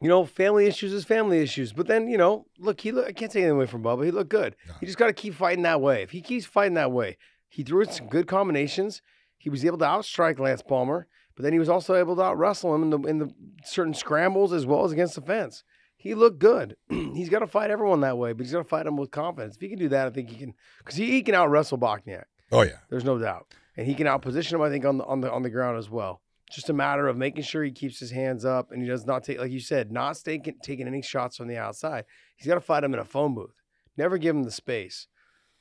you 0.00 0.08
know, 0.08 0.24
family 0.24 0.66
issues 0.66 0.92
is 0.92 1.04
family 1.04 1.40
issues. 1.40 1.72
But 1.72 1.86
then, 1.86 2.08
you 2.08 2.16
know, 2.16 2.46
look, 2.58 2.80
he 2.80 2.92
look, 2.92 3.06
I 3.06 3.12
can't 3.12 3.30
take 3.30 3.42
anything 3.42 3.56
away 3.56 3.66
from 3.66 3.82
Bubba. 3.82 4.04
He 4.04 4.10
looked 4.10 4.30
good. 4.30 4.56
No. 4.66 4.74
You 4.80 4.86
just 4.86 4.98
got 4.98 5.08
to 5.08 5.12
keep 5.12 5.34
fighting 5.34 5.62
that 5.64 5.80
way. 5.80 6.02
If 6.02 6.10
he 6.10 6.22
keeps 6.22 6.46
fighting 6.46 6.74
that 6.74 6.90
way, 6.90 7.18
he 7.48 7.62
threw 7.62 7.82
in 7.82 7.90
some 7.90 8.06
good 8.06 8.26
combinations. 8.26 9.02
He 9.36 9.50
was 9.50 9.64
able 9.64 9.78
to 9.78 9.84
outstrike 9.84 10.38
Lance 10.38 10.62
Palmer, 10.62 11.06
but 11.34 11.42
then 11.42 11.52
he 11.52 11.58
was 11.58 11.68
also 11.68 11.94
able 11.94 12.16
to 12.16 12.22
out 12.22 12.38
wrestle 12.38 12.74
him 12.74 12.82
in 12.82 12.90
the 12.90 12.98
in 13.08 13.18
the 13.18 13.34
certain 13.64 13.94
scrambles 13.94 14.52
as 14.52 14.66
well 14.66 14.84
as 14.84 14.92
against 14.92 15.14
the 15.14 15.22
fence. 15.22 15.64
He 15.96 16.14
looked 16.14 16.38
good. 16.38 16.76
he's 16.88 17.28
got 17.28 17.40
to 17.40 17.46
fight 17.46 17.70
everyone 17.70 18.00
that 18.00 18.16
way, 18.16 18.32
but 18.32 18.44
he's 18.44 18.52
got 18.52 18.58
to 18.58 18.68
fight 18.68 18.84
them 18.84 18.96
with 18.96 19.10
confidence. 19.10 19.56
If 19.56 19.60
he 19.60 19.68
can 19.68 19.78
do 19.78 19.90
that, 19.90 20.06
I 20.06 20.10
think 20.10 20.30
he 20.30 20.36
can, 20.36 20.54
because 20.78 20.96
he, 20.96 21.10
he 21.10 21.22
can 21.22 21.34
out 21.34 21.50
wrestle 21.50 21.76
Bochniak. 21.76 22.24
Oh 22.52 22.62
yeah. 22.62 22.78
There's 22.88 23.04
no 23.04 23.18
doubt, 23.18 23.48
and 23.76 23.86
he 23.86 23.94
can 23.94 24.06
outposition 24.06 24.52
him. 24.52 24.62
I 24.62 24.70
think 24.70 24.84
on 24.84 24.98
the 24.98 25.04
on 25.04 25.20
the 25.20 25.30
on 25.30 25.42
the 25.42 25.50
ground 25.50 25.78
as 25.78 25.90
well. 25.90 26.22
Just 26.50 26.68
a 26.68 26.72
matter 26.72 27.06
of 27.06 27.16
making 27.16 27.44
sure 27.44 27.62
he 27.62 27.70
keeps 27.70 28.00
his 28.00 28.10
hands 28.10 28.44
up 28.44 28.72
and 28.72 28.82
he 28.82 28.88
does 28.88 29.06
not 29.06 29.22
take, 29.22 29.38
like 29.38 29.52
you 29.52 29.60
said, 29.60 29.92
not 29.92 30.20
taking 30.24 30.54
taking 30.62 30.86
any 30.86 31.02
shots 31.02 31.36
from 31.36 31.48
the 31.48 31.56
outside. 31.56 32.04
He's 32.36 32.46
got 32.46 32.54
to 32.54 32.60
fight 32.60 32.84
him 32.84 32.92
in 32.92 33.00
a 33.00 33.04
phone 33.04 33.34
booth. 33.34 33.62
Never 33.96 34.18
give 34.18 34.34
him 34.34 34.42
the 34.42 34.50
space. 34.50 35.06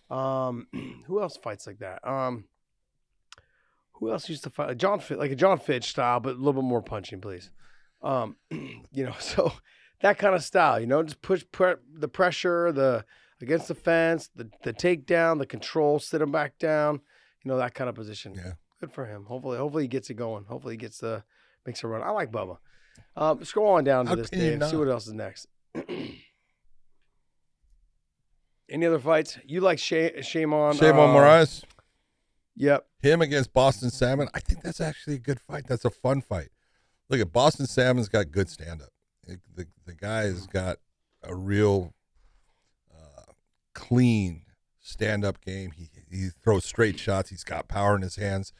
Um, 0.10 0.68
who 1.08 1.22
else 1.22 1.38
fights 1.38 1.68
like 1.68 1.80
that? 1.80 2.06
Um, 2.08 2.46
who 3.94 4.12
else 4.12 4.30
used 4.30 4.44
to 4.44 4.50
fight 4.50 4.78
John 4.78 5.02
like 5.12 5.32
a 5.32 5.36
Jon 5.36 5.60
Fitch 5.60 5.90
style, 5.90 6.20
but 6.20 6.36
a 6.36 6.38
little 6.38 6.62
bit 6.62 6.64
more 6.64 6.82
punching, 6.82 7.22
please. 7.22 7.52
Um, 8.02 8.38
you 8.50 9.06
know, 9.06 9.16
so 9.20 9.54
that 10.02 10.18
kind 10.18 10.36
of 10.36 10.44
style, 10.44 10.80
you 10.80 10.88
know, 10.88 11.04
just 11.04 11.22
push 11.22 11.44
pre- 11.52 11.76
the 11.94 12.08
pressure, 12.08 12.72
the 12.72 13.06
against 13.42 13.68
the 13.68 13.76
fence, 13.76 14.30
the 14.36 14.50
the 14.64 14.74
takedown, 14.74 15.38
the 15.38 15.46
control, 15.46 16.00
sit 16.00 16.22
him 16.22 16.32
back 16.32 16.58
down, 16.58 17.02
you 17.44 17.50
know, 17.50 17.58
that 17.58 17.74
kind 17.74 17.90
of 17.90 17.96
position. 17.96 18.34
Yeah. 18.36 18.54
Good 18.80 18.92
for 18.92 19.06
him. 19.06 19.26
Hopefully, 19.26 19.58
hopefully 19.58 19.84
he 19.84 19.88
gets 19.88 20.10
it 20.10 20.14
going. 20.16 20.46
Hopefully 20.46 20.74
he 20.76 20.78
gets 20.78 21.00
the 21.00 21.24
makes 21.66 21.84
a 21.84 21.88
run. 21.88 22.02
I 22.02 22.12
like 22.12 22.32
Bubba. 22.32 22.58
Um, 23.16 23.44
scroll 23.44 23.74
on 23.74 23.84
down 23.84 24.06
to 24.06 24.10
How 24.10 24.16
this, 24.16 24.30
can 24.30 24.40
you 24.40 24.52
Dave. 24.58 24.64
See 24.64 24.76
not? 24.76 24.80
what 24.80 24.88
else 24.90 25.08
is 25.08 25.14
next. 25.14 25.48
Any 28.70 28.86
other 28.86 29.00
fights? 29.00 29.38
You 29.46 29.62
like 29.62 29.80
Shay, 29.80 30.22
Shame 30.22 30.54
on? 30.54 30.76
Sheymon 30.76 31.10
uh, 31.10 31.16
Moraes. 31.16 31.64
Yep. 32.56 32.86
Him 33.02 33.22
against 33.22 33.54
Boston 33.54 33.90
Salmon. 33.90 34.30
I 34.34 34.40
think 34.40 34.62
that's 34.64 34.82
actually 34.82 35.16
a 35.16 35.20
good 35.20 35.40
fight. 35.40 35.66
That's 35.68 35.86
a 35.86 35.90
fun 35.90 36.22
fight. 36.22 36.50
Look 37.10 37.20
at 37.20 37.32
Boston 37.32 37.66
Salmon's 37.66 38.10
got 38.10 38.32
good 38.32 38.50
stand 38.50 38.82
up. 38.82 38.90
The, 39.56 39.68
the 39.86 39.94
guy 39.94 40.22
has 40.24 40.46
got 40.48 40.78
a 41.24 41.36
real 41.36 41.94
uh, 42.94 43.32
clean 43.74 44.44
stand 44.80 45.24
up 45.24 45.44
game. 45.44 45.72
He, 45.72 45.90
he 46.12 46.30
throws 46.44 46.66
straight 46.66 47.00
shots. 47.00 47.30
He's 47.30 47.44
got 47.44 47.68
power 47.68 47.96
in 47.96 48.02
his 48.02 48.16
hands. 48.18 48.54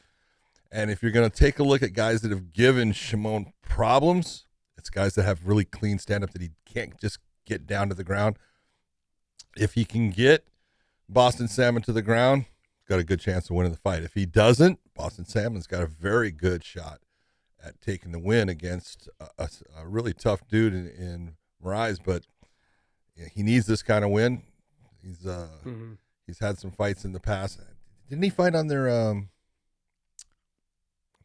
And 0.72 0.90
if 0.90 1.02
you're 1.02 1.12
going 1.12 1.28
to 1.28 1.36
take 1.36 1.58
a 1.58 1.62
look 1.64 1.82
at 1.82 1.92
guys 1.92 2.20
that 2.22 2.30
have 2.30 2.52
given 2.52 2.92
Sheymon 2.92 3.52
problems, 3.62 4.46
it's 4.76 4.90
guys 4.90 5.14
that 5.14 5.24
have 5.24 5.46
really 5.46 5.64
clean 5.64 5.98
stand 5.98 6.22
up 6.24 6.30
that 6.30 6.42
he 6.42 6.50
can't 6.64 6.98
just 7.00 7.18
get 7.44 7.66
down 7.66 7.88
to 7.88 7.94
the 7.94 8.04
ground. 8.04 8.36
If 9.56 9.74
he 9.74 9.84
can 9.84 10.10
get 10.10 10.46
Boston 11.08 11.48
Salmon 11.48 11.82
to 11.82 11.92
the 11.92 12.02
ground, 12.02 12.44
got 12.88 13.00
a 13.00 13.04
good 13.04 13.20
chance 13.20 13.50
of 13.50 13.56
winning 13.56 13.72
the 13.72 13.78
fight. 13.78 14.04
If 14.04 14.14
he 14.14 14.26
doesn't, 14.26 14.78
Boston 14.94 15.24
Salmon's 15.24 15.66
got 15.66 15.82
a 15.82 15.86
very 15.86 16.30
good 16.30 16.64
shot 16.64 17.00
at 17.62 17.80
taking 17.80 18.12
the 18.12 18.18
win 18.20 18.48
against 18.48 19.08
a, 19.20 19.26
a, 19.38 19.48
a 19.82 19.88
really 19.88 20.12
tough 20.14 20.46
dude 20.48 20.72
in, 20.72 20.86
in 20.88 21.32
Moraes. 21.62 21.98
But 22.04 22.22
he 23.34 23.42
needs 23.42 23.66
this 23.66 23.82
kind 23.82 24.04
of 24.04 24.10
win. 24.12 24.42
He's 25.02 25.26
uh, 25.26 25.48
Mhm. 25.66 25.98
he's 26.26 26.38
had 26.38 26.58
some 26.58 26.70
fights 26.70 27.04
in 27.04 27.12
the 27.12 27.20
past. 27.20 27.60
Didn't 28.08 28.22
he 28.24 28.30
fight 28.30 28.54
on 28.54 28.68
their? 28.68 28.88
Um, 28.88 29.30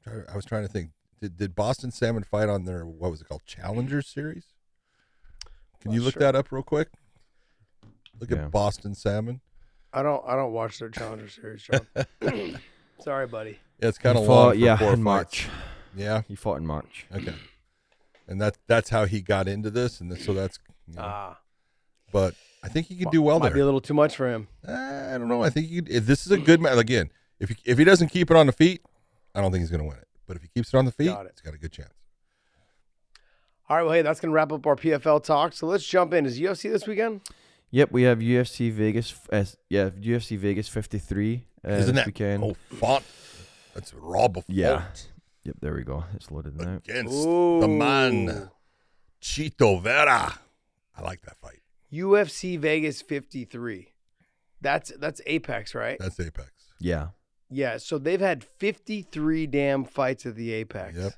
I 0.08 0.36
was 0.36 0.46
trying 0.46 0.64
to 0.64 0.70
think. 0.72 0.92
Did, 1.22 1.38
did 1.38 1.56
Boston 1.56 1.92
Salmon 1.92 2.24
fight 2.24 2.50
on 2.50 2.66
their 2.66 2.86
what 2.86 3.10
was 3.12 3.22
it 3.22 3.28
called 3.28 3.42
Challenger 3.46 4.02
Series? 4.02 4.46
Can 5.82 5.92
you 5.92 6.02
look 6.02 6.14
sure. 6.14 6.20
that 6.22 6.36
up 6.36 6.52
real 6.52 6.64
quick? 6.64 6.90
Look 8.20 8.32
Yeah. 8.32 8.46
at 8.46 8.52
Boston 8.52 8.96
Salmon. 8.96 9.42
I 9.94 10.04
don't. 10.04 10.24
I 10.28 10.36
don't 10.36 10.52
watch 10.52 10.80
their 10.80 10.90
Challenger 10.90 11.30
Series, 11.30 11.64
John. 11.64 11.88
Sorry, 13.00 13.28
buddy. 13.28 13.60
Yeah, 13.82 13.90
it's 13.90 13.98
kind 13.98 14.18
of 14.18 14.26
fought- 14.26 14.46
long. 14.48 14.52
For 14.54 14.58
yeah, 14.58 14.78
four 14.78 14.88
in 14.90 14.96
fights. 14.96 15.04
March. 15.04 15.48
Yeah. 15.96 16.22
He 16.28 16.36
fought 16.36 16.56
in 16.58 16.68
March. 16.68 17.06
Okay. 17.14 17.34
And 18.28 18.42
that 18.42 18.58
that's 18.68 18.90
how 18.90 19.06
he 19.06 19.22
got 19.22 19.48
into 19.48 19.70
this, 19.70 20.02
and 20.02 20.16
so 20.20 20.34
that's. 20.34 20.60
You 20.88 20.96
know, 20.96 21.02
Ah, 21.04 21.40
but 22.12 22.36
I 22.64 22.68
think 22.68 22.88
he 22.88 22.96
could 22.98 23.10
do 23.12 23.22
well 23.22 23.40
might 23.40 23.48
there. 23.50 23.56
be 23.56 23.60
a 23.62 23.66
little 23.66 23.82
too 23.82 23.94
much 23.94 24.16
for 24.16 24.32
him. 24.32 24.48
Uh, 24.68 24.72
I 24.72 25.18
don't 25.18 25.28
know. 25.28 25.42
I 25.44 25.50
think 25.50 25.68
he 25.68 25.76
could, 25.76 25.90
if 25.90 26.06
this 26.06 26.26
is 26.26 26.32
a 26.32 26.38
good 26.38 26.60
match 26.62 26.78
again. 26.78 27.10
If 27.40 27.50
he, 27.50 27.56
if 27.66 27.78
he 27.78 27.84
doesn't 27.84 28.10
keep 28.10 28.30
it 28.32 28.38
on 28.38 28.46
the 28.46 28.52
feet, 28.54 28.82
I 29.36 29.42
don't 29.42 29.52
think 29.52 29.62
he's 29.62 29.70
going 29.70 29.82
to 29.84 29.88
win 29.88 29.98
it. 29.98 30.08
But 30.28 30.38
if 30.38 30.42
he 30.42 30.48
keeps 30.48 30.74
it 30.74 30.78
on 30.78 30.86
the 30.86 30.92
feet, 30.92 31.08
Got 31.08 31.26
it. 31.28 31.34
he's 31.36 31.42
got 31.42 31.54
a 31.54 31.58
good 31.58 31.72
chance. 31.72 31.94
All 33.70 33.78
right. 33.78 33.84
Well, 33.84 33.94
hey, 33.94 34.02
that's 34.02 34.20
gonna 34.20 34.34
wrap 34.34 34.52
up 34.52 34.66
our 34.68 34.76
PFL 34.76 35.24
talk. 35.24 35.54
So 35.54 35.66
let's 35.68 35.86
jump 35.86 36.14
in. 36.14 36.26
Is 36.26 36.40
UFC 36.40 36.72
this 36.72 36.86
weekend? 36.88 37.22
Yep, 37.72 37.92
we 37.92 38.04
have 38.04 38.20
UFC 38.20 38.72
Vegas. 38.72 39.12
f- 39.12 39.28
Uh, 39.32 39.46
yeah, 39.70 39.90
UFC 39.90 40.38
Vegas 40.38 40.68
53 40.70 41.46
uh, 41.68 41.72
Isn't 41.72 41.86
this 41.96 41.96
that 41.96 42.06
weekend. 42.06 42.44
oh 42.44 42.54
font? 42.76 43.04
That's 43.74 43.94
Rob 43.94 44.34
before 44.36 44.56
Yeah. 44.56 44.84
Yep, 45.44 45.56
there 45.62 45.74
we 45.74 45.84
go. 45.84 46.04
It's 46.14 46.30
loaded 46.32 46.56
now. 46.58 46.76
against 46.78 47.12
the 47.24 47.68
man 47.68 48.30
Ooh. 48.30 48.50
Chito 49.22 49.82
Vera. 49.82 50.40
I 50.98 51.02
like 51.02 51.22
that 51.24 51.38
fight. 51.42 51.62
UFC 51.92 52.58
Vegas 52.60 53.02
53. 53.02 53.90
That's 54.62 54.92
that's 55.00 55.22
Apex, 55.26 55.74
right? 55.76 55.98
That's 56.00 56.20
Apex. 56.20 56.52
Yeah. 56.80 57.08
Yeah. 57.56 57.78
So 57.78 57.98
they've 57.98 58.20
had 58.20 58.44
53 58.44 59.48
damn 59.48 59.86
fights 59.86 60.26
at 60.26 60.36
the 60.36 60.52
Apex. 60.52 60.98
Yep. 60.98 61.14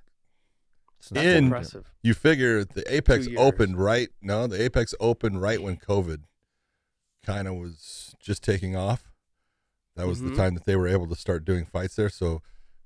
It's 1.00 1.10
That's 1.10 1.26
In- 1.28 1.46
impressive. 1.46 1.92
You 2.04 2.14
figure 2.14 2.64
the 2.64 2.84
Apex 2.94 3.28
opened 3.38 3.78
right? 3.78 4.10
No, 4.22 4.48
the 4.48 4.62
Apex 4.62 4.94
opened 5.00 5.42
right 5.42 5.62
when 5.62 5.78
COVID 5.78 6.24
kind 7.26 7.48
of 7.48 7.56
was 7.56 8.16
just 8.20 8.44
taking 8.44 8.76
off. 8.76 9.12
That 9.96 10.08
was 10.08 10.22
Mhm. 10.22 10.30
the 10.30 10.36
time 10.36 10.54
that 10.54 10.66
they 10.66 10.76
were 10.76 10.88
able 10.88 11.08
to 11.08 11.16
start 11.16 11.44
doing 11.44 11.66
fights 11.66 11.96
there. 11.96 12.10
So 12.10 12.42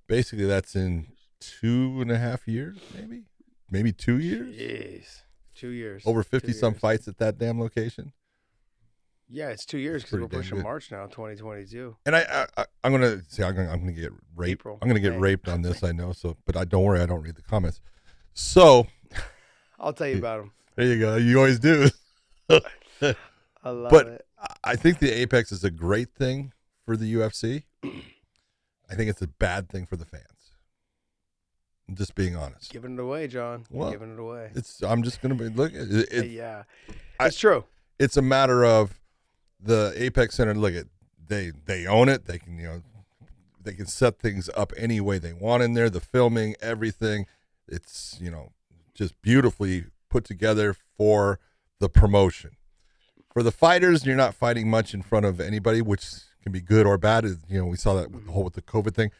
basically, 0.08 0.46
that's 0.46 0.76
in 0.76 1.12
two 1.40 2.00
and 2.02 2.10
a 2.12 2.18
half 2.18 2.48
years, 2.48 2.78
maybe, 2.96 3.24
maybe 3.70 3.92
two 3.92 4.18
years. 4.20 4.56
Jeez. 4.56 5.22
Two 5.56 5.70
years. 5.70 6.04
Over 6.06 6.24
Two 6.24 6.30
fifty 6.30 6.54
some 6.54 6.74
years. 6.74 6.82
fights 6.82 7.08
at 7.08 7.18
that 7.18 7.38
damn 7.38 7.60
location. 7.60 8.14
Yeah, 9.34 9.50
it's 9.50 9.66
two 9.66 9.78
years 9.78 10.04
because 10.04 10.20
we're 10.20 10.28
pushing 10.28 10.58
good. 10.58 10.64
March 10.64 10.92
now, 10.92 11.06
2022. 11.06 11.96
And 12.06 12.16
I, 12.18 12.20
I, 12.22 12.62
I 12.62 12.66
I'm 12.84 12.92
gonna 12.92 13.22
see. 13.30 13.42
I'm 13.44 13.56
gonna, 13.56 13.72
I'm 13.72 13.80
gonna 13.80 13.94
get 13.94 14.12
raped. 14.36 14.60
April, 14.62 14.78
I'm 14.82 14.88
gonna 14.90 15.00
get 15.00 15.14
May. 15.14 15.20
raped 15.20 15.48
on 15.48 15.62
this. 15.62 15.84
I 15.86 15.94
know. 15.94 16.12
So, 16.12 16.36
but 16.46 16.58
I 16.58 16.66
don't 16.66 16.84
worry. 16.84 17.00
I 17.00 17.06
don't 17.06 17.22
read 17.22 17.36
the 17.36 17.42
comments. 17.42 17.80
So 18.34 18.88
I'll 19.80 19.94
tell 19.94 20.08
you 20.08 20.18
about 20.18 20.40
them. 20.42 20.52
there 20.76 20.86
you 20.86 21.00
go. 21.00 21.16
You 21.16 21.38
always 21.38 21.60
do. 21.60 21.90
I 22.50 23.70
love 23.70 23.92
But- 23.92 24.08
it. 24.08 24.26
I 24.64 24.76
think 24.76 24.98
the 24.98 25.12
Apex 25.12 25.52
is 25.52 25.64
a 25.64 25.70
great 25.70 26.16
thing 26.16 26.52
for 26.84 26.98
the 26.98 27.14
UFC. 27.14 27.64
I 27.84 28.96
think 28.96 29.10
it's 29.10 29.22
a 29.22 29.28
bad 29.28 29.70
thing 29.70 29.86
for 29.86 29.96
the 29.98 30.06
fans. 30.06 30.26
I'm 31.88 31.96
just 31.96 32.16
being 32.16 32.36
honest. 32.36 32.72
Giving 32.72 32.94
it 32.96 33.00
away, 33.00 33.28
John. 33.28 33.66
Well, 33.70 33.92
Giving 33.92 34.14
it 34.14 34.20
away. 34.20 34.50
It's. 34.56 34.82
I'm 34.82 35.04
just 35.04 35.22
gonna 35.22 35.36
be 35.36 35.50
look. 35.50 35.74
It, 35.74 36.12
it, 36.12 36.32
yeah. 36.32 36.64
I- 37.20 37.30
true. 37.30 37.66
it's 38.00 38.18
a 38.18 38.22
matter 38.22 38.66
of 38.66 39.00
the 39.62 39.94
Apex 39.96 40.36
Center. 40.36 40.54
Look 40.54 40.74
at 40.74 40.88
they 41.28 41.52
they 41.66 41.86
own 41.86 42.10
it. 42.10 42.26
They 42.26 42.40
can 42.40 42.58
you 42.58 42.64
know 42.64 42.82
they 43.64 43.74
can 43.74 43.86
set 43.86 44.20
things 44.20 44.50
up 44.56 44.74
any 44.78 45.00
way 45.00 45.20
they 45.20 45.34
want 45.34 45.64
in 45.64 45.74
there. 45.74 45.90
The 45.90 46.00
filming, 46.00 46.56
everything, 46.62 47.26
it's 47.68 48.18
you 48.20 48.32
know 48.32 48.52
just 48.94 49.22
beautifully 49.22 49.86
put 50.10 50.26
together 50.26 50.76
for 50.98 51.40
the 51.80 51.90
promotion. 51.90 52.52
For 53.34 53.44
the 53.44 53.52
fighters, 53.52 54.06
you're 54.06 54.16
not 54.16 54.36
fighting 54.36 54.70
much 54.70 54.94
in 54.94 55.02
front 55.02 55.26
of 55.26 55.40
anybody, 55.40 55.82
which 55.82 56.06
can 56.44 56.52
be 56.52 56.60
good 56.60 56.86
or 56.86 56.98
bad. 56.98 57.24
You 57.48 57.60
know, 57.60 57.66
we 57.66 57.78
saw 57.78 57.94
that 57.96 58.12
with 58.12 58.26
the 58.26 58.32
whole 58.32 58.44
with 58.44 58.54
the 58.54 58.62
COVID 58.62 58.94
thing. 58.94 59.12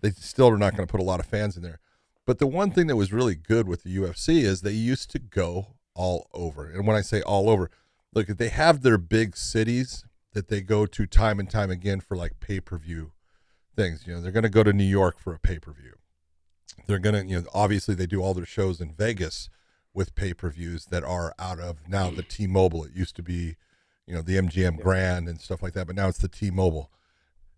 They 0.00 0.10
still 0.10 0.48
are 0.48 0.58
not 0.58 0.74
going 0.74 0.86
to 0.86 0.90
put 0.90 1.00
a 1.00 1.04
lot 1.04 1.20
of 1.20 1.26
fans 1.26 1.56
in 1.56 1.62
there. 1.62 1.78
But 2.26 2.38
the 2.38 2.46
one 2.46 2.70
thing 2.70 2.86
that 2.86 2.96
was 2.96 3.12
really 3.12 3.34
good 3.34 3.68
with 3.68 3.82
the 3.82 3.96
UFC 3.96 4.42
is 4.42 4.60
they 4.60 4.72
used 4.72 5.10
to 5.10 5.18
go 5.18 5.74
all 5.94 6.28
over. 6.32 6.70
And 6.70 6.86
when 6.86 6.96
I 6.96 7.00
say 7.00 7.22
all 7.22 7.50
over, 7.50 7.70
look, 8.12 8.26
they 8.26 8.48
have 8.48 8.82
their 8.82 8.98
big 8.98 9.36
cities 9.36 10.04
that 10.32 10.48
they 10.48 10.60
go 10.60 10.86
to 10.86 11.06
time 11.06 11.40
and 11.40 11.50
time 11.50 11.70
again 11.70 12.00
for 12.00 12.16
like 12.16 12.40
pay 12.40 12.60
per 12.60 12.78
view 12.78 13.12
things. 13.76 14.06
You 14.06 14.14
know, 14.14 14.20
they're 14.20 14.32
going 14.32 14.44
to 14.44 14.48
go 14.48 14.62
to 14.62 14.72
New 14.72 14.84
York 14.84 15.18
for 15.18 15.34
a 15.34 15.38
pay 15.38 15.58
per 15.58 15.72
view. 15.72 15.94
They're 16.86 16.98
going 16.98 17.14
to, 17.14 17.30
you 17.30 17.40
know, 17.40 17.46
obviously 17.52 17.94
they 17.94 18.06
do 18.06 18.22
all 18.22 18.34
their 18.34 18.46
shows 18.46 18.80
in 18.80 18.92
Vegas 18.92 19.48
with 19.92 20.14
pay 20.14 20.34
per 20.34 20.50
views 20.50 20.86
that 20.86 21.04
are 21.04 21.34
out 21.38 21.58
of 21.58 21.88
now 21.88 22.10
the 22.10 22.22
T 22.22 22.46
Mobile. 22.46 22.84
It 22.84 22.92
used 22.94 23.16
to 23.16 23.22
be, 23.22 23.56
you 24.06 24.14
know, 24.14 24.22
the 24.22 24.36
MGM 24.36 24.80
Grand 24.80 25.28
and 25.28 25.40
stuff 25.40 25.62
like 25.62 25.72
that, 25.74 25.86
but 25.86 25.96
now 25.96 26.08
it's 26.08 26.18
the 26.18 26.28
T 26.28 26.50
Mobile. 26.50 26.90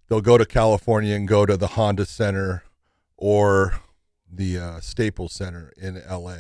They'll 0.09 0.21
go 0.21 0.39
to 0.39 0.45
California 0.45 1.15
and 1.15 1.27
go 1.27 1.47
to 1.47 1.57
the 1.57 1.69
Honda 1.69 2.05
Center 2.05 2.65
or 3.17 3.81
the 4.31 4.59
uh, 4.59 4.81
Staples 4.81 5.33
Center 5.33 5.73
in 5.81 6.03
LA. 6.11 6.37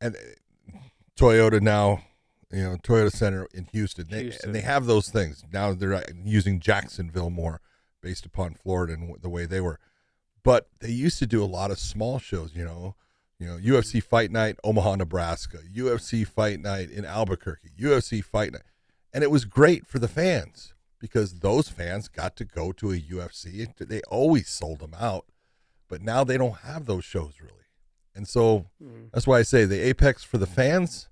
And 0.00 0.16
uh, 0.16 0.78
Toyota 1.16 1.60
now, 1.60 2.02
you 2.52 2.62
know, 2.62 2.76
Toyota 2.82 3.12
Center 3.12 3.46
in 3.54 3.64
Houston. 3.72 4.06
They, 4.10 4.22
Houston. 4.24 4.48
And 4.50 4.54
they 4.54 4.60
have 4.62 4.86
those 4.86 5.08
things. 5.10 5.44
Now 5.52 5.72
they're 5.74 5.94
uh, 5.94 6.02
using 6.24 6.60
Jacksonville 6.60 7.30
more 7.30 7.60
based 8.02 8.26
upon 8.26 8.54
Florida 8.54 8.94
and 8.94 9.14
the 9.20 9.28
way 9.28 9.46
they 9.46 9.60
were. 9.60 9.78
But 10.42 10.68
they 10.80 10.90
used 10.90 11.18
to 11.18 11.26
do 11.26 11.42
a 11.42 11.46
lot 11.46 11.70
of 11.70 11.78
small 11.78 12.18
shows, 12.18 12.52
you 12.54 12.64
know, 12.64 12.96
you 13.38 13.46
know, 13.46 13.56
UFC 13.58 14.02
Fight 14.02 14.30
Night, 14.30 14.56
Omaha, 14.64 14.96
Nebraska, 14.96 15.58
UFC 15.74 16.26
Fight 16.26 16.60
Night 16.60 16.90
in 16.90 17.04
Albuquerque, 17.04 17.70
UFC 17.78 18.24
Fight 18.24 18.52
Night. 18.52 18.62
And 19.12 19.22
it 19.24 19.30
was 19.30 19.44
great 19.44 19.86
for 19.86 19.98
the 19.98 20.08
fans 20.08 20.72
because 20.98 21.40
those 21.40 21.68
fans 21.68 22.08
got 22.08 22.36
to 22.36 22.44
go 22.44 22.72
to 22.72 22.92
a 22.92 22.98
UFC. 22.98 23.66
They 23.78 24.00
always 24.08 24.48
sold 24.48 24.78
them 24.80 24.94
out, 24.98 25.26
but 25.88 26.00
now 26.02 26.24
they 26.24 26.36
don't 26.38 26.58
have 26.58 26.86
those 26.86 27.04
shows 27.04 27.34
really. 27.40 27.54
And 28.14 28.26
so 28.26 28.66
Mm-hmm. 28.82 29.04
that's 29.12 29.26
why 29.26 29.38
I 29.38 29.42
say 29.42 29.64
the 29.66 29.80
Apex 29.80 30.24
for 30.24 30.38
the 30.38 30.46
fans 30.46 31.08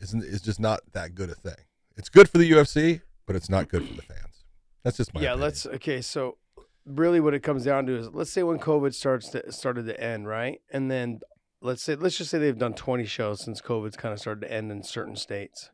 isn't 0.00 0.24
is 0.24 0.40
just 0.40 0.60
not 0.60 0.80
that 0.92 1.14
good 1.14 1.30
a 1.30 1.34
thing. 1.34 1.64
It's 1.96 2.08
good 2.08 2.28
for 2.28 2.38
the 2.38 2.50
UFC, 2.50 3.02
but 3.26 3.36
it's 3.36 3.48
not 3.48 3.68
good 3.68 3.86
for 3.86 3.94
the 3.94 4.02
fans. 4.02 4.44
That's 4.84 4.96
just 4.96 5.12
my 5.14 5.20
yeah, 5.20 5.30
opinion. 5.30 5.44
let's 5.44 5.66
okay, 5.66 6.00
so 6.00 6.38
really 6.86 7.20
what 7.20 7.34
it 7.34 7.42
comes 7.42 7.64
down 7.64 7.86
to 7.86 7.96
is 7.96 8.08
let's 8.12 8.30
say 8.30 8.42
when 8.42 8.58
COVID 8.58 8.94
starts 8.94 9.28
to 9.30 9.52
started 9.52 9.86
to 9.86 10.00
end, 10.00 10.26
right? 10.26 10.60
And 10.70 10.90
then 10.90 11.20
let's 11.60 11.82
say 11.82 11.94
let's 11.94 12.16
just 12.16 12.30
say 12.30 12.38
they've 12.38 12.58
done 12.58 12.74
20 12.74 13.04
shows 13.04 13.44
since 13.44 13.60
COVID's 13.60 13.96
kind 13.96 14.12
of 14.12 14.20
started 14.20 14.42
to 14.42 14.52
end 14.52 14.70
in 14.70 14.82
certain 14.82 15.16
states. 15.16 15.70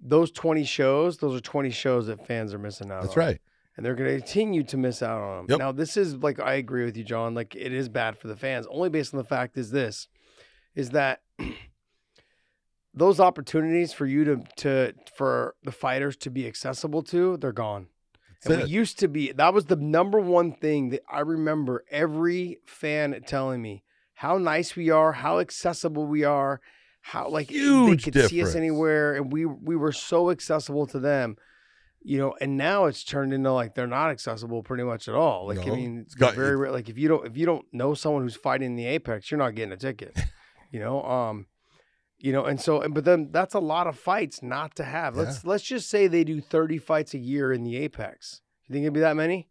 Those 0.00 0.30
20 0.30 0.62
shows, 0.64 1.18
those 1.18 1.36
are 1.36 1.40
20 1.40 1.70
shows 1.70 2.06
that 2.06 2.24
fans 2.26 2.54
are 2.54 2.58
missing 2.58 2.90
out 2.90 2.98
on. 2.98 3.02
That's 3.02 3.16
on. 3.16 3.24
right. 3.24 3.40
And 3.76 3.84
they're 3.84 3.94
going 3.94 4.10
to 4.10 4.18
continue 4.18 4.62
to 4.64 4.76
miss 4.76 5.02
out 5.02 5.20
on 5.20 5.36
them. 5.38 5.46
Yep. 5.50 5.58
Now, 5.58 5.72
this 5.72 5.96
is 5.96 6.16
like 6.16 6.40
I 6.40 6.54
agree 6.54 6.84
with 6.84 6.96
you, 6.96 7.04
John. 7.04 7.34
Like 7.34 7.54
it 7.54 7.72
is 7.72 7.88
bad 7.88 8.18
for 8.18 8.28
the 8.28 8.36
fans. 8.36 8.66
Only 8.70 8.90
based 8.90 9.14
on 9.14 9.18
the 9.18 9.24
fact 9.24 9.56
is 9.56 9.70
this, 9.70 10.08
is 10.74 10.90
that 10.90 11.22
those 12.98 13.20
opportunities 13.20 13.92
for 13.92 14.06
you 14.06 14.24
to 14.24 14.42
to 14.58 14.94
for 15.16 15.54
the 15.62 15.72
fighters 15.72 16.16
to 16.18 16.30
be 16.30 16.46
accessible 16.46 17.02
to, 17.04 17.36
they're 17.38 17.52
gone. 17.52 17.86
That's 18.42 18.52
And 18.54 18.62
it. 18.62 18.64
we 18.66 18.70
used 18.70 18.98
to 19.00 19.08
be 19.08 19.32
that 19.32 19.54
was 19.54 19.66
the 19.66 19.76
number 19.76 20.20
one 20.20 20.52
thing 20.52 20.90
that 20.90 21.02
I 21.10 21.20
remember 21.20 21.84
every 21.90 22.58
fan 22.66 23.20
telling 23.26 23.62
me 23.62 23.82
how 24.14 24.38
nice 24.38 24.74
we 24.76 24.90
are, 24.90 25.12
how 25.12 25.38
accessible 25.38 26.06
we 26.06 26.24
are, 26.24 26.60
how 27.00 27.28
like 27.28 27.50
Huge 27.50 28.04
they 28.04 28.10
could 28.10 28.28
see 28.28 28.42
us 28.42 28.54
anywhere, 28.54 29.14
and 29.14 29.32
we 29.32 29.44
we 29.46 29.76
were 29.76 29.92
so 29.92 30.30
accessible 30.30 30.86
to 30.88 30.98
them. 31.00 31.36
You 32.00 32.18
know, 32.18 32.34
and 32.40 32.56
now 32.56 32.84
it's 32.86 33.02
turned 33.02 33.32
into 33.32 33.52
like 33.52 33.74
they're 33.74 33.88
not 33.88 34.10
accessible 34.10 34.62
pretty 34.62 34.84
much 34.84 35.08
at 35.08 35.14
all. 35.16 35.48
Like 35.48 35.66
No, 35.66 35.72
I 35.72 35.76
mean, 35.76 35.98
it's 36.06 36.14
got- 36.14 36.34
very 36.34 36.56
rare. 36.56 36.70
Like 36.70 36.88
if 36.88 36.96
you 36.96 37.08
don't 37.08 37.26
if 37.26 37.36
you 37.36 37.44
don't 37.44 37.66
know 37.72 37.92
someone 37.94 38.22
who's 38.22 38.36
fighting 38.36 38.76
the 38.76 38.86
apex, 38.86 39.30
you're 39.30 39.38
not 39.38 39.54
getting 39.56 39.72
a 39.72 39.76
ticket. 39.76 40.16
you 40.72 40.78
know, 40.80 41.02
um, 41.02 41.46
you 42.18 42.32
know, 42.32 42.44
and 42.44 42.60
so 42.60 42.86
but 42.88 43.04
then 43.04 43.28
that's 43.30 43.54
a 43.54 43.58
lot 43.60 43.86
of 43.86 43.98
fights 43.98 44.42
not 44.42 44.74
to 44.76 44.84
have. 44.84 45.16
Let's 45.16 45.44
let's 45.44 45.64
just 45.64 45.88
say 45.88 46.06
they 46.06 46.24
do 46.24 46.40
30 46.40 46.78
fights 46.78 47.14
a 47.14 47.18
year 47.18 47.52
in 47.52 47.64
the 47.64 47.76
apex. 47.76 48.40
You 48.66 48.72
think 48.74 48.82
it'd 48.84 48.94
be 48.94 49.00
that 49.00 49.16
many? 49.16 49.48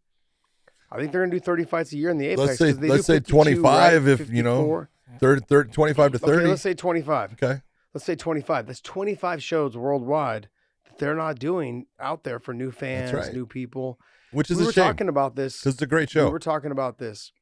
I 0.90 0.96
think 0.98 1.12
they're 1.12 1.22
gonna 1.22 1.32
do 1.32 1.40
30 1.40 1.64
fights 1.64 1.92
a 1.92 1.96
year 1.96 2.10
in 2.10 2.18
the 2.18 2.26
apex. 2.26 2.38
Let's 2.40 2.58
say- 2.58 2.72
let's 2.72 3.06
say 3.06 3.20
25 3.20 3.64
right? 4.06 4.20
if, 4.20 4.30
you 4.30 4.42
know, 4.42 4.58
54. 4.58 4.90
30, 5.18 5.40
30 5.46 5.70
25 5.72 6.12
to 6.12 6.18
30 6.18 6.30
Okay, 6.32 6.36
30. 6.38 6.48
let's 6.50 6.62
say 6.62 6.74
25. 6.74 7.32
okay. 7.34 7.60
Let's 7.94 8.04
say 8.04 8.14
25. 8.14 8.66
That's 8.66 8.80
25 8.82 9.42
shows 9.42 9.76
worldwide 9.76 10.48
that 10.84 10.98
they're 10.98 11.14
not 11.14 11.38
doing 11.38 11.86
out 11.98 12.22
there 12.24 12.38
for 12.38 12.52
new 12.54 12.70
fans, 12.70 13.12
right. 13.12 13.32
new 13.32 13.46
people. 13.46 13.98
Which 14.30 14.50
is 14.50 14.58
we 14.58 14.64
a 14.64 14.66
were 14.66 14.72
shame 14.72 14.84
talking 14.84 15.08
about 15.08 15.36
this. 15.36 15.58
because 15.58 15.74
it's 15.74 15.82
a 15.82 15.86
great 15.86 16.10
show 16.10 16.26
We 16.26 16.32
were 16.32 16.38
talking 16.38 16.70
about 16.70 16.98
this. 16.98 17.32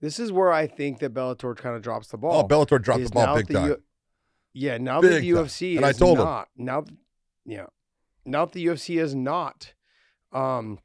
This 0.00 0.18
is 0.20 0.30
where 0.30 0.52
I 0.52 0.66
think 0.66 0.98
that 0.98 1.14
Bellator 1.14 1.56
kind 1.56 1.74
of 1.74 1.80
drops 1.82 2.08
the 2.08 2.18
ball. 2.18 2.40
Oh, 2.40 2.46
Bellator 2.46 2.80
dropped 2.82 3.04
the 3.04 3.10
ball 3.10 3.36
big 3.36 3.46
the 3.46 3.54
time. 3.54 3.68
U- 3.70 3.82
yeah, 4.54 4.78
now 4.78 5.00
Big 5.00 5.10
that 5.10 5.20
the 5.20 5.32
time. 5.34 5.44
UFC 5.44 5.76
And 5.76 5.84
I 5.84 5.90
is 5.90 5.98
told 5.98 6.18
not 6.18 6.48
now, 6.56 6.84
yeah, 7.44 7.66
now 8.24 8.44
that 8.46 8.54
the 8.54 8.64
UFC 8.66 9.02
is 9.02 9.14
not 9.14 9.74
um, 10.32 10.78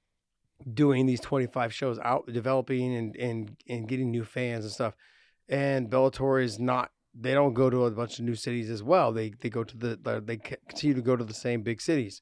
doing 0.73 1.05
these 1.05 1.21
twenty 1.21 1.47
five 1.47 1.73
shows 1.73 1.97
out, 1.99 2.25
developing 2.31 2.95
and 2.95 3.15
and 3.15 3.55
and 3.67 3.87
getting 3.87 4.11
new 4.11 4.23
fans 4.25 4.65
and 4.65 4.73
stuff, 4.73 4.95
and 5.47 5.89
Bellator 5.89 6.43
is 6.43 6.59
not. 6.59 6.91
They 7.19 7.33
don't 7.33 7.53
go 7.53 7.69
to 7.69 7.85
a 7.85 7.91
bunch 7.91 8.19
of 8.19 8.25
new 8.25 8.35
cities 8.35 8.69
as 8.69 8.83
well. 8.83 9.11
They 9.11 9.31
they 9.39 9.49
go 9.49 9.63
to 9.63 9.77
the 9.77 9.99
the- 10.01 10.21
they 10.23 10.37
continue 10.37 10.95
to 10.95 11.01
go 11.01 11.15
to 11.15 11.23
the 11.23 11.33
same 11.33 11.61
big 11.63 11.81
cities. 11.81 12.21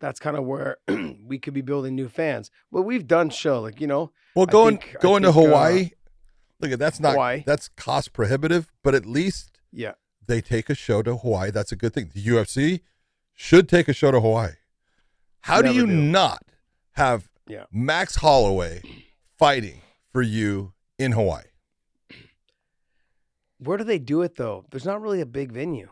That's 0.00 0.20
kind 0.20 0.36
of 0.36 0.44
where 0.44 0.76
we 1.24 1.38
could 1.40 1.54
be 1.54 1.60
building 1.60 1.96
new 1.96 2.08
fans. 2.08 2.50
But 2.70 2.82
we've 2.82 3.06
done 3.06 3.30
show 3.30 3.60
like 3.60 3.80
you 3.80 3.86
know 3.88 4.12
Well, 4.36 4.46
going 4.46 4.78
think- 4.78 5.00
going 5.00 5.22
to 5.24 5.32
think, 5.32 5.46
uh, 5.46 5.48
Hawaii, 5.48 5.90
look 6.60 6.70
at 6.72 6.78
that's 6.78 7.00
not 7.00 7.12
Hawaii. 7.12 7.42
that's 7.44 7.68
cost 7.68 8.12
prohibitive, 8.12 8.70
but 8.84 8.94
at 8.94 9.04
least 9.06 9.58
yeah 9.72 9.92
they 10.28 10.40
take 10.40 10.70
a 10.70 10.74
show 10.74 11.02
to 11.02 11.16
Hawaii. 11.16 11.50
That's 11.50 11.72
a 11.72 11.76
good 11.76 11.92
thing. 11.92 12.10
The 12.14 12.24
UFC 12.24 12.80
should 13.34 13.68
take 13.68 13.88
a 13.88 13.92
show 13.92 14.10
to 14.12 14.20
Hawaii. 14.20 14.52
How 15.40 15.60
do 15.62 15.72
you 15.72 15.86
do. 15.86 15.92
not 15.92 16.42
have 16.92 17.28
Yeah. 17.48 17.64
Max 17.72 18.16
Holloway 18.16 18.82
fighting 19.38 19.80
for 20.12 20.22
you 20.22 20.72
in 20.98 21.12
Hawaii? 21.12 21.44
Where 23.58 23.76
do 23.76 23.84
they 23.84 23.98
do 23.98 24.22
it 24.22 24.36
though? 24.36 24.64
There's 24.70 24.84
not 24.84 25.00
really 25.02 25.20
a 25.20 25.26
big 25.26 25.50
venue. 25.52 25.88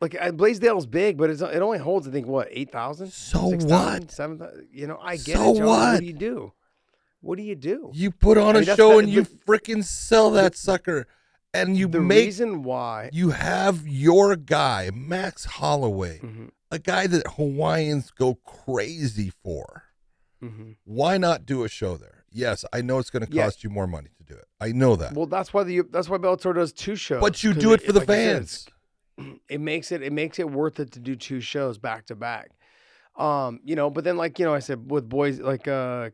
Like 0.00 0.16
Blaisdell's 0.36 0.86
big, 0.86 1.16
but 1.16 1.28
it's, 1.30 1.40
it 1.42 1.60
only 1.62 1.78
holds 1.78 2.06
I 2.06 2.10
think 2.12 2.26
what 2.26 2.48
eight 2.50 2.70
thousand. 2.70 3.12
So 3.12 3.48
what? 3.56 4.10
Seven. 4.10 4.66
You 4.70 4.86
know, 4.86 4.98
I 5.02 5.16
get 5.16 5.36
So 5.36 5.52
it. 5.54 5.58
John. 5.58 5.66
what? 5.66 5.92
What 5.94 6.00
do 6.00 6.06
you 6.06 6.12
do? 6.12 6.52
What 7.20 7.36
do 7.36 7.42
you 7.42 7.56
do? 7.56 7.90
You 7.94 8.12
put 8.12 8.38
on 8.38 8.48
I 8.48 8.50
a 8.50 8.52
mean, 8.54 8.64
that's 8.64 8.76
show 8.76 8.98
and 9.00 9.08
you 9.08 9.24
freaking 9.24 9.82
sell 9.84 10.30
that 10.32 10.56
sucker, 10.56 11.08
and 11.54 11.76
you 11.76 11.88
the 11.88 12.00
make 12.00 12.26
reason 12.26 12.62
why. 12.62 13.10
you 13.12 13.30
have 13.30 13.86
your 13.86 14.36
guy 14.36 14.90
Max 14.94 15.44
Holloway, 15.44 16.18
Mhm, 16.20 16.50
a 16.70 16.78
guy 16.78 17.06
that 17.06 17.26
Hawaiians 17.36 18.10
go 18.10 18.34
crazy 18.44 19.30
for. 19.42 19.84
mhm. 20.42 20.76
Why 20.84 21.18
not 21.18 21.46
do 21.46 21.64
a 21.64 21.68
show 21.68 21.96
there? 21.96 22.24
Yes, 22.30 22.64
I 22.72 22.82
know 22.82 22.98
it's 22.98 23.10
going 23.10 23.24
to 23.26 23.32
Yeah. 23.32 23.44
cost 23.44 23.64
you 23.64 23.70
more 23.70 23.86
money 23.86 24.10
to 24.18 24.22
do 24.24 24.34
it. 24.34 24.46
I 24.60 24.72
know 24.72 24.94
that. 24.96 25.14
Well, 25.14 25.26
that's 25.26 25.52
why 25.54 25.64
the 25.64 25.80
that's 25.90 26.08
why 26.08 26.18
Bellator 26.18 26.54
does 26.54 26.72
two 26.72 26.94
shows. 26.94 27.20
but 27.20 27.42
you 27.42 27.54
do 27.54 27.72
it 27.72 27.82
for 27.82 27.92
the 27.92 28.00
like 28.00 28.10
I 28.10 28.14
said, 28.14 28.36
fans. 28.36 28.66
it 29.48 29.60
makes 29.60 29.90
it 29.90 30.02
it 30.02 30.12
makes 30.12 30.38
it 30.38 30.48
worth 30.50 30.78
it 30.78 30.92
to 30.92 31.00
do 31.00 31.16
two 31.16 31.40
shows 31.40 31.78
back 31.78 32.06
to 32.06 32.14
back. 32.14 32.50
Um, 33.16 33.58
you 33.64 33.74
know, 33.74 33.90
but 33.90 34.04
then 34.04 34.16
like 34.16 34.38
you 34.38 34.44
know, 34.44 34.54
I 34.54 34.60
said 34.60 34.90
with 34.90 35.08
boys 35.08 35.40
like 35.40 35.66
uh 35.66 36.10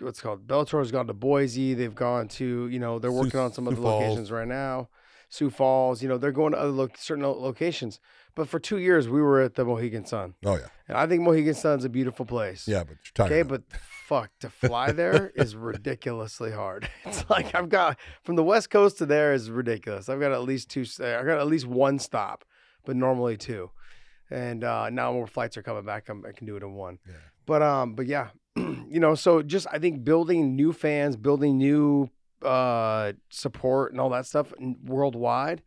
what's 0.00 0.20
called 0.20 0.46
Bellator 0.46 0.78
has 0.78 0.90
gone 0.92 1.06
to 1.06 1.14
Boise. 1.14 1.74
They've 1.74 1.94
gone 1.94 2.28
to 2.28 2.68
you 2.68 2.78
know 2.78 2.98
they're 2.98 3.10
Sioux- 3.10 3.16
working 3.18 3.40
on 3.40 3.52
some 3.52 3.64
Sioux 3.66 3.72
other 3.72 3.80
locations 3.80 4.30
right 4.30 4.48
now. 4.48 4.88
Sioux 5.28 5.50
Falls, 5.50 6.02
you 6.02 6.08
know, 6.08 6.18
they're 6.18 6.30
going 6.30 6.52
to 6.52 6.58
other 6.58 6.70
lo- 6.70 6.88
certain 6.96 7.24
locations. 7.24 7.98
But 8.36 8.48
for 8.48 8.60
two 8.60 8.78
years, 8.78 9.08
we 9.08 9.20
were 9.20 9.40
at 9.40 9.56
the 9.56 9.64
Mohegan 9.64 10.06
Sun, 10.06 10.34
Oh 10.44 10.54
yeah, 10.56 10.66
and 10.88 10.96
I 10.96 11.06
think 11.08 11.22
Mohegan 11.22 11.54
Sun's 11.54 11.84
a 11.84 11.88
beautiful 11.88 12.24
place. 12.26 12.68
yeah, 12.68 12.84
but 12.84 12.90
you're 13.04 13.12
talking. 13.14 13.32
Okay, 13.32 13.42
but 13.42 13.62
fuck, 14.06 14.30
to 14.40 14.48
fly 14.50 14.92
there 14.92 15.32
is 15.34 15.56
ridiculously 15.56 16.52
hard. 16.52 16.88
It's 17.04 17.28
like 17.28 17.54
I've 17.56 17.68
got 17.68 17.98
from 18.22 18.36
the 18.36 18.44
west 18.44 18.70
coast 18.70 18.98
to 18.98 19.06
there 19.06 19.32
is 19.32 19.50
ridiculous. 19.50 20.08
I've 20.08 20.20
got 20.20 20.30
at 20.32 20.42
least 20.42 20.68
two. 20.70 20.84
I 21.00 21.22
got 21.24 21.38
at 21.40 21.46
least 21.48 21.66
one 21.66 21.98
stop, 21.98 22.44
but 22.84 22.94
normally 22.94 23.36
two. 23.36 23.70
And 24.30 24.62
uh, 24.64 24.90
now 24.90 25.12
more 25.12 25.26
flights 25.26 25.56
are 25.56 25.62
coming 25.62 25.84
back. 25.84 26.08
I'm, 26.08 26.24
I 26.26 26.32
can 26.32 26.46
do 26.46 26.56
it 26.56 26.62
in 26.62 26.74
one. 26.74 26.98
Yeah. 27.06 27.14
But 27.46 27.62
um, 27.62 27.94
but 27.94 28.06
yeah, 28.06 28.28
you 28.88 29.00
know, 29.00 29.14
so 29.14 29.42
just 29.42 29.66
I 29.72 29.78
think 29.78 30.04
building 30.04 30.56
new 30.56 30.72
fans, 30.72 31.16
building 31.16 31.58
new 31.58 32.10
uh 32.42 33.12
support 33.30 33.92
and 33.92 34.00
all 34.00 34.10
that 34.10 34.26
stuff 34.26 34.52
worldwide. 34.84 35.62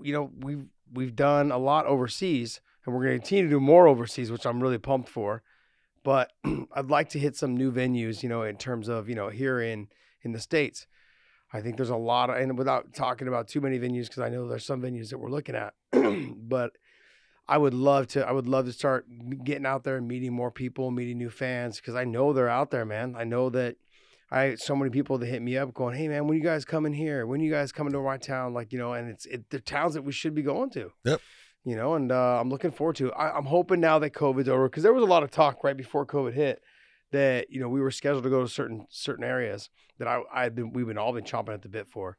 You 0.00 0.12
know, 0.12 0.30
we've 0.40 0.66
we've 0.92 1.16
done 1.16 1.50
a 1.50 1.58
lot 1.58 1.86
overseas, 1.86 2.60
and 2.84 2.94
we're 2.94 3.04
going 3.04 3.14
to 3.14 3.18
continue 3.18 3.44
to 3.44 3.50
do 3.50 3.60
more 3.60 3.88
overseas, 3.88 4.30
which 4.30 4.46
I'm 4.46 4.62
really 4.62 4.78
pumped 4.78 5.08
for 5.08 5.42
but 6.06 6.30
I'd 6.72 6.88
like 6.88 7.08
to 7.10 7.18
hit 7.18 7.34
some 7.34 7.56
new 7.56 7.72
venues, 7.72 8.22
you 8.22 8.28
know, 8.28 8.42
in 8.42 8.56
terms 8.56 8.86
of, 8.86 9.08
you 9.08 9.16
know, 9.16 9.28
here 9.28 9.60
in 9.60 9.88
in 10.22 10.30
the 10.30 10.38
states. 10.38 10.86
I 11.52 11.60
think 11.60 11.76
there's 11.76 11.90
a 11.90 11.96
lot 11.96 12.30
of, 12.30 12.36
and 12.36 12.56
without 12.56 12.94
talking 12.94 13.26
about 13.26 13.48
too 13.48 13.60
many 13.60 13.76
venues, 13.76 14.04
because 14.04 14.20
I 14.20 14.28
know 14.28 14.46
there's 14.46 14.64
some 14.64 14.80
venues 14.80 15.10
that 15.10 15.18
we're 15.18 15.30
looking 15.30 15.56
at, 15.56 15.74
but 15.92 16.72
I 17.48 17.58
would 17.58 17.74
love 17.74 18.08
to, 18.08 18.26
I 18.26 18.32
would 18.32 18.48
love 18.48 18.66
to 18.66 18.72
start 18.72 19.06
getting 19.44 19.66
out 19.66 19.84
there 19.84 19.96
and 19.96 20.08
meeting 20.08 20.32
more 20.32 20.50
people, 20.50 20.90
meeting 20.90 21.18
new 21.18 21.30
fans, 21.30 21.76
because 21.76 21.94
I 21.94 22.04
know 22.04 22.32
they're 22.32 22.48
out 22.48 22.70
there, 22.70 22.84
man. 22.84 23.14
I 23.16 23.24
know 23.24 23.50
that 23.50 23.76
I 24.30 24.56
so 24.56 24.74
many 24.74 24.90
people 24.90 25.18
that 25.18 25.26
hit 25.26 25.40
me 25.42 25.56
up 25.56 25.72
going, 25.72 25.96
"Hey, 25.96 26.08
man, 26.08 26.26
when 26.26 26.36
you 26.36 26.42
guys 26.42 26.64
coming 26.64 26.92
here? 26.92 27.26
When 27.26 27.40
you 27.40 27.50
guys 27.50 27.70
coming 27.70 27.92
to 27.92 28.00
my 28.00 28.16
town?" 28.16 28.52
Like, 28.54 28.72
you 28.72 28.78
know, 28.78 28.94
and 28.94 29.08
it's 29.08 29.26
it, 29.26 29.48
the 29.50 29.60
towns 29.60 29.94
that 29.94 30.02
we 30.02 30.12
should 30.12 30.34
be 30.34 30.42
going 30.42 30.70
to 30.70 30.92
Yep. 31.04 31.20
you 31.64 31.76
know, 31.76 31.94
and 31.94 32.10
uh, 32.10 32.40
I'm 32.40 32.50
looking 32.50 32.72
forward 32.72 32.96
to. 32.96 33.08
It. 33.08 33.14
I, 33.16 33.30
I'm 33.30 33.46
hoping 33.46 33.80
now 33.80 34.00
that 34.00 34.10
COVID's 34.10 34.48
over 34.48 34.68
because 34.68 34.82
there 34.82 34.92
was 34.92 35.04
a 35.04 35.06
lot 35.06 35.22
of 35.22 35.30
talk 35.30 35.62
right 35.62 35.76
before 35.76 36.04
COVID 36.04 36.32
hit 36.34 36.60
that 37.12 37.50
you 37.50 37.60
know 37.60 37.68
we 37.68 37.80
were 37.80 37.92
scheduled 37.92 38.24
to 38.24 38.30
go 38.30 38.42
to 38.42 38.48
certain 38.48 38.86
certain 38.90 39.24
areas 39.24 39.70
that 39.98 40.08
I 40.08 40.22
I've 40.34 40.54
been 40.56 40.72
we've 40.72 40.86
been 40.86 40.98
all 40.98 41.12
been 41.12 41.24
chomping 41.24 41.54
at 41.54 41.62
the 41.62 41.68
bit 41.68 41.86
for 41.86 42.16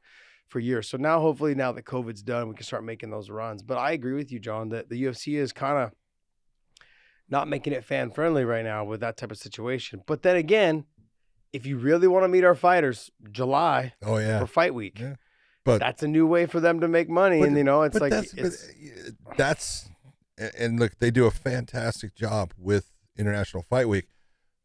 for 0.48 0.60
years. 0.60 0.88
So 0.90 0.98
now 0.98 1.20
hopefully 1.20 1.56
now 1.56 1.72
that 1.74 1.86
COVID's 1.86 2.24
done, 2.24 2.50
we 2.50 2.56
can 2.56 2.64
start 2.66 2.84
making 2.84 3.10
those 3.10 3.30
runs. 3.30 3.64
But 3.64 3.78
I 3.78 3.92
agree 3.92 4.14
with 4.14 4.32
you, 4.32 4.40
John, 4.40 4.70
that 4.70 4.90
the 4.90 5.04
UFC 5.04 5.38
is 5.38 5.52
kind 5.54 5.78
of 5.78 5.92
not 7.30 7.48
making 7.48 7.74
it 7.74 7.84
fan 7.84 8.12
friendly 8.12 8.46
right 8.46 8.64
now 8.64 8.86
with 8.86 9.02
that 9.02 9.18
type 9.18 9.32
of 9.32 9.38
situation. 9.38 10.02
But 10.06 10.22
then 10.24 10.36
again, 10.38 10.86
if 11.54 11.66
you 11.66 11.78
really 11.78 12.08
want 12.08 12.24
to 12.24 12.30
meet 12.30 12.44
our 12.44 12.56
fighters, 12.56 13.12
July 13.32 13.94
oh 14.04 14.18
yeah, 14.18 14.40
for 14.40 14.48
fight 14.48 14.74
week. 14.74 15.00
Yeah. 15.00 15.16
but 15.66 15.80
That's 15.80 16.04
a 16.04 16.08
new 16.08 16.26
way 16.28 16.46
for 16.46 16.60
them 16.60 16.80
to 16.82 16.88
make 16.88 17.10
money, 17.10 17.40
But- 17.40 17.50
and 17.50 17.58
you 17.58 17.64
know 17.64 17.82
it's 17.84 18.00
like 18.00 18.12
that's 18.12 18.34
it's, 18.34 18.70
uh, 18.70 19.12
that's 19.36 19.90
and 20.38 20.80
look, 20.80 21.00
they 21.00 21.10
do 21.12 21.26
a 21.26 21.32
fantastic 21.32 22.16
job 22.16 22.54
with 22.58 22.92
International 23.18 23.64
Fight 23.64 23.90
Week. 23.90 24.06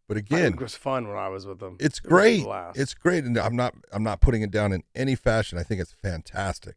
But 0.09 0.16
again, 0.16 0.55
it 0.55 0.61
was 0.61 0.74
fun 0.74 1.09
when 1.09 1.16
I 1.16 1.28
was 1.28 1.46
with 1.46 1.59
them. 1.61 1.76
it's 1.80 1.98
It 1.98 2.03
great. 2.03 2.44
It's 2.74 2.92
great, 2.94 3.24
and 3.24 3.38
I'm 3.38 3.57
not 3.57 3.74
I'm 3.92 4.03
not 4.03 4.20
putting 4.20 4.42
it 4.42 4.50
down 4.50 4.72
in 4.72 4.82
any 4.94 5.14
fashion. 5.14 5.59
I 5.59 5.62
think 5.62 5.80
it's 5.80 5.92
fantastic. 5.92 6.76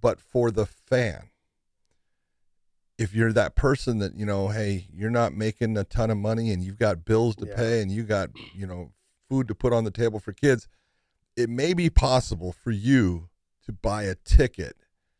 But 0.00 0.20
for 0.20 0.50
the 0.50 0.66
fan, 0.66 1.30
if 2.98 3.14
you're 3.14 3.32
that 3.32 3.54
person 3.54 3.98
that 3.98 4.16
you 4.16 4.24
know, 4.26 4.48
hey, 4.48 4.86
you're 4.92 5.10
not 5.10 5.34
making 5.34 5.76
a 5.76 5.84
ton 5.84 6.10
of 6.10 6.16
money 6.16 6.50
and 6.50 6.62
you've 6.62 6.78
got 6.78 7.04
bills 7.04 7.36
to 7.36 7.46
Yeah. 7.46 7.56
pay 7.56 7.82
and 7.82 7.90
you 7.92 8.02
got 8.04 8.30
you 8.54 8.66
know 8.66 8.92
food 9.28 9.48
to 9.48 9.54
put 9.54 9.72
on 9.72 9.84
the 9.84 9.90
table 9.90 10.18
for 10.18 10.32
kids, 10.32 10.68
it 11.36 11.50
may 11.50 11.74
be 11.74 11.90
possible 11.90 12.52
for 12.52 12.70
you 12.70 13.28
to 13.64 13.72
buy 13.72 14.04
a 14.04 14.14
ticket 14.14 14.76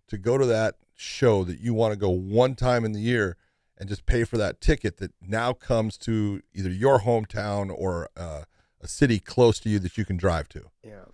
to 0.09 0.16
go 0.16 0.39
to 0.39 0.47
that 0.47 0.76
show 0.95 1.45
that 1.45 1.61
you 1.61 1.74
want 1.74 1.93
to 1.93 1.99
go 1.99 2.09
one 2.09 2.55
time 2.55 2.84
in 2.84 2.93
the 2.93 3.01
year 3.01 3.37
and 3.79 3.89
just 3.89 4.07
pay 4.07 4.24
for 4.24 4.37
that 4.39 4.61
ticket 4.61 4.97
that 4.99 5.12
now 5.20 5.53
comes 5.53 5.97
to 5.99 6.43
either 6.55 6.70
your 6.70 7.01
hometown 7.01 7.70
or 7.77 8.09
uh, 8.16 8.43
a 8.81 8.89
city 8.89 9.18
close 9.18 9.59
to 9.61 9.68
you 9.68 9.79
that 9.81 9.97
you 9.99 10.05
can 10.05 10.16
drive 10.16 10.49
to. 10.51 10.70
yeah. 10.83 11.05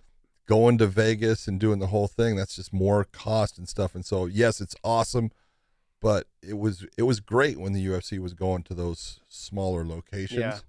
Going 0.45 0.77
to 0.79 0.87
Vegas 0.87 1.47
and 1.47 1.57
doing 1.57 1.79
the 1.79 1.87
whole 1.87 2.07
thing, 2.09 2.35
that's 2.35 2.57
just 2.57 2.73
more 2.73 3.05
cost 3.05 3.57
and 3.57 3.67
stuff. 3.69 3.95
And 3.95 4.05
so, 4.05 4.25
yes, 4.25 4.59
it's 4.59 4.75
awesome, 4.83 5.31
but 6.01 6.27
it 6.41 6.57
was 6.57 6.85
it 6.97 7.03
was 7.03 7.21
great 7.21 7.57
when 7.57 7.71
the 7.71 7.85
UFC 7.85 8.19
was 8.19 8.33
going 8.33 8.63
to 8.63 8.73
those 8.73 9.21
smaller 9.29 9.85
locations. 9.85 10.39
Yeah. 10.41 10.59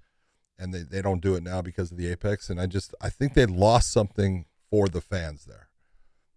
And 0.61 0.73
they, 0.73 0.83
they 0.83 1.03
don't 1.03 1.21
do 1.21 1.35
it 1.35 1.43
now 1.43 1.61
because 1.61 1.91
of 1.91 1.99
the 1.99 2.07
Apex. 2.09 2.49
And 2.51 2.61
I 2.61 2.67
just 2.67 2.95
I 3.01 3.11
think 3.11 3.35
they 3.35 3.47
lost 3.47 3.91
something 3.91 4.45
for 4.71 4.87
the 4.89 5.01
fans 5.01 5.45
there. 5.45 5.67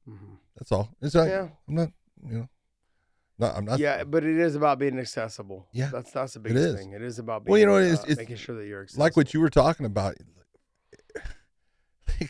Mhm. 0.09 0.39
That's 0.57 0.71
all. 0.71 0.89
It's 0.99 1.13
not, 1.13 1.27
Yeah. 1.27 1.49
I'm 1.67 1.75
not, 1.75 1.91
you 2.27 2.37
know, 2.39 2.49
not, 3.39 3.55
I'm 3.55 3.65
not. 3.65 3.79
yeah, 3.79 4.03
but 4.03 4.23
it 4.23 4.37
is 4.37 4.55
about 4.55 4.79
being 4.79 4.97
accessible. 4.99 5.67
Yeah, 5.73 5.89
that's 5.91 6.11
that's 6.11 6.33
the 6.33 6.39
it 6.39 6.43
biggest 6.43 6.65
is. 6.65 6.75
thing. 6.75 6.91
It 6.93 7.01
is 7.01 7.19
about 7.19 7.45
being. 7.45 7.51
Well, 7.51 7.59
you 7.59 7.65
know, 7.67 7.75
uh, 7.75 7.81
it's- 7.93 8.03
it's 8.07 8.17
making 8.17 8.37
sure 8.37 8.55
that 8.55 8.65
you're 8.65 8.81
accessible. 8.83 9.03
like 9.03 9.15
what 9.17 9.33
you 9.33 9.39
were 9.41 9.49
talking 9.49 9.85
about. 9.85 10.15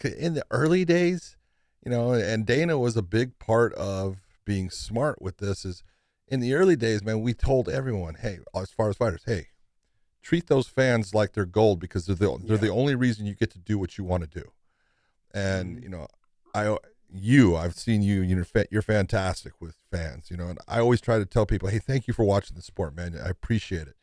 In 0.03 0.33
the 0.33 0.43
early 0.51 0.83
days, 0.83 1.37
you 1.85 1.89
know, 1.91 2.11
and 2.11 2.45
Dana 2.45 2.77
was 2.77 2.97
a 2.97 3.01
big 3.01 3.39
part 3.39 3.73
of 3.75 4.17
being 4.43 4.69
smart 4.69 5.21
with 5.21 5.37
this. 5.37 5.63
Is 5.63 5.81
in 6.27 6.41
the 6.41 6.53
early 6.55 6.75
days, 6.75 7.03
man, 7.03 7.21
we 7.21 7.33
told 7.33 7.69
everyone, 7.69 8.15
hey, 8.15 8.39
as 8.53 8.69
far 8.71 8.89
as 8.89 8.97
fighters, 8.97 9.21
hey, 9.25 9.47
treat 10.21 10.47
those 10.47 10.67
fans 10.67 11.13
like 11.13 11.31
they're 11.33 11.45
gold 11.45 11.79
because 11.79 12.05
they're 12.05 12.15
the 12.17 12.37
they're 12.43 12.57
the 12.57 12.69
only 12.69 12.95
reason 12.95 13.25
you 13.25 13.33
get 13.33 13.51
to 13.51 13.59
do 13.59 13.77
what 13.77 13.97
you 13.97 14.03
want 14.03 14.29
to 14.29 14.39
do. 14.41 14.51
And 15.33 15.81
you 15.81 15.87
know, 15.89 16.07
I 16.53 16.77
you 17.09 17.55
I've 17.55 17.75
seen 17.75 18.01
you 18.01 18.21
you're 18.21 18.45
you're 18.71 18.81
fantastic 18.81 19.53
with 19.61 19.75
fans, 19.91 20.29
you 20.29 20.37
know, 20.37 20.47
and 20.47 20.59
I 20.67 20.79
always 20.79 21.01
try 21.01 21.17
to 21.19 21.25
tell 21.25 21.45
people, 21.45 21.69
hey, 21.69 21.79
thank 21.79 22.07
you 22.07 22.13
for 22.13 22.23
watching 22.25 22.55
the 22.55 22.61
sport, 22.61 22.95
man. 22.95 23.19
I 23.23 23.29
appreciate 23.29 23.87
it. 23.87 23.95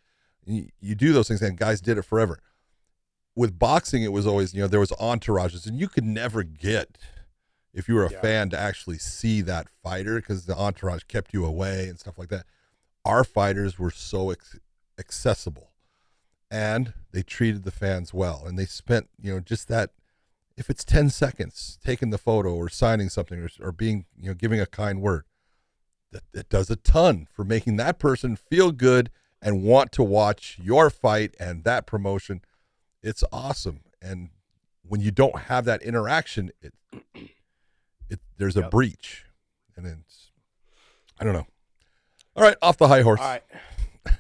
You, 0.47 0.69
you 0.81 0.95
do 0.95 1.13
those 1.13 1.29
things, 1.29 1.41
and 1.43 1.57
guys 1.57 1.81
did 1.81 1.97
it 1.99 2.03
forever. 2.03 2.39
With 3.37 3.59
boxing, 3.59 4.03
it 4.03 4.13
was 4.13 4.27
always 4.27 4.55
you 4.55 4.61
know 4.63 4.69
there 4.69 4.81
was 4.81 4.91
entourages, 4.93 5.67
and 5.67 5.79
you 5.79 5.89
could 5.89 6.05
never 6.05 6.43
get 6.43 6.99
if 7.73 7.89
you 7.89 7.95
were 7.95 8.05
a 8.05 8.11
Yeah. 8.13 8.21
fan 8.21 8.51
to 8.51 8.59
actually 8.59 8.99
see 8.99 9.41
that 9.43 9.67
fighter 9.83 10.17
because 10.17 10.47
the 10.47 10.57
entourage 10.57 11.03
kept 11.09 11.35
you 11.35 11.45
away 11.45 11.89
and 11.89 11.99
stuff 11.99 12.19
like 12.19 12.29
that. 12.29 12.47
Our 13.05 13.25
fighters 13.25 13.79
were 13.79 13.91
so 13.91 14.31
ex- 14.31 14.59
accessible 14.99 15.73
and 16.51 16.93
they 17.11 17.23
treated 17.23 17.65
the 17.65 17.71
fans 17.73 18.15
well 18.15 18.45
and 18.47 18.57
they 18.59 18.65
spent, 18.67 19.09
you 19.21 19.35
know, 19.35 19.41
just 19.41 19.67
that 19.69 19.91
if 20.57 20.71
it's 20.71 20.85
10 20.85 21.11
seconds 21.11 21.79
taking 21.85 22.11
the 22.11 22.19
photo 22.19 22.55
or 22.55 22.69
signing 22.69 23.09
something 23.09 23.41
or, 23.41 23.49
or 23.61 23.73
being, 23.73 24.07
you 24.19 24.29
know, 24.29 24.35
giving 24.35 24.61
a 24.61 24.67
kind 24.67 25.01
word, 25.01 25.25
that, 26.13 26.23
that 26.33 26.49
does 26.49 26.71
a 26.71 26.77
ton 26.77 27.27
for 27.33 27.45
making 27.45 27.77
that 27.77 27.99
person 27.99 28.37
feel 28.37 28.71
good 28.71 29.11
and 29.43 29.63
want 29.63 29.91
to 29.93 30.03
watch 30.03 30.59
your 30.63 30.91
fight 30.91 31.35
and 31.41 31.65
that 31.65 31.87
promotion. 31.87 32.41
It's 33.03 33.25
awesome. 33.33 33.81
And 34.01 34.31
when 34.87 35.01
you 35.01 35.11
don't 35.11 35.39
have 35.41 35.65
that 35.65 35.83
interaction, 35.83 36.51
it 36.63 36.73
it 38.09 38.21
there's 38.37 38.57
a 38.57 38.61
Yep. 38.61 38.71
breach, 38.71 39.25
and 39.77 39.87
it's 39.87 40.31
I 41.19 41.25
don't 41.25 41.33
know. 41.33 41.47
All 42.37 42.43
right, 42.45 42.57
off 42.63 42.77
the 42.77 42.89
high 42.89 43.03
horse. 43.03 43.21
All 43.21 43.27
right. 43.27 43.43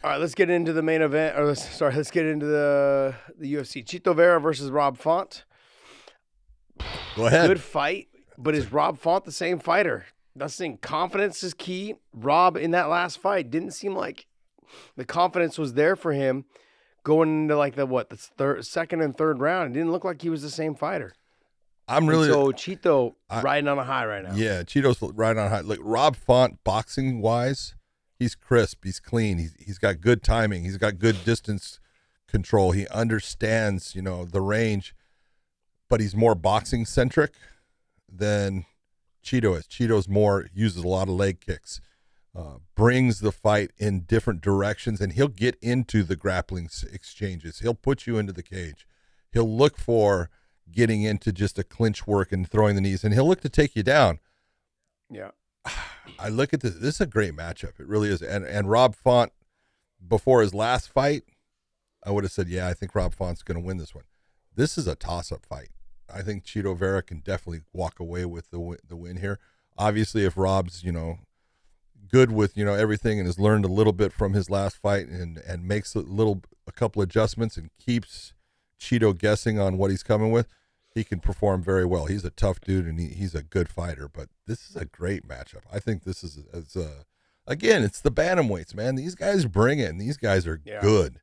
All 0.02 0.10
right, 0.10 0.20
let's 0.20 0.34
get 0.34 0.48
into 0.48 0.72
the 0.72 0.82
main 0.82 1.02
event. 1.02 1.38
Or 1.38 1.44
let's, 1.44 1.68
sorry, 1.68 1.94
let's 1.94 2.10
get 2.10 2.24
into 2.26 2.46
the 2.46 3.14
the 3.38 3.54
UFC. 3.54 3.84
Chito 3.84 4.14
Vera 4.16 4.40
versus 4.40 4.70
Rob 4.70 4.96
Font. 4.98 5.44
Go 7.16 7.26
ahead. 7.26 7.48
Good 7.48 7.60
fight, 7.60 8.08
but 8.38 8.54
is 8.54 8.72
Rob 8.72 8.98
Font 8.98 9.24
the 9.24 9.32
same 9.32 9.58
fighter? 9.58 10.06
That's 10.36 10.56
the 10.56 10.64
thing. 10.64 10.78
Confidence 10.78 11.42
is 11.42 11.54
key. 11.54 11.94
Rob 12.12 12.56
in 12.56 12.72
that 12.72 12.88
last 12.88 13.18
fight 13.18 13.50
didn't 13.50 13.70
seem 13.72 13.94
like 13.94 14.26
the 14.96 15.04
confidence 15.04 15.58
was 15.58 15.74
there 15.74 15.94
for 15.94 16.12
him 16.12 16.44
going 17.04 17.42
into 17.42 17.56
like 17.56 17.76
the 17.76 17.86
what 17.86 18.10
the 18.10 18.16
third, 18.16 18.64
second 18.66 19.00
and 19.00 19.16
third 19.16 19.38
round. 19.40 19.70
It 19.70 19.78
didn't 19.78 19.92
look 19.92 20.04
like 20.04 20.22
he 20.22 20.30
was 20.30 20.42
the 20.42 20.50
same 20.50 20.74
fighter. 20.74 21.14
I'm 21.86 22.04
And 22.04 22.08
really 22.08 22.28
so 22.28 22.46
Chito 22.50 23.14
I- 23.30 23.42
riding 23.42 23.68
on 23.68 23.78
a 23.78 23.84
high 23.84 24.06
right 24.06 24.24
now. 24.24 24.34
yeah. 24.34 24.62
Chito's 24.62 25.00
right 25.14 25.36
on 25.36 25.50
high. 25.50 25.60
Look, 25.60 25.78
Rob 25.82 26.16
Font 26.16 26.64
boxing 26.64 27.20
wise, 27.20 27.74
he's 28.18 28.34
crisp. 28.34 28.84
He's 28.84 28.98
clean. 28.98 29.38
He's 29.38 29.54
he's 29.64 29.78
got 29.78 30.00
good 30.00 30.22
timing. 30.24 30.64
He's 30.64 30.78
got 30.78 30.98
good 30.98 31.24
distance 31.24 31.78
control. 32.26 32.72
He 32.72 32.88
understands 32.88 33.94
you 33.94 34.02
know 34.02 34.24
the 34.24 34.40
range, 34.40 34.94
but 35.88 36.00
he's 36.00 36.14
more 36.14 36.34
boxing 36.34 36.84
centric 36.86 37.32
than 38.10 38.64
Chito 39.24 39.56
is. 39.58 39.66
Chito's 39.66 40.08
more 40.08 40.48
uses 40.52 40.82
a 40.84 40.88
lot 40.88 41.08
of 41.08 41.14
leg 41.14 41.40
kicks. 41.40 41.80
uh, 42.36 42.56
brings 42.74 43.20
the 43.20 43.30
fight 43.30 43.70
in 43.78 44.00
different 44.00 44.40
directions, 44.40 45.00
and 45.00 45.12
he'll 45.12 45.28
get 45.28 45.56
into 45.62 46.02
the 46.02 46.16
grappling 46.16 46.68
exchanges. 46.92 47.60
He'll 47.60 47.74
put 47.74 48.06
you 48.06 48.18
into 48.18 48.32
the 48.32 48.42
cage. 48.42 48.86
He'll 49.32 49.48
look 49.56 49.78
for 49.78 50.30
getting 50.70 51.02
into 51.02 51.32
just 51.32 51.58
a 51.58 51.64
clinch 51.64 52.06
work 52.06 52.32
and 52.32 52.48
throwing 52.48 52.74
the 52.74 52.80
knees, 52.80 53.04
and 53.04 53.14
he'll 53.14 53.28
look 53.28 53.40
to 53.42 53.48
take 53.48 53.76
you 53.76 53.82
down. 53.84 54.18
Yeah. 55.10 55.30
I 56.18 56.28
look 56.28 56.52
at 56.52 56.60
this. 56.60 56.74
This 56.74 56.96
is 56.96 57.00
a 57.02 57.06
great 57.06 57.34
matchup. 57.34 57.78
It 57.78 57.86
really 57.86 58.08
is. 58.08 58.20
And 58.20 58.44
and 58.44 58.68
Rob 58.68 58.96
Font, 58.96 59.32
before 60.06 60.42
his 60.42 60.52
last 60.54 60.88
fight, 60.88 61.22
I 62.04 62.10
would 62.10 62.24
have 62.24 62.32
said, 62.32 62.48
yeah, 62.48 62.66
I 62.68 62.74
think 62.74 62.94
Rob 62.94 63.14
Font's 63.14 63.42
going 63.42 63.60
to 63.60 63.64
win 63.64 63.76
this 63.78 63.94
one. 63.94 64.04
This 64.56 64.78
is 64.78 64.86
a 64.86 64.94
toss-up 64.94 65.44
fight. 65.46 65.70
I 66.12 66.22
think 66.22 66.44
Chito 66.44 66.76
Vera 66.76 67.02
can 67.02 67.20
definitely 67.20 67.62
walk 67.72 67.98
away 67.98 68.24
with 68.24 68.50
the 68.50 68.60
win, 68.60 68.78
the 68.86 68.96
win 68.96 69.16
here. 69.16 69.38
Obviously, 69.76 70.24
if 70.24 70.36
Rob's 70.36 70.84
you 70.84 70.92
know 70.92 71.18
good 72.10 72.30
with 72.30 72.56
you 72.56 72.64
know 72.64 72.74
everything 72.74 73.18
and 73.18 73.26
has 73.26 73.38
learned 73.38 73.64
a 73.64 73.68
little 73.68 73.92
bit 73.92 74.12
from 74.12 74.32
his 74.34 74.50
last 74.50 74.76
fight 74.76 75.08
and 75.08 75.38
and 75.38 75.66
makes 75.66 75.94
a 75.94 76.00
little 76.00 76.42
a 76.66 76.72
couple 76.72 77.02
adjustments 77.02 77.56
and 77.56 77.70
keeps 77.78 78.32
Chito 78.80 79.16
guessing 79.16 79.58
on 79.58 79.76
what 79.78 79.90
he's 79.90 80.02
coming 80.02 80.30
with, 80.30 80.48
he 80.94 81.04
can 81.04 81.18
perform 81.20 81.62
very 81.62 81.84
well. 81.86 82.06
He's 82.06 82.24
a 82.24 82.30
tough 82.30 82.60
dude 82.60 82.86
and 82.86 83.00
he, 83.00 83.08
he's 83.08 83.34
a 83.34 83.42
good 83.42 83.68
fighter. 83.68 84.08
But 84.12 84.28
this 84.46 84.68
is 84.70 84.76
a 84.76 84.84
great 84.84 85.26
matchup. 85.26 85.62
I 85.72 85.78
think 85.80 86.04
this 86.04 86.22
is 86.22 86.38
as 86.52 86.76
uh, 86.76 87.02
again, 87.46 87.82
it's 87.82 88.00
the 88.00 88.10
bantamweights, 88.12 88.74
man. 88.74 88.94
These 88.94 89.14
guys 89.14 89.46
bring 89.46 89.78
it. 89.78 89.90
And 89.90 90.00
these 90.00 90.16
guys 90.18 90.46
are 90.46 90.60
Yeah. 90.64 90.80
good. 90.82 91.20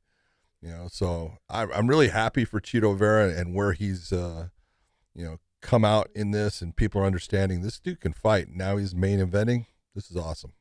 You 0.62 0.70
know, 0.70 0.88
so 0.92 1.38
I'm 1.50 1.72
I'm 1.74 1.88
really 1.88 2.10
happy 2.10 2.46
for 2.46 2.62
Chito 2.62 2.96
Vera 2.96 3.30
and 3.30 3.56
where 3.56 3.74
he's 3.74 4.14
uh, 4.14 4.50
you 5.16 5.26
know 5.26 5.38
come 5.62 5.84
out 5.86 6.10
in 6.16 6.32
this 6.32 6.62
and 6.62 6.76
people 6.76 7.02
are 7.02 7.06
understanding 7.06 7.62
this 7.62 7.80
dude 7.80 8.00
can 8.00 8.14
fight. 8.14 8.50
Now 8.50 8.78
he's 8.78 8.94
main 8.96 9.20
eventing. 9.20 9.66
This 9.96 10.10
is 10.12 10.18
awesome. 10.18 10.54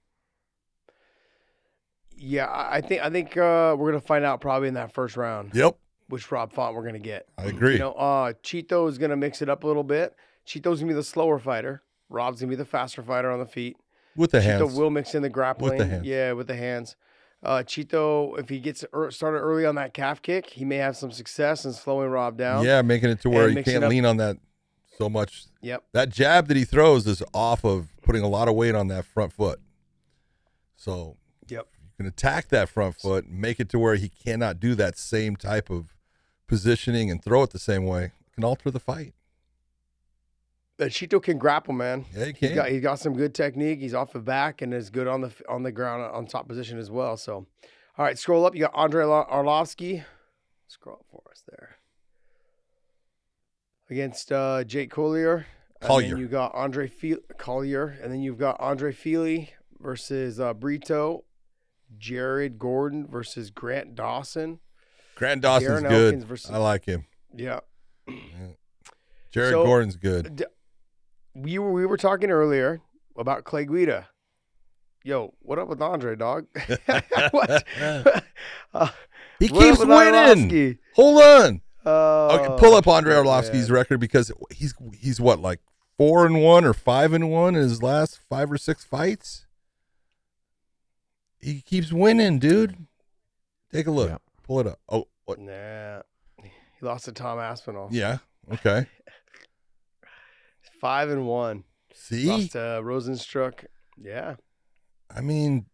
Yeah, 2.17 2.49
I 2.51 2.81
think 2.81 3.03
I 3.03 3.11
think 3.11 3.37
uh, 3.37 3.75
we're 3.79 3.91
gonna 3.91 4.01
find 4.01 4.25
out 4.25 4.41
probably 4.41 4.69
in 4.69 4.75
that 4.75 4.93
first 4.93 5.17
round 5.17 5.53
Yep, 5.55 5.77
which 6.09 6.31
Rob 6.31 6.53
Font 6.53 6.75
we're 6.75 6.85
gonna 6.85 6.99
get. 6.99 7.27
I 7.39 7.45
agree. 7.45 7.75
You 7.75 7.79
know, 7.79 7.93
uh, 7.93 8.33
Chito 8.43 8.89
is 8.89 8.99
gonna 8.99 9.17
mix 9.17 9.41
it 9.41 9.49
up 9.49 9.65
a 9.65 9.67
little 9.67 9.85
bit. 9.85 10.15
Chito's 10.47 10.81
gonna 10.81 10.91
be 10.93 10.95
the 10.95 11.03
slower 11.03 11.39
fighter. 11.39 11.83
Rob's 12.11 12.41
gonna 12.41 12.51
be 12.51 12.57
the 12.57 12.65
faster 12.65 13.03
fighter 13.03 13.31
on 13.31 13.39
the 13.39 13.47
feet. 13.47 13.77
with 14.17 14.33
the 14.33 14.39
Chito 14.39 14.43
hands. 14.43 14.75
will 14.75 14.91
mix 14.91 15.15
in 15.15 15.23
the 15.23 15.31
grappling. 15.31 15.79
With 15.79 15.79
the 15.79 15.87
hands. 15.87 16.07
Yeah, 16.07 16.33
with 16.33 16.47
the 16.47 16.57
hands. 16.57 16.97
Uh, 17.43 17.63
Chito, 17.67 18.39
if 18.39 18.49
he 18.51 18.59
gets 18.61 18.85
er- 18.95 19.11
started 19.11 19.39
early 19.39 19.65
on 19.65 19.75
that 19.77 19.95
calf 19.95 20.21
kick, 20.21 20.51
he 20.51 20.65
may 20.65 20.77
have 20.77 20.97
some 20.97 21.11
success 21.11 21.65
in 21.65 21.73
slowing 21.73 22.11
Rob 22.11 22.37
down. 22.37 22.65
yeah, 22.65 22.83
making 22.83 23.09
it 23.11 23.21
to 23.23 23.31
where 23.31 23.49
you 23.49 23.63
can't 23.63 23.89
lean 23.89 24.05
on 24.05 24.19
that 24.19 24.37
so 24.99 25.09
much. 25.09 25.45
Yep. 25.63 25.85
That 25.93 26.11
jab 26.11 26.49
that 26.49 26.57
he 26.59 26.65
throws 26.65 27.07
is 27.07 27.23
off 27.33 27.65
of 27.65 27.89
putting 28.03 28.23
a 28.23 28.29
lot 28.29 28.49
of 28.49 28.55
weight 28.55 28.75
on 28.75 28.89
that 28.89 29.07
front 29.07 29.33
foot. 29.33 29.59
So 30.77 31.17
Yep. 31.49 31.67
you 31.83 31.89
can 31.97 32.07
attack 32.07 32.49
that 32.49 32.69
front 32.69 32.97
foot, 32.97 33.29
make 33.31 33.59
it 33.59 33.69
to 33.71 33.79
where 33.79 33.95
he 33.97 34.09
cannot 34.11 34.61
do 34.61 34.75
that 34.75 34.99
same 34.99 35.37
type 35.37 35.71
of 35.71 35.95
positioning 36.47 37.11
and 37.11 37.23
throw 37.25 37.43
it 37.43 37.51
the 37.51 37.59
same 37.59 37.87
way. 37.87 38.05
It 38.05 38.35
can 38.35 38.45
alter 38.45 38.71
the 38.71 38.81
fight. 38.81 39.15
But 40.81 40.93
Chito 40.93 41.23
can 41.23 41.37
grapple, 41.37 41.75
man. 41.75 42.07
Yeah, 42.17 42.25
he 42.25 42.33
can. 42.33 42.55
got 42.55 42.71
he 42.71 42.81
got 42.81 42.99
some 42.99 43.13
good 43.15 43.35
technique. 43.35 43.81
He's 43.81 43.93
off 43.93 44.15
the 44.15 44.19
back 44.19 44.63
and 44.63 44.73
is 44.73 44.89
good 44.89 45.07
on 45.07 45.21
the 45.21 45.31
on 45.47 45.63
the 45.63 45.71
ground 45.71 46.03
on 46.03 46.25
top 46.25 46.49
position 46.49 46.79
as 46.79 46.91
well. 46.91 47.19
So, 47.19 47.47
all 47.99 48.05
right, 48.07 48.19
scroll 48.19 48.47
up. 48.47 48.55
You 48.55 48.63
got 48.63 48.71
Andre 48.75 49.05
Arlo- 49.05 49.27
Arlovsky. 49.31 50.03
Scroll 50.69 50.97
up 50.97 51.05
for 51.11 51.23
us 51.31 51.43
there 51.47 51.77
against 53.91 54.33
uh, 54.33 54.65
Jake 54.65 54.91
Collier. 54.91 55.45
And 55.83 55.87
Collier. 55.89 56.17
you 56.17 56.29
got 56.29 56.55
Andre 56.55 56.89
Fe- 56.89 57.17
Collier, 57.37 57.99
and 58.03 58.11
then 58.11 58.21
you've 58.23 58.39
got 58.39 58.59
Andre 58.59 58.93
Fili 58.93 59.51
versus 59.81 60.41
uh, 60.41 60.55
Brito. 60.55 61.25
Jared 61.99 62.59
Gordon 62.59 63.07
versus 63.07 63.51
Grant 63.51 63.95
Dawson. 63.97 64.61
Grant 65.17 65.43
Dawson's 65.43 65.83
Darren 65.83 65.89
good. 65.91 66.25
Versus- 66.25 66.51
I 66.51 66.57
like 66.57 66.87
him. 66.87 67.05
Yeah. 67.37 67.61
Jared 69.31 69.51
So- 69.51 69.65
Gordon's 69.65 69.97
good. 69.97 70.37
D- 70.37 70.45
we 71.35 71.59
were 71.59 71.73
we 71.73 71.87
were 71.87 71.97
talking 71.97 72.31
earlier 72.31 72.81
about 73.17 73.45
Clay 73.45 73.65
Guida. 73.65 74.09
Yo, 75.03 75.33
what 75.41 75.59
up 75.59 75.69
with 75.69 75.81
Andre, 75.81 76.15
dog? 76.17 76.47
what? 77.31 77.65
Uh, 78.73 78.89
He 79.39 79.49
keeps 79.49 79.79
with 79.81 79.89
winning. 79.89 80.49
Arlovsky? 80.51 80.79
Hold 80.95 81.23
on. 81.23 81.61
Oh, 81.85 82.29
Okay, 82.39 82.57
pull 82.61 82.75
up 82.75 82.87
Andre 82.87 83.15
man. 83.15 83.67
Record 83.71 83.99
because 83.99 84.31
he's 84.51 84.75
he's 84.97 85.21
what 85.21 85.41
like 85.41 85.61
four 85.97 86.25
and 86.27 86.43
one 86.43 86.65
or 86.65 86.73
five 86.75 87.13
and 87.13 87.31
one 87.31 87.55
in 87.57 87.63
his 87.63 87.83
last 87.83 88.21
five 88.29 88.53
or 88.53 88.59
six 88.59 88.85
fights. 88.85 89.47
He 91.41 91.63
keeps 91.63 91.91
winning, 91.93 92.39
dude. 92.39 92.87
Take 93.73 93.87
a 93.87 93.91
look. 93.91 94.11
Yeah. 94.11 94.19
Pull 94.45 94.61
it 94.61 94.67
up. 94.67 94.79
Oh, 94.89 95.09
what? 95.25 95.39
Nah, 95.39 96.03
he 96.43 96.51
lost 96.83 97.07
to 97.07 97.13
Tom 97.13 97.39
Aspinall. 97.39 97.89
Yeah. 97.91 98.19
Okay. 98.53 98.87
Five 100.81 101.11
and 101.11 101.27
one. 101.27 101.65
See, 101.95 102.27
Lost 102.27 102.53
to 102.53 102.59
Rozenstruik. 102.83 103.67
Yeah. 104.01 104.37
I 105.15 105.21
mean, 105.21 105.67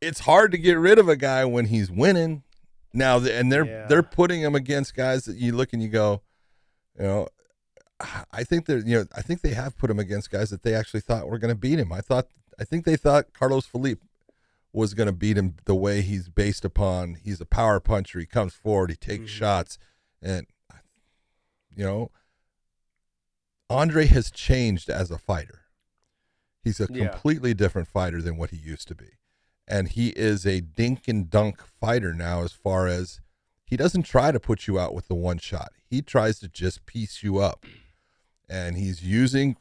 it's 0.00 0.20
hard 0.20 0.52
to 0.52 0.58
get 0.58 0.74
rid 0.78 0.98
of 0.98 1.08
a 1.08 1.16
guy 1.16 1.44
when 1.44 1.66
he's 1.66 1.90
winning. 1.90 2.42
Now, 2.92 3.18
and 3.18 3.50
they're 3.52 3.64
Yeah. 3.66 3.86
they're 3.86 4.02
putting 4.02 4.40
him 4.42 4.54
against 4.54 4.94
guys 4.94 5.24
that 5.24 5.36
you 5.36 5.52
look 5.52 5.72
and 5.72 5.82
you 5.82 5.88
go, 5.88 6.22
you 6.98 7.04
know, 7.04 7.28
I 8.30 8.44
think 8.44 8.66
they're 8.66 8.78
you 8.78 8.98
know 8.98 9.06
I 9.14 9.22
think 9.22 9.40
they 9.40 9.54
have 9.54 9.76
put 9.78 9.90
him 9.90 9.98
against 9.98 10.30
guys 10.30 10.50
that 10.50 10.62
they 10.62 10.74
actually 10.74 11.00
thought 11.00 11.28
were 11.28 11.38
going 11.38 11.54
to 11.54 11.58
beat 11.60 11.78
him. 11.78 11.92
I 11.92 12.00
thought 12.00 12.26
I 12.58 12.64
think 12.64 12.84
they 12.84 12.96
thought 12.96 13.32
Carlos 13.32 13.66
Felipe 13.66 14.00
was 14.72 14.92
going 14.94 15.06
to 15.06 15.12
beat 15.12 15.38
him 15.38 15.54
the 15.64 15.74
way 15.74 16.02
he's 16.02 16.28
based 16.28 16.64
upon. 16.64 17.14
He's 17.22 17.40
a 17.40 17.46
power 17.46 17.80
puncher. 17.80 18.18
He 18.18 18.26
comes 18.26 18.52
forward. 18.54 18.90
He 18.90 18.96
takes 18.96 19.24
Mhm. 19.24 19.28
shots, 19.28 19.78
and 20.20 20.46
you 21.74 21.84
know, 21.84 22.10
Andre 23.68 24.06
has 24.06 24.30
changed 24.30 24.88
as 24.88 25.10
a 25.10 25.18
fighter. 25.18 25.62
He's 26.62 26.80
a 26.80 26.88
Yeah. 26.90 27.08
completely 27.08 27.54
different 27.54 27.88
fighter 27.88 28.20
than 28.22 28.36
what 28.36 28.50
he 28.50 28.56
used 28.56 28.88
to 28.88 28.94
be. 28.94 29.18
And 29.68 29.88
he 29.88 30.10
is 30.10 30.46
a 30.46 30.60
dink 30.60 31.08
and 31.08 31.28
dunk 31.28 31.60
fighter 31.80 32.14
now, 32.14 32.42
as 32.42 32.52
far 32.52 32.86
as 32.86 33.20
he 33.64 33.76
doesn't 33.76 34.04
try 34.04 34.30
to 34.30 34.38
put 34.38 34.68
you 34.68 34.78
out 34.78 34.94
with 34.94 35.08
the 35.08 35.14
one 35.14 35.38
shot. 35.38 35.72
He 35.84 36.02
tries 36.02 36.38
to 36.40 36.48
just 36.48 36.86
piece 36.86 37.22
you 37.22 37.38
up. 37.38 37.66
And 38.48 38.76
he's 38.76 39.02
using 39.02 39.56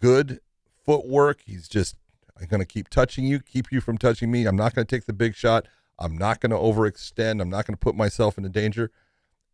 good 0.00 0.40
footwork. 0.84 1.42
He's 1.44 1.68
just, 1.68 1.96
I'm 2.40 2.46
going 2.46 2.60
to 2.60 2.66
keep 2.66 2.88
touching 2.88 3.26
you, 3.26 3.40
keep 3.40 3.70
you 3.70 3.82
from 3.82 3.98
touching 3.98 4.30
me. 4.30 4.46
I'm 4.46 4.56
not 4.56 4.74
going 4.74 4.86
to 4.86 4.96
take 4.96 5.04
the 5.04 5.12
big 5.12 5.34
shot. 5.34 5.66
I'm 5.98 6.16
not 6.16 6.40
going 6.40 6.50
to 6.50 6.56
overextend. 6.56 7.42
I'm 7.42 7.50
not 7.50 7.66
going 7.66 7.74
to 7.74 7.78
put 7.80 7.94
myself 7.94 8.38
into 8.38 8.48
danger. 8.48 8.90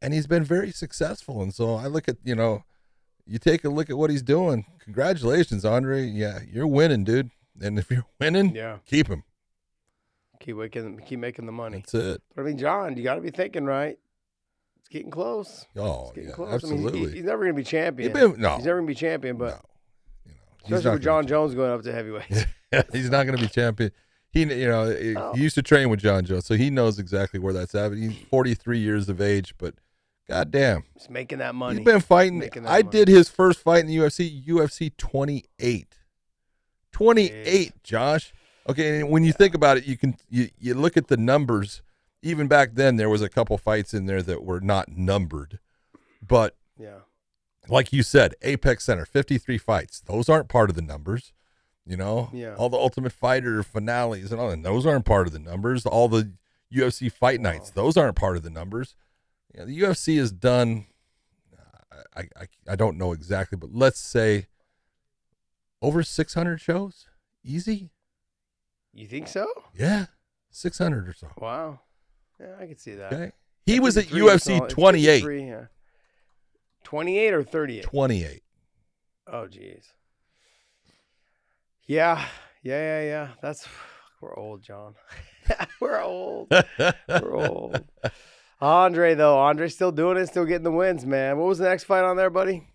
And 0.01 0.15
he's 0.15 0.27
been 0.29 0.45
very 0.45 0.71
successful. 0.71 1.43
And 1.43 1.53
so 1.53 1.75
I 1.75 1.87
look 1.87 2.09
at, 2.09 2.19
you 2.23 2.35
know, 2.37 2.65
you 3.27 3.39
take 3.39 3.65
a 3.65 3.69
look 3.69 3.89
at 3.91 3.97
what 3.97 4.11
he's 4.11 4.23
doing. 4.23 4.65
Congratulations, 4.81 5.65
Andre. 5.65 6.05
Yeah, 6.05 6.41
you're 6.51 6.67
winning, 6.67 7.05
dude. 7.05 7.31
And 7.61 7.79
if 7.79 7.91
you're 7.91 8.05
winning, 8.21 8.55
Yeah. 8.55 8.79
keep 8.87 9.09
him. 9.09 9.23
Keep 10.41 10.57
making 10.57 10.99
keep 11.07 11.19
making 11.21 11.47
the 11.47 11.53
money. 11.53 11.79
That's 11.79 11.95
it. 11.95 12.23
But 12.35 12.43
I 12.43 12.45
mean, 12.45 12.59
John, 12.59 12.97
you 12.97 13.05
got 13.05 13.15
to 13.15 13.21
be 13.21 13.31
thinking 13.31 13.65
right. 13.65 13.97
It's 14.81 14.89
getting 14.89 15.11
close. 15.11 15.65
Oh, 15.77 16.05
It's 16.07 16.13
getting 16.13 16.29
yeah, 16.31 16.35
close. 16.35 16.51
I 16.51 16.55
absolutely. 16.55 17.01
mean, 17.01 17.09
he- 17.11 17.15
he's 17.17 17.25
never 17.25 17.45
going 17.45 17.55
to 17.55 17.61
be 17.61 17.65
champion. 17.65 18.11
He's 18.11 18.21
been- 18.21 18.41
no. 18.41 18.57
He's 18.57 18.65
never 18.65 18.79
going 18.79 18.89
to 18.89 18.91
be 18.91 18.95
champion, 18.99 19.37
but 19.37 19.51
no, 19.55 19.61
you 20.27 20.71
know, 20.71 20.77
especially 20.79 20.91
with 20.97 21.03
Jon 21.03 21.27
Jones 21.29 21.55
going 21.55 21.71
up 21.71 21.83
to 21.83 21.93
heavyweight. 21.93 22.47
he's 22.93 23.09
not 23.11 23.25
going 23.27 23.37
to 23.39 23.43
be 23.43 23.49
champion. 23.49 23.93
He, 24.33 24.41
you 24.41 24.67
know, 24.67 24.91
he- 24.97 25.15
Oh. 25.17 25.33
he 25.35 25.43
used 25.43 25.55
to 25.55 25.63
train 25.63 25.89
with 25.91 26.01
Jon 26.01 26.25
Jones, 26.25 26.47
so 26.47 26.55
he 26.57 26.71
knows 26.71 26.99
exactly 26.99 27.39
where 27.39 27.53
that's 27.53 27.75
at. 27.77 27.93
He's 27.93 28.17
43 28.31 28.79
years 28.81 29.09
of 29.09 29.21
age, 29.21 29.55
but 29.59 29.75
goddamn, 30.33 30.85
He's 30.95 31.11
making 31.11 31.39
that 31.39 31.55
money. 31.55 31.79
he's 31.79 31.85
been 31.85 32.01
fighting. 32.01 32.39
Making 32.39 32.63
that 32.65 32.71
I 32.71 32.79
money. 32.83 32.91
did 32.91 33.09
his 33.09 33.29
first 33.29 33.61
fight 33.61 33.81
in 33.81 33.87
the 33.87 33.97
UFC, 33.97 34.45
UFC 34.47 34.91
28. 34.97 35.97
28, 36.93 37.83
Josh. 37.83 38.33
Okay, 38.69 39.01
and 39.01 39.11
when 39.11 39.25
you 39.25 39.33
think 39.33 39.55
about 39.55 39.77
it, 39.77 39.87
you 39.87 39.97
can 39.97 40.15
you, 40.31 40.49
you 40.59 40.75
look 40.75 40.97
at 40.97 41.09
the 41.09 41.17
numbers. 41.17 41.83
Even 42.23 42.47
back 42.47 42.71
then, 42.75 42.97
there 42.97 43.09
was 43.09 43.21
a 43.23 43.29
couple 43.29 43.59
fights 43.59 43.93
in 43.93 44.07
there 44.07 44.23
that 44.23 44.45
were 44.45 44.61
not 44.61 44.89
numbered, 44.97 45.59
but 46.27 46.55
yeah. 46.79 46.99
like 47.69 47.93
you 47.93 48.05
said, 48.05 48.35
Apex 48.43 48.85
Center, 48.85 49.05
53 49.05 49.59
fights. 49.59 50.01
Those 50.01 50.29
aren't 50.29 50.49
part 50.49 50.71
of 50.71 50.77
the 50.77 50.83
numbers. 50.83 51.33
You 51.85 51.97
know, 51.97 52.31
Yeah. 52.33 52.55
all 52.55 52.69
the 52.69 52.77
Ultimate 52.77 53.11
Fighter 53.11 53.65
finales 53.65 54.31
and 54.31 54.41
all 54.41 54.51
that, 54.51 54.63
those 54.63 54.87
aren't 54.87 55.05
part 55.05 55.27
of 55.27 55.33
the 55.33 55.41
numbers. 55.41 55.85
All 55.85 56.09
the 56.09 56.31
UFC 56.73 57.11
fight 57.11 57.41
nights, 57.41 57.71
those 57.71 57.97
aren't 57.97 58.15
part 58.15 58.37
of 58.37 58.45
the 58.45 58.51
numbers. 58.51 58.95
You 59.55 59.61
know, 59.61 59.67
the 59.67 59.81
UFC 59.81 60.19
has 60.19 60.33
done, 60.33 60.87
I, 62.17 62.21
I, 62.21 62.47
I 62.71 62.77
don't 62.77 62.97
know 62.99 63.13
exactly, 63.13 63.57
but 63.59 63.71
let's 63.73 64.01
say 64.01 64.47
over 65.81 66.03
600 66.03 66.61
shows. 66.61 67.07
Easy. 67.45 67.91
You 68.95 69.07
think 69.07 69.29
so? 69.29 69.47
Yeah. 69.75 70.07
600 70.51 71.09
or 71.09 71.13
so. 71.15 71.29
Wow. 71.39 71.81
Yeah, 72.41 72.55
I 72.61 72.67
can 72.67 72.79
see 72.79 72.95
that. 72.95 73.13
Okay. 73.13 73.33
He 73.67 73.81
was 73.81 73.97
at 73.97 74.07
UFC 74.07 74.59
all- 74.59 74.65
it's 74.65 74.75
28, 74.75 75.25
yeah. 75.47 75.65
28 76.85 77.35
or 77.35 77.43
38? 77.45 77.85
28. 77.85 78.43
Oh, 79.29 79.47
jeez. 79.51 79.85
Yeah. 81.87 82.25
Yeah, 82.63 82.81
yeah, 82.81 83.03
yeah. 83.03 83.29
That's, 83.41 83.67
we're 84.21 84.37
old, 84.37 84.63
John. 84.63 84.95
we're 85.81 86.01
old. 86.01 86.49
We're 87.09 87.35
old. 87.37 87.83
Andre, 88.63 89.15
though. 89.15 89.39
Andre's 89.39 89.75
still 89.75 89.91
doing 89.91 90.17
it, 90.17 90.29
still 90.29 90.45
getting 90.45 90.63
the 90.63 90.71
wins, 90.71 91.05
man. 91.05 91.37
What 91.37 91.49
was 91.49 91.59
the 91.59 91.69
next 91.69 91.85
fight 91.85 92.05
on 92.05 92.17
there, 92.17 92.31
buddy? 92.31 92.69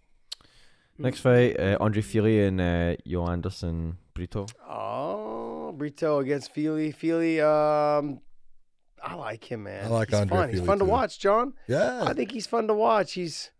Next 0.97 1.21
fight, 1.21 1.57
uh, 1.57 1.77
Andre 1.79 2.01
Fili 2.01 2.43
and 2.43 2.59
uh, 2.59 2.95
Joanderson 3.07 3.95
Brito. 4.13 4.47
Oh, 4.67 5.71
Brito 5.71 6.19
against 6.19 6.51
Fili. 6.51 6.91
Fili, 6.91 7.39
um, 7.39 8.19
I 9.01 9.13
like 9.13 9.49
him, 9.49 9.63
man. 9.63 9.85
I 9.85 9.87
like 9.87 10.09
he's 10.09 10.19
Andre 10.19 10.37
fun. 10.37 10.49
He's 10.49 10.57
Fili, 10.57 10.67
fun 10.67 10.79
to 10.79 10.85
watch, 10.85 11.19
John. 11.19 11.53
Yeah. 11.67 12.03
I 12.03 12.13
think 12.13 12.31
he's 12.31 12.47
fun 12.47 12.67
to 12.67 12.73
watch. 12.73 13.13
He's 13.13 13.51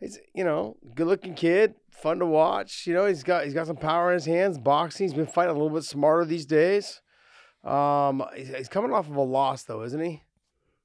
he's 0.00 0.18
you 0.34 0.42
know 0.42 0.76
good 0.94 1.06
looking 1.06 1.34
kid, 1.34 1.74
fun 1.90 2.18
to 2.18 2.26
watch. 2.26 2.86
You 2.86 2.94
know 2.94 3.06
he's 3.06 3.22
got 3.22 3.44
he's 3.44 3.54
got 3.54 3.66
some 3.66 3.76
power 3.76 4.10
in 4.10 4.14
his 4.14 4.26
hands. 4.26 4.58
Boxing. 4.58 5.04
He's 5.04 5.14
been 5.14 5.26
fighting 5.26 5.50
a 5.50 5.58
little 5.58 5.70
bit 5.70 5.84
smarter 5.84 6.24
these 6.24 6.46
days. 6.46 7.00
Um, 7.62 8.24
he's, 8.34 8.48
he's 8.48 8.68
coming 8.68 8.92
off 8.92 9.08
of 9.08 9.14
a 9.16 9.22
loss 9.22 9.62
though, 9.62 9.82
isn't 9.82 10.00
he? 10.02 10.22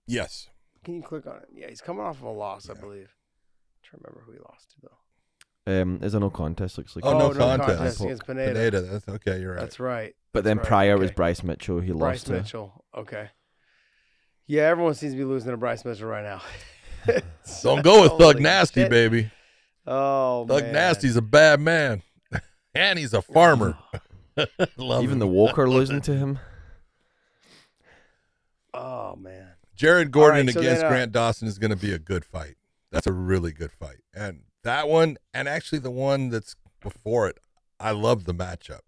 yes. 0.05 0.48
Can 0.83 0.95
you 0.95 1.01
click 1.03 1.27
on 1.27 1.37
it? 1.37 1.47
Yeah, 1.53 1.67
he's 1.69 1.81
coming 1.81 2.03
off 2.03 2.17
of 2.17 2.23
a 2.23 2.29
loss, 2.31 2.69
I 2.69 2.73
believe. 2.73 3.13
trying 3.83 4.01
to 4.01 4.07
remember 4.07 4.23
who 4.25 4.31
he 4.33 4.39
lost 4.39 4.71
to 4.71 4.75
though. 4.83 5.81
Um, 5.81 5.99
is 6.01 6.13
a 6.15 6.19
no 6.19 6.29
contest. 6.29 6.77
Looks 6.77 6.95
like. 6.95 7.05
Oh, 7.05 7.09
Oh, 7.09 7.17
no, 7.19 7.27
no 7.31 7.33
contest. 7.57 7.77
contest 7.77 8.01
against 8.01 8.25
Pineda. 8.25 8.53
Pineda. 8.53 8.81
That's 8.81 9.07
okay. 9.07 9.39
You're 9.41 9.51
right. 9.53 9.59
That's 9.59 9.79
right. 9.79 10.15
But 10.33 10.43
then 10.43 10.57
That's 10.57 10.65
right, 10.65 10.69
prior 10.69 10.97
was 10.97 11.07
okay. 11.09 11.15
Bryce 11.15 11.43
Mitchell. 11.43 11.79
He 11.79 11.91
Bryce 11.91 11.99
lost 11.99 12.25
to. 12.27 12.31
Mitchell. 12.33 12.85
Okay. 12.97 13.29
Yeah, 14.47 14.63
everyone 14.63 14.95
seems 14.95 15.13
to 15.13 15.17
be 15.17 15.25
losing 15.25 15.51
to 15.51 15.57
Bryce 15.57 15.85
Mitchell 15.85 16.07
right 16.07 16.23
now. 16.23 16.41
Don't 17.63 17.83
go 17.83 18.01
with 18.01 18.11
Thug 18.17 18.33
Holy 18.33 18.41
Nasty, 18.43 18.81
shit. 18.81 18.89
baby. 18.89 19.31
Oh 19.85 20.45
man. 20.45 20.47
Thug 20.47 20.63
man. 20.63 20.73
Nasty's 20.73 21.15
a 21.17 21.21
bad 21.21 21.59
man, 21.59 22.01
and 22.73 22.97
he's 22.97 23.13
a 23.13 23.21
farmer. 23.21 23.77
Love 24.77 25.03
Even 25.03 25.13
him. 25.13 25.19
the 25.19 25.27
Walker 25.27 25.69
losing 25.69 26.01
to 26.01 26.15
him. 26.15 26.39
Oh 28.73 29.15
man. 29.15 29.48
Jared 29.79 30.11
Gordon 30.11 30.47
right, 30.47 30.53
so 30.53 30.59
against 30.59 30.81
then, 30.81 30.85
uh, 30.85 30.89
Grant 30.93 31.11
Dawson 31.13 31.47
is 31.47 31.57
going 31.57 31.71
to 31.71 31.77
be 31.77 31.93
a 31.93 31.99
good 31.99 32.25
fight. 32.25 32.55
That's 32.91 33.07
a 33.07 33.13
really 33.13 33.53
good 33.53 33.71
fight, 33.71 33.99
and 34.13 34.41
that 34.63 34.89
one, 34.89 35.17
and 35.33 35.47
actually 35.47 35.79
the 35.79 35.89
one 35.91 36.29
that's 36.29 36.55
before 36.81 37.29
it, 37.29 37.37
I 37.79 37.91
love 37.91 38.25
the 38.25 38.33
matchup. 38.33 38.81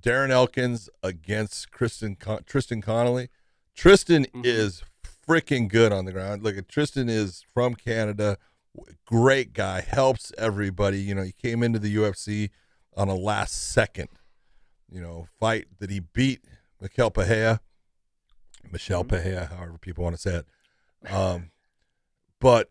Darren 0.00 0.30
Elkins 0.30 0.88
against 1.02 1.72
Kristen 1.72 2.14
Con- 2.14 2.44
Tristan 2.46 2.80
Connelly. 2.80 3.28
Tristan 3.74 4.24
Mm-hmm. 4.26 4.42
is 4.44 4.82
freaking 5.28 5.68
good 5.68 5.92
on 5.92 6.04
the 6.04 6.12
ground. 6.12 6.42
Look, 6.44 6.68
Tristan 6.68 7.08
is 7.08 7.44
from 7.52 7.74
Canada, 7.74 8.36
great 9.04 9.52
guy, 9.52 9.80
helps 9.80 10.32
everybody. 10.38 11.00
You 11.00 11.14
know, 11.16 11.22
he 11.22 11.32
came 11.32 11.62
into 11.64 11.78
the 11.80 11.94
UFC 11.96 12.50
on 12.96 13.08
a 13.08 13.14
last 13.14 13.72
second, 13.72 14.08
you 14.90 15.00
know, 15.00 15.26
fight 15.40 15.66
that 15.80 15.90
he 15.90 16.00
beat 16.00 16.44
Mikel 16.80 17.10
Pahea, 17.10 17.58
Michelle 18.72 19.04
Mm-hmm. 19.04 19.28
Pahea, 19.28 19.48
however 19.50 19.78
people 19.78 20.04
want 20.04 20.16
to 20.16 20.20
say 20.22 20.36
it. 20.36 21.12
Um, 21.12 21.50
but 22.40 22.70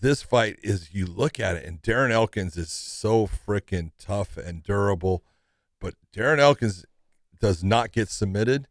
this 0.00 0.22
fight 0.22 0.58
is 0.62 0.94
you 0.94 1.06
look 1.06 1.40
at 1.40 1.56
it, 1.56 1.64
and 1.64 1.82
Darren 1.82 2.10
Elkins 2.10 2.56
is 2.56 2.72
so 2.72 3.26
freaking 3.26 3.90
tough 3.98 4.36
and 4.36 4.62
durable, 4.62 5.24
but 5.80 5.94
Darren 6.14 6.38
Elkins 6.38 6.84
does 7.40 7.62
not 7.64 7.92
get 7.92 8.08
submitted. 8.08 8.66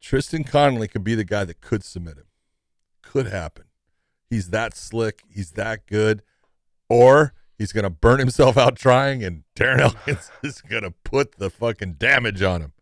Tristan 0.00 0.44
Connelly 0.44 0.88
could 0.88 1.04
be 1.04 1.14
the 1.14 1.24
guy 1.24 1.44
that 1.44 1.60
could 1.60 1.84
submit 1.84 2.16
him. 2.16 2.26
Could 3.02 3.26
happen. 3.26 3.64
He's 4.28 4.50
that 4.50 4.76
slick. 4.76 5.22
He's 5.28 5.52
that 5.52 5.86
good. 5.86 6.22
Or 6.88 7.34
he's 7.56 7.72
going 7.72 7.84
to 7.84 7.90
burn 7.90 8.18
himself 8.18 8.56
out 8.56 8.76
trying, 8.76 9.22
and 9.22 9.44
Darren 9.54 9.80
Elkins 10.08 10.30
is 10.42 10.60
going 10.60 10.82
to 10.82 10.90
put 10.90 11.38
the 11.38 11.50
fucking 11.50 11.94
damage 11.94 12.42
on 12.42 12.60
him. 12.60 12.72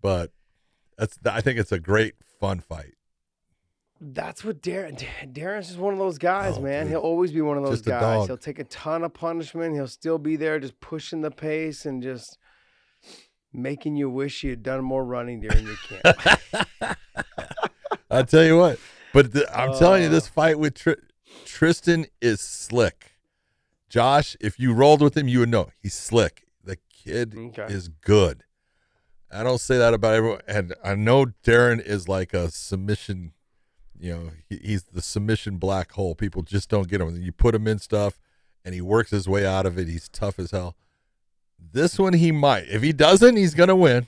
But 0.00 0.32
that's 0.98 1.18
I 1.24 1.40
think 1.40 1.58
it's 1.58 1.72
a 1.72 1.78
great 1.80 2.14
fun 2.40 2.60
fight. 2.60 2.94
That's 4.00 4.44
what 4.44 4.60
Darren. 4.62 5.02
Darren's 5.32 5.68
just 5.68 5.78
one 5.78 5.94
of 5.94 5.98
those 5.98 6.18
guys, 6.18 6.58
Oh, 6.58 6.60
man. 6.60 6.82
dude. 6.84 6.90
He'll 6.92 7.00
always 7.00 7.32
be 7.32 7.40
one 7.40 7.56
of 7.56 7.62
those 7.64 7.78
Just 7.80 7.84
guys. 7.86 8.26
He'll 8.26 8.36
take 8.36 8.58
a 8.58 8.64
ton 8.64 9.02
of 9.04 9.14
punishment. 9.14 9.74
He'll 9.74 9.88
still 9.88 10.18
be 10.18 10.36
there, 10.36 10.60
just 10.60 10.78
pushing 10.80 11.22
the 11.22 11.30
pace 11.30 11.86
and 11.86 12.02
just 12.02 12.36
making 13.54 13.96
you 13.96 14.10
wish 14.10 14.44
you 14.44 14.50
had 14.50 14.62
done 14.62 14.84
more 14.84 15.02
running 15.02 15.40
during 15.40 15.64
your 15.66 15.76
camp. 15.76 16.98
I 18.10 18.22
tell 18.22 18.44
you 18.44 18.58
what, 18.58 18.78
but 19.14 19.32
the, 19.32 19.48
I'm 19.58 19.76
telling 19.78 20.02
you, 20.02 20.08
Oh. 20.08 20.12
this 20.12 20.28
fight 20.28 20.58
with 20.58 20.74
Tr- 20.74 20.92
Tristan 21.44 22.06
is 22.20 22.40
slick. 22.40 23.12
Josh, 23.88 24.36
if 24.40 24.58
you 24.60 24.72
rolled 24.74 25.00
with 25.00 25.16
him, 25.16 25.26
you 25.28 25.38
would 25.40 25.48
know 25.48 25.70
he's 25.82 25.94
slick. 25.94 26.44
The 26.62 26.76
kid 26.92 27.34
Okay. 27.36 27.72
is 27.72 27.88
good. 27.88 28.44
I 29.36 29.42
don't 29.42 29.60
say 29.60 29.78
that 29.78 29.94
about 29.94 30.14
everyone, 30.14 30.40
and 30.48 30.74
I 30.82 30.94
know 30.94 31.26
Darren 31.44 31.80
is 31.84 32.08
like 32.08 32.32
a 32.34 32.50
submission. 32.50 33.32
You 33.98 34.12
know, 34.14 34.30
he, 34.48 34.56
he's 34.62 34.82
the 34.84 35.00
submission 35.02 35.56
black 35.58 35.92
hole. 35.92 36.14
People 36.14 36.42
just 36.42 36.68
don't 36.68 36.88
get 36.88 37.00
him. 37.00 37.20
You 37.22 37.32
put 37.32 37.54
him 37.54 37.66
in 37.66 37.78
stuff, 37.78 38.18
and 38.64 38.74
he 38.74 38.80
works 38.80 39.10
his 39.10 39.28
way 39.28 39.46
out 39.46 39.66
of 39.66 39.78
it. 39.78 39.88
He's 39.88 40.08
tough 40.08 40.38
as 40.38 40.50
hell. 40.50 40.76
This 41.58 41.98
one 41.98 42.12
he 42.14 42.32
might. 42.32 42.64
If 42.68 42.82
he 42.82 42.92
doesn't, 42.92 43.36
he's 43.36 43.54
gonna 43.54 43.76
win. 43.76 44.06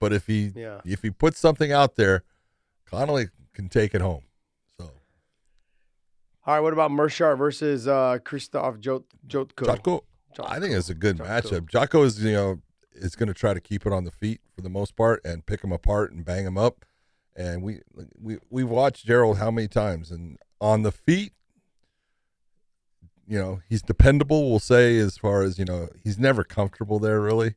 But 0.00 0.12
if 0.12 0.26
he 0.26 0.52
Yeah. 0.54 0.80
if 0.84 1.02
he 1.02 1.10
puts 1.10 1.38
something 1.38 1.72
out 1.72 1.96
there, 1.96 2.22
Connelly 2.86 3.28
can 3.54 3.68
take 3.68 3.94
it 3.94 4.00
home. 4.00 4.22
So 4.78 4.90
All 6.46 6.54
right, 6.54 6.60
what 6.60 6.72
about 6.72 6.90
Meerschaert 6.90 7.38
versus 7.38 7.86
uh, 7.88 8.18
Christoph 8.24 8.78
Jot- 8.80 9.04
Jotko? 9.26 9.66
Jocko, 9.66 10.04
I 10.44 10.60
think 10.60 10.74
it's 10.74 10.90
a 10.90 10.94
good 10.94 11.18
Jotko. 11.18 11.26
matchup. 11.26 11.70
Jotko 11.70 12.04
is 12.04 12.22
you 12.22 12.32
know 12.32 12.60
is 12.96 13.14
going 13.16 13.28
to 13.28 13.34
try 13.34 13.54
to 13.54 13.60
keep 13.60 13.86
it 13.86 13.92
on 13.92 14.04
the 14.04 14.10
feet 14.10 14.40
for 14.54 14.62
the 14.62 14.68
most 14.68 14.96
part 14.96 15.20
and 15.24 15.46
pick 15.46 15.62
him 15.62 15.72
apart 15.72 16.12
and 16.12 16.24
bang 16.24 16.44
him 16.46 16.58
up. 16.58 16.84
And 17.34 17.62
we 17.62 17.80
we 18.18 18.38
we've 18.50 18.68
watched 18.68 19.06
Gerald 19.06 19.38
how 19.38 19.50
many 19.50 19.68
times 19.68 20.10
and 20.10 20.38
on 20.60 20.82
the 20.82 20.92
feet. 20.92 21.32
you 23.26 23.38
know, 23.38 23.60
he's 23.68 23.82
dependable. 23.82 24.48
We'll 24.48 24.58
say 24.60 24.96
as 24.98 25.18
far 25.18 25.42
as 25.42 25.58
you 25.58 25.64
know, 25.64 25.88
he's 26.02 26.18
never 26.18 26.44
comfortable 26.44 26.98
there 26.98 27.20
really, 27.20 27.54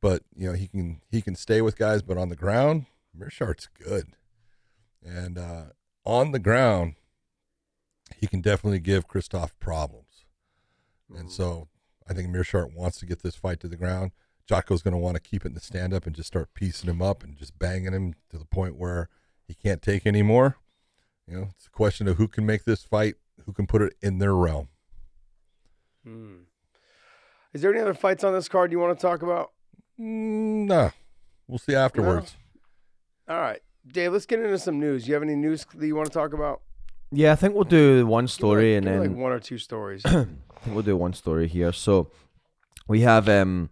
but 0.00 0.22
you 0.34 0.48
know 0.48 0.54
he 0.54 0.68
can 0.68 1.00
he 1.10 1.22
can 1.22 1.34
stay 1.36 1.60
with 1.62 1.76
guys. 1.76 2.02
But 2.02 2.18
on 2.18 2.30
the 2.30 2.36
ground, 2.36 2.86
Meerschaert's 3.16 3.68
good, 3.68 4.06
and 5.04 5.38
uh, 5.38 5.64
on 6.04 6.32
the 6.32 6.38
ground, 6.38 6.94
he 8.16 8.26
can 8.26 8.40
definitely 8.40 8.80
give 8.80 9.06
Christoph 9.06 9.58
problems. 9.58 10.24
And 11.14 11.30
so 11.30 11.68
I 12.08 12.14
think 12.14 12.28
Meerschaert 12.28 12.74
wants 12.74 12.98
to 12.98 13.06
get 13.06 13.22
this 13.22 13.36
fight 13.36 13.60
to 13.60 13.68
the 13.68 13.76
ground. 13.76 14.12
Jotko's 14.48 14.82
going 14.82 14.92
to 14.92 14.98
want 14.98 15.16
to 15.16 15.20
keep 15.20 15.44
it 15.44 15.48
in 15.48 15.54
the 15.54 15.60
stand 15.60 15.92
up 15.92 16.06
and 16.06 16.14
just 16.14 16.28
start 16.28 16.54
piecing 16.54 16.88
him 16.88 17.02
up 17.02 17.22
and 17.24 17.36
just 17.36 17.58
banging 17.58 17.92
him 17.92 18.14
to 18.30 18.38
the 18.38 18.44
point 18.44 18.76
where 18.76 19.08
he 19.46 19.54
can't 19.54 19.82
take 19.82 20.06
anymore. 20.06 20.56
You 21.26 21.36
know, 21.36 21.48
it's 21.56 21.66
a 21.66 21.70
question 21.70 22.06
of 22.06 22.16
who 22.16 22.28
can 22.28 22.46
make 22.46 22.64
this 22.64 22.84
fight, 22.84 23.16
who 23.44 23.52
can 23.52 23.66
put 23.66 23.82
it 23.82 23.94
in 24.00 24.18
their 24.18 24.34
realm. 24.34 24.68
Hmm. 26.04 26.34
Is 27.52 27.62
there 27.62 27.72
any 27.72 27.80
other 27.80 27.94
fights 27.94 28.22
on 28.22 28.32
this 28.32 28.48
card 28.48 28.70
you 28.70 28.78
want 28.78 28.96
to 28.98 29.02
talk 29.02 29.22
about? 29.22 29.52
Mm, 29.98 30.66
nah, 30.66 30.90
we'll 31.48 31.58
see 31.58 31.74
afterwards. 31.74 32.36
All 33.28 33.40
right, 33.40 33.60
Dave. 33.88 34.12
Let's 34.12 34.26
get 34.26 34.40
into 34.40 34.58
some 34.58 34.78
news. 34.78 35.08
You 35.08 35.14
have 35.14 35.22
any 35.22 35.34
news 35.34 35.66
that 35.74 35.86
you 35.86 35.96
want 35.96 36.06
to 36.06 36.12
talk 36.12 36.32
about? 36.32 36.60
Yeah, 37.10 37.32
I 37.32 37.34
think 37.36 37.54
we'll 37.54 37.64
do 37.64 38.06
one 38.06 38.28
story 38.28 38.74
like- 38.74 38.78
and 38.78 38.86
then 38.86 39.00
like 39.12 39.18
one 39.18 39.32
or 39.32 39.40
two 39.40 39.58
stories. 39.58 40.04
I 40.04 40.10
think 40.10 40.28
we'll 40.66 40.82
do 40.82 40.96
one 40.96 41.14
story 41.14 41.48
here. 41.48 41.72
So 41.72 42.10
we 42.86 43.00
have 43.00 43.28
um 43.28 43.70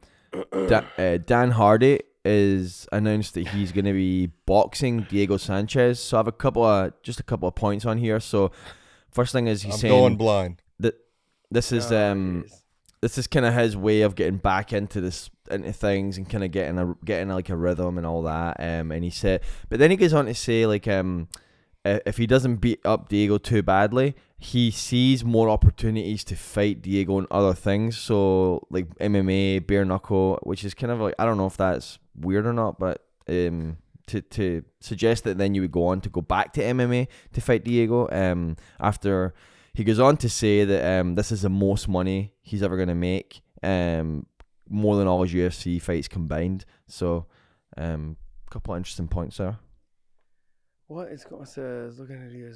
da- 0.68 0.84
uh, 0.98 1.18
Dan 1.18 1.52
Hardy 1.52 2.00
is 2.24 2.86
announced 2.92 3.34
that 3.34 3.48
he's 3.48 3.70
going 3.72 3.84
to 3.84 3.92
be 3.92 4.26
boxing 4.46 5.02
Diego 5.10 5.36
Sanchez. 5.36 6.00
So 6.00 6.16
I 6.16 6.20
have 6.20 6.28
a 6.28 6.32
couple 6.32 6.64
of 6.64 6.92
just 7.02 7.20
a 7.20 7.22
couple 7.22 7.48
of 7.48 7.54
points 7.54 7.84
on 7.84 7.98
here. 7.98 8.18
So 8.20 8.50
first 9.10 9.32
thing 9.32 9.46
is 9.46 9.62
he's 9.62 9.74
I'm 9.74 9.80
saying 9.80 9.92
going 9.94 10.16
blind. 10.16 10.62
that 10.80 10.94
this 11.50 11.70
is 11.72 11.92
Oh, 11.92 12.12
um 12.12 12.44
jeez. 12.48 12.60
this 13.02 13.18
is 13.18 13.26
kind 13.26 13.44
of 13.46 13.54
his 13.54 13.76
way 13.76 14.00
of 14.02 14.14
getting 14.14 14.38
back 14.38 14.72
into 14.72 15.00
this 15.00 15.28
into 15.50 15.72
things 15.74 16.16
and 16.16 16.28
kind 16.28 16.42
of 16.42 16.50
getting 16.50 16.78
a 16.78 16.94
getting 17.04 17.28
like 17.28 17.50
a 17.50 17.56
rhythm 17.56 17.98
and 17.98 18.06
all 18.06 18.22
that. 18.22 18.56
Um, 18.58 18.90
and 18.90 19.04
he 19.04 19.10
said, 19.10 19.42
but 19.68 19.78
then 19.78 19.90
he 19.90 19.96
goes 19.98 20.14
on 20.14 20.24
to 20.24 20.34
say 20.34 20.64
like 20.66 20.88
um, 20.88 21.28
i- 21.34 21.38
if 21.84 22.16
he 22.16 22.26
doesn't 22.26 22.56
beat 22.56 22.80
up 22.84 23.08
Diego 23.08 23.38
too 23.38 23.62
badly, 23.62 24.14
he 24.38 24.70
sees 24.70 25.24
more 25.24 25.48
opportunities 25.48 26.24
to 26.24 26.36
fight 26.36 26.82
Diego 26.82 27.18
in 27.18 27.26
other 27.30 27.54
things. 27.54 27.96
So 27.96 28.66
like 28.70 28.88
MMA, 28.98 29.66
bare 29.66 29.84
knuckle, 29.84 30.38
which 30.42 30.64
is 30.64 30.74
kind 30.74 30.92
of 30.92 31.00
like 31.00 31.14
I 31.18 31.24
don't 31.24 31.36
know 31.36 31.46
if 31.46 31.56
that's 31.56 31.98
weird 32.18 32.46
or 32.46 32.52
not, 32.52 32.78
but 32.78 33.04
um. 33.28 33.78
To, 34.08 34.20
to 34.20 34.62
suggest 34.80 35.24
that 35.24 35.38
then 35.38 35.54
you 35.54 35.62
would 35.62 35.72
go 35.72 35.86
on 35.86 36.02
to 36.02 36.10
go 36.10 36.20
back 36.20 36.52
to 36.52 36.60
MMA 36.60 37.08
to 37.32 37.40
fight 37.40 37.64
Diego 37.64 38.06
um 38.12 38.58
after 38.78 39.32
he 39.74 39.82
goes 39.82 39.98
on 39.98 40.16
to 40.18 40.28
say 40.28 40.64
that 40.64 41.00
um, 41.00 41.16
this 41.16 41.32
is 41.32 41.42
the 41.42 41.50
most 41.50 41.88
money 41.88 42.32
he's 42.42 42.62
ever 42.62 42.76
going 42.76 42.88
to 42.88 42.94
make, 42.94 43.42
um, 43.62 44.24
more 44.68 44.96
than 44.96 45.08
all 45.08 45.22
his 45.24 45.34
UFC 45.34 45.82
fights 45.82 46.06
combined. 46.06 46.64
So, 46.86 47.26
um, 47.76 48.16
a 48.46 48.50
couple 48.50 48.72
of 48.72 48.78
interesting 48.78 49.08
points 49.08 49.38
there. 49.38 49.58
What 50.86 51.08
it's 51.08 51.24
going 51.24 51.46
says? 51.46 51.98
Looking 51.98 52.22
at 52.22 52.30
you. 52.32 52.52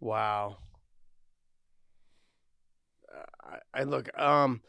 Wow. 0.00 0.58
Uh, 3.12 3.56
I, 3.74 3.80
I 3.80 3.82
look. 3.84 4.16
Um, 4.18 4.60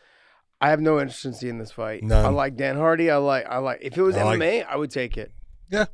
I 0.60 0.70
have 0.70 0.82
no 0.82 1.00
interest 1.00 1.26
in 1.26 1.34
seeing 1.34 1.60
this 1.60 1.72
fight. 1.72 2.04
None. 2.04 2.26
I 2.26 2.30
like 2.30 2.56
Dan 2.56 2.76
Hardy. 2.78 3.10
I 3.12 3.18
like. 3.18 3.46
I 3.48 3.58
like. 3.60 3.80
If 3.82 3.98
it 3.98 4.02
was 4.02 4.16
I 4.18 4.24
like- 4.24 4.40
MMA, 4.40 4.66
I 4.68 4.76
would 4.76 4.92
take 4.92 5.18
it. 5.18 5.32
Yeah. 5.72 5.86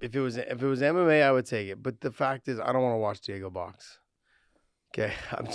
If 0.00 0.14
it 0.14 0.20
was 0.20 0.36
if 0.36 0.62
it 0.62 0.66
was 0.66 0.82
MMA, 0.82 1.22
I 1.22 1.32
would 1.32 1.46
take 1.46 1.68
it. 1.68 1.82
But 1.82 2.00
the 2.02 2.12
fact 2.12 2.48
is, 2.48 2.60
I 2.60 2.72
don't 2.72 2.82
want 2.82 2.94
to 2.94 2.98
watch 2.98 3.20
Diego 3.22 3.48
box. 3.48 3.98
Okay, 4.92 5.12
I'm. 5.32 5.48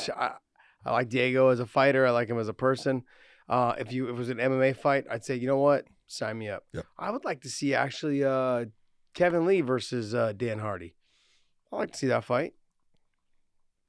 I 0.86 0.92
like 0.92 1.10
Diego 1.10 1.50
as 1.50 1.60
a 1.60 1.66
fighter. 1.68 2.08
I 2.08 2.12
like 2.12 2.30
him 2.30 2.40
as 2.40 2.48
a 2.48 2.54
person. 2.54 3.04
Uh, 3.48 3.76
if 3.78 3.92
you 3.92 4.06
if 4.06 4.12
it 4.16 4.18
was 4.18 4.30
an 4.30 4.38
MMA 4.38 4.76
fight, 4.76 5.06
I'd 5.12 5.24
say 5.24 5.36
you 5.36 5.46
know 5.46 5.58
what, 5.58 5.86
sign 6.10 6.38
me 6.38 6.50
up. 6.50 6.66
Yep. 6.74 6.86
I 6.98 7.12
would 7.12 7.24
like 7.26 7.42
to 7.42 7.50
see 7.50 7.74
actually 7.74 8.24
uh, 8.24 8.66
Kevin 9.14 9.46
Lee 9.46 9.62
versus 9.62 10.14
uh, 10.14 10.34
Dan 10.36 10.60
Hardy. 10.60 10.96
I 11.72 11.78
like 11.78 11.92
to 11.92 11.98
see 11.98 12.08
that 12.08 12.24
fight. 12.24 12.54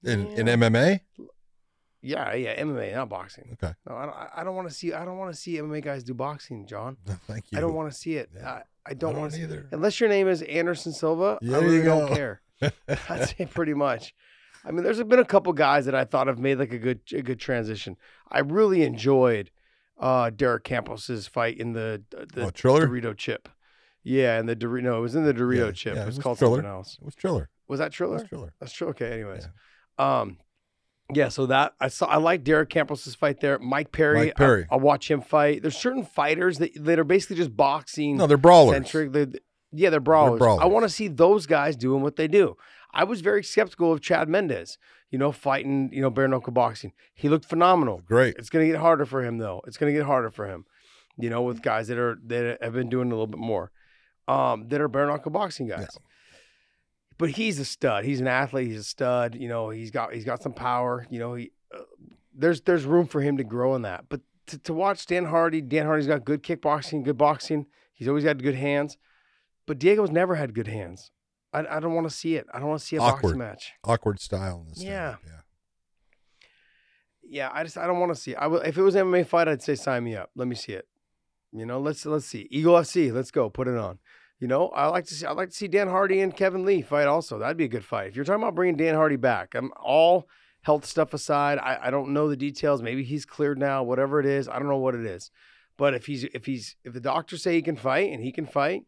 In 0.04 0.26
in 0.28 0.46
MMA? 0.46 1.00
Yeah, 2.02 2.32
yeah, 2.32 2.58
MMA, 2.62 2.94
not 2.94 3.10
boxing. 3.10 3.50
Okay. 3.62 3.74
No, 3.86 3.94
I 3.96 4.06
don't. 4.06 4.14
I- 4.14 4.30
I 4.36 4.44
don't 4.44 4.56
want 4.56 4.68
to 4.68 4.74
see. 4.74 4.92
I 4.94 5.04
don't 5.04 5.18
want 5.18 5.32
to 5.34 5.38
see 5.38 5.56
MMA 5.56 5.82
guys 5.84 6.02
do 6.02 6.14
boxing, 6.14 6.66
John. 6.66 6.96
Thank 7.26 7.50
you. 7.50 7.58
I 7.58 7.60
don't 7.60 7.74
want 7.74 7.92
to 7.92 7.96
see 7.96 8.14
it. 8.14 8.30
Yeah. 8.34 8.48
I, 8.48 8.62
I 8.86 8.94
don't, 8.94 9.18
want 9.18 9.32
to 9.32 9.36
see 9.36 9.42
either. 9.42 9.68
Unless 9.72 10.00
your 10.00 10.08
name 10.08 10.26
is 10.26 10.40
Anderson 10.42 10.92
Silva, 10.92 11.38
I 11.42 11.46
really 11.46 11.82
don't 11.82 12.08
care. 12.08 12.40
That's 12.86 13.34
it, 13.36 13.50
pretty 13.50 13.74
much. 13.74 14.14
I 14.64 14.70
mean, 14.70 14.82
there's 14.82 15.02
been 15.02 15.18
a 15.18 15.24
couple 15.24 15.52
guys 15.52 15.84
that 15.84 15.94
I 15.94 16.04
thought 16.04 16.26
have 16.26 16.38
made 16.38 16.58
like 16.58 16.72
a 16.72 16.78
good 16.78 17.00
a 17.12 17.20
good 17.22 17.38
transition. 17.38 17.96
I 18.30 18.40
really 18.40 18.82
enjoyed 18.82 19.50
uh 20.00 20.30
Derek 20.30 20.64
Campos's 20.64 21.26
fight 21.28 21.58
in 21.58 21.72
the 21.74 22.02
the 22.10 22.46
Oh, 22.46 22.50
Triller? 22.50 22.88
Dorito 22.88 23.16
chip. 23.16 23.48
Yeah, 24.02 24.38
and 24.38 24.48
the 24.48 24.56
Dorito. 24.56 24.82
No, 24.84 24.98
it 24.98 25.00
was 25.02 25.14
in 25.14 25.24
the 25.24 25.34
Dorito 25.34 25.66
Yeah, 25.66 25.72
chip. 25.72 25.94
yeah, 25.94 26.00
it 26.00 26.02
it 26.04 26.06
was 26.06 26.16
was 26.16 26.22
called 26.22 26.38
Triller. 26.38 26.56
something 26.56 26.70
else. 26.70 26.96
It 27.00 27.04
was 27.04 27.14
Triller. 27.14 27.50
Was 27.68 27.78
that 27.80 27.88
It 27.88 27.92
Triller? 27.92 28.14
was 28.14 28.28
Triller. 28.28 28.52
That's 28.58 28.72
true. 28.72 28.88
Okay. 28.88 29.12
Anyways, 29.12 29.46
um, 29.98 30.38
yeah. 31.12 31.28
So 31.28 31.46
that 31.46 31.74
I 31.80 31.88
saw. 31.88 32.06
I 32.06 32.16
like 32.16 32.42
Derek 32.44 32.70
Campos's 32.70 33.14
fight 33.14 33.40
there. 33.40 33.58
Mike 33.58 33.92
Perry. 33.92 34.26
Mike 34.26 34.36
Perry. 34.36 34.66
I, 34.70 34.74
I 34.74 34.78
watch 34.78 35.10
him 35.10 35.20
fight. 35.20 35.62
There's 35.62 35.76
certain 35.76 36.04
fighters 36.04 36.58
that 36.58 36.70
that 36.84 36.98
are 36.98 37.04
basically 37.04 37.36
just 37.36 37.56
boxing 37.56 38.16
No, 38.16 38.26
they're 38.26 38.36
brawlers. 38.38 38.74
centric. 38.74 39.12
They're, 39.12 39.28
yeah, 39.72 39.90
they're 39.90 40.00
brawlers. 40.00 40.36
I 40.36 40.38
brawlers. 40.38 40.72
want 40.72 40.84
to 40.84 40.88
see 40.88 41.08
those 41.08 41.46
guys 41.46 41.76
doing 41.76 42.02
what 42.02 42.16
they 42.16 42.26
do. 42.26 42.56
I 42.92 43.04
was 43.04 43.20
very 43.20 43.44
skeptical 43.44 43.92
of 43.92 44.00
Chad 44.00 44.28
Mendes. 44.28 44.78
You 45.10 45.18
know, 45.18 45.32
fighting. 45.32 45.90
You 45.92 46.02
know, 46.02 46.10
bare 46.10 46.28
knuckle 46.28 46.52
boxing. 46.52 46.92
He 47.14 47.28
looked 47.28 47.44
phenomenal. 47.44 48.02
Great. 48.06 48.36
It's 48.38 48.50
gonna 48.50 48.66
get 48.66 48.76
harder 48.76 49.04
for 49.04 49.24
him 49.24 49.38
though. 49.38 49.60
It's 49.66 49.76
gonna 49.76 49.92
get 49.92 50.04
harder 50.04 50.30
for 50.30 50.46
him. 50.46 50.64
You 51.18 51.30
know, 51.30 51.42
with 51.42 51.62
guys 51.62 51.88
that 51.88 51.98
are 51.98 52.18
that 52.26 52.62
have 52.62 52.72
been 52.72 52.88
doing 52.88 53.08
a 53.08 53.14
little 53.14 53.26
bit 53.26 53.40
more, 53.40 53.70
um, 54.28 54.68
that 54.68 54.80
are 54.80 54.88
bare 54.88 55.06
knuckle 55.06 55.30
boxing 55.30 55.66
guys. 55.66 55.98
But 57.18 57.30
he's 57.30 57.58
a 57.58 57.64
stud. 57.66 58.04
He's 58.04 58.20
an 58.20 58.28
athlete. 58.28 58.68
He's 58.68 58.80
a 58.80 58.84
stud. 58.84 59.34
You 59.34 59.48
know, 59.48 59.68
he's 59.68 59.90
got 59.90 60.14
he's 60.14 60.24
got 60.24 60.42
some 60.42 60.54
power. 60.54 61.06
You 61.10 61.18
know, 61.18 61.34
he 61.34 61.52
uh, 61.74 61.80
there's 62.34 62.62
there's 62.62 62.84
room 62.84 63.06
for 63.06 63.20
him 63.20 63.36
to 63.36 63.44
grow 63.44 63.74
in 63.74 63.82
that. 63.82 64.04
But 64.08 64.22
to, 64.46 64.58
to 64.58 64.72
watch 64.72 65.06
Dan 65.06 65.26
Hardy, 65.26 65.60
Dan 65.60 65.86
Hardy's 65.86 66.06
got 66.06 66.24
good 66.24 66.42
kickboxing, 66.42 67.04
good 67.04 67.18
boxing. 67.18 67.66
He's 67.92 68.08
always 68.08 68.24
had 68.24 68.42
good 68.42 68.54
hands. 68.54 68.96
But 69.66 69.78
Diego's 69.78 70.10
never 70.10 70.36
had 70.36 70.54
good 70.54 70.66
hands. 70.66 71.10
I, 71.52 71.66
I 71.76 71.80
don't 71.80 71.94
want 71.94 72.08
to 72.08 72.14
see 72.14 72.36
it. 72.36 72.46
I 72.52 72.58
don't 72.58 72.68
want 72.68 72.80
to 72.80 72.86
see 72.86 72.96
a 72.96 73.00
Awkward. 73.00 73.22
boxing 73.22 73.38
match. 73.38 73.72
Awkward 73.84 74.20
style 74.20 74.66
Yeah. 74.76 75.16
Yeah. 75.26 75.32
Yeah, 77.22 77.50
I 77.52 77.62
just 77.62 77.78
I 77.78 77.86
don't 77.86 78.00
want 78.00 78.12
to 78.14 78.20
see. 78.20 78.32
It. 78.32 78.38
I 78.38 78.48
will, 78.48 78.60
if 78.60 78.76
it 78.76 78.82
was 78.82 78.96
an 78.96 79.06
MMA 79.06 79.24
fight, 79.26 79.46
I'd 79.46 79.62
say 79.62 79.76
sign 79.76 80.02
me 80.02 80.16
up. 80.16 80.30
Let 80.34 80.48
me 80.48 80.56
see 80.56 80.72
it. 80.72 80.88
You 81.52 81.64
know, 81.64 81.78
let's 81.80 82.04
let's 82.04 82.26
see 82.26 82.48
Eagle 82.50 82.74
FC. 82.74 83.12
Let's 83.12 83.30
go, 83.30 83.48
put 83.48 83.68
it 83.68 83.76
on. 83.76 83.98
You 84.40 84.48
know, 84.48 84.68
I 84.68 84.86
like 84.88 85.04
to 85.06 85.14
see 85.14 85.26
I 85.26 85.32
like 85.32 85.50
to 85.50 85.54
see 85.54 85.68
Dan 85.68 85.88
Hardy 85.88 86.20
and 86.20 86.34
Kevin 86.34 86.64
Lee 86.64 86.82
fight. 86.82 87.06
Also, 87.06 87.38
that'd 87.38 87.56
be 87.56 87.64
a 87.64 87.68
good 87.68 87.84
fight. 87.84 88.08
If 88.08 88.16
you're 88.16 88.24
talking 88.24 88.42
about 88.42 88.54
bringing 88.56 88.76
Dan 88.76 88.94
Hardy 88.96 89.16
back, 89.16 89.54
I'm 89.54 89.70
all 89.80 90.28
health 90.62 90.84
stuff 90.84 91.14
aside. 91.14 91.58
I, 91.58 91.78
I 91.82 91.90
don't 91.90 92.12
know 92.12 92.28
the 92.28 92.36
details. 92.36 92.82
Maybe 92.82 93.04
he's 93.04 93.24
cleared 93.24 93.58
now. 93.58 93.82
Whatever 93.84 94.18
it 94.18 94.26
is, 94.26 94.48
I 94.48 94.58
don't 94.58 94.68
know 94.68 94.78
what 94.78 94.94
it 94.94 95.06
is. 95.06 95.30
But 95.76 95.94
if 95.94 96.06
he's 96.06 96.24
if 96.24 96.46
he's 96.46 96.76
if 96.84 96.94
the 96.94 97.00
doctors 97.00 97.42
say 97.42 97.54
he 97.54 97.62
can 97.62 97.76
fight 97.76 98.12
and 98.12 98.22
he 98.22 98.32
can 98.32 98.46
fight, 98.46 98.86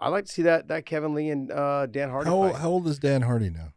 I 0.00 0.08
like 0.08 0.24
to 0.24 0.32
see 0.32 0.42
that 0.42 0.68
that 0.68 0.86
Kevin 0.86 1.14
Lee 1.14 1.28
and 1.30 1.50
uh, 1.52 1.86
Dan 1.86 2.08
Hardy 2.10 2.30
How, 2.30 2.42
fight. 2.50 2.60
how 2.60 2.70
old 2.70 2.86
is 2.88 2.98
Dan 2.98 3.22
Hardy 3.22 3.50
now? 3.50 3.72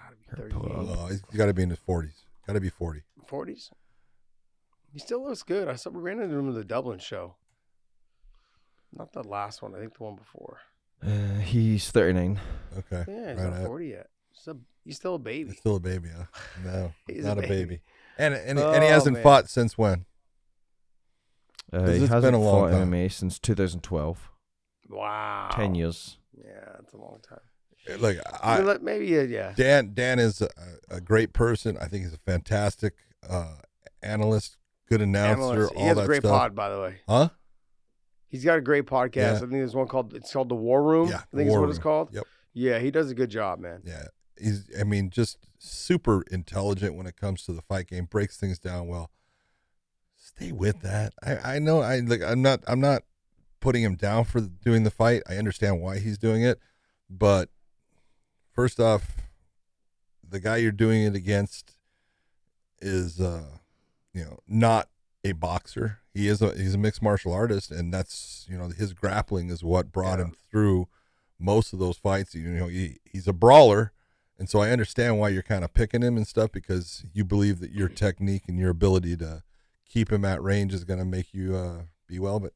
Gotta 0.00 0.16
be 0.16 0.52
38. 0.52 0.54
Oh, 0.98 1.06
he's 1.06 1.20
got 1.38 1.46
to 1.46 1.54
be 1.54 1.62
in 1.62 1.70
his 1.70 1.78
40s. 1.88 2.12
Got 2.46 2.54
to 2.54 2.60
be 2.60 2.68
40. 2.70 3.02
forties. 3.26 3.70
He 4.92 4.98
still 4.98 5.22
looks 5.24 5.42
good. 5.42 5.68
I 5.68 5.74
saw 5.76 5.90
we 5.90 6.00
ran 6.00 6.20
into 6.20 6.36
him 6.36 6.48
at 6.48 6.54
the 6.54 6.64
Dublin 6.64 6.98
show. 6.98 7.36
Not 8.92 9.12
the 9.12 9.22
last 9.22 9.62
one. 9.62 9.74
I 9.74 9.78
think 9.80 9.96
the 9.96 10.02
one 10.04 10.16
before. 10.16 10.58
Uh, 11.04 11.38
he's 11.40 11.90
39. 11.90 12.40
Okay. 12.78 13.04
Yeah, 13.06 13.28
he's 13.34 13.38
right 13.38 13.50
not 13.50 13.60
at- 13.60 13.66
forty 13.66 13.88
yet. 13.88 14.08
He's, 14.32 14.48
a, 14.48 14.56
he's 14.84 14.96
still 14.96 15.14
a 15.16 15.18
baby. 15.18 15.50
He's 15.50 15.58
still 15.58 15.76
a 15.76 15.80
baby, 15.80 16.08
huh? 16.16 16.24
No, 16.64 16.92
He's 17.06 17.24
not 17.24 17.36
a 17.38 17.40
a 17.40 17.42
baby. 17.42 17.54
baby. 17.64 17.80
And 18.18 18.34
and, 18.34 18.58
and 18.58 18.82
he 18.82 18.88
Oh, 18.88 18.92
hasn't 18.92 19.14
man. 19.14 19.22
fought 19.22 19.48
since 19.50 19.76
when? 19.78 20.06
Uh, 21.72 21.78
'Cause 21.80 21.94
he 21.96 22.00
hasn't 22.06 22.22
been 22.22 22.34
a 22.34 22.38
long 22.40 22.70
fought 22.70 22.78
time. 22.78 22.90
MMA 22.90 23.12
since 23.12 23.38
2012. 23.38 24.30
Wow, 24.88 25.48
10 25.52 25.74
years. 25.74 26.18
Yeah, 26.36 26.60
that's 26.78 26.92
a 26.92 26.96
long 26.98 27.20
time. 27.28 28.00
Like 28.00 28.18
I 28.42 28.58
I, 28.60 28.78
maybe 28.78 29.06
yeah, 29.06 29.22
yeah. 29.22 29.52
Dan 29.56 29.92
Dan 29.94 30.18
is 30.18 30.42
a, 30.42 30.48
a 30.90 31.00
great 31.00 31.32
person. 31.32 31.76
I 31.80 31.86
think 31.86 32.02
he's 32.04 32.14
a 32.14 32.18
fantastic 32.18 32.94
uh, 33.28 33.56
analyst, 34.02 34.56
good 34.88 35.00
announcer, 35.00 35.42
Analyst. 35.52 35.74
all 35.74 35.82
He 35.82 35.88
has 35.88 35.98
a 35.98 36.04
great 36.06 36.22
stuff. 36.22 36.32
pod, 36.32 36.54
by 36.56 36.68
the 36.68 36.80
way. 36.80 36.96
Huh? 37.08 37.28
He's 38.28 38.44
got 38.44 38.58
a 38.58 38.60
great 38.60 38.86
podcast. 38.86 39.14
Yeah. 39.16 39.36
I 39.36 39.38
think 39.38 39.50
there's 39.52 39.76
one 39.76 39.86
called 39.86 40.14
it's 40.14 40.32
called 40.32 40.48
the 40.48 40.56
War 40.56 40.82
Room. 40.82 41.08
Yeah, 41.10 41.22
I 41.32 41.36
think 41.36 41.48
War 41.48 41.58
is 41.58 41.60
what 41.60 41.70
it's 41.70 41.78
called. 41.78 42.08
Yep. 42.12 42.24
Yeah, 42.54 42.78
he 42.80 42.90
does 42.90 43.08
a 43.10 43.14
good 43.14 43.30
job, 43.30 43.60
man. 43.60 43.82
Yeah. 43.84 44.06
He's 44.36 44.68
I 44.78 44.82
mean 44.82 45.10
just 45.10 45.38
super 45.58 46.22
intelligent 46.30 46.96
when 46.96 47.06
it 47.06 47.16
comes 47.16 47.44
to 47.44 47.52
the 47.52 47.62
fight 47.62 47.86
game. 47.86 48.06
Breaks 48.06 48.36
things 48.36 48.58
down 48.58 48.88
well. 48.88 49.10
Stay 50.16 50.50
with 50.50 50.80
that. 50.80 51.12
I 51.22 51.54
I 51.54 51.58
know 51.60 51.80
I 51.82 52.00
like 52.00 52.22
I'm 52.22 52.42
not 52.42 52.60
I'm 52.66 52.80
not 52.80 53.04
putting 53.60 53.82
him 53.82 53.96
down 53.96 54.24
for 54.24 54.40
doing 54.40 54.84
the 54.84 54.90
fight. 54.90 55.22
I 55.28 55.36
understand 55.36 55.80
why 55.80 55.98
he's 55.98 56.18
doing 56.18 56.42
it, 56.42 56.58
but 57.08 57.48
first 58.52 58.80
off, 58.80 59.16
the 60.28 60.40
guy 60.40 60.56
you're 60.56 60.72
doing 60.72 61.02
it 61.02 61.14
against 61.14 61.76
is, 62.80 63.20
uh, 63.20 63.58
you 64.12 64.24
know, 64.24 64.38
not 64.48 64.88
a 65.24 65.32
boxer. 65.32 65.98
He 66.14 66.28
is 66.28 66.40
a 66.40 66.56
he's 66.56 66.74
a 66.74 66.78
mixed 66.78 67.02
martial 67.02 67.32
artist, 67.32 67.70
and 67.70 67.92
that's 67.92 68.46
you 68.48 68.56
know 68.56 68.68
his 68.68 68.92
grappling 68.92 69.50
is 69.50 69.62
what 69.62 69.92
brought 69.92 70.20
him 70.20 70.32
through 70.50 70.88
most 71.38 71.72
of 71.72 71.78
those 71.78 71.98
fights. 71.98 72.34
You 72.34 72.48
know, 72.48 72.68
he 72.68 72.98
he's 73.04 73.28
a 73.28 73.32
brawler, 73.32 73.92
and 74.38 74.48
so 74.48 74.60
I 74.60 74.70
understand 74.70 75.18
why 75.18 75.28
you're 75.28 75.42
kind 75.42 75.64
of 75.64 75.74
picking 75.74 76.02
him 76.02 76.16
and 76.16 76.26
stuff 76.26 76.52
because 76.52 77.04
you 77.12 77.24
believe 77.24 77.60
that 77.60 77.72
your 77.72 77.88
technique 78.04 78.44
and 78.48 78.58
your 78.58 78.70
ability 78.70 79.16
to 79.18 79.42
keep 79.88 80.10
him 80.10 80.24
at 80.24 80.42
range 80.42 80.72
is 80.72 80.84
going 80.84 80.98
to 80.98 81.04
make 81.04 81.34
you 81.34 81.54
uh, 81.54 81.82
be 82.06 82.18
well. 82.18 82.40
But 82.40 82.52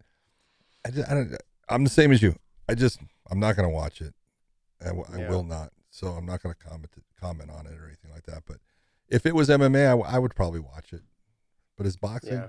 I, 0.86 0.90
just, 0.90 1.10
I 1.10 1.14
don't. 1.14 1.36
I'm 1.68 1.84
the 1.84 1.90
same 1.90 2.12
as 2.12 2.22
you. 2.22 2.34
I 2.68 2.74
just 2.74 2.98
I'm 3.30 3.38
not 3.40 3.56
going 3.56 3.68
to 3.68 3.74
watch 3.74 4.00
it. 4.00 4.14
I, 4.80 4.86
w- 4.86 5.04
I 5.12 5.18
Yeah. 5.20 5.28
will 5.30 5.44
not. 5.44 5.70
So 5.90 6.08
I'm 6.08 6.24
not 6.26 6.42
going 6.42 6.54
to 6.54 6.64
comment 6.68 6.90
comment 7.20 7.50
on 7.50 7.66
it 7.66 7.72
or 7.78 7.86
anything 7.86 8.10
like 8.12 8.24
that. 8.26 8.42
But 8.46 8.58
if 9.08 9.26
it 9.26 9.34
was 9.34 9.48
MMA, 9.48 9.86
I, 9.86 9.90
w- 9.90 10.06
I 10.08 10.18
would 10.18 10.34
probably 10.34 10.60
watch 10.60 10.92
it. 10.92 11.02
But 11.76 11.86
it's 11.86 11.96
boxing. 11.96 12.34
Yeah. 12.34 12.48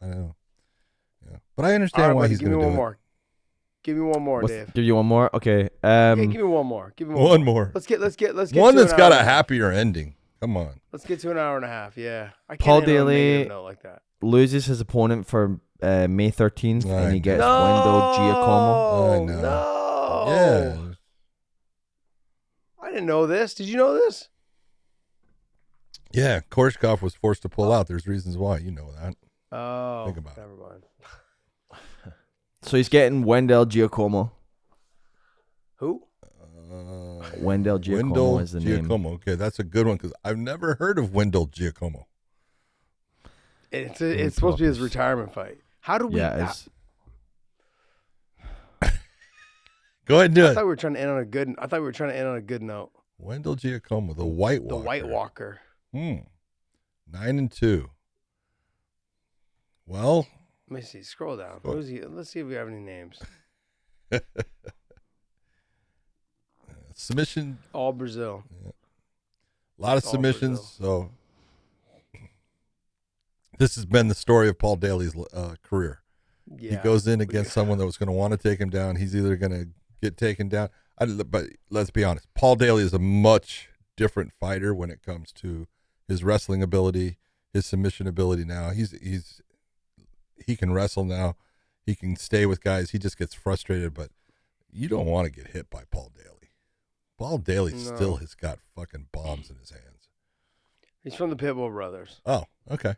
I 0.00 0.06
don't 0.06 0.18
know. 0.18 0.34
Yeah, 1.30 1.36
but 1.56 1.64
I 1.64 1.74
understand 1.74 2.08
right, 2.08 2.14
why 2.14 2.22
buddy, 2.22 2.30
he's 2.32 2.38
give 2.40 2.48
going 2.50 2.58
me 2.58 2.62
to 2.62 2.66
one 2.66 2.72
do 2.74 2.76
more. 2.76 2.98
Give 3.82 3.96
me 3.96 4.02
one 4.02 4.22
more, 4.22 4.40
What's- 4.40 4.52
Dave. 4.54 4.74
Give 4.74 4.84
you 4.84 4.94
one 4.96 5.06
more. 5.06 5.34
Okay. 5.36 5.68
yeah, 5.82 6.12
Um, 6.12 6.20
give 6.30 6.30
me 6.40 6.42
one 6.42 6.66
more. 6.66 6.92
Give 6.96 7.08
me 7.08 7.14
it. 7.14 7.18
one. 7.18 7.28
One 7.30 7.44
more. 7.44 7.54
more. 7.64 7.70
Let's 7.74 7.86
get. 7.86 8.00
Let's 8.00 8.16
get. 8.16 8.34
Let's 8.34 8.52
get. 8.52 8.60
One 8.60 8.74
to 8.74 8.80
an 8.80 8.86
that's 8.86 8.96
got 8.96 9.12
hour 9.12 9.20
a 9.20 9.24
happier 9.24 9.70
ending. 9.70 10.14
Come 10.40 10.56
on. 10.56 10.80
Let's 10.92 11.04
get 11.06 11.20
to 11.20 11.30
an 11.30 11.38
hour 11.38 11.56
and 11.56 11.64
a 11.64 11.68
half. 11.68 11.96
Yeah. 11.96 12.30
I 12.48 12.56
can't 12.56 12.60
Paul 12.60 12.76
end 12.82 12.84
on 12.84 12.90
a 12.90 13.12
negative 13.12 13.48
Daley- 13.48 13.62
like 13.64 13.82
that. 13.82 14.02
loses 14.20 14.66
his 14.66 14.80
opponent 14.80 15.26
for 15.26 15.60
uh, 15.82 16.06
May 16.08 16.30
13th, 16.30 16.86
I 16.86 17.00
and 17.02 17.12
he 17.14 17.18
know. 17.20 17.24
gets 17.24 17.40
Wendell 17.40 18.14
Giacomo. 18.14 19.12
I 19.12 19.18
know. 19.24 19.40
No. 19.42 20.24
Yeah. 20.28 20.78
I 22.82 22.90
didn't 22.90 23.06
know 23.06 23.26
this. 23.26 23.54
Did 23.54 23.66
you 23.68 23.76
know 23.76 23.94
this? 23.94 24.28
Yeah. 26.12 26.40
Korshkov 26.50 27.02
was 27.02 27.14
forced 27.14 27.42
to 27.42 27.48
pull 27.48 27.72
out. 27.72 27.88
There's 27.88 28.06
reasons 28.06 28.36
why. 28.38 28.58
You 28.58 28.70
know 28.70 28.90
that. 28.92 29.16
Oh. 29.52 30.04
Think 30.06 30.18
about 30.18 30.36
it. 30.36 30.40
never 30.40 30.56
mind. 30.56 30.82
So 32.62 32.78
he's 32.78 32.88
getting 32.88 33.24
Wendell 33.24 33.66
Giacomo. 33.66 34.32
Who? 35.76 36.02
Uh, 36.22 37.20
Wendell 37.36 37.78
Giacomo 37.78 38.04
Wendell 38.06 38.38
is 38.38 38.52
the 38.52 38.60
name. 38.60 38.80
Giacomo. 38.80 39.10
Okay, 39.16 39.34
that's 39.34 39.58
a 39.58 39.64
good 39.64 39.86
one 39.86 39.96
because 39.96 40.14
I've 40.24 40.38
never 40.38 40.76
heard 40.76 40.98
of 40.98 41.12
Wendell 41.14 41.44
Giacomo. 41.44 42.06
It's 43.70 44.00
a, 44.00 44.24
it's 44.24 44.36
supposed 44.36 44.56
to 44.58 44.62
be 44.62 44.66
his 44.68 44.80
retirement 44.80 45.34
fight. 45.34 45.58
How 45.84 45.98
do 45.98 46.06
we? 46.06 46.16
Yeah, 46.16 46.50
Go 50.06 50.14
ahead 50.14 50.26
and 50.30 50.34
do 50.34 50.46
I 50.46 50.48
it. 50.48 50.50
I 50.52 50.54
thought 50.54 50.62
we 50.62 50.68
were 50.68 50.76
trying 50.76 50.94
to 50.94 51.00
end 51.00 51.10
on 51.10 51.18
a 51.18 51.26
good. 51.26 51.54
I 51.58 51.66
thought 51.66 51.80
we 51.80 51.84
were 51.84 51.92
trying 51.92 52.08
to 52.08 52.16
end 52.16 52.26
on 52.26 52.36
a 52.36 52.40
good 52.40 52.62
note. 52.62 52.90
Wendell 53.18 53.54
Giacomo, 53.54 54.14
the 54.14 54.24
White 54.24 54.62
Walker. 54.62 54.78
The 54.78 54.82
White 54.82 55.06
Walker. 55.06 55.60
Hmm. 55.92 56.14
Nine 57.12 57.38
and 57.38 57.52
two. 57.52 57.90
Well, 59.84 60.26
Let 60.70 60.76
me 60.76 60.80
see. 60.80 61.02
Scroll 61.02 61.36
down. 61.36 61.60
Who's 61.62 61.88
he? 61.88 62.00
Let's 62.00 62.30
see 62.30 62.40
if 62.40 62.46
we 62.46 62.54
have 62.54 62.68
any 62.68 62.80
names. 62.80 63.20
submission. 66.94 67.58
All 67.74 67.92
Brazil. 67.92 68.42
A 69.78 69.82
lot 69.82 69.98
of 69.98 70.04
submissions. 70.04 70.66
So 70.78 71.10
this 73.58 73.74
has 73.76 73.86
been 73.86 74.08
the 74.08 74.14
story 74.14 74.48
of 74.48 74.58
Paul 74.58 74.76
Daley's 74.76 75.14
uh, 75.32 75.54
career. 75.62 76.00
Yeah. 76.58 76.72
He 76.72 76.76
goes 76.78 77.06
in 77.06 77.20
against 77.20 77.52
someone 77.52 77.78
that 77.78 77.86
was 77.86 77.96
going 77.96 78.08
to 78.08 78.12
want 78.12 78.32
to 78.32 78.36
take 78.38 78.60
him 78.60 78.70
down. 78.70 78.96
He's 78.96 79.14
either 79.16 79.36
going 79.36 79.52
to 79.52 79.68
get 80.02 80.16
taken 80.16 80.48
down. 80.48 80.68
I, 80.98 81.06
but 81.06 81.46
let's 81.70 81.90
be 81.90 82.04
honest, 82.04 82.28
Paul 82.34 82.56
Daley 82.56 82.82
is 82.82 82.92
a 82.92 82.98
much 82.98 83.68
different 83.96 84.32
fighter 84.32 84.74
when 84.74 84.90
it 84.90 85.02
comes 85.02 85.32
to 85.32 85.66
his 86.06 86.22
wrestling 86.22 86.62
ability, 86.62 87.16
his 87.52 87.66
submission 87.66 88.06
ability. 88.06 88.44
Now 88.44 88.70
he's 88.70 88.92
he's 89.00 89.40
he 90.46 90.56
can 90.56 90.72
wrestle 90.72 91.04
now. 91.04 91.36
He 91.86 91.94
can 91.94 92.16
stay 92.16 92.46
with 92.46 92.62
guys. 92.62 92.90
He 92.90 92.98
just 92.98 93.18
gets 93.18 93.34
frustrated, 93.34 93.94
but 93.94 94.10
you 94.70 94.88
don't 94.88 95.06
want 95.06 95.26
to 95.26 95.32
get 95.32 95.52
hit 95.52 95.70
by 95.70 95.82
Paul 95.90 96.12
Daley. 96.16 96.50
Paul 97.18 97.38
Daley 97.38 97.72
No. 97.72 97.78
still 97.78 98.16
has 98.16 98.34
got 98.34 98.58
fucking 98.74 99.06
bombs 99.12 99.50
in 99.50 99.56
his 99.56 99.70
hands. 99.70 100.08
He's 101.02 101.14
from 101.14 101.30
the 101.30 101.36
Pitbull 101.36 101.70
Brothers. 101.70 102.20
Oh, 102.26 102.44
okay. 102.70 102.94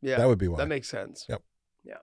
Yeah. 0.00 0.16
That 0.18 0.28
would 0.28 0.38
be 0.38 0.48
why. 0.48 0.58
That 0.58 0.68
makes 0.68 0.88
sense. 0.88 1.26
Yep. 1.28 1.42
Yeah. 1.84 1.94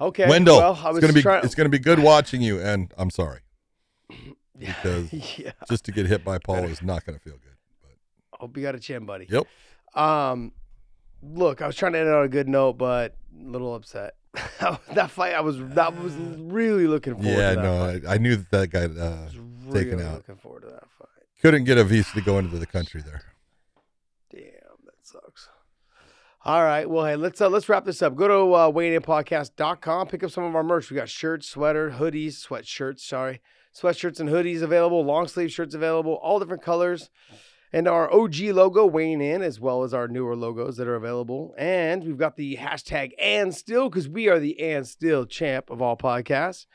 Okay. 0.00 0.28
Wendell, 0.28 0.58
Well, 0.58 0.80
I 0.82 0.88
was 0.90 0.98
it's 0.98 1.06
gonna 1.06 1.12
be 1.14 1.22
trying. 1.22 1.44
it's 1.44 1.54
gonna 1.54 1.68
be 1.68 1.78
good 1.78 1.98
watching 1.98 2.40
you, 2.42 2.60
and 2.60 2.92
I'm 2.98 3.10
sorry. 3.10 3.40
because- 4.58 5.12
yeah. 5.38 5.52
Just 5.68 5.84
to 5.86 5.92
get 5.92 6.06
hit 6.06 6.24
by 6.24 6.38
Paul 6.38 6.64
is 6.64 6.82
not 6.82 7.04
gonna 7.04 7.18
feel 7.18 7.34
good. 7.34 7.56
But 7.82 8.38
Hope 8.40 8.56
you 8.56 8.62
got 8.62 8.74
a 8.74 8.80
chin, 8.80 9.06
buddy. 9.06 9.26
yep. 9.28 9.46
Um, 9.94 10.52
look, 11.22 11.62
I 11.62 11.66
was 11.66 11.76
trying 11.76 11.92
to 11.94 11.98
end 12.00 12.08
on 12.10 12.24
a 12.24 12.28
good 12.28 12.48
note, 12.48 12.74
but 12.74 13.14
a 13.40 13.42
little 13.50 13.74
upset. 13.74 14.14
that 14.92 15.10
fight, 15.10 15.32
I 15.34 15.40
was 15.40 15.56
that 15.58 15.98
was 15.98 16.14
really 16.14 16.86
looking 16.86 17.14
forward. 17.14 17.30
Yeah, 17.30 17.50
to 17.50 17.56
that 17.56 17.62
no, 17.62 17.78
fight. 17.78 18.06
I, 18.06 18.14
I 18.14 18.18
knew 18.18 18.36
that 18.36 18.50
that 18.50 18.68
guy 18.68 18.84
uh, 18.84 19.28
was 19.64 19.74
taken 19.74 19.98
out. 20.02 20.16
Looking 20.16 20.36
forward 20.36 20.60
to 20.64 20.68
that 20.68 20.84
fight. 20.98 21.08
couldn't 21.40 21.64
get 21.64 21.78
a 21.78 21.84
visa 21.84 22.12
to 22.12 22.20
go 22.20 22.38
into 22.38 22.58
the 22.58 22.66
country 22.66 23.00
there. 23.00 23.22
Damn, 24.30 24.42
that 24.84 24.94
sucks. 25.00 25.48
All 26.46 26.62
right, 26.62 26.88
well, 26.88 27.04
hey, 27.04 27.16
let's 27.16 27.40
uh, 27.40 27.48
let's 27.48 27.68
wrap 27.68 27.84
this 27.84 28.02
up. 28.02 28.14
Go 28.14 28.28
to 28.28 28.54
uh, 28.54 28.70
weighinginpodcast.com. 28.70 30.06
Pick 30.06 30.22
up 30.22 30.30
some 30.30 30.44
of 30.44 30.54
our 30.54 30.62
merch. 30.62 30.88
We 30.88 30.94
got 30.94 31.08
shirts, 31.08 31.48
sweater, 31.48 31.90
hoodies, 31.98 32.34
sweatshirts. 32.34 33.00
Sorry, 33.00 33.40
sweatshirts 33.76 34.20
and 34.20 34.28
hoodies 34.28 34.62
available. 34.62 35.04
Long 35.04 35.26
sleeve 35.26 35.50
shirts 35.50 35.74
available, 35.74 36.20
all 36.22 36.38
different 36.38 36.62
colors. 36.62 37.10
And 37.72 37.88
our 37.88 38.08
OG 38.14 38.36
logo 38.52 38.86
weighing 38.86 39.20
in, 39.20 39.42
as 39.42 39.58
well 39.58 39.82
as 39.82 39.92
our 39.92 40.06
newer 40.06 40.36
logos 40.36 40.76
that 40.76 40.86
are 40.86 40.94
available. 40.94 41.52
And 41.58 42.04
we've 42.04 42.16
got 42.16 42.36
the 42.36 42.58
hashtag 42.58 43.10
and 43.20 43.52
still, 43.52 43.90
because 43.90 44.08
we 44.08 44.28
are 44.28 44.38
the 44.38 44.60
and 44.60 44.86
still 44.86 45.26
champ 45.26 45.68
of 45.68 45.82
all 45.82 45.96
podcasts, 45.96 46.66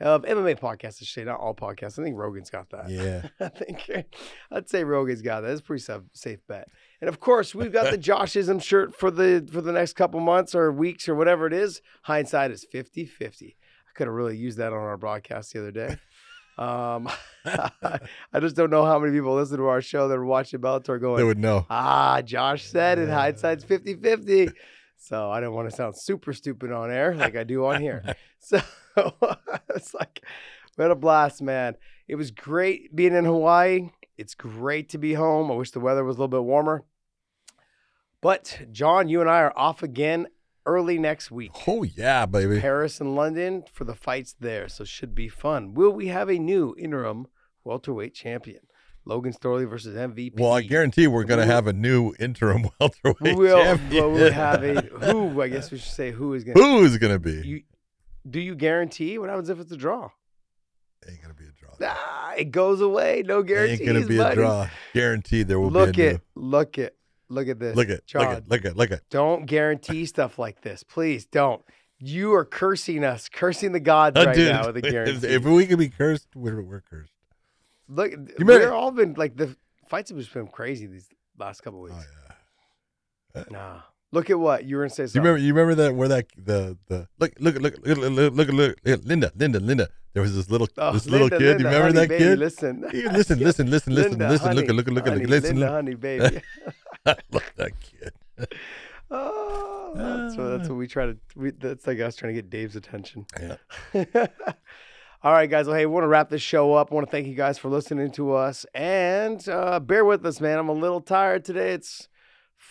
of 0.00 0.22
MMA 0.22 0.58
podcasts, 0.58 0.96
I 1.02 1.04
should 1.04 1.08
say, 1.08 1.24
not 1.24 1.40
all 1.40 1.54
podcasts. 1.54 1.98
I 1.98 2.02
think 2.02 2.16
Rogan's 2.16 2.50
got 2.50 2.70
that. 2.70 2.88
Yeah. 2.88 3.22
I 3.40 3.48
think 3.48 4.06
I'd 4.50 4.68
say 4.68 4.84
Rogan's 4.84 5.22
got 5.22 5.42
that. 5.42 5.48
That's 5.48 5.60
a 5.60 5.64
pretty 5.64 5.82
safe, 5.82 6.02
safe 6.12 6.38
bet. 6.46 6.68
And 7.00 7.08
of 7.08 7.20
course, 7.20 7.54
we've 7.54 7.72
got 7.72 7.90
the 7.90 7.98
Joshism 8.10 8.62
shirt 8.62 8.94
for 8.94 9.10
the 9.10 9.46
for 9.52 9.60
the 9.60 9.72
next 9.72 9.94
couple 9.94 10.20
months 10.20 10.54
or 10.54 10.72
weeks 10.72 11.08
or 11.08 11.14
whatever 11.14 11.46
it 11.46 11.52
is. 11.52 11.82
Hindsight 12.02 12.50
is 12.50 12.66
50-50. 12.72 13.10
I 13.52 13.92
could 13.94 14.06
have 14.06 14.14
really 14.14 14.36
used 14.36 14.58
that 14.58 14.72
on 14.72 14.78
our 14.78 14.96
broadcast 14.96 15.52
the 15.52 15.60
other 15.60 15.70
day. 15.72 15.96
Um, 16.58 17.08
I 17.46 18.40
just 18.40 18.54
don't 18.54 18.70
know 18.70 18.84
how 18.84 18.98
many 18.98 19.12
people 19.16 19.34
listen 19.34 19.56
to 19.56 19.66
our 19.66 19.80
show 19.80 20.08
that 20.08 20.18
are 20.18 20.24
watching 20.24 20.60
Bellator 20.60 21.00
going. 21.00 21.16
They 21.16 21.24
would 21.24 21.38
know. 21.38 21.66
ah, 21.70 22.20
Josh 22.22 22.64
said 22.64 22.98
it. 22.98 23.08
Hindsight's 23.08 23.64
50-50. 23.64 24.52
So 24.98 25.30
I 25.30 25.40
don't 25.40 25.54
want 25.54 25.70
to 25.70 25.74
sound 25.74 25.94
super 25.96 26.34
stupid 26.34 26.70
on 26.70 26.90
air 26.90 27.14
like 27.14 27.34
I 27.34 27.44
do 27.44 27.64
on 27.64 27.80
here. 27.80 28.14
So 28.40 28.60
it's 29.74 29.94
like 29.94 30.20
had 30.78 30.90
a 30.90 30.94
blast, 30.96 31.42
man. 31.42 31.76
It 32.08 32.16
was 32.16 32.30
great 32.30 32.94
being 32.94 33.14
in 33.14 33.24
Hawaii. 33.24 33.90
It's 34.16 34.34
great 34.34 34.88
to 34.90 34.98
be 34.98 35.14
home. 35.14 35.50
I 35.50 35.54
wish 35.54 35.70
the 35.70 35.80
weather 35.80 36.04
was 36.04 36.16
a 36.16 36.20
little 36.20 36.28
bit 36.28 36.44
warmer. 36.44 36.84
But 38.20 38.60
John, 38.70 39.08
you 39.08 39.20
and 39.20 39.30
I 39.30 39.40
are 39.40 39.56
off 39.56 39.82
again 39.82 40.26
early 40.66 40.98
next 40.98 41.30
week. 41.30 41.52
Oh 41.66 41.82
yeah, 41.82 42.26
baby. 42.26 42.60
Paris 42.60 43.00
and 43.00 43.14
London 43.14 43.64
for 43.72 43.84
the 43.84 43.94
fights 43.94 44.34
there, 44.38 44.68
so 44.68 44.84
should 44.84 45.14
be 45.14 45.28
fun. 45.28 45.74
Will 45.74 45.90
we 45.92 46.08
have 46.08 46.28
a 46.28 46.38
new 46.38 46.74
interim 46.78 47.26
welterweight 47.64 48.14
champion? 48.14 48.60
Logan 49.06 49.32
Storley 49.32 49.68
versus 49.68 49.96
MVP. 49.96 50.38
Well, 50.38 50.52
I 50.52 50.60
guarantee 50.60 51.06
we're 51.06 51.24
gonna 51.24 51.46
have 51.46 51.66
a 51.66 51.72
new 51.72 52.12
interim 52.20 52.68
welterweight 52.80 53.20
we 53.22 53.34
will. 53.34 53.62
champion. 53.62 54.02
Well, 54.02 54.10
we'll 54.12 54.32
have 54.32 54.62
a 54.62 54.80
who? 54.82 55.40
I 55.40 55.48
guess 55.48 55.70
we 55.70 55.78
should 55.78 55.92
say 55.92 56.10
who 56.10 56.34
is 56.34 56.44
going. 56.44 56.56
to 56.56 56.62
Who's 56.62 56.98
gonna 56.98 57.18
be? 57.18 57.40
You, 57.46 57.62
do 58.28 58.40
you 58.40 58.54
guarantee? 58.54 59.18
What 59.18 59.28
happens 59.30 59.48
if 59.50 59.58
it's 59.60 59.72
a 59.72 59.76
draw? 59.76 60.10
Ain't 61.08 61.22
gonna 61.22 61.34
be 61.34 61.44
a 61.44 61.52
draw. 61.52 61.70
Nah, 61.80 62.32
it 62.36 62.50
goes 62.50 62.80
away. 62.80 63.22
No 63.26 63.42
guarantees. 63.42 63.80
Ain't 63.80 63.86
gonna 63.94 64.06
be 64.06 64.18
buddy. 64.18 64.32
a 64.32 64.44
draw. 64.44 64.68
Guaranteed 64.92 65.48
there 65.48 65.58
will 65.58 65.70
Look 65.70 65.96
be 65.96 66.02
a 66.06 66.14
at, 66.14 66.20
look 66.34 66.78
at, 66.78 66.94
look 67.30 67.48
at 67.48 67.58
this. 67.58 67.74
Look 67.74 67.88
at, 67.88 68.06
John. 68.06 68.20
look 68.22 68.32
at, 68.36 68.48
look 68.50 68.64
at, 68.66 68.76
look 68.76 68.90
at. 68.90 69.08
Don't 69.08 69.46
guarantee 69.46 70.04
stuff 70.06 70.38
like 70.38 70.60
this, 70.60 70.82
please. 70.82 71.24
Don't. 71.24 71.62
You 71.98 72.32
are 72.34 72.44
cursing 72.44 73.04
us, 73.04 73.28
cursing 73.28 73.72
the 73.72 73.80
gods 73.80 74.18
Uh, 74.18 74.26
right 74.26 74.34
dude, 74.34 74.52
now 74.52 74.66
with 74.66 74.76
a 74.78 74.80
guarantee. 74.90 75.26
if 75.28 75.44
we 75.44 75.66
can 75.66 75.78
be 75.78 75.88
cursed, 75.90 76.28
we're, 76.34 76.62
we're 76.62 76.80
cursed. 76.82 77.12
look, 77.88 78.10
remember- 78.38 78.66
we're 78.68 78.72
all 78.72 78.90
been 78.90 79.14
like 79.14 79.36
the 79.36 79.54
fights 79.88 80.10
have 80.10 80.18
just 80.18 80.32
been 80.34 80.48
crazy 80.48 80.86
these 80.86 81.08
last 81.38 81.62
couple 81.62 81.80
weeks. 81.80 81.94
Oh 81.98 82.04
yeah. 83.36 83.44
Nah. 83.50 83.80
Look 84.12 84.28
at 84.28 84.38
what 84.38 84.64
you 84.64 84.76
were 84.76 84.82
gonna 84.82 84.90
say. 84.90 85.04
You 85.04 85.20
remember? 85.20 85.38
You 85.38 85.54
remember 85.54 85.74
that 85.82 85.94
where 85.94 86.08
that 86.08 86.26
the 86.36 86.76
the 86.88 87.08
look 87.18 87.32
look 87.38 87.56
look 87.60 87.76
look 87.78 87.98
look 87.98 88.10
look 88.10 88.32
look, 88.32 88.52
look, 88.52 88.78
look 88.84 89.04
Linda 89.04 89.30
Linda 89.36 89.60
Linda. 89.60 89.88
There 90.12 90.22
was 90.22 90.34
this 90.34 90.50
little 90.50 90.68
Oh, 90.76 90.92
this 90.92 91.06
little 91.06 91.28
kid. 91.28 91.40
Linda, 91.40 91.62
you 91.62 91.68
remember 91.68 91.82
honey, 91.82 91.92
that 91.92 92.08
baby, 92.08 92.24
kid? 92.24 92.38
Listen, 92.40 92.80
listen, 92.80 93.38
listen, 93.38 93.38
listen, 93.38 93.70
listen, 93.70 93.94
Linda, 93.94 94.28
listen. 94.28 94.54
Look 94.56 94.68
at 94.68 94.74
look 94.74 94.88
at 94.88 94.94
look 94.94 95.06
at 95.06 95.16
listen. 95.28 95.60
Linda, 95.60 95.72
honey, 95.72 95.94
baby. 95.94 96.42
I 97.06 97.16
love 97.30 97.52
that 97.56 97.72
kid. 97.80 98.12
oh, 99.12 99.92
that's 99.94 100.36
what, 100.36 100.48
that's 100.48 100.68
what 100.68 100.78
we 100.78 100.88
try 100.88 101.06
to. 101.06 101.16
We, 101.36 101.50
that's 101.52 101.86
like 101.86 102.00
us 102.00 102.16
trying 102.16 102.34
to 102.34 102.42
get 102.42 102.50
Dave's 102.50 102.74
attention. 102.74 103.26
Yeah. 103.40 103.56
All 105.22 105.32
right, 105.32 105.50
guys. 105.50 105.66
Well, 105.66 105.76
hey, 105.76 105.86
we 105.86 105.92
want 105.92 106.04
to 106.04 106.08
wrap 106.08 106.30
this 106.30 106.42
show 106.42 106.72
up. 106.72 106.90
I 106.90 106.94
want 106.94 107.06
to 107.06 107.10
thank 107.10 107.26
you 107.26 107.34
guys 107.34 107.58
for 107.58 107.68
listening 107.68 108.10
to 108.12 108.32
us. 108.32 108.64
And 108.74 109.46
uh, 109.48 109.78
bear 109.78 110.04
with 110.04 110.24
us, 110.24 110.40
man. 110.40 110.58
I'm 110.58 110.70
a 110.70 110.72
little 110.72 111.02
tired 111.02 111.44
today. 111.44 111.74
It's 111.74 112.08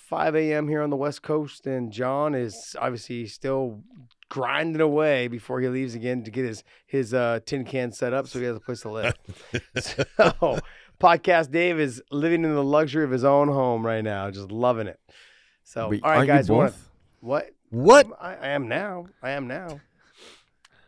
5 0.09 0.35
a.m. 0.35 0.67
here 0.67 0.81
on 0.81 0.89
the 0.89 0.95
West 0.95 1.21
Coast, 1.21 1.67
and 1.67 1.91
John 1.91 2.33
is 2.33 2.75
obviously 2.81 3.27
still 3.27 3.83
grinding 4.27 4.81
away 4.81 5.27
before 5.27 5.61
he 5.61 5.67
leaves 5.67 5.93
again 5.93 6.23
to 6.23 6.31
get 6.31 6.45
his 6.45 6.63
his 6.87 7.13
uh, 7.13 7.39
tin 7.45 7.63
can 7.63 7.91
set 7.91 8.11
up 8.11 8.27
so 8.27 8.39
he 8.39 8.45
has 8.45 8.55
a 8.55 8.59
place 8.59 8.81
to 8.81 8.89
live. 8.89 9.13
so, 9.79 10.57
podcast 10.99 11.51
Dave 11.51 11.79
is 11.79 12.01
living 12.09 12.43
in 12.43 12.55
the 12.55 12.63
luxury 12.63 13.03
of 13.03 13.11
his 13.11 13.23
own 13.23 13.49
home 13.49 13.85
right 13.85 14.03
now, 14.03 14.31
just 14.31 14.51
loving 14.51 14.87
it. 14.87 14.99
So, 15.63 15.89
Wait, 15.89 16.01
all 16.03 16.09
right, 16.09 16.25
guys. 16.25 16.49
wanna- 16.49 16.73
what? 17.19 17.51
What? 17.69 18.07
I, 18.19 18.33
I 18.33 18.47
am 18.49 18.67
now. 18.67 19.05
I 19.21 19.29
am 19.31 19.45
now. 19.47 19.79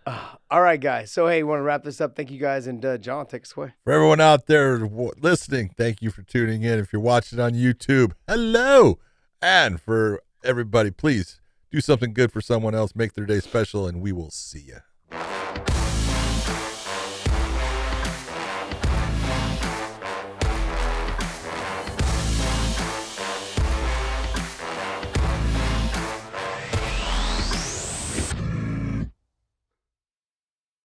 Uh, 0.03 0.29
all 0.49 0.61
right, 0.63 0.79
guys. 0.81 1.11
So, 1.11 1.27
hey, 1.27 1.43
we 1.43 1.49
want 1.49 1.59
to 1.59 1.63
wrap 1.63 1.83
this 1.83 2.01
up. 2.01 2.15
Thank 2.15 2.31
you 2.31 2.39
guys. 2.39 2.65
And 2.65 2.83
uh, 2.83 2.97
John, 2.97 3.27
take 3.27 3.43
us 3.43 3.53
away. 3.55 3.73
For 3.83 3.93
everyone 3.93 4.19
out 4.19 4.47
there 4.47 4.79
w- 4.79 5.11
listening, 5.21 5.69
thank 5.77 6.01
you 6.01 6.09
for 6.09 6.23
tuning 6.23 6.63
in. 6.63 6.79
If 6.79 6.91
you're 6.91 7.01
watching 7.03 7.39
on 7.39 7.51
YouTube, 7.51 8.13
hello. 8.27 8.97
And 9.41 9.81
for 9.81 10.21
everybody, 10.43 10.91
please 10.91 11.39
do 11.71 11.81
something 11.81 12.13
good 12.13 12.31
for 12.31 12.41
someone 12.41 12.75
else, 12.75 12.95
make 12.95 13.13
their 13.13 13.25
day 13.25 13.39
special, 13.39 13.87
and 13.87 14.01
we 14.01 14.11
will 14.11 14.29
see 14.29 14.59
you. 14.59 14.77